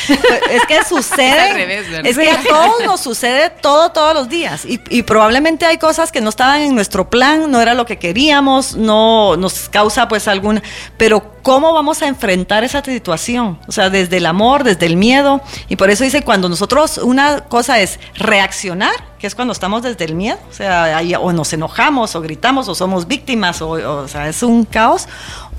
es 0.50 0.62
que 0.66 0.84
sucede, 0.84 1.36
Es 1.36 1.50
al 1.50 1.54
revés, 1.56 1.90
¿verdad? 1.90 2.06
es 2.10 2.18
que 2.18 2.30
a 2.30 2.42
todos 2.42 2.84
nos 2.84 3.00
sucede 3.00 3.50
todo, 3.50 3.90
todos 3.92 4.14
los 4.14 4.28
días. 4.28 4.64
Y, 4.64 4.80
y 4.90 5.02
probablemente 5.02 5.66
hay 5.66 5.78
cosas 5.78 6.12
que 6.12 6.20
no 6.20 6.28
estaban 6.30 6.60
en 6.62 6.74
nuestro 6.74 7.08
plan, 7.10 7.50
no 7.50 7.60
era 7.60 7.74
lo 7.74 7.86
que 7.86 7.98
queríamos, 7.98 8.76
no 8.76 9.36
nos 9.36 9.68
causa 9.68 10.08
pues 10.08 10.28
alguna, 10.28 10.62
pero 10.96 11.32
¿cómo 11.43 11.72
vamos 11.72 12.03
a 12.03 12.09
enfrentar 12.09 12.64
esa 12.64 12.82
situación? 12.82 13.59
O 13.66 13.72
sea, 13.72 13.90
desde 13.90 14.16
el 14.18 14.26
amor, 14.26 14.64
desde 14.64 14.86
el 14.86 14.97
miedo. 14.97 15.40
Y 15.68 15.76
por 15.76 15.90
eso 15.90 16.05
dice, 16.05 16.22
cuando 16.22 16.49
nosotros, 16.49 16.99
una 16.99 17.40
cosa 17.40 17.80
es 17.80 17.99
reaccionar, 18.14 18.95
que 19.18 19.26
es 19.26 19.34
cuando 19.34 19.53
estamos 19.53 19.82
desde 19.82 20.05
el 20.05 20.14
miedo, 20.14 20.38
o 20.51 20.53
sea, 20.53 20.97
ahí 20.97 21.14
o 21.14 21.32
nos 21.32 21.53
enojamos, 21.53 22.14
o 22.16 22.20
gritamos, 22.20 22.68
o 22.68 22.74
somos 22.74 23.07
víctimas, 23.07 23.62
o, 23.62 23.70
o 23.70 24.09
sea, 24.09 24.28
es 24.28 24.43
un 24.43 24.64
caos. 24.64 25.07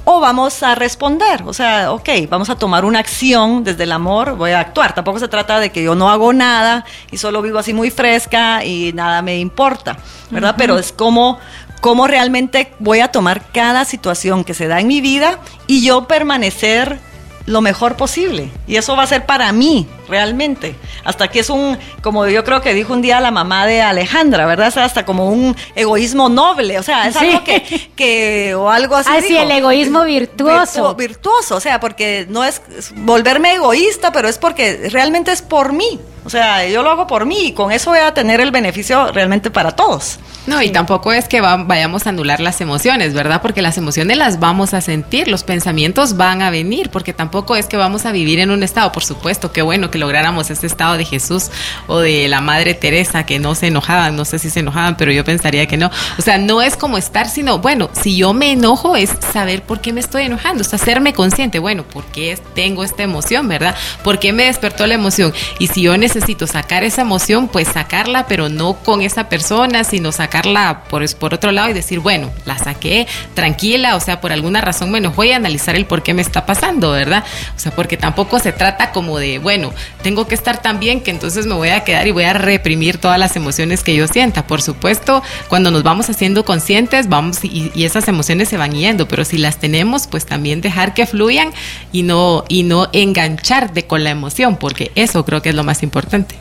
O 0.06 0.20
vamos 0.20 0.62
a 0.64 0.76
responder, 0.76 1.44
o 1.46 1.54
sea, 1.54 1.94
ok, 1.94 2.10
vamos 2.30 2.50
a 2.50 2.58
tomar 2.58 2.84
una 2.84 3.00
acción 3.00 3.64
desde 3.64 3.84
el 3.84 3.94
amor, 3.94 4.36
voy 4.36 4.52
a 4.52 4.60
actuar. 4.60 4.94
Tampoco 4.94 5.18
se 5.18 5.30
trata 5.30 5.62
de 5.62 5.72
que 5.72 5.82
yo 5.82 5.96
no 5.96 6.10
hago 6.10 6.34
nada 6.34 6.84
y 7.10 7.18
solo 7.18 7.42
vivo 7.42 7.58
así 7.58 7.74
muy 7.74 7.90
fresca 7.90 8.66
y 8.66 8.92
nada 8.94 9.22
me 9.22 9.40
importa, 9.40 9.96
¿verdad? 10.30 10.56
Pero 10.58 10.78
es 10.78 10.92
como, 10.92 11.40
cómo 11.84 12.08
realmente 12.08 12.72
voy 12.80 13.02
a 13.02 13.10
tomar 13.10 13.52
cada 13.52 13.84
situación 13.84 14.46
que 14.46 14.54
se 14.54 14.70
da 14.70 14.80
en 14.80 14.88
mi 14.88 15.02
vida 15.02 15.40
y 15.68 15.84
yo 15.84 16.08
permanecer 16.08 16.98
lo 17.46 17.60
mejor 17.60 17.98
posible. 17.98 18.50
Y 18.68 18.78
eso 18.78 18.96
va 18.96 19.04
a 19.04 19.08
ser 19.08 19.26
para 19.26 19.52
mí, 19.52 19.86
realmente. 20.14 20.76
Hasta 21.04 21.28
que 21.28 21.40
es 21.40 21.50
un, 21.50 21.76
como 22.04 22.28
yo 22.28 22.44
creo 22.44 22.62
que 22.62 22.76
dijo 22.76 22.94
un 22.94 23.02
día 23.02 23.20
la 23.20 23.32
mamá 23.32 23.66
de 23.66 23.82
Alejandra, 23.82 24.46
¿verdad? 24.46 24.68
Es 24.68 24.78
hasta 24.78 25.06
como 25.06 25.30
un 25.30 25.56
egoísmo 25.76 26.30
noble, 26.30 26.78
o 26.78 26.84
sea, 26.84 27.08
es 27.08 27.16
Sí. 27.16 27.26
algo 27.26 27.44
que, 27.44 27.90
que, 27.96 28.54
o 28.56 28.70
algo 28.70 28.96
así. 28.96 29.10
Ah, 29.12 29.22
sí, 29.22 29.30
dijo. 29.30 29.42
el 29.42 29.52
egoísmo 29.52 30.04
virtuoso. 30.04 30.96
Virtu- 30.96 30.98
virtuoso, 30.98 31.56
o 31.56 31.60
sea, 31.60 31.80
porque 31.80 32.28
no 32.30 32.44
es 32.44 32.62
es 32.78 32.94
volverme 32.96 33.56
egoísta, 33.56 34.12
pero 34.12 34.28
es 34.28 34.38
porque 34.38 34.90
realmente 34.92 35.32
es 35.32 35.42
por 35.42 35.74
mí. 35.74 36.00
O 36.26 36.30
sea, 36.30 36.66
yo 36.70 36.84
lo 36.84 36.90
hago 36.92 37.06
por 37.06 37.26
mí 37.26 37.48
y 37.48 37.52
con 37.52 37.72
eso 37.72 37.90
voy 37.90 38.00
a 38.00 38.14
tener 38.14 38.40
el 38.40 38.52
beneficio 38.52 39.12
realmente 39.12 39.52
para 39.52 39.72
todos. 39.72 40.20
No, 40.48 40.62
y 40.62 40.70
tampoco 40.72 41.12
es 41.12 41.28
que 41.28 41.42
va- 41.42 41.58
vayamos 41.58 42.06
a 42.06 42.10
anular 42.10 42.40
las 42.40 42.62
emociones, 42.62 43.14
¿verdad? 43.14 43.42
Porque 43.42 43.62
las 43.62 43.78
emociones 43.78 44.16
las 44.18 44.40
vamos 44.40 44.74
a 44.74 44.80
sentir, 44.82 45.28
los 45.28 45.44
pensamientos 45.44 46.16
van 46.16 46.42
a 46.42 46.50
venir, 46.50 46.90
porque 46.92 47.12
tampoco 47.14 47.56
es 47.58 47.66
que 47.66 47.76
vamos 47.78 48.06
a 48.06 48.12
vivir 48.14 48.40
en 48.40 48.52
un 48.52 48.64
estado, 48.64 48.92
por 48.94 49.04
supuesto, 49.04 49.52
qué 49.52 49.62
bueno 49.62 49.90
que 49.92 49.98
lográramos 50.04 50.50
ese 50.50 50.68
estado 50.68 50.98
de 50.98 51.06
Jesús 51.06 51.50
o 51.88 52.00
de 52.00 52.28
la 52.28 52.42
Madre 52.42 52.74
Teresa, 52.74 53.26
que 53.26 53.40
no 53.40 53.56
se 53.56 53.68
enojaban, 53.68 54.18
no 54.18 54.26
sé 54.26 54.38
si 54.38 54.50
se 54.50 54.60
enojaban, 54.60 54.98
pero 54.98 55.14
yo 55.14 55.24
pensaría 55.24 55.66
que 55.66 55.78
no. 55.78 55.90
O 56.18 56.22
sea, 56.22 56.38
no 56.38 56.62
es 56.62 56.76
como 56.76 56.98
estar, 56.98 57.30
sino, 57.30 57.60
bueno, 57.60 57.90
si 58.02 58.18
yo 58.18 58.34
me 58.34 58.52
enojo 58.52 58.98
es 58.98 59.12
saber 59.32 59.64
por 59.64 59.80
qué 59.80 59.94
me 59.94 60.02
estoy 60.02 60.24
enojando, 60.24 60.64
o 60.64 60.76
hacerme 60.76 61.14
consciente, 61.14 61.60
bueno, 61.60 61.84
¿por 61.84 62.04
qué 62.06 62.38
tengo 62.54 62.84
esta 62.84 63.04
emoción, 63.04 63.48
verdad? 63.48 63.76
¿Por 64.04 64.20
qué 64.20 64.34
me 64.34 64.44
despertó 64.44 64.86
la 64.88 64.96
emoción? 64.96 65.34
Y 65.58 65.68
si 65.68 65.84
yo 65.84 65.98
necesito 65.98 66.48
sacar 66.48 66.84
esa 66.84 67.04
emoción, 67.04 67.48
pues 67.48 67.70
sacarla, 67.70 68.28
pero 68.28 68.50
no 68.50 68.74
con 68.74 69.02
esa 69.02 69.30
persona, 69.30 69.86
sino 69.86 70.12
sacarla 70.12 70.84
por, 70.90 71.08
por 71.16 71.34
otro 71.34 71.52
lado 71.54 71.70
y 71.70 71.74
decir, 71.74 72.00
bueno, 72.00 72.30
la 72.46 72.58
saqué 72.58 73.08
tranquila, 73.36 73.96
o 73.96 74.02
sea, 74.02 74.20
por 74.20 74.34
alguna 74.34 74.60
razón 74.60 74.92
me 74.92 74.98
enojó 74.98 75.24
y 75.24 75.32
analizar 75.32 75.76
el 75.76 75.86
por 75.86 76.04
qué 76.04 76.14
me 76.14 76.22
está 76.22 76.46
pasando, 76.46 76.92
¿verdad? 76.92 77.24
O 77.56 77.60
sea, 77.60 77.72
porque 77.72 77.96
tampoco 77.96 78.40
se 78.40 78.52
trata 78.52 78.92
como 78.92 79.20
de, 79.20 79.40
bueno, 79.40 79.72
tengo 80.02 80.28
que 80.28 80.36
estar 80.36 80.62
tan 80.62 80.80
bien 80.80 81.02
que 81.02 81.12
entonces 81.12 81.46
me 81.46 81.56
voy 81.56 81.70
a 81.70 81.84
quedar 81.84 82.08
y 82.08 82.12
voy 82.12 82.24
a 82.24 82.34
reprimir 82.34 82.98
todas 82.98 83.20
las 83.20 83.36
emociones 83.36 83.84
que 83.84 83.96
yo 83.96 84.08
sienta. 84.08 84.48
Por 84.48 84.62
supuesto, 84.62 85.24
cuando 85.48 85.72
nos 85.72 85.84
vamos 85.84 86.10
haciendo 86.10 86.46
conscientes, 86.46 87.10
vamos 87.10 87.44
y, 87.44 87.72
y 87.76 87.86
esas 87.86 88.08
emociones 88.08 88.50
se 88.50 88.58
van 88.58 88.72
yendo, 88.72 89.08
pero 89.08 89.26
si 89.26 89.38
las 89.38 89.58
tenemos, 89.58 90.08
pues 90.08 90.26
también 90.26 90.62
dejar 90.62 90.94
que 90.94 91.06
fluyan 91.06 91.52
y 91.92 92.04
no, 92.04 92.44
y 92.48 92.64
no 92.64 92.90
enganchar 92.94 93.74
de 93.74 93.86
con 93.86 94.04
la 94.04 94.10
emoción, 94.10 94.58
porque 94.58 94.92
eso 94.96 95.26
creo 95.26 95.42
que 95.42 95.50
es 95.50 95.56
lo 95.56 95.64
más 95.64 95.84
importante. 95.84 96.36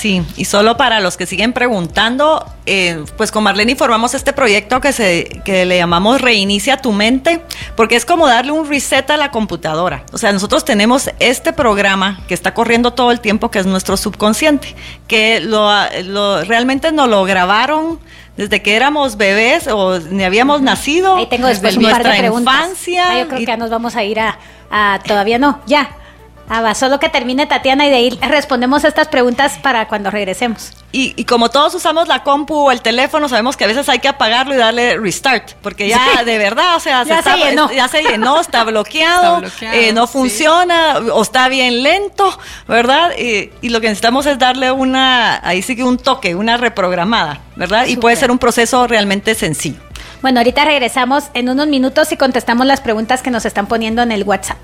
Sí, 0.00 0.22
y 0.38 0.46
solo 0.46 0.78
para 0.78 0.98
los 1.00 1.18
que 1.18 1.26
siguen 1.26 1.52
preguntando, 1.52 2.46
eh, 2.64 3.04
pues 3.18 3.30
con 3.30 3.42
Marlene 3.44 3.72
informamos 3.72 4.14
este 4.14 4.32
proyecto 4.32 4.80
que, 4.80 4.92
se, 4.94 5.42
que 5.44 5.66
le 5.66 5.76
llamamos 5.76 6.22
Reinicia 6.22 6.78
tu 6.78 6.92
mente, 6.92 7.42
porque 7.76 7.96
es 7.96 8.06
como 8.06 8.26
darle 8.26 8.52
un 8.52 8.66
reset 8.66 9.10
a 9.10 9.18
la 9.18 9.30
computadora. 9.30 10.04
O 10.12 10.16
sea, 10.16 10.32
nosotros 10.32 10.64
tenemos 10.64 11.10
este 11.18 11.52
programa 11.52 12.20
que 12.28 12.32
está 12.32 12.54
corriendo 12.54 12.94
todo 12.94 13.10
el 13.10 13.20
tiempo, 13.20 13.50
que 13.50 13.58
es 13.58 13.66
nuestro 13.66 13.98
subconsciente, 13.98 14.74
que 15.06 15.40
lo, 15.40 15.68
lo 16.04 16.44
realmente 16.44 16.92
nos 16.92 17.08
lo 17.10 17.24
grabaron 17.24 17.98
desde 18.38 18.62
que 18.62 18.76
éramos 18.76 19.18
bebés 19.18 19.68
o 19.68 19.98
ni 19.98 20.24
habíamos 20.24 20.62
nacido. 20.62 21.16
Ahí 21.16 21.26
tengo 21.26 21.46
después 21.46 21.76
un 21.76 21.82
par 21.90 22.04
de 22.04 22.16
preguntas. 22.18 22.54
infancia. 22.54 23.04
Ah, 23.10 23.18
yo 23.18 23.26
creo 23.28 23.40
y- 23.40 23.44
que 23.44 23.50
ya 23.50 23.58
nos 23.58 23.68
vamos 23.68 23.94
a 23.96 24.02
ir 24.04 24.18
a, 24.18 24.38
a- 24.70 24.98
todavía 25.06 25.38
no, 25.38 25.60
ya. 25.66 25.90
Ah, 26.52 26.62
va, 26.62 26.74
solo 26.74 26.98
que 26.98 27.08
termine 27.08 27.46
Tatiana 27.46 27.86
y 27.86 27.90
de 27.90 27.94
ahí 27.96 28.10
respondemos 28.22 28.82
estas 28.82 29.06
preguntas 29.06 29.56
para 29.62 29.86
cuando 29.86 30.10
regresemos. 30.10 30.72
Y, 30.90 31.14
y 31.16 31.24
como 31.24 31.48
todos 31.48 31.72
usamos 31.76 32.08
la 32.08 32.24
compu 32.24 32.54
o 32.66 32.72
el 32.72 32.80
teléfono, 32.82 33.28
sabemos 33.28 33.56
que 33.56 33.62
a 33.62 33.66
veces 33.68 33.88
hay 33.88 34.00
que 34.00 34.08
apagarlo 34.08 34.54
y 34.54 34.56
darle 34.58 34.96
restart, 34.98 35.52
porque 35.62 35.86
ya 35.88 36.00
Sí. 36.18 36.24
de 36.24 36.38
verdad, 36.38 36.74
o 36.74 36.80
sea, 36.80 37.04
Ya 37.04 37.22
se 37.22 37.30
está- 37.30 37.36
llenó. 37.36 37.70
ya 37.70 37.86
se 37.86 38.02
llenó, 38.02 38.40
está 38.40 38.64
bloqueado, 38.64 39.36
Está 39.36 39.38
bloqueado, 39.46 39.76
eh, 39.76 39.92
no 39.92 40.08
sí. 40.08 40.12
funciona 40.12 40.98
o 41.12 41.22
está 41.22 41.46
bien 41.48 41.84
lento, 41.84 42.36
¿verdad? 42.66 43.12
Y, 43.16 43.50
y 43.62 43.68
lo 43.68 43.80
que 43.80 43.86
necesitamos 43.86 44.26
es 44.26 44.36
darle 44.36 44.72
una, 44.72 45.40
ahí 45.46 45.62
sí 45.62 45.76
que 45.76 45.84
un 45.84 45.98
toque, 45.98 46.34
una 46.34 46.56
reprogramada, 46.56 47.38
¿verdad? 47.54 47.86
Y 47.86 47.96
puede 47.96 48.16
ser 48.16 48.32
un 48.32 48.38
proceso 48.40 48.88
realmente 48.88 49.36
sencillo. 49.36 49.78
Bueno, 50.20 50.40
ahorita 50.40 50.64
regresamos 50.64 51.26
en 51.34 51.48
unos 51.48 51.68
minutos 51.68 52.10
y 52.10 52.16
contestamos 52.16 52.66
las 52.66 52.80
preguntas 52.80 53.22
que 53.22 53.30
nos 53.30 53.44
están 53.44 53.66
poniendo 53.68 54.02
en 54.02 54.10
el 54.10 54.24
WhatsApp. 54.24 54.58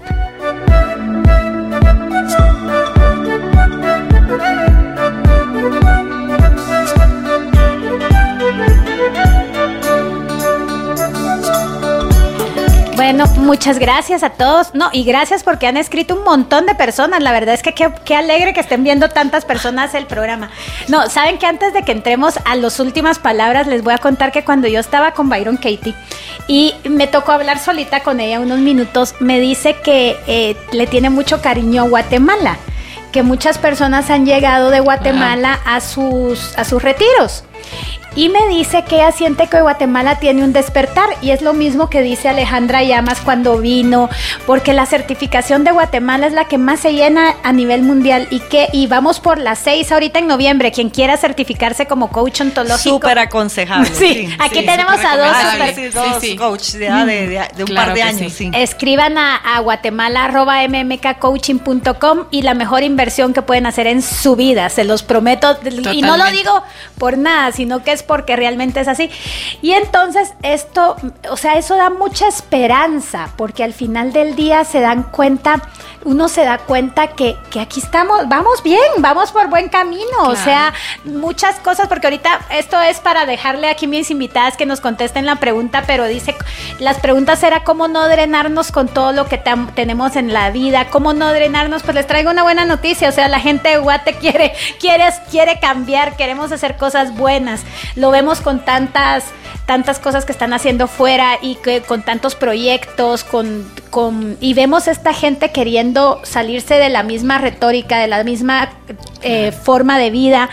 Bueno, 13.07 13.25
muchas 13.37 13.79
gracias 13.79 14.25
a 14.25 14.31
todos. 14.31 14.75
No, 14.75 14.91
y 14.93 15.05
gracias 15.05 15.45
porque 15.45 15.69
han 15.69 15.77
escrito 15.77 16.17
un 16.17 16.25
montón 16.25 16.67
de 16.67 16.75
personas. 16.75 17.23
La 17.23 17.31
verdad 17.31 17.55
es 17.55 17.63
que 17.63 17.73
qué, 17.73 17.89
qué 18.05 18.17
alegre 18.17 18.53
que 18.53 18.59
estén 18.59 18.83
viendo 18.83 19.09
tantas 19.09 19.45
personas 19.45 19.95
el 19.95 20.07
programa. 20.07 20.51
No, 20.89 21.09
saben 21.09 21.39
que 21.39 21.47
antes 21.47 21.73
de 21.73 21.85
que 21.85 21.93
entremos 21.93 22.41
a 22.45 22.57
las 22.57 22.81
últimas 22.81 23.21
palabras, 23.21 23.69
les 23.69 23.85
voy 23.85 23.95
a 23.95 23.99
contar 23.99 24.33
que 24.33 24.43
cuando 24.43 24.67
yo 24.67 24.81
estaba 24.81 25.13
con 25.13 25.29
Byron 25.29 25.57
Katie 25.57 25.95
y 26.49 26.75
me 26.83 27.07
tocó 27.07 27.31
hablar 27.31 27.61
solita 27.61 28.01
con 28.01 28.19
ella 28.19 28.41
unos 28.41 28.59
minutos, 28.59 29.15
me 29.21 29.39
dice 29.39 29.77
que 29.85 30.17
eh, 30.27 30.57
le 30.73 30.89
tiene 30.89 31.09
mucho 31.09 31.41
cariño 31.41 31.83
a 31.83 31.89
Guatemala, 31.89 32.57
que 33.13 33.23
muchas 33.23 33.57
personas 33.59 34.11
han 34.11 34.27
llegado 34.27 34.71
de 34.71 34.81
Guatemala 34.81 35.61
a 35.65 35.81
sus, 35.81 36.59
a 36.59 36.65
sus 36.65 36.83
retiros. 36.83 37.45
Y 38.17 38.31
me 38.31 38.49
dice 38.49 38.83
que 38.83 38.97
ella 38.97 39.12
siente 39.12 39.47
que 39.47 39.61
Guatemala 39.61 40.19
tiene 40.19 40.43
un 40.43 40.53
despertar 40.53 41.09
y 41.23 41.31
es 41.31 41.43
lo 41.43 41.53
mismo 41.53 41.91
que 41.91 42.01
dice 42.03 42.29
Alejandra 42.31 42.83
Llamas 42.83 43.21
cuando 43.21 43.59
vino, 43.59 44.09
porque 44.47 44.73
la 44.73 44.87
certificación 44.87 45.62
de 45.64 45.71
Guatemala 45.73 46.27
es 46.27 46.33
la 46.33 46.47
que 46.47 46.57
más 46.59 46.81
se 46.81 46.95
llena 46.95 47.35
a 47.45 47.53
nivel 47.53 47.83
mundial 47.83 48.27
y 48.31 48.41
que 48.41 48.69
y 48.73 48.87
vamos 48.87 49.21
por 49.21 49.39
las 49.39 49.59
seis 49.59 49.93
ahorita 49.93 50.19
en 50.19 50.27
noviembre, 50.27 50.73
quien 50.73 50.89
quiera 50.91 51.17
certificarse 51.19 51.87
como 51.87 52.09
coach 52.11 52.41
ontológico. 52.41 52.97
Súper 52.97 53.19
aconsejable. 53.19 53.91
Sí, 53.95 54.35
aquí 54.39 54.64
tenemos 54.64 54.97
a 55.05 55.17
dos 55.17 55.29
Ah, 55.33 55.51
super- 55.53 55.93
dos 55.93 56.05
Sí, 56.21 56.31
sí. 56.31 56.37
coach 56.37 56.71
de, 56.73 56.91
de- 56.91 57.27
de- 57.29 57.49
de 57.55 57.62
un 57.64 57.69
Claro 57.69 57.89
par 57.89 57.95
de 57.97 58.03
años, 58.03 58.33
sí. 58.33 58.45
sí. 58.47 58.51
Escriban 58.55 59.19
a, 59.19 59.37
a 59.37 59.61
guatemala 59.61 60.25
arroba 60.25 60.57
mmkcoaching.com 60.67 62.25
y 62.31 62.43
la 62.43 62.55
mejor 62.55 62.83
inversión 62.83 63.33
que 63.35 63.43
pueden 63.43 63.67
hacer 63.67 63.87
en 63.87 64.01
su 64.03 64.37
vida, 64.37 64.69
se 64.71 64.85
los 64.85 65.03
prometo. 65.03 65.59
Y 65.93 66.03
no 66.03 66.17
lo 66.17 66.25
digo 66.31 66.62
por 66.99 67.19
nada, 67.19 67.53
sino 67.53 67.83
que 67.83 67.93
es 67.93 68.03
porque 68.07 68.37
realmente 68.37 68.81
es 68.81 68.89
así. 68.89 69.11
Y 69.63 69.73
entonces 69.73 70.35
esto, 70.43 70.97
o 71.31 71.37
sea, 71.37 71.55
eso 71.55 71.77
da 71.77 71.91
mucha 71.91 72.29
esperanza, 72.29 73.31
porque 73.37 73.65
al 73.65 73.73
final 73.73 74.13
del 74.13 74.37
día 74.37 74.65
se 74.65 74.81
dan 74.81 75.05
cuenta, 75.05 75.63
uno 76.07 76.29
se 76.29 76.45
da 76.45 76.59
cuenta 76.59 77.09
que, 77.09 77.37
que 77.51 77.59
aquí 77.59 77.81
estamos, 77.81 78.29
vamos 78.29 78.63
bien, 78.63 78.81
vamos 78.99 79.33
por 79.33 79.49
buen 79.49 79.69
camino, 79.69 80.23
o 80.23 80.37
sea, 80.37 80.73
muchas 81.05 81.57
cosas, 81.57 81.89
porque 81.89 82.07
ahorita 82.07 82.43
esto 82.51 82.81
es 82.81 83.01
para 83.01 83.27
dejarle 83.27 83.69
aquí 83.69 83.89
mis 83.89 84.13
invitadas 84.13 84.57
que 84.57 84.67
nos 84.67 84.81
contesten 84.81 85.27
la 85.27 85.37
pregunta, 85.37 85.83
pero 85.85 86.05
dice, 86.05 86.37
las 86.79 87.01
preguntas 87.01 87.43
era 87.43 87.65
cómo 87.65 87.89
no 87.89 88.09
drenarnos 88.09 88.71
con 88.71 88.87
todo 88.87 89.11
lo 89.11 89.27
que 89.27 89.43
tenemos 89.75 90.15
en 90.15 90.33
la 90.33 90.51
vida, 90.53 90.91
cómo 90.91 91.13
no 91.13 91.33
drenarnos, 91.33 91.83
pues 91.83 91.97
les 91.97 92.07
traigo 92.07 92.31
una 92.31 92.45
buena 92.45 92.65
noticia, 92.65 93.09
o 93.09 93.13
sea, 93.13 93.27
la 93.27 93.41
gente 93.41 93.71
de 93.71 93.79
Guate 93.79 94.15
quiere, 94.15 94.55
quiere, 94.79 95.09
quiere 95.29 95.59
cambiar, 95.59 96.17
queremos 96.17 96.53
hacer 96.53 96.77
cosas 96.77 97.17
buenas, 97.17 97.63
lo 97.97 98.13
vemos 98.13 98.41
con 98.41 98.65
tantas 98.65 99.25
tantas 99.67 99.99
cosas 99.99 100.25
que 100.25 100.33
están 100.33 100.53
haciendo 100.53 100.87
fuera 100.87 101.39
y 101.43 101.57
que 101.57 101.83
con 101.83 102.03
tantos 102.03 102.37
proyectos, 102.37 103.25
con, 103.25 103.69
con, 103.91 104.37
y 104.41 104.55
vemos 104.55 104.87
esta 104.87 105.12
gente 105.12 105.51
queriendo 105.51 106.21
salirse 106.23 106.75
de 106.75 106.89
la 106.89 107.03
misma 107.03 107.39
retórica, 107.39 107.99
de 107.99 108.07
la 108.07 108.23
misma 108.23 108.71
eh, 109.23 109.53
forma 109.53 109.99
de 109.99 110.11
vida. 110.11 110.49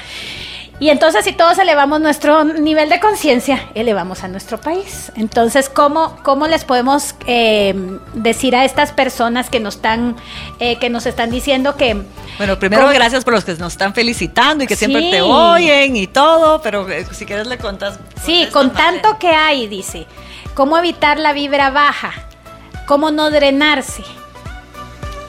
Y 0.83 0.89
entonces 0.89 1.23
si 1.23 1.31
todos 1.31 1.57
elevamos 1.59 2.01
nuestro 2.01 2.43
nivel 2.43 2.89
de 2.89 2.99
conciencia, 2.99 3.69
elevamos 3.73 4.25
a 4.25 4.27
nuestro 4.27 4.59
país. 4.59 5.13
Entonces, 5.15 5.69
¿cómo, 5.69 6.17
cómo 6.23 6.45
les 6.45 6.65
podemos 6.65 7.15
eh, 7.25 7.73
decir 8.13 8.53
a 8.53 8.65
estas 8.65 8.91
personas 8.91 9.49
que 9.49 9.61
nos 9.61 9.75
están, 9.75 10.17
eh, 10.59 10.77
que 10.79 10.89
nos 10.89 11.05
están 11.05 11.31
diciendo 11.31 11.77
que... 11.77 12.03
Bueno, 12.37 12.59
primero 12.59 12.89
gracias 12.89 13.23
por 13.23 13.33
los 13.33 13.45
que 13.45 13.53
nos 13.53 13.71
están 13.71 13.93
felicitando 13.93 14.65
y 14.65 14.67
que 14.67 14.75
siempre 14.75 15.09
te 15.09 15.21
oyen 15.21 15.95
y 15.95 16.07
todo, 16.07 16.61
pero 16.61 16.89
eh, 16.89 17.05
si 17.13 17.25
quieres 17.25 17.47
le 17.47 17.57
contas. 17.57 17.97
Sí, 18.21 18.49
con 18.51 18.73
tanto 18.73 19.17
que 19.17 19.29
hay, 19.29 19.67
dice, 19.67 20.05
¿cómo 20.53 20.77
evitar 20.77 21.17
la 21.17 21.31
vibra 21.31 21.69
baja? 21.69 22.11
¿Cómo 22.87 23.09
no 23.09 23.31
drenarse? 23.31 24.03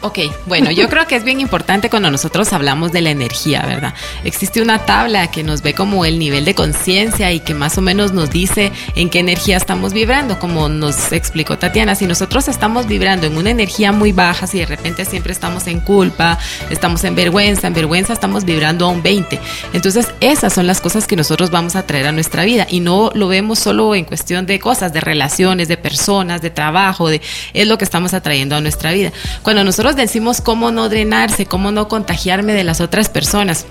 Ok, 0.05 0.19
bueno, 0.45 0.71
yo 0.71 0.91
creo 0.91 1.07
que 1.07 1.17
es 1.17 1.25
bien 1.25 1.41
importante 1.41 1.89
cuando 1.89 2.11
nosotros 2.11 2.53
hablamos 2.53 2.93
de 2.93 3.01
la 3.01 3.09
energía, 3.09 3.63
¿verdad? 3.63 3.95
Existe 4.23 4.61
una 4.61 4.81
tabla 4.81 5.31
que 5.31 5.43
nos 5.43 5.63
ve 5.63 5.73
como 5.73 6.05
el 6.05 6.19
nivel 6.19 6.45
de 6.45 6.55
conciencia 6.55 7.33
y 7.33 7.41
que 7.41 7.55
más 7.55 7.79
o 7.79 7.81
menos 7.81 8.13
nos 8.13 8.29
dice 8.29 8.71
en 8.97 9.09
qué 9.09 9.21
energía 9.21 9.57
estamos 9.57 9.95
vibrando, 9.95 10.39
como 10.39 10.69
nos 10.69 11.11
explicó 11.13 11.57
Tatiana. 11.57 11.95
Si 11.95 12.07
nosotros 12.07 12.49
estamos 12.49 12.87
vibrando 12.87 13.27
en 13.27 13.39
una 13.39 13.49
energía 13.49 13.93
muy 13.93 14.13
baja, 14.13 14.47
si 14.47 14.59
de 14.59 14.67
repente 14.67 15.07
siempre 15.07 15.33
estamos 15.33 15.67
en 15.69 15.81
culpa, 15.81 16.39
estamos 16.69 17.03
en 17.05 17.15
vergüenza, 17.15 17.67
en 17.67 17.73
vergüenza 17.73 18.13
estamos 18.13 18.45
vibrando 18.45 18.85
a 18.85 18.89
un 18.89 19.03
20. 19.03 19.41
Entonces, 19.73 20.09
esas 20.21 20.53
son 20.53 20.67
las 20.67 20.83
cosas 20.83 21.07
que 21.07 21.17
nosotros 21.17 21.51
vamos 21.51 21.77
a 21.77 21.87
traer 21.87 22.09
a 22.09 22.13
nuestra 22.13 22.45
vida 22.45 22.67
y 22.69 22.81
no 22.81 23.11
lo 23.15 23.29
vemos 23.29 23.59
solo 23.59 23.95
en 23.95 24.05
cuestión 24.05 24.45
de 24.45 24.61
cosas, 24.61 24.93
de 24.93 25.01
relaciones, 25.01 25.69
de 25.69 25.79
personas, 25.79 26.43
de 26.43 26.51
trabajo, 26.51 27.09
de 27.09 27.23
es 27.55 27.67
lo 27.67 27.79
que 27.79 27.85
estamos 27.85 28.13
atrayendo 28.13 28.55
a 28.55 28.61
nuestra 28.61 28.93
vida. 28.93 29.11
Cuando 29.43 29.65
nosotros 29.65 29.94
decimos 29.97 30.41
cómo 30.41 30.71
no 30.71 30.89
drenarse, 30.89 31.47
cómo 31.47 31.73
no 31.73 31.89
contagiarme 31.89 32.53
de 32.53 32.65
las 32.65 32.81
otras 32.81 33.09
personas 33.09 33.67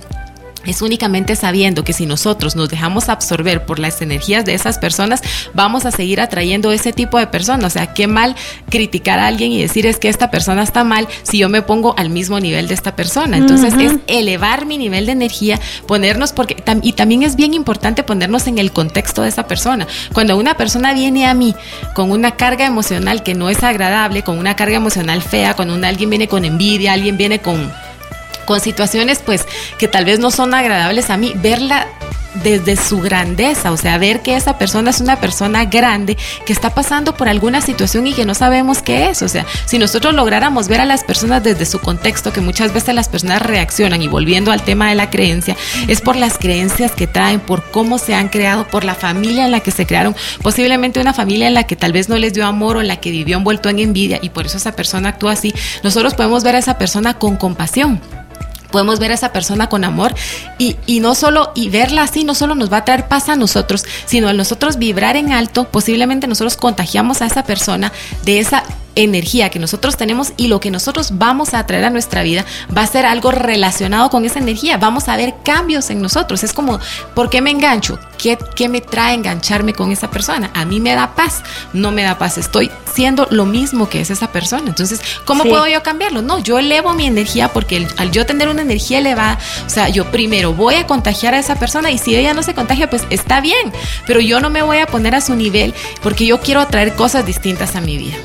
es 0.66 0.82
únicamente 0.82 1.36
sabiendo 1.36 1.84
que 1.84 1.94
si 1.94 2.06
nosotros 2.06 2.56
nos 2.56 2.70
dejamos 2.70 3.10
absorber 3.10 3.66
por 3.66 3.80
las 3.80 4.02
energías 4.02 4.46
de 4.46 4.54
esas 4.54 4.78
personas, 4.78 5.22
vamos 5.54 5.86
a 5.86 5.92
seguir 5.92 6.22
atrayendo 6.22 6.72
ese 6.72 6.94
tipo 6.94 7.18
de 7.20 7.28
personas. 7.28 7.66
O 7.66 7.70
sea, 7.70 7.94
qué 7.94 8.08
mal 8.08 8.36
criticar 8.70 9.20
a 9.20 9.28
alguien 9.28 9.52
y 9.52 9.62
decir 9.62 9.86
es 9.86 9.98
que 9.98 10.10
esta 10.10 10.32
persona 10.32 10.64
está 10.64 10.84
mal 10.84 11.08
si 11.24 11.40
yo 11.40 11.50
me 11.50 11.62
pongo 11.62 11.96
al 11.98 12.10
mismo 12.10 12.40
nivel 12.40 12.68
de 12.68 12.74
esta 12.74 12.96
persona. 12.96 13.38
Entonces 13.38 13.74
es 13.76 13.94
elevar 14.08 14.66
mi 14.66 14.78
nivel 14.78 15.06
de 15.06 15.12
energía, 15.12 15.60
ponernos, 15.88 16.34
porque 16.34 16.64
y 16.82 16.94
también 16.94 17.24
es 17.24 17.36
bien 17.36 17.54
importante 17.54 18.04
ponernos 18.04 18.48
en 18.48 18.58
el 18.58 18.72
contexto 18.72 19.22
de 19.22 19.30
esa 19.30 19.48
persona. 19.48 19.88
Cuando 20.14 20.38
una 20.38 20.56
persona 20.56 20.94
viene 20.94 21.26
a 21.28 21.34
mí 21.34 21.56
con 21.94 22.12
una 22.12 22.32
carga 22.32 22.66
emocional 22.66 23.24
que 23.24 23.34
no 23.34 23.50
es 23.50 23.64
agradable, 23.64 24.24
con 24.24 24.38
una 24.38 24.56
carga 24.56 24.78
emocional 24.78 25.22
fea, 25.22 25.56
cuando 25.56 25.74
alguien 25.86 26.10
viene 26.10 26.28
con 26.28 26.46
envidia, 26.46 26.94
alguien 26.94 27.18
viene 27.18 27.40
con 27.40 27.72
con 28.46 28.60
situaciones 28.60 29.20
pues 29.20 29.46
que 29.78 29.88
tal 29.88 30.06
vez 30.06 30.20
no 30.20 30.32
son 30.32 30.54
agradables 30.54 31.10
a 31.10 31.18
mí, 31.18 31.34
verla 31.36 31.88
desde 32.42 32.76
su 32.76 33.00
grandeza, 33.00 33.72
o 33.72 33.78
sea, 33.78 33.98
ver 33.98 34.22
que 34.22 34.36
esa 34.36 34.58
persona 34.58 34.90
es 34.90 35.00
una 35.02 35.20
persona 35.20 35.66
grande 35.66 36.18
que 36.46 36.54
está 36.54 36.74
pasando 36.74 37.16
por 37.16 37.30
alguna 37.30 37.62
situación 37.62 38.08
y 38.08 38.14
que 38.14 38.26
no 38.26 38.34
sabemos 38.34 38.82
qué 38.82 39.10
es, 39.10 39.22
o 39.22 39.28
sea, 39.28 39.46
si 39.66 39.78
nosotros 39.78 40.14
lográramos 40.14 40.68
ver 40.68 40.82
a 40.82 40.86
las 40.86 41.04
personas 41.04 41.44
desde 41.44 41.66
su 41.66 41.80
contexto, 41.80 42.34
que 42.34 42.42
muchas 42.42 42.74
veces 42.74 42.96
las 42.96 43.10
personas 43.10 43.42
reaccionan 43.42 44.02
y 44.02 44.08
volviendo 44.08 44.52
al 44.52 44.64
tema 44.64 44.90
de 44.90 44.96
la 44.96 45.10
creencia, 45.10 45.56
es 45.88 46.02
por 46.02 46.16
las 46.16 46.38
creencias 46.38 46.92
que 46.92 47.08
traen, 47.08 47.40
por 47.40 47.64
cómo 47.70 47.98
se 47.98 48.16
han 48.16 48.30
creado, 48.30 48.68
por 48.68 48.84
la 48.84 48.96
familia 48.96 49.46
en 49.46 49.52
la 49.52 49.60
que 49.60 49.72
se 49.72 49.86
crearon, 49.86 50.16
posiblemente 50.42 51.00
una 51.00 51.14
familia 51.14 51.48
en 51.48 51.54
la 51.54 51.66
que 51.66 51.76
tal 51.76 51.92
vez 51.92 52.10
no 52.10 52.18
les 52.18 52.34
dio 52.34 52.46
amor 52.46 52.78
o 52.78 52.82
en 52.82 52.88
la 52.88 52.98
que 52.98 53.12
vivió 53.12 53.38
envuelto 53.38 53.70
en 53.70 53.80
envidia 53.80 54.20
y 54.22 54.30
por 54.30 54.46
eso 54.46 54.58
esa 54.58 54.76
persona 54.76 55.10
actúa 55.10 55.34
así, 55.34 55.54
nosotros 55.84 56.16
podemos 56.16 56.44
ver 56.44 56.56
a 56.56 56.60
esa 56.60 56.78
persona 56.78 57.16
con 57.16 57.36
compasión 57.36 58.02
podemos 58.74 59.00
ver 59.00 59.12
a 59.12 59.14
esa 59.14 59.32
persona 59.32 59.70
con 59.70 59.86
amor 59.86 60.14
y, 60.58 60.76
y, 60.86 61.00
no 61.00 61.16
solo, 61.16 61.54
y 61.56 61.70
verla 61.70 62.02
así, 62.04 62.26
no 62.26 62.36
solo 62.36 62.56
nos 62.56 62.74
va 62.74 62.78
a 62.78 62.86
traer 62.86 63.08
paz 63.08 63.30
a 63.30 63.38
nosotros, 63.38 63.86
sino 64.06 64.28
a 64.28 64.34
nosotros 64.34 64.78
vibrar 64.78 65.16
en 65.16 65.32
alto, 65.32 65.66
posiblemente 65.66 66.28
nosotros 66.28 66.58
contagiamos 66.58 67.22
a 67.22 67.28
esa 67.28 67.44
persona 67.44 67.94
de 68.26 68.40
esa 68.40 68.64
energía 68.96 69.50
que 69.50 69.60
nosotros 69.60 69.98
tenemos 69.98 70.34
y 70.38 70.48
lo 70.48 70.60
que 70.60 70.72
nosotros 70.72 71.18
vamos 71.18 71.54
a 71.54 71.66
traer 71.66 71.86
a 71.86 71.90
nuestra 71.90 72.24
vida 72.24 72.46
va 72.76 72.84
a 72.84 72.88
ser 72.88 73.06
algo 73.06 73.32
relacionado 73.32 74.10
con 74.10 74.26
esa 74.26 74.40
energía. 74.40 74.78
Vamos 74.78 75.08
a 75.10 75.18
ver 75.18 75.36
cambios 75.44 75.90
en 75.90 76.02
nosotros. 76.02 76.44
Es 76.44 76.54
como, 76.54 76.80
¿por 77.16 77.30
qué 77.30 77.42
me 77.42 77.52
engancho? 77.52 78.00
¿Qué, 78.18 78.38
¿Qué, 78.56 78.70
me 78.70 78.82
trae 78.82 79.16
engancharme 79.16 79.74
con 79.74 79.92
esa 79.92 80.10
persona? 80.10 80.52
A 80.54 80.66
mí 80.66 80.80
me 80.80 80.96
da 80.96 81.16
paz, 81.16 81.44
no 81.74 81.92
me 81.92 82.04
da 82.04 82.18
paz. 82.18 82.38
Estoy 82.38 82.72
siendo 82.94 83.28
lo 83.32 83.46
mismo 83.46 83.90
que 83.90 84.02
es 84.02 84.10
esa 84.10 84.32
persona. 84.32 84.64
Entonces, 84.68 85.02
¿cómo 85.26 85.44
puedo 85.44 85.68
yo 85.68 85.84
cambiarlo? 85.84 86.22
No, 86.22 86.40
yo 86.40 86.60
elevo 86.60 86.94
mi 86.94 87.06
energía 87.06 87.50
porque 87.50 87.88
al 87.98 88.12
yo 88.12 88.26
tener 88.26 88.48
una 88.48 88.62
energía 88.62 89.00
elevada, 89.00 89.38
o 89.66 89.70
sea, 89.70 89.90
yo 89.90 90.10
primero 90.12 90.54
voy 90.54 90.76
a 90.76 90.88
contagiar 90.88 91.34
a 91.34 91.40
esa 91.40 91.56
persona 91.56 91.92
y 91.92 91.98
si 91.98 92.16
ella 92.16 92.34
no 92.34 92.44
se 92.44 92.54
contagia, 92.54 92.90
pues 92.90 93.04
está 93.10 93.42
bien. 93.42 93.72
Pero 94.08 94.20
yo 94.20 94.40
no 94.40 94.50
me 94.50 94.62
voy 94.62 94.78
a 94.78 94.88
poner 94.88 95.16
a 95.16 95.22
su 95.22 95.36
nivel 95.36 95.74
porque 96.02 96.26
yo 96.26 96.40
quiero 96.40 96.62
atraer 96.62 96.94
cosas 96.96 97.26
distintas 97.26 97.76
a 97.76 97.82
mi 97.82 97.98
vida. 97.98 98.16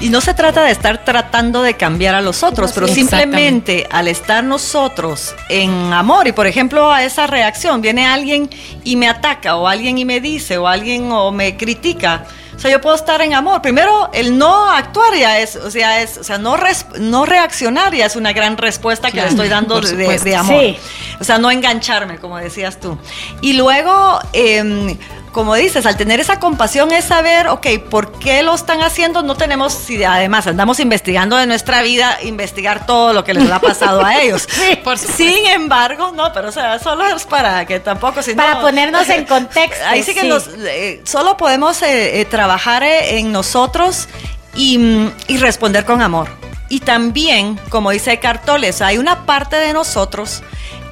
Y 0.00 0.07
no 0.08 0.20
se 0.20 0.34
trata 0.34 0.64
de 0.64 0.70
estar 0.70 1.04
tratando 1.04 1.62
de 1.62 1.74
cambiar 1.74 2.14
a 2.14 2.20
los 2.20 2.42
otros, 2.42 2.72
pero 2.72 2.88
simplemente 2.88 3.86
al 3.90 4.08
estar 4.08 4.44
nosotros 4.44 5.34
en 5.48 5.92
amor 5.92 6.26
y 6.28 6.32
por 6.32 6.46
ejemplo 6.46 6.92
a 6.92 7.04
esa 7.04 7.26
reacción, 7.26 7.80
viene 7.80 8.06
alguien 8.06 8.48
y 8.84 8.96
me 8.96 9.08
ataca 9.08 9.56
o 9.56 9.68
alguien 9.68 9.98
y 9.98 10.04
me 10.04 10.20
dice 10.20 10.58
o 10.58 10.66
alguien 10.66 11.10
o 11.12 11.30
me 11.30 11.56
critica. 11.56 12.26
O 12.58 12.60
sea, 12.60 12.72
yo 12.72 12.80
puedo 12.80 12.96
estar 12.96 13.22
en 13.22 13.34
amor. 13.34 13.62
Primero, 13.62 14.10
el 14.12 14.36
no 14.36 14.68
actuar 14.68 15.14
ya 15.14 15.38
es, 15.38 15.54
o 15.54 15.70
sea, 15.70 16.02
es, 16.02 16.18
o 16.18 16.24
sea, 16.24 16.38
no, 16.38 16.56
no 16.98 17.24
reaccionar 17.24 17.94
ya 17.94 18.06
es 18.06 18.16
una 18.16 18.32
gran 18.32 18.56
respuesta 18.56 19.12
que 19.12 19.20
le 19.20 19.28
estoy 19.28 19.48
dando 19.48 19.80
de, 19.80 20.34
amor. 20.34 20.74
O 21.20 21.24
sea, 21.24 21.38
no 21.38 21.52
engancharme, 21.52 22.18
como 22.18 22.36
decías 22.36 22.80
tú. 22.80 22.98
Y 23.42 23.52
luego, 23.52 24.18
eh, 24.32 24.96
como 25.32 25.54
dices, 25.54 25.86
al 25.86 25.96
tener 25.96 26.20
esa 26.20 26.40
compasión 26.40 26.92
es 26.92 27.04
saber, 27.04 27.48
ok, 27.48 27.66
¿por 27.90 28.12
qué 28.18 28.42
lo 28.42 28.54
están 28.54 28.82
haciendo? 28.82 29.22
No 29.22 29.36
tenemos, 29.36 29.72
si 29.72 30.02
además 30.02 30.46
andamos 30.46 30.80
investigando 30.80 31.36
de 31.36 31.46
nuestra 31.46 31.82
vida, 31.82 32.18
investigar 32.22 32.86
todo 32.86 33.12
lo 33.12 33.24
que 33.24 33.34
les 33.34 33.50
ha 33.50 33.60
pasado 33.60 34.04
a 34.04 34.16
ellos. 34.22 34.46
sí, 34.48 34.76
por 34.76 34.98
Sin 34.98 35.46
embargo, 35.46 36.12
no, 36.14 36.32
pero 36.32 36.48
o 36.48 36.52
sea, 36.52 36.78
solo 36.78 37.06
es 37.06 37.24
para 37.24 37.66
que 37.66 37.80
tampoco... 37.80 38.22
Si 38.22 38.34
para 38.34 38.60
ponernos 38.60 39.08
en 39.08 39.24
contexto. 39.26 39.84
Ahí 39.86 40.02
sí 40.02 40.14
que 40.14 40.24
Nos, 40.24 40.48
eh, 40.48 41.02
solo 41.04 41.36
podemos 41.36 41.82
eh, 41.82 42.20
eh, 42.20 42.24
trabajar 42.24 42.82
en 42.82 43.32
nosotros 43.32 44.08
y, 44.54 45.08
y 45.26 45.36
responder 45.38 45.84
con 45.84 46.02
amor. 46.02 46.28
Y 46.70 46.80
también, 46.80 47.58
como 47.70 47.90
dice 47.90 48.18
Cartoles, 48.18 48.82
hay 48.82 48.98
una 48.98 49.24
parte 49.24 49.56
de 49.56 49.72
nosotros 49.72 50.42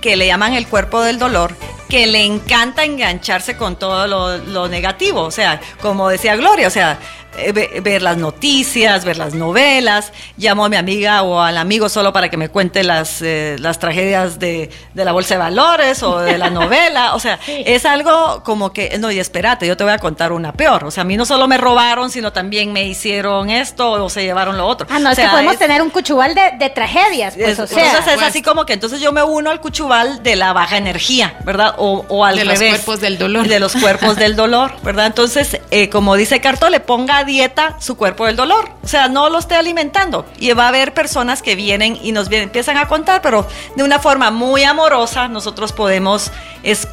que 0.06 0.16
le 0.16 0.28
llaman 0.28 0.54
el 0.54 0.68
cuerpo 0.68 1.02
del 1.02 1.18
dolor, 1.18 1.56
que 1.88 2.06
le 2.06 2.24
encanta 2.24 2.84
engancharse 2.84 3.56
con 3.56 3.74
todo 3.74 4.06
lo, 4.06 4.68
negativo. 4.68 5.22
O 5.22 5.32
sea, 5.32 5.60
como 5.82 6.08
decía 6.08 6.36
Gloria, 6.36 6.68
o 6.68 6.70
sea, 6.70 7.00
eh, 7.38 7.80
ver 7.80 8.02
las 8.02 8.16
noticias, 8.16 9.04
ver 9.04 9.18
las 9.18 9.34
novelas, 9.34 10.12
llamo 10.36 10.64
a 10.64 10.68
mi 10.68 10.76
amiga 10.76 11.22
o 11.22 11.40
al 11.40 11.58
amigo 11.58 11.88
solo 11.88 12.12
para 12.12 12.28
que 12.28 12.36
me 12.36 12.48
cuente 12.48 12.82
las, 12.82 13.22
eh, 13.22 13.56
las 13.58 13.78
tragedias 13.78 14.38
de, 14.38 14.70
la 14.94 15.12
bolsa 15.12 15.34
de 15.34 15.38
valores 15.38 16.02
o 16.02 16.18
de 16.20 16.38
la 16.38 16.50
novela, 16.56 17.14
o 17.14 17.20
sea, 17.20 17.38
es 17.46 17.84
algo 17.84 18.42
como 18.44 18.72
que, 18.72 18.98
no, 18.98 19.10
y 19.10 19.18
espérate, 19.18 19.66
yo 19.66 19.76
te 19.76 19.84
voy 19.84 19.92
a 19.92 19.98
contar 19.98 20.32
una 20.32 20.52
peor, 20.52 20.84
o 20.84 20.90
sea, 20.90 21.02
a 21.02 21.04
mí 21.04 21.16
no 21.16 21.26
solo 21.26 21.48
me 21.48 21.58
robaron, 21.58 22.10
sino 22.10 22.32
también 22.32 22.72
me 22.72 22.84
hicieron 22.84 23.50
esto 23.50 23.92
o 23.92 24.08
se 24.08 24.22
llevaron 24.22 24.56
lo 24.56 24.66
otro. 24.66 24.86
Ah, 24.90 24.98
no, 24.98 25.10
es 25.10 25.18
que 25.18 25.28
podemos 25.28 25.58
tener 25.58 25.82
un 25.82 25.90
cuchubal 25.90 26.34
de, 26.34 26.70
tragedias, 26.70 27.34
pues, 27.34 27.58
o 27.58 27.66
sea. 27.66 27.86
Entonces 27.86 28.14
es 28.14 28.22
así 28.22 28.42
como 28.42 28.66
que 28.66 28.72
entonces 28.72 29.00
yo 29.00 29.12
me 29.12 29.22
uno 29.22 29.50
al 29.50 29.60
cuchubal 29.60 30.22
de 30.22 30.36
la 30.36 30.52
baja 30.52 30.76
energía, 30.76 31.36
¿verdad? 31.44 31.74
O, 31.78 32.04
o 32.08 32.24
al 32.24 32.36
revés. 32.36 32.58
De 32.58 32.70
los 32.70 32.74
cuerpos 32.74 33.00
del 33.00 33.18
dolor. 33.18 33.48
De 33.48 33.60
los 33.60 33.72
cuerpos 33.74 34.16
del 34.16 34.36
dolor, 34.36 34.74
¿verdad? 34.82 35.06
Entonces, 35.06 35.60
eh, 35.70 35.88
como 35.88 36.16
dice 36.16 36.40
Carto, 36.40 36.68
le 36.68 36.80
ponga 36.80 37.24
dieta 37.26 37.76
su 37.80 37.96
cuerpo 37.96 38.26
del 38.26 38.36
dolor. 38.36 38.70
O 38.82 38.88
sea, 38.88 39.08
no 39.08 39.28
lo 39.28 39.38
esté 39.38 39.54
alimentando. 39.56 40.24
Y 40.38 40.52
va 40.52 40.64
a 40.64 40.68
haber 40.68 40.94
personas 40.94 41.42
que 41.42 41.54
vienen 41.54 41.98
y 42.02 42.12
nos 42.12 42.30
empiezan 42.30 42.76
a 42.76 42.88
contar, 42.88 43.20
pero 43.20 43.46
de 43.76 43.82
una 43.82 43.98
forma 43.98 44.30
muy 44.30 44.64
amorosa 44.64 45.28
nosotros 45.28 45.72
podemos 45.72 46.30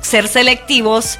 ser 0.01 0.27
selectivos 0.27 1.19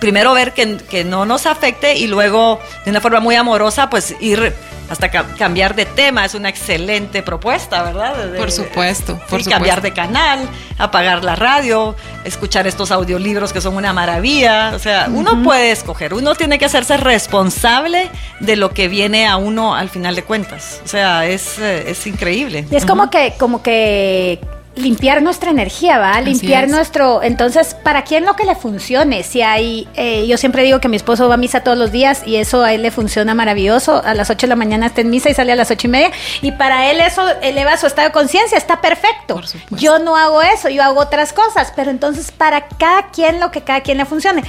primero 0.00 0.34
ver 0.34 0.52
que, 0.52 0.76
que 0.76 1.04
no 1.04 1.24
nos 1.24 1.46
afecte 1.46 1.96
y 1.96 2.06
luego 2.06 2.60
de 2.84 2.90
una 2.90 3.00
forma 3.00 3.20
muy 3.20 3.34
amorosa, 3.34 3.88
pues 3.88 4.14
ir 4.20 4.54
hasta 4.88 5.10
cambiar 5.10 5.74
de 5.74 5.86
tema. 5.86 6.24
Es 6.24 6.34
una 6.34 6.48
excelente 6.48 7.22
propuesta, 7.22 7.82
¿verdad? 7.82 8.34
por 8.36 8.50
supuesto, 8.50 9.18
por 9.28 9.46
Cambiar 9.46 9.80
de 9.80 9.92
canal, 9.92 10.40
apagar 10.76 11.22
la 11.22 11.36
radio, 11.36 11.94
escuchar 12.24 12.66
estos 12.66 12.90
audiolibros 12.90 13.52
que 13.52 13.60
son 13.60 13.76
una 13.76 13.92
maravilla. 13.92 14.72
O 14.74 14.78
sea, 14.78 15.08
uno 15.10 15.42
puede 15.42 15.70
escoger, 15.70 16.14
uno 16.14 16.34
tiene 16.34 16.58
que 16.58 16.64
hacerse 16.64 16.96
responsable 16.96 18.10
de 18.40 18.56
lo 18.56 18.70
que 18.70 18.88
viene 18.88 19.26
a 19.26 19.36
uno 19.36 19.74
al 19.74 19.88
final 19.88 20.14
de 20.16 20.24
cuentas. 20.24 20.80
O 20.84 20.88
sea, 20.88 21.26
es, 21.26 21.58
eh, 21.58 21.90
es 21.90 22.06
increíble. 22.06 22.66
Y 22.70 22.76
es 22.76 22.84
como 22.84 23.08
que, 23.10 23.34
como 23.38 23.62
que 23.62 24.40
limpiar 24.76 25.22
nuestra 25.22 25.50
energía, 25.50 25.98
¿va? 25.98 26.20
Limpiar 26.20 26.68
nuestro... 26.68 27.22
Entonces, 27.22 27.74
¿para 27.74 28.04
quién 28.04 28.24
lo 28.24 28.36
que 28.36 28.44
le 28.44 28.54
funcione? 28.54 29.22
Si 29.22 29.42
hay... 29.42 29.88
Eh, 29.94 30.26
yo 30.26 30.36
siempre 30.36 30.62
digo 30.62 30.80
que 30.80 30.88
mi 30.88 30.96
esposo 30.96 31.28
va 31.28 31.34
a 31.34 31.38
misa 31.38 31.60
todos 31.60 31.78
los 31.78 31.92
días 31.92 32.22
y 32.26 32.36
eso 32.36 32.62
a 32.62 32.72
él 32.74 32.82
le 32.82 32.90
funciona 32.90 33.34
maravilloso. 33.34 34.02
A 34.04 34.14
las 34.14 34.30
8 34.30 34.46
de 34.46 34.48
la 34.48 34.56
mañana 34.56 34.86
está 34.86 35.00
en 35.00 35.10
misa 35.10 35.30
y 35.30 35.34
sale 35.34 35.52
a 35.52 35.56
las 35.56 35.70
ocho 35.70 35.86
y 35.86 35.90
media. 35.90 36.10
Y 36.42 36.52
para 36.52 36.90
él 36.90 37.00
eso 37.00 37.26
eleva 37.42 37.76
su 37.78 37.86
estado 37.86 38.08
de 38.08 38.12
conciencia, 38.12 38.58
está 38.58 38.80
perfecto. 38.80 39.40
Yo 39.70 39.98
no 39.98 40.16
hago 40.16 40.42
eso, 40.42 40.68
yo 40.68 40.82
hago 40.82 41.00
otras 41.00 41.32
cosas. 41.32 41.72
Pero 41.74 41.90
entonces, 41.90 42.30
para 42.30 42.68
cada 42.68 43.08
quien 43.08 43.40
lo 43.40 43.50
que 43.50 43.62
cada 43.62 43.80
quien 43.80 43.96
le 43.98 44.04
funcione. 44.04 44.44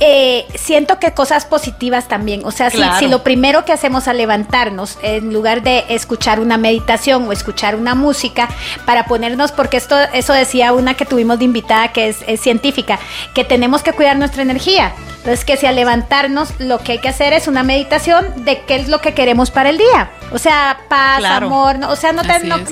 Eh, 0.00 0.46
siento 0.54 0.98
que 0.98 1.12
cosas 1.12 1.44
positivas 1.44 2.08
también. 2.08 2.40
O 2.44 2.50
sea, 2.50 2.70
si, 2.70 2.82
si 2.98 3.08
lo 3.08 3.22
primero 3.22 3.66
que 3.66 3.72
hacemos 3.72 4.08
al 4.08 4.16
levantarnos, 4.16 4.98
en 5.02 5.32
lugar 5.32 5.62
de 5.62 5.84
escuchar 5.90 6.40
una 6.40 6.56
meditación 6.56 7.28
o 7.28 7.32
escuchar 7.32 7.76
una 7.76 7.94
música, 7.94 8.48
para 8.86 9.04
ponernos 9.04 9.52
porque 9.58 9.76
esto, 9.76 9.96
eso 10.12 10.32
decía 10.34 10.72
una 10.72 10.94
que 10.94 11.04
tuvimos 11.04 11.40
de 11.40 11.44
invitada 11.44 11.92
que 11.92 12.06
es, 12.10 12.40
científica, 12.40 13.00
que 13.34 13.42
tenemos 13.42 13.82
que 13.82 13.92
cuidar 13.92 14.16
nuestra 14.16 14.42
energía. 14.42 14.92
Entonces, 15.28 15.44
que 15.44 15.58
si 15.58 15.66
al 15.66 15.76
levantarnos 15.76 16.58
lo 16.58 16.78
que 16.78 16.92
hay 16.92 17.00
que 17.00 17.08
hacer 17.10 17.34
es 17.34 17.48
una 17.48 17.62
meditación 17.62 18.46
de 18.46 18.62
qué 18.62 18.76
es 18.76 18.88
lo 18.88 19.02
que 19.02 19.12
queremos 19.12 19.50
para 19.50 19.68
el 19.68 19.76
día. 19.76 20.10
O 20.32 20.38
sea, 20.38 20.80
paz, 20.88 21.22
amor, 21.22 21.76
o 21.86 21.96
sea, 21.96 22.12
no, 22.12 22.22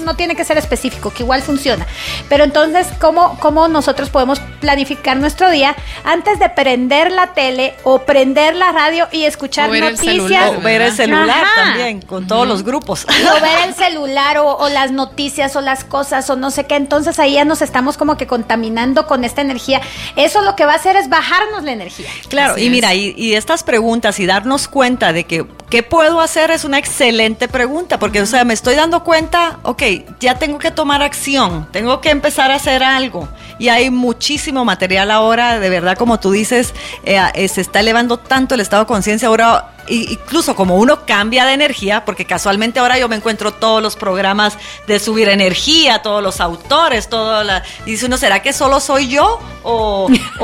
no, 0.05 0.17
tiene 0.17 0.35
que 0.37 0.45
ser 0.45 0.57
específico, 0.57 1.13
que 1.13 1.23
igual 1.23 1.43
funciona. 1.43 1.87
Pero 2.31 2.45
entonces, 2.45 2.87
¿cómo, 2.99 3.39
¿cómo 3.41 3.69
nosotros 3.69 4.09
podemos 4.09 4.41
planificar 4.61 5.19
nuestro 5.19 5.51
día 5.51 5.75
antes 6.05 6.39
de 6.39 6.49
prender 6.49 7.13
la 7.13 7.35
tele 7.35 7.75
o 7.85 8.01
prender 8.01 8.57
la 8.57 8.73
radio 8.73 9.07
y 9.13 9.25
escuchar 9.25 9.71
noticias? 9.71 10.51
o 10.51 10.61
ver 10.61 10.81
el 10.81 10.93
celular 10.93 11.45
también, 11.55 12.01
con 12.01 12.27
todos 12.27 12.47
los 12.47 12.63
grupos. 12.63 13.05
O 13.05 13.41
ver 13.41 13.69
el 13.69 13.75
celular 13.75 14.39
o, 14.39 14.57
o 14.57 14.69
las 14.71 14.93
noticias 14.93 15.57
o 15.57 15.61
las 15.61 15.85
cosas 15.85 16.29
o 16.31 16.37
no 16.37 16.51
sé 16.51 16.65
qué 16.65 16.77
entonces 16.77 17.19
ahí 17.19 17.35
ya 17.35 17.45
nos 17.45 17.63
estamos 17.63 17.97
como 17.97 18.17
que 18.17 18.27
contaminando 18.27 19.07
con 19.07 19.25
esta 19.25 19.41
energía. 19.43 19.81
Eso 20.17 20.43
lo 20.43 20.57
que 20.57 20.65
va 20.65 20.73
a 20.73 20.77
hacer 20.77 20.97
es 20.97 21.09
bajarnos 21.09 21.65
la 21.65 21.73
energía. 21.73 22.09
Claro, 22.29 22.46
y 22.57 22.71
mira, 22.71 22.95
y, 22.95 23.35
estas 23.35 23.63
preguntas 23.63 24.19
y 24.21 24.27
darnos 24.27 24.69
cuenta 24.69 25.13
de 25.13 25.25
que 25.25 25.47
qué 25.71 25.83
puedo 25.83 26.21
hacer 26.21 26.51
es 26.51 26.65
una 26.65 26.79
excelente 26.79 27.49
pregunta, 27.49 27.99
porque, 27.99 28.21
o 28.21 28.27
sea, 28.27 28.45
me 28.45 28.55
estoy 28.55 28.77
dando 28.77 29.05
cuenta, 29.05 29.59
ok, 29.63 29.83
ya 30.21 30.39
tengo 30.39 30.59
que 30.59 30.71
tomar 30.71 31.03
acción, 31.03 31.69
tengo 31.73 32.01
que 32.01 32.11
empezar 32.11 32.51
a 32.51 32.57
hacer 32.57 32.83
algo. 32.83 33.29
Y 33.59 33.69
hay 33.69 33.91
muchísimo 33.91 34.65
material 34.65 35.11
ahora, 35.11 35.59
de 35.59 35.71
verdad, 35.71 35.97
como 35.97 36.21
tú 36.21 36.31
dices, 36.31 36.75
eh, 37.05 37.21
eh, 37.35 37.49
se 37.49 37.61
está 37.61 37.81
elevando 37.81 38.19
tanto 38.19 38.55
el 38.55 38.61
estado 38.61 38.85
de 38.85 38.89
conciencia 38.89 39.29
ahora 39.29 39.73
incluso 39.89 40.57
como 40.57 40.77
uno 40.77 41.07
cambia 41.07 41.45
de 41.45 41.53
energía, 41.53 42.05
porque 42.05 42.25
casualmente 42.25 42.81
ahora 42.81 42.99
yo 42.99 43.09
me 43.09 43.17
encuentro 43.17 43.53
todos 43.53 43.83
los 43.83 43.97
programas 43.97 44.59
de 44.87 44.99
subir 44.99 45.29
energía, 45.29 46.03
todos 46.03 46.23
los 46.23 46.41
autores, 46.41 47.09
todo 47.09 47.45
la, 47.45 47.63
y 47.85 47.93
dice 47.93 48.07
uno, 48.07 48.17
¿será 48.17 48.43
que 48.43 48.53
solo 48.53 48.81
soy 48.81 49.09
yo? 49.09 49.39
O, 49.63 50.09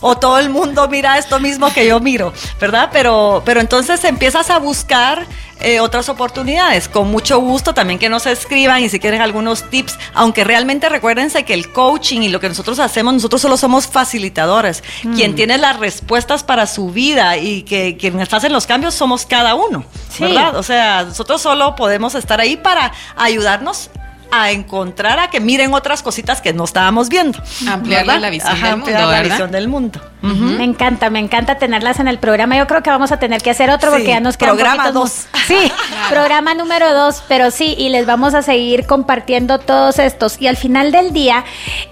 o, 0.00 0.18
todo. 0.18 0.38
el 0.38 0.50
mundo 0.50 0.88
mira 0.88 1.18
esto 1.18 1.38
mismo 1.40 1.72
que 1.72 1.86
yo 1.86 2.00
miro, 2.00 2.32
¿verdad? 2.60 2.90
Pero, 2.92 3.42
pero 3.44 3.60
entonces 3.60 4.02
empiezas 4.04 4.50
a 4.50 4.58
buscar 4.58 5.26
eh, 5.60 5.80
otras 5.80 6.08
oportunidades. 6.08 6.88
Con 6.88 7.10
mucho 7.10 7.38
gusto 7.38 7.74
también 7.74 7.98
que 7.98 8.08
nos 8.08 8.26
escriban 8.26 8.82
y 8.82 8.88
si 8.88 8.98
quieren 8.98 9.20
algunos 9.20 9.70
tips, 9.70 9.98
aunque 10.14 10.44
realmente 10.44 10.88
recuérdense 10.88 11.44
que 11.44 11.54
el 11.54 11.72
coaching 11.72 12.22
y 12.22 12.28
lo 12.28 12.40
que 12.40 12.48
nosotros 12.48 12.78
hacemos, 12.78 13.14
nosotros 13.14 13.40
solo 13.40 13.56
somos 13.56 13.86
facilitadores. 13.86 14.82
Quien 15.14 15.32
mm. 15.32 15.34
tiene 15.34 15.58
las 15.58 15.78
respuestas 15.78 16.42
para 16.42 16.66
su 16.66 16.90
vida 16.90 17.36
y 17.36 17.62
que 17.62 17.96
quien 17.96 18.18
está 18.20 18.38
en 18.46 18.52
los 18.52 18.66
cambios 18.66 18.94
somos 18.94 19.26
cada 19.26 19.54
uno, 19.54 19.84
¿verdad? 20.18 20.56
O 20.56 20.62
sea, 20.62 21.04
nosotros 21.04 21.40
solo 21.42 21.76
podemos 21.76 22.14
estar 22.14 22.40
ahí 22.40 22.56
para 22.56 22.92
ayudarnos 23.16 23.90
a 24.32 24.50
encontrar 24.50 25.18
a 25.18 25.28
que 25.28 25.40
miren 25.40 25.74
otras 25.74 26.02
cositas 26.02 26.40
que 26.40 26.52
no 26.52 26.64
estábamos 26.64 27.08
viendo. 27.08 27.38
Ampliar 27.68 28.06
la 28.06 28.30
visión 28.30 28.60
del 28.60 28.76
mundo. 28.76 28.90
La 28.90 29.22
visión 29.22 29.50
del 29.52 29.68
mundo. 29.68 30.00
Me 30.22 30.64
encanta, 30.64 31.10
me 31.10 31.18
encanta 31.18 31.58
tenerlas 31.58 31.98
en 31.98 32.06
el 32.06 32.18
programa. 32.18 32.56
Yo 32.56 32.66
creo 32.68 32.82
que 32.82 32.90
vamos 32.90 33.10
a 33.10 33.18
tener 33.18 33.42
que 33.42 33.50
hacer 33.50 33.70
otro 33.70 33.90
porque 33.90 34.06
ya 34.06 34.20
nos 34.20 34.36
queda 34.36 34.50
Programa 34.50 34.92
dos. 34.92 35.26
Sí, 35.46 35.72
programa 36.10 36.54
número 36.54 36.94
dos, 36.94 37.24
pero 37.26 37.50
sí, 37.50 37.74
y 37.76 37.88
les 37.88 38.06
vamos 38.06 38.34
a 38.34 38.42
seguir 38.42 38.86
compartiendo 38.86 39.58
todos 39.58 39.98
estos. 39.98 40.40
Y 40.40 40.46
al 40.46 40.56
final 40.56 40.92
del 40.92 41.12
día, 41.12 41.44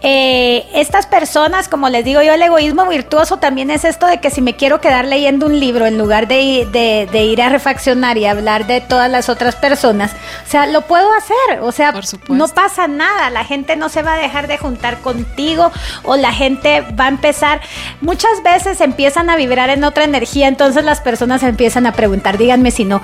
eh, 0.02 0.64
estas 0.74 1.06
personas, 1.06 1.68
como 1.68 1.88
les 1.88 2.04
digo 2.04 2.22
yo, 2.22 2.32
el 2.34 2.42
egoísmo 2.42 2.86
virtuoso 2.86 3.38
también 3.38 3.70
es 3.70 3.84
esto 3.84 4.06
de 4.06 4.20
que 4.20 4.30
si 4.30 4.40
me 4.40 4.54
quiero 4.54 4.80
quedar 4.80 5.06
leyendo 5.06 5.46
un 5.46 5.58
libro 5.58 5.86
en 5.86 5.98
lugar 5.98 6.28
de, 6.28 6.68
de 7.10 7.24
ir 7.24 7.42
a 7.42 7.48
refaccionar 7.48 8.16
y 8.16 8.26
hablar 8.26 8.66
de 8.68 8.80
todas 8.80 9.10
las 9.10 9.28
otras 9.28 9.56
personas, 9.56 10.12
o 10.46 10.50
sea, 10.50 10.66
lo 10.66 10.82
puedo 10.82 11.12
hacer. 11.14 11.60
O 11.62 11.72
sea, 11.72 11.92
No 12.30 12.48
pasa 12.48 12.88
nada, 12.88 13.30
la 13.30 13.44
gente 13.44 13.76
no 13.76 13.88
se 13.88 14.02
va 14.02 14.14
a 14.14 14.18
dejar 14.18 14.46
de 14.46 14.58
juntar 14.58 15.00
contigo 15.00 15.70
o 16.04 16.16
la 16.16 16.32
gente 16.32 16.82
va 16.98 17.06
a 17.06 17.08
empezar, 17.08 17.60
muchas 18.00 18.42
veces 18.42 18.80
empiezan 18.80 19.30
a 19.30 19.36
vibrar 19.36 19.70
en 19.70 19.84
otra 19.84 20.04
energía, 20.04 20.48
entonces 20.48 20.84
las 20.84 21.00
personas 21.00 21.42
empiezan 21.42 21.86
a 21.86 21.92
preguntar, 21.92 22.38
díganme 22.38 22.70
si 22.70 22.84
no, 22.84 23.02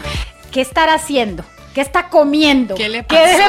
¿qué 0.53 0.61
estará 0.61 0.94
haciendo? 0.94 1.44
¿Qué 1.77 1.82
está 1.82 2.09
comiendo? 2.09 2.74
¿Qué 2.74 2.89
le 2.89 3.03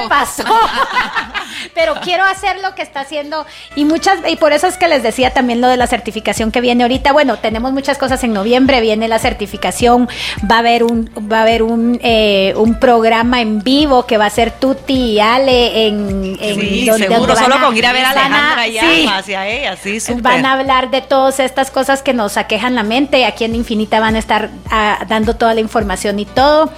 pasó? 0.10 0.44
Pero 1.74 1.96
quiero 2.04 2.26
hacer 2.26 2.60
lo 2.62 2.76
que 2.76 2.82
está 2.82 3.00
haciendo 3.00 3.46
y 3.74 3.86
muchas 3.86 4.20
y 4.28 4.36
por 4.36 4.52
eso 4.52 4.68
es 4.68 4.76
que 4.76 4.90
les 4.90 5.02
decía 5.02 5.34
también 5.34 5.62
lo 5.62 5.70
de 5.70 5.78
la 5.78 5.88
certificación 5.88 6.52
que 6.52 6.60
viene 6.60 6.84
ahorita. 6.84 7.14
Bueno, 7.14 7.38
tenemos 7.40 7.72
muchas 7.72 7.98
cosas 7.98 8.22
en 8.26 8.34
noviembre, 8.34 8.82
viene 8.82 9.08
la 9.08 9.18
certificación, 9.18 10.10
va 10.52 10.56
a 10.56 10.60
haber 10.60 10.84
un 10.84 11.10
va 11.32 11.40
a 11.40 11.42
haber 11.44 11.64
un, 11.64 12.02
eh, 12.04 12.54
un 12.58 12.78
programa 12.82 13.40
en 13.40 13.64
vivo 13.64 14.06
que 14.06 14.18
va 14.18 14.26
a 14.26 14.30
ser 14.30 14.52
Tuti 14.52 15.14
y 15.14 15.20
Ale 15.22 15.88
en, 15.88 16.38
en 16.42 16.60
sí, 16.60 16.86
seguro, 16.98 17.34
solo 17.34 17.62
con 17.62 17.78
ir 17.78 17.86
a 17.86 17.94
ver 17.94 18.04
a 18.04 18.10
Alejandra 18.10 18.68
y 18.68 19.08
hacia 19.08 19.48
ella, 19.48 19.78
sí, 19.78 20.02
súper. 20.02 20.22
Van 20.22 20.46
a 20.46 20.52
hablar 20.52 20.92
de 20.92 21.00
todas 21.00 21.40
estas 21.40 21.72
cosas 21.72 22.02
que 22.04 22.14
nos 22.14 22.36
aquejan 22.36 22.76
la 22.76 22.84
mente. 22.84 23.24
Aquí 23.24 23.46
en 23.46 23.56
Infinita 23.56 24.02
van 24.02 24.18
a 24.18 24.20
estar 24.20 24.50
ah, 24.70 25.06
dando 25.08 25.38
toda 25.38 25.54
la 25.54 25.62
información 25.62 26.20
y 26.20 26.26
todo. 26.26 26.70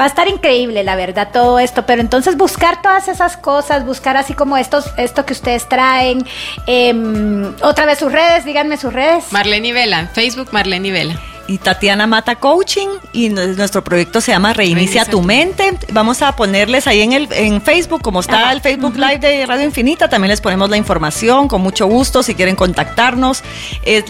Va 0.00 0.04
a 0.04 0.08
estar 0.08 0.28
increíble 0.28 0.82
la 0.82 0.93
verdad, 0.96 1.28
todo 1.32 1.58
esto. 1.58 1.86
Pero 1.86 2.00
entonces 2.00 2.36
buscar 2.36 2.82
todas 2.82 3.08
esas 3.08 3.36
cosas, 3.36 3.84
buscar 3.84 4.16
así 4.16 4.34
como 4.34 4.56
estos, 4.56 4.86
esto 4.96 5.24
que 5.26 5.32
ustedes 5.32 5.68
traen. 5.68 6.26
Em, 6.66 7.54
otra 7.62 7.86
vez 7.86 7.98
sus 7.98 8.12
redes, 8.12 8.44
díganme 8.44 8.76
sus 8.76 8.92
redes. 8.92 9.32
Marlene 9.32 9.72
Vela, 9.72 10.08
Facebook 10.12 10.48
Marlene 10.52 10.92
Vela 10.92 11.20
y 11.46 11.58
Tatiana 11.58 12.06
Mata 12.06 12.36
Coaching 12.36 12.88
y 13.12 13.28
nuestro 13.28 13.84
proyecto 13.84 14.20
se 14.20 14.32
llama 14.32 14.52
Reinicia, 14.52 15.04
tu 15.04 15.22
mente. 15.22 15.78
Vamos 15.92 16.22
a 16.22 16.36
ponerles 16.36 16.86
ahí 16.86 17.02
en 17.02 17.12
el 17.12 17.28
en 17.32 17.60
Facebook, 17.60 18.02
como 18.02 18.20
está 18.20 18.52
el 18.52 18.60
Facebook 18.60 18.96
Live 18.96 19.18
de 19.18 19.46
Radio 19.46 19.64
Infinita, 19.64 20.08
también 20.08 20.30
les 20.30 20.40
ponemos 20.40 20.70
la 20.70 20.76
información 20.76 21.48
con 21.48 21.60
mucho 21.60 21.86
gusto 21.86 22.22
si 22.22 22.34
quieren 22.34 22.56
contactarnos. 22.56 23.42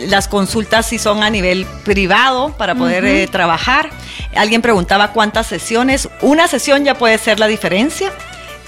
las 0.06 0.28
consultas 0.28 0.86
si 0.86 0.98
son 0.98 1.22
a 1.22 1.30
nivel 1.30 1.66
privado 1.84 2.54
para 2.56 2.74
poder 2.74 3.04
eh, 3.04 3.26
trabajar. 3.26 3.90
Alguien 4.36 4.62
preguntaba 4.62 5.12
cuántas 5.12 5.46
sesiones. 5.46 6.08
Una 6.22 6.48
sesión 6.48 6.84
ya 6.84 6.94
puede 6.94 7.18
ser 7.18 7.40
la 7.40 7.46
diferencia. 7.46 8.12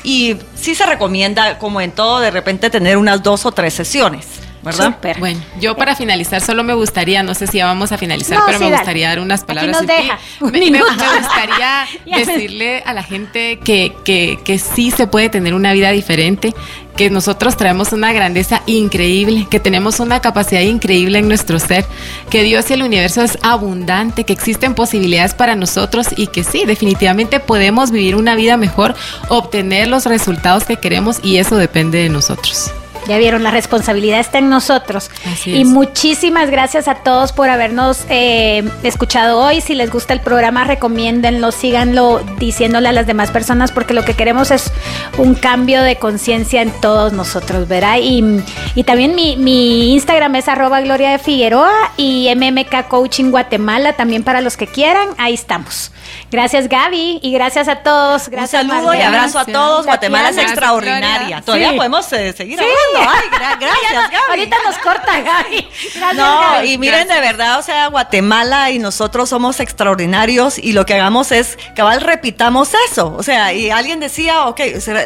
Y 0.02 0.36
sí 0.54 0.74
se 0.74 0.86
recomienda, 0.86 1.58
como 1.58 1.80
en 1.80 1.90
todo, 1.90 2.20
de 2.20 2.30
repente 2.30 2.70
tener 2.70 2.96
unas 2.96 3.22
dos 3.22 3.44
o 3.44 3.52
tres 3.52 3.74
sesiones. 3.74 4.45
¿Verdad? 4.66 4.98
Bueno, 5.20 5.40
yo 5.60 5.76
para 5.76 5.94
finalizar 5.94 6.40
solo 6.40 6.64
me 6.64 6.74
gustaría, 6.74 7.22
no 7.22 7.34
sé 7.34 7.46
si 7.46 7.58
ya 7.58 7.66
vamos 7.66 7.92
a 7.92 7.98
finalizar, 7.98 8.40
pero 8.44 8.58
me 8.58 8.70
gustaría 8.70 9.08
dar 9.08 9.20
unas 9.20 9.44
palabras. 9.44 9.76
Nos 9.76 9.86
deja. 9.86 10.18
Me, 10.40 10.70
me, 10.70 10.80
gustaría 10.80 11.86
decirle 12.16 12.82
a 12.84 12.92
la 12.92 13.04
gente 13.04 13.60
que, 13.60 13.94
que, 14.04 14.38
que 14.44 14.58
sí 14.58 14.90
se 14.90 15.06
puede 15.06 15.28
tener 15.28 15.54
una 15.54 15.72
vida 15.72 15.92
diferente, 15.92 16.52
que 16.96 17.10
nosotros 17.10 17.56
traemos 17.56 17.92
una 17.92 18.12
grandeza 18.12 18.62
increíble, 18.66 19.46
que 19.48 19.60
tenemos 19.60 20.00
una 20.00 20.20
capacidad 20.20 20.62
increíble 20.62 21.20
en 21.20 21.28
nuestro 21.28 21.60
ser, 21.60 21.86
que 22.28 22.42
Dios 22.42 22.68
y 22.70 22.74
el 22.74 22.82
universo 22.82 23.22
es 23.22 23.38
abundante, 23.42 24.24
que 24.24 24.32
existen 24.32 24.74
posibilidades 24.74 25.34
para 25.34 25.54
nosotros 25.54 26.08
y 26.16 26.26
que 26.26 26.42
sí, 26.42 26.64
definitivamente 26.66 27.38
podemos 27.38 27.92
vivir 27.92 28.16
una 28.16 28.34
vida 28.34 28.56
mejor, 28.56 28.96
obtener 29.28 29.86
los 29.86 30.06
resultados 30.06 30.64
que 30.64 30.76
queremos 30.76 31.20
y 31.22 31.36
eso 31.36 31.56
depende 31.56 31.98
de 31.98 32.08
nosotros. 32.08 32.72
Ya 33.08 33.18
vieron, 33.18 33.42
la 33.42 33.50
responsabilidad 33.50 34.20
está 34.20 34.38
en 34.38 34.48
nosotros. 34.48 35.10
y 35.44 35.64
muchísimas 35.64 36.50
gracias 36.50 36.88
a 36.88 36.96
todos 36.96 37.32
por 37.32 37.48
habernos 37.48 38.04
eh, 38.08 38.68
escuchado 38.82 39.38
hoy. 39.38 39.60
Si 39.60 39.74
les 39.74 39.90
gusta 39.90 40.12
el 40.12 40.20
programa, 40.20 40.64
recomiéndenlo, 40.64 41.52
síganlo 41.52 42.20
diciéndole 42.38 42.88
a 42.88 42.92
las 42.92 43.06
demás 43.06 43.30
personas, 43.30 43.72
porque 43.72 43.94
lo 43.94 44.04
que 44.04 44.14
queremos 44.14 44.50
es 44.50 44.72
un 45.18 45.34
cambio 45.34 45.82
de 45.82 45.96
conciencia 45.96 46.62
en 46.62 46.70
todos 46.80 47.12
nosotros, 47.12 47.68
¿verdad? 47.68 47.98
Y, 48.00 48.42
y 48.74 48.84
también 48.84 49.14
mi, 49.14 49.36
mi, 49.36 49.92
Instagram 49.94 50.34
es 50.36 50.48
arroba 50.48 50.80
Gloria 50.80 51.10
de 51.10 51.18
Figueroa 51.18 51.72
y 51.96 52.32
MMK 52.34 52.88
Coaching 52.88 53.30
Guatemala, 53.30 53.94
también 53.94 54.22
para 54.22 54.40
los 54.40 54.56
que 54.56 54.66
quieran, 54.66 55.08
ahí 55.18 55.34
estamos. 55.34 55.92
Gracias 56.30 56.68
Gaby 56.68 57.20
y 57.22 57.32
gracias 57.32 57.68
a 57.68 57.76
todos. 57.76 58.28
Gracias, 58.28 58.64
Un 58.64 58.70
saludo 58.70 58.94
y 58.94 59.02
abrazo 59.02 59.38
a 59.38 59.44
todos. 59.44 59.86
Guatemala 59.86 60.30
es 60.30 60.38
extraordinaria. 60.38 61.42
Todavía 61.42 61.74
podemos 61.76 62.12
eh, 62.12 62.32
seguir 62.32 62.60
hablando. 62.60 62.95
Ay, 63.08 63.28
gracias 63.60 64.10
Gaby. 64.10 64.16
Ahorita 64.28 64.56
nos 64.64 64.78
corta 64.78 65.20
Gaby. 65.20 65.68
Gracias, 65.94 66.14
no, 66.14 66.64
y 66.64 66.78
miren 66.78 67.08
de 67.08 67.20
verdad, 67.20 67.58
o 67.58 67.62
sea, 67.62 67.88
Guatemala 67.88 68.70
y 68.70 68.78
nosotros 68.78 69.28
somos 69.28 69.60
extraordinarios 69.60 70.58
y 70.58 70.72
lo 70.72 70.86
que 70.86 70.94
hagamos 70.94 71.32
es, 71.32 71.58
cabal, 71.74 72.00
repitamos 72.00 72.70
eso. 72.90 73.14
O 73.16 73.22
sea, 73.22 73.52
y 73.52 73.70
alguien 73.70 74.00
decía, 74.00 74.46
ok, 74.46 74.60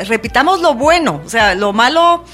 repitamos 0.06 0.60
lo 0.60 0.74
bueno. 0.74 1.20
O 1.24 1.28
sea, 1.28 1.54
lo 1.54 1.72
malo 1.72 2.24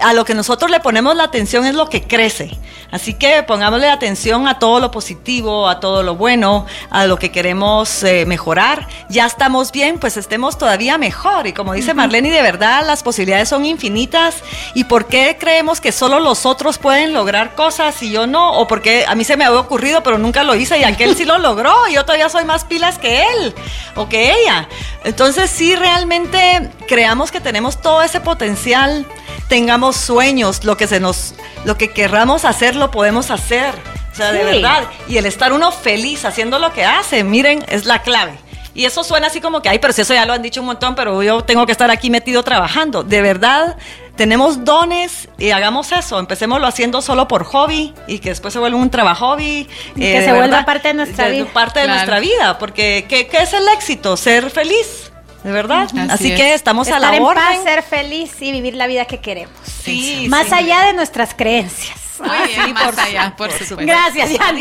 a 0.00 0.12
lo 0.12 0.24
que 0.24 0.34
nosotros 0.34 0.70
le 0.70 0.80
ponemos 0.80 1.14
la 1.16 1.24
atención 1.24 1.66
es 1.66 1.74
lo 1.74 1.88
que 1.88 2.02
crece. 2.02 2.50
Así 2.90 3.14
que 3.14 3.42
pongámosle 3.42 3.88
atención 3.88 4.46
a 4.46 4.58
todo 4.58 4.78
lo 4.78 4.90
positivo, 4.90 5.66
a 5.66 5.80
todo 5.80 6.02
lo 6.02 6.14
bueno, 6.14 6.66
a 6.90 7.06
lo 7.06 7.18
que 7.18 7.30
queremos 7.30 8.02
eh, 8.02 8.26
mejorar. 8.26 8.86
Ya 9.08 9.24
estamos 9.24 9.72
bien, 9.72 9.98
pues 9.98 10.18
estemos 10.18 10.58
todavía 10.58 10.98
mejor. 10.98 11.46
Y 11.46 11.54
como 11.54 11.72
dice 11.72 11.94
Marlene, 11.94 12.30
de 12.30 12.42
verdad 12.42 12.84
las 12.86 13.02
posibilidades 13.02 13.48
son 13.48 13.64
infinitas. 13.64 14.36
¿Y 14.74 14.84
por 14.84 15.06
qué 15.06 15.36
creemos 15.40 15.80
que 15.80 15.90
solo 15.90 16.20
los 16.20 16.44
otros 16.44 16.76
pueden 16.78 17.14
lograr 17.14 17.54
cosas 17.54 18.02
y 18.02 18.10
yo 18.10 18.26
no? 18.26 18.58
O 18.58 18.66
porque 18.66 19.06
a 19.08 19.14
mí 19.14 19.24
se 19.24 19.36
me 19.36 19.44
había 19.44 19.60
ocurrido, 19.60 20.02
pero 20.02 20.18
nunca 20.18 20.42
lo 20.42 20.54
hice 20.54 20.78
y 20.78 20.84
aquel 20.84 21.16
sí 21.16 21.24
lo 21.24 21.38
logró 21.42 21.88
y 21.88 21.94
yo 21.94 22.04
todavía 22.04 22.28
soy 22.28 22.44
más 22.44 22.64
pilas 22.64 22.98
que 22.98 23.22
él 23.22 23.54
o 23.96 24.08
que 24.08 24.32
ella. 24.32 24.68
Entonces 25.04 25.50
sí, 25.50 25.76
realmente 25.76 26.70
creamos 26.86 27.30
que 27.30 27.40
tenemos 27.40 27.80
todo 27.80 28.02
ese 28.02 28.20
potencial 28.20 29.06
tengamos 29.52 29.81
sueños, 29.90 30.62
lo 30.62 30.76
que 30.76 30.86
se 30.86 31.00
nos, 31.00 31.34
lo 31.64 31.76
que 31.76 31.90
querramos 31.90 32.44
hacer, 32.44 32.76
lo 32.76 32.92
podemos 32.92 33.32
hacer. 33.32 33.74
O 34.12 34.14
sea, 34.14 34.30
de 34.30 34.44
verdad. 34.44 34.84
Y 35.08 35.16
el 35.16 35.26
estar 35.26 35.52
uno 35.52 35.72
feliz 35.72 36.24
haciendo 36.24 36.60
lo 36.60 36.72
que 36.72 36.84
hace, 36.84 37.24
miren, 37.24 37.64
es 37.68 37.86
la 37.86 38.02
clave. 38.02 38.34
Y 38.74 38.84
eso 38.84 39.04
suena 39.04 39.26
así 39.26 39.40
como 39.40 39.60
que, 39.60 39.68
ay, 39.68 39.78
pero 39.78 39.92
si 39.92 40.02
eso 40.02 40.14
ya 40.14 40.24
lo 40.24 40.32
han 40.32 40.42
dicho 40.42 40.60
un 40.60 40.66
montón, 40.66 40.94
pero 40.94 41.22
yo 41.22 41.42
tengo 41.42 41.66
que 41.66 41.72
estar 41.72 41.90
aquí 41.90 42.08
metido 42.08 42.42
trabajando. 42.42 43.02
De 43.02 43.20
verdad, 43.20 43.76
tenemos 44.16 44.64
dones 44.64 45.28
y 45.38 45.50
hagamos 45.50 45.92
eso. 45.92 46.18
Empecémoslo 46.18 46.66
haciendo 46.66 47.02
solo 47.02 47.28
por 47.28 47.44
hobby 47.44 47.94
y 48.06 48.18
que 48.18 48.30
después 48.30 48.52
se 48.52 48.60
vuelva 48.60 48.78
un 48.78 48.90
trabajo 48.90 49.30
hobby. 49.30 49.68
que 49.94 50.18
eh, 50.18 50.24
se 50.24 50.32
vuelva 50.32 50.64
parte 50.64 50.88
de 50.88 50.94
nuestra 50.94 51.28
vida. 51.28 51.46
Parte 51.52 51.80
de 51.80 51.88
nuestra 51.88 52.18
vida, 52.20 52.58
porque 52.58 53.04
¿qué, 53.08 53.26
¿qué 53.26 53.38
es 53.38 53.52
el 53.52 53.68
éxito? 53.68 54.16
Ser 54.16 54.50
feliz 54.50 55.11
de 55.44 55.52
verdad. 55.52 55.88
Así, 56.10 56.34
que 56.34 56.54
estamos 56.54 56.88
a 56.88 56.98
la 56.98 57.08
orden. 57.08 57.22
en 57.22 57.34
paz, 57.34 57.62
ser 57.62 57.82
feliz 57.82 58.30
y 58.40 58.52
vivir 58.52 58.74
la 58.74 58.86
vida 58.86 59.04
que 59.04 59.18
queremos. 59.18 59.54
Sí, 59.64 60.26
más 60.28 60.52
allá 60.52 60.86
de 60.86 60.92
nuestras 60.94 61.34
creencias. 61.34 61.98
Muy 62.18 62.46
bien, 62.46 62.72
más 62.74 62.96
allá, 62.98 63.34
por, 63.36 63.50
supuesto. 63.50 63.76
Gracias, 63.78 64.30
ya 64.30 64.52
no. 64.52 64.58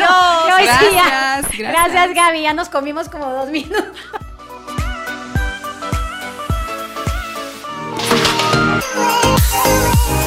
Gracias, 0.48 0.94
gracias. 0.94 1.58
gracias, 1.58 2.14
Gaby. 2.16 2.42
Ya 2.42 2.54
nos 2.54 2.70
comimos 2.70 3.08
como 3.10 3.30
dos 3.30 3.50
minutos. 3.50 3.86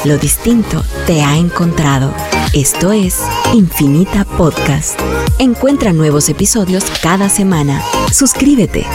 Lo 0.04 0.18
distinto 0.18 0.84
te 1.06 1.22
ha 1.22 1.36
encontrado. 1.36 2.14
Esto 2.52 2.92
es 2.92 3.22
Infinita 3.54 4.24
Podcast. 4.24 5.00
Encuentra 5.38 5.94
nuevos 5.94 6.28
episodios 6.28 6.84
cada 7.02 7.30
semana. 7.30 7.82
Suscríbete. 8.12 8.86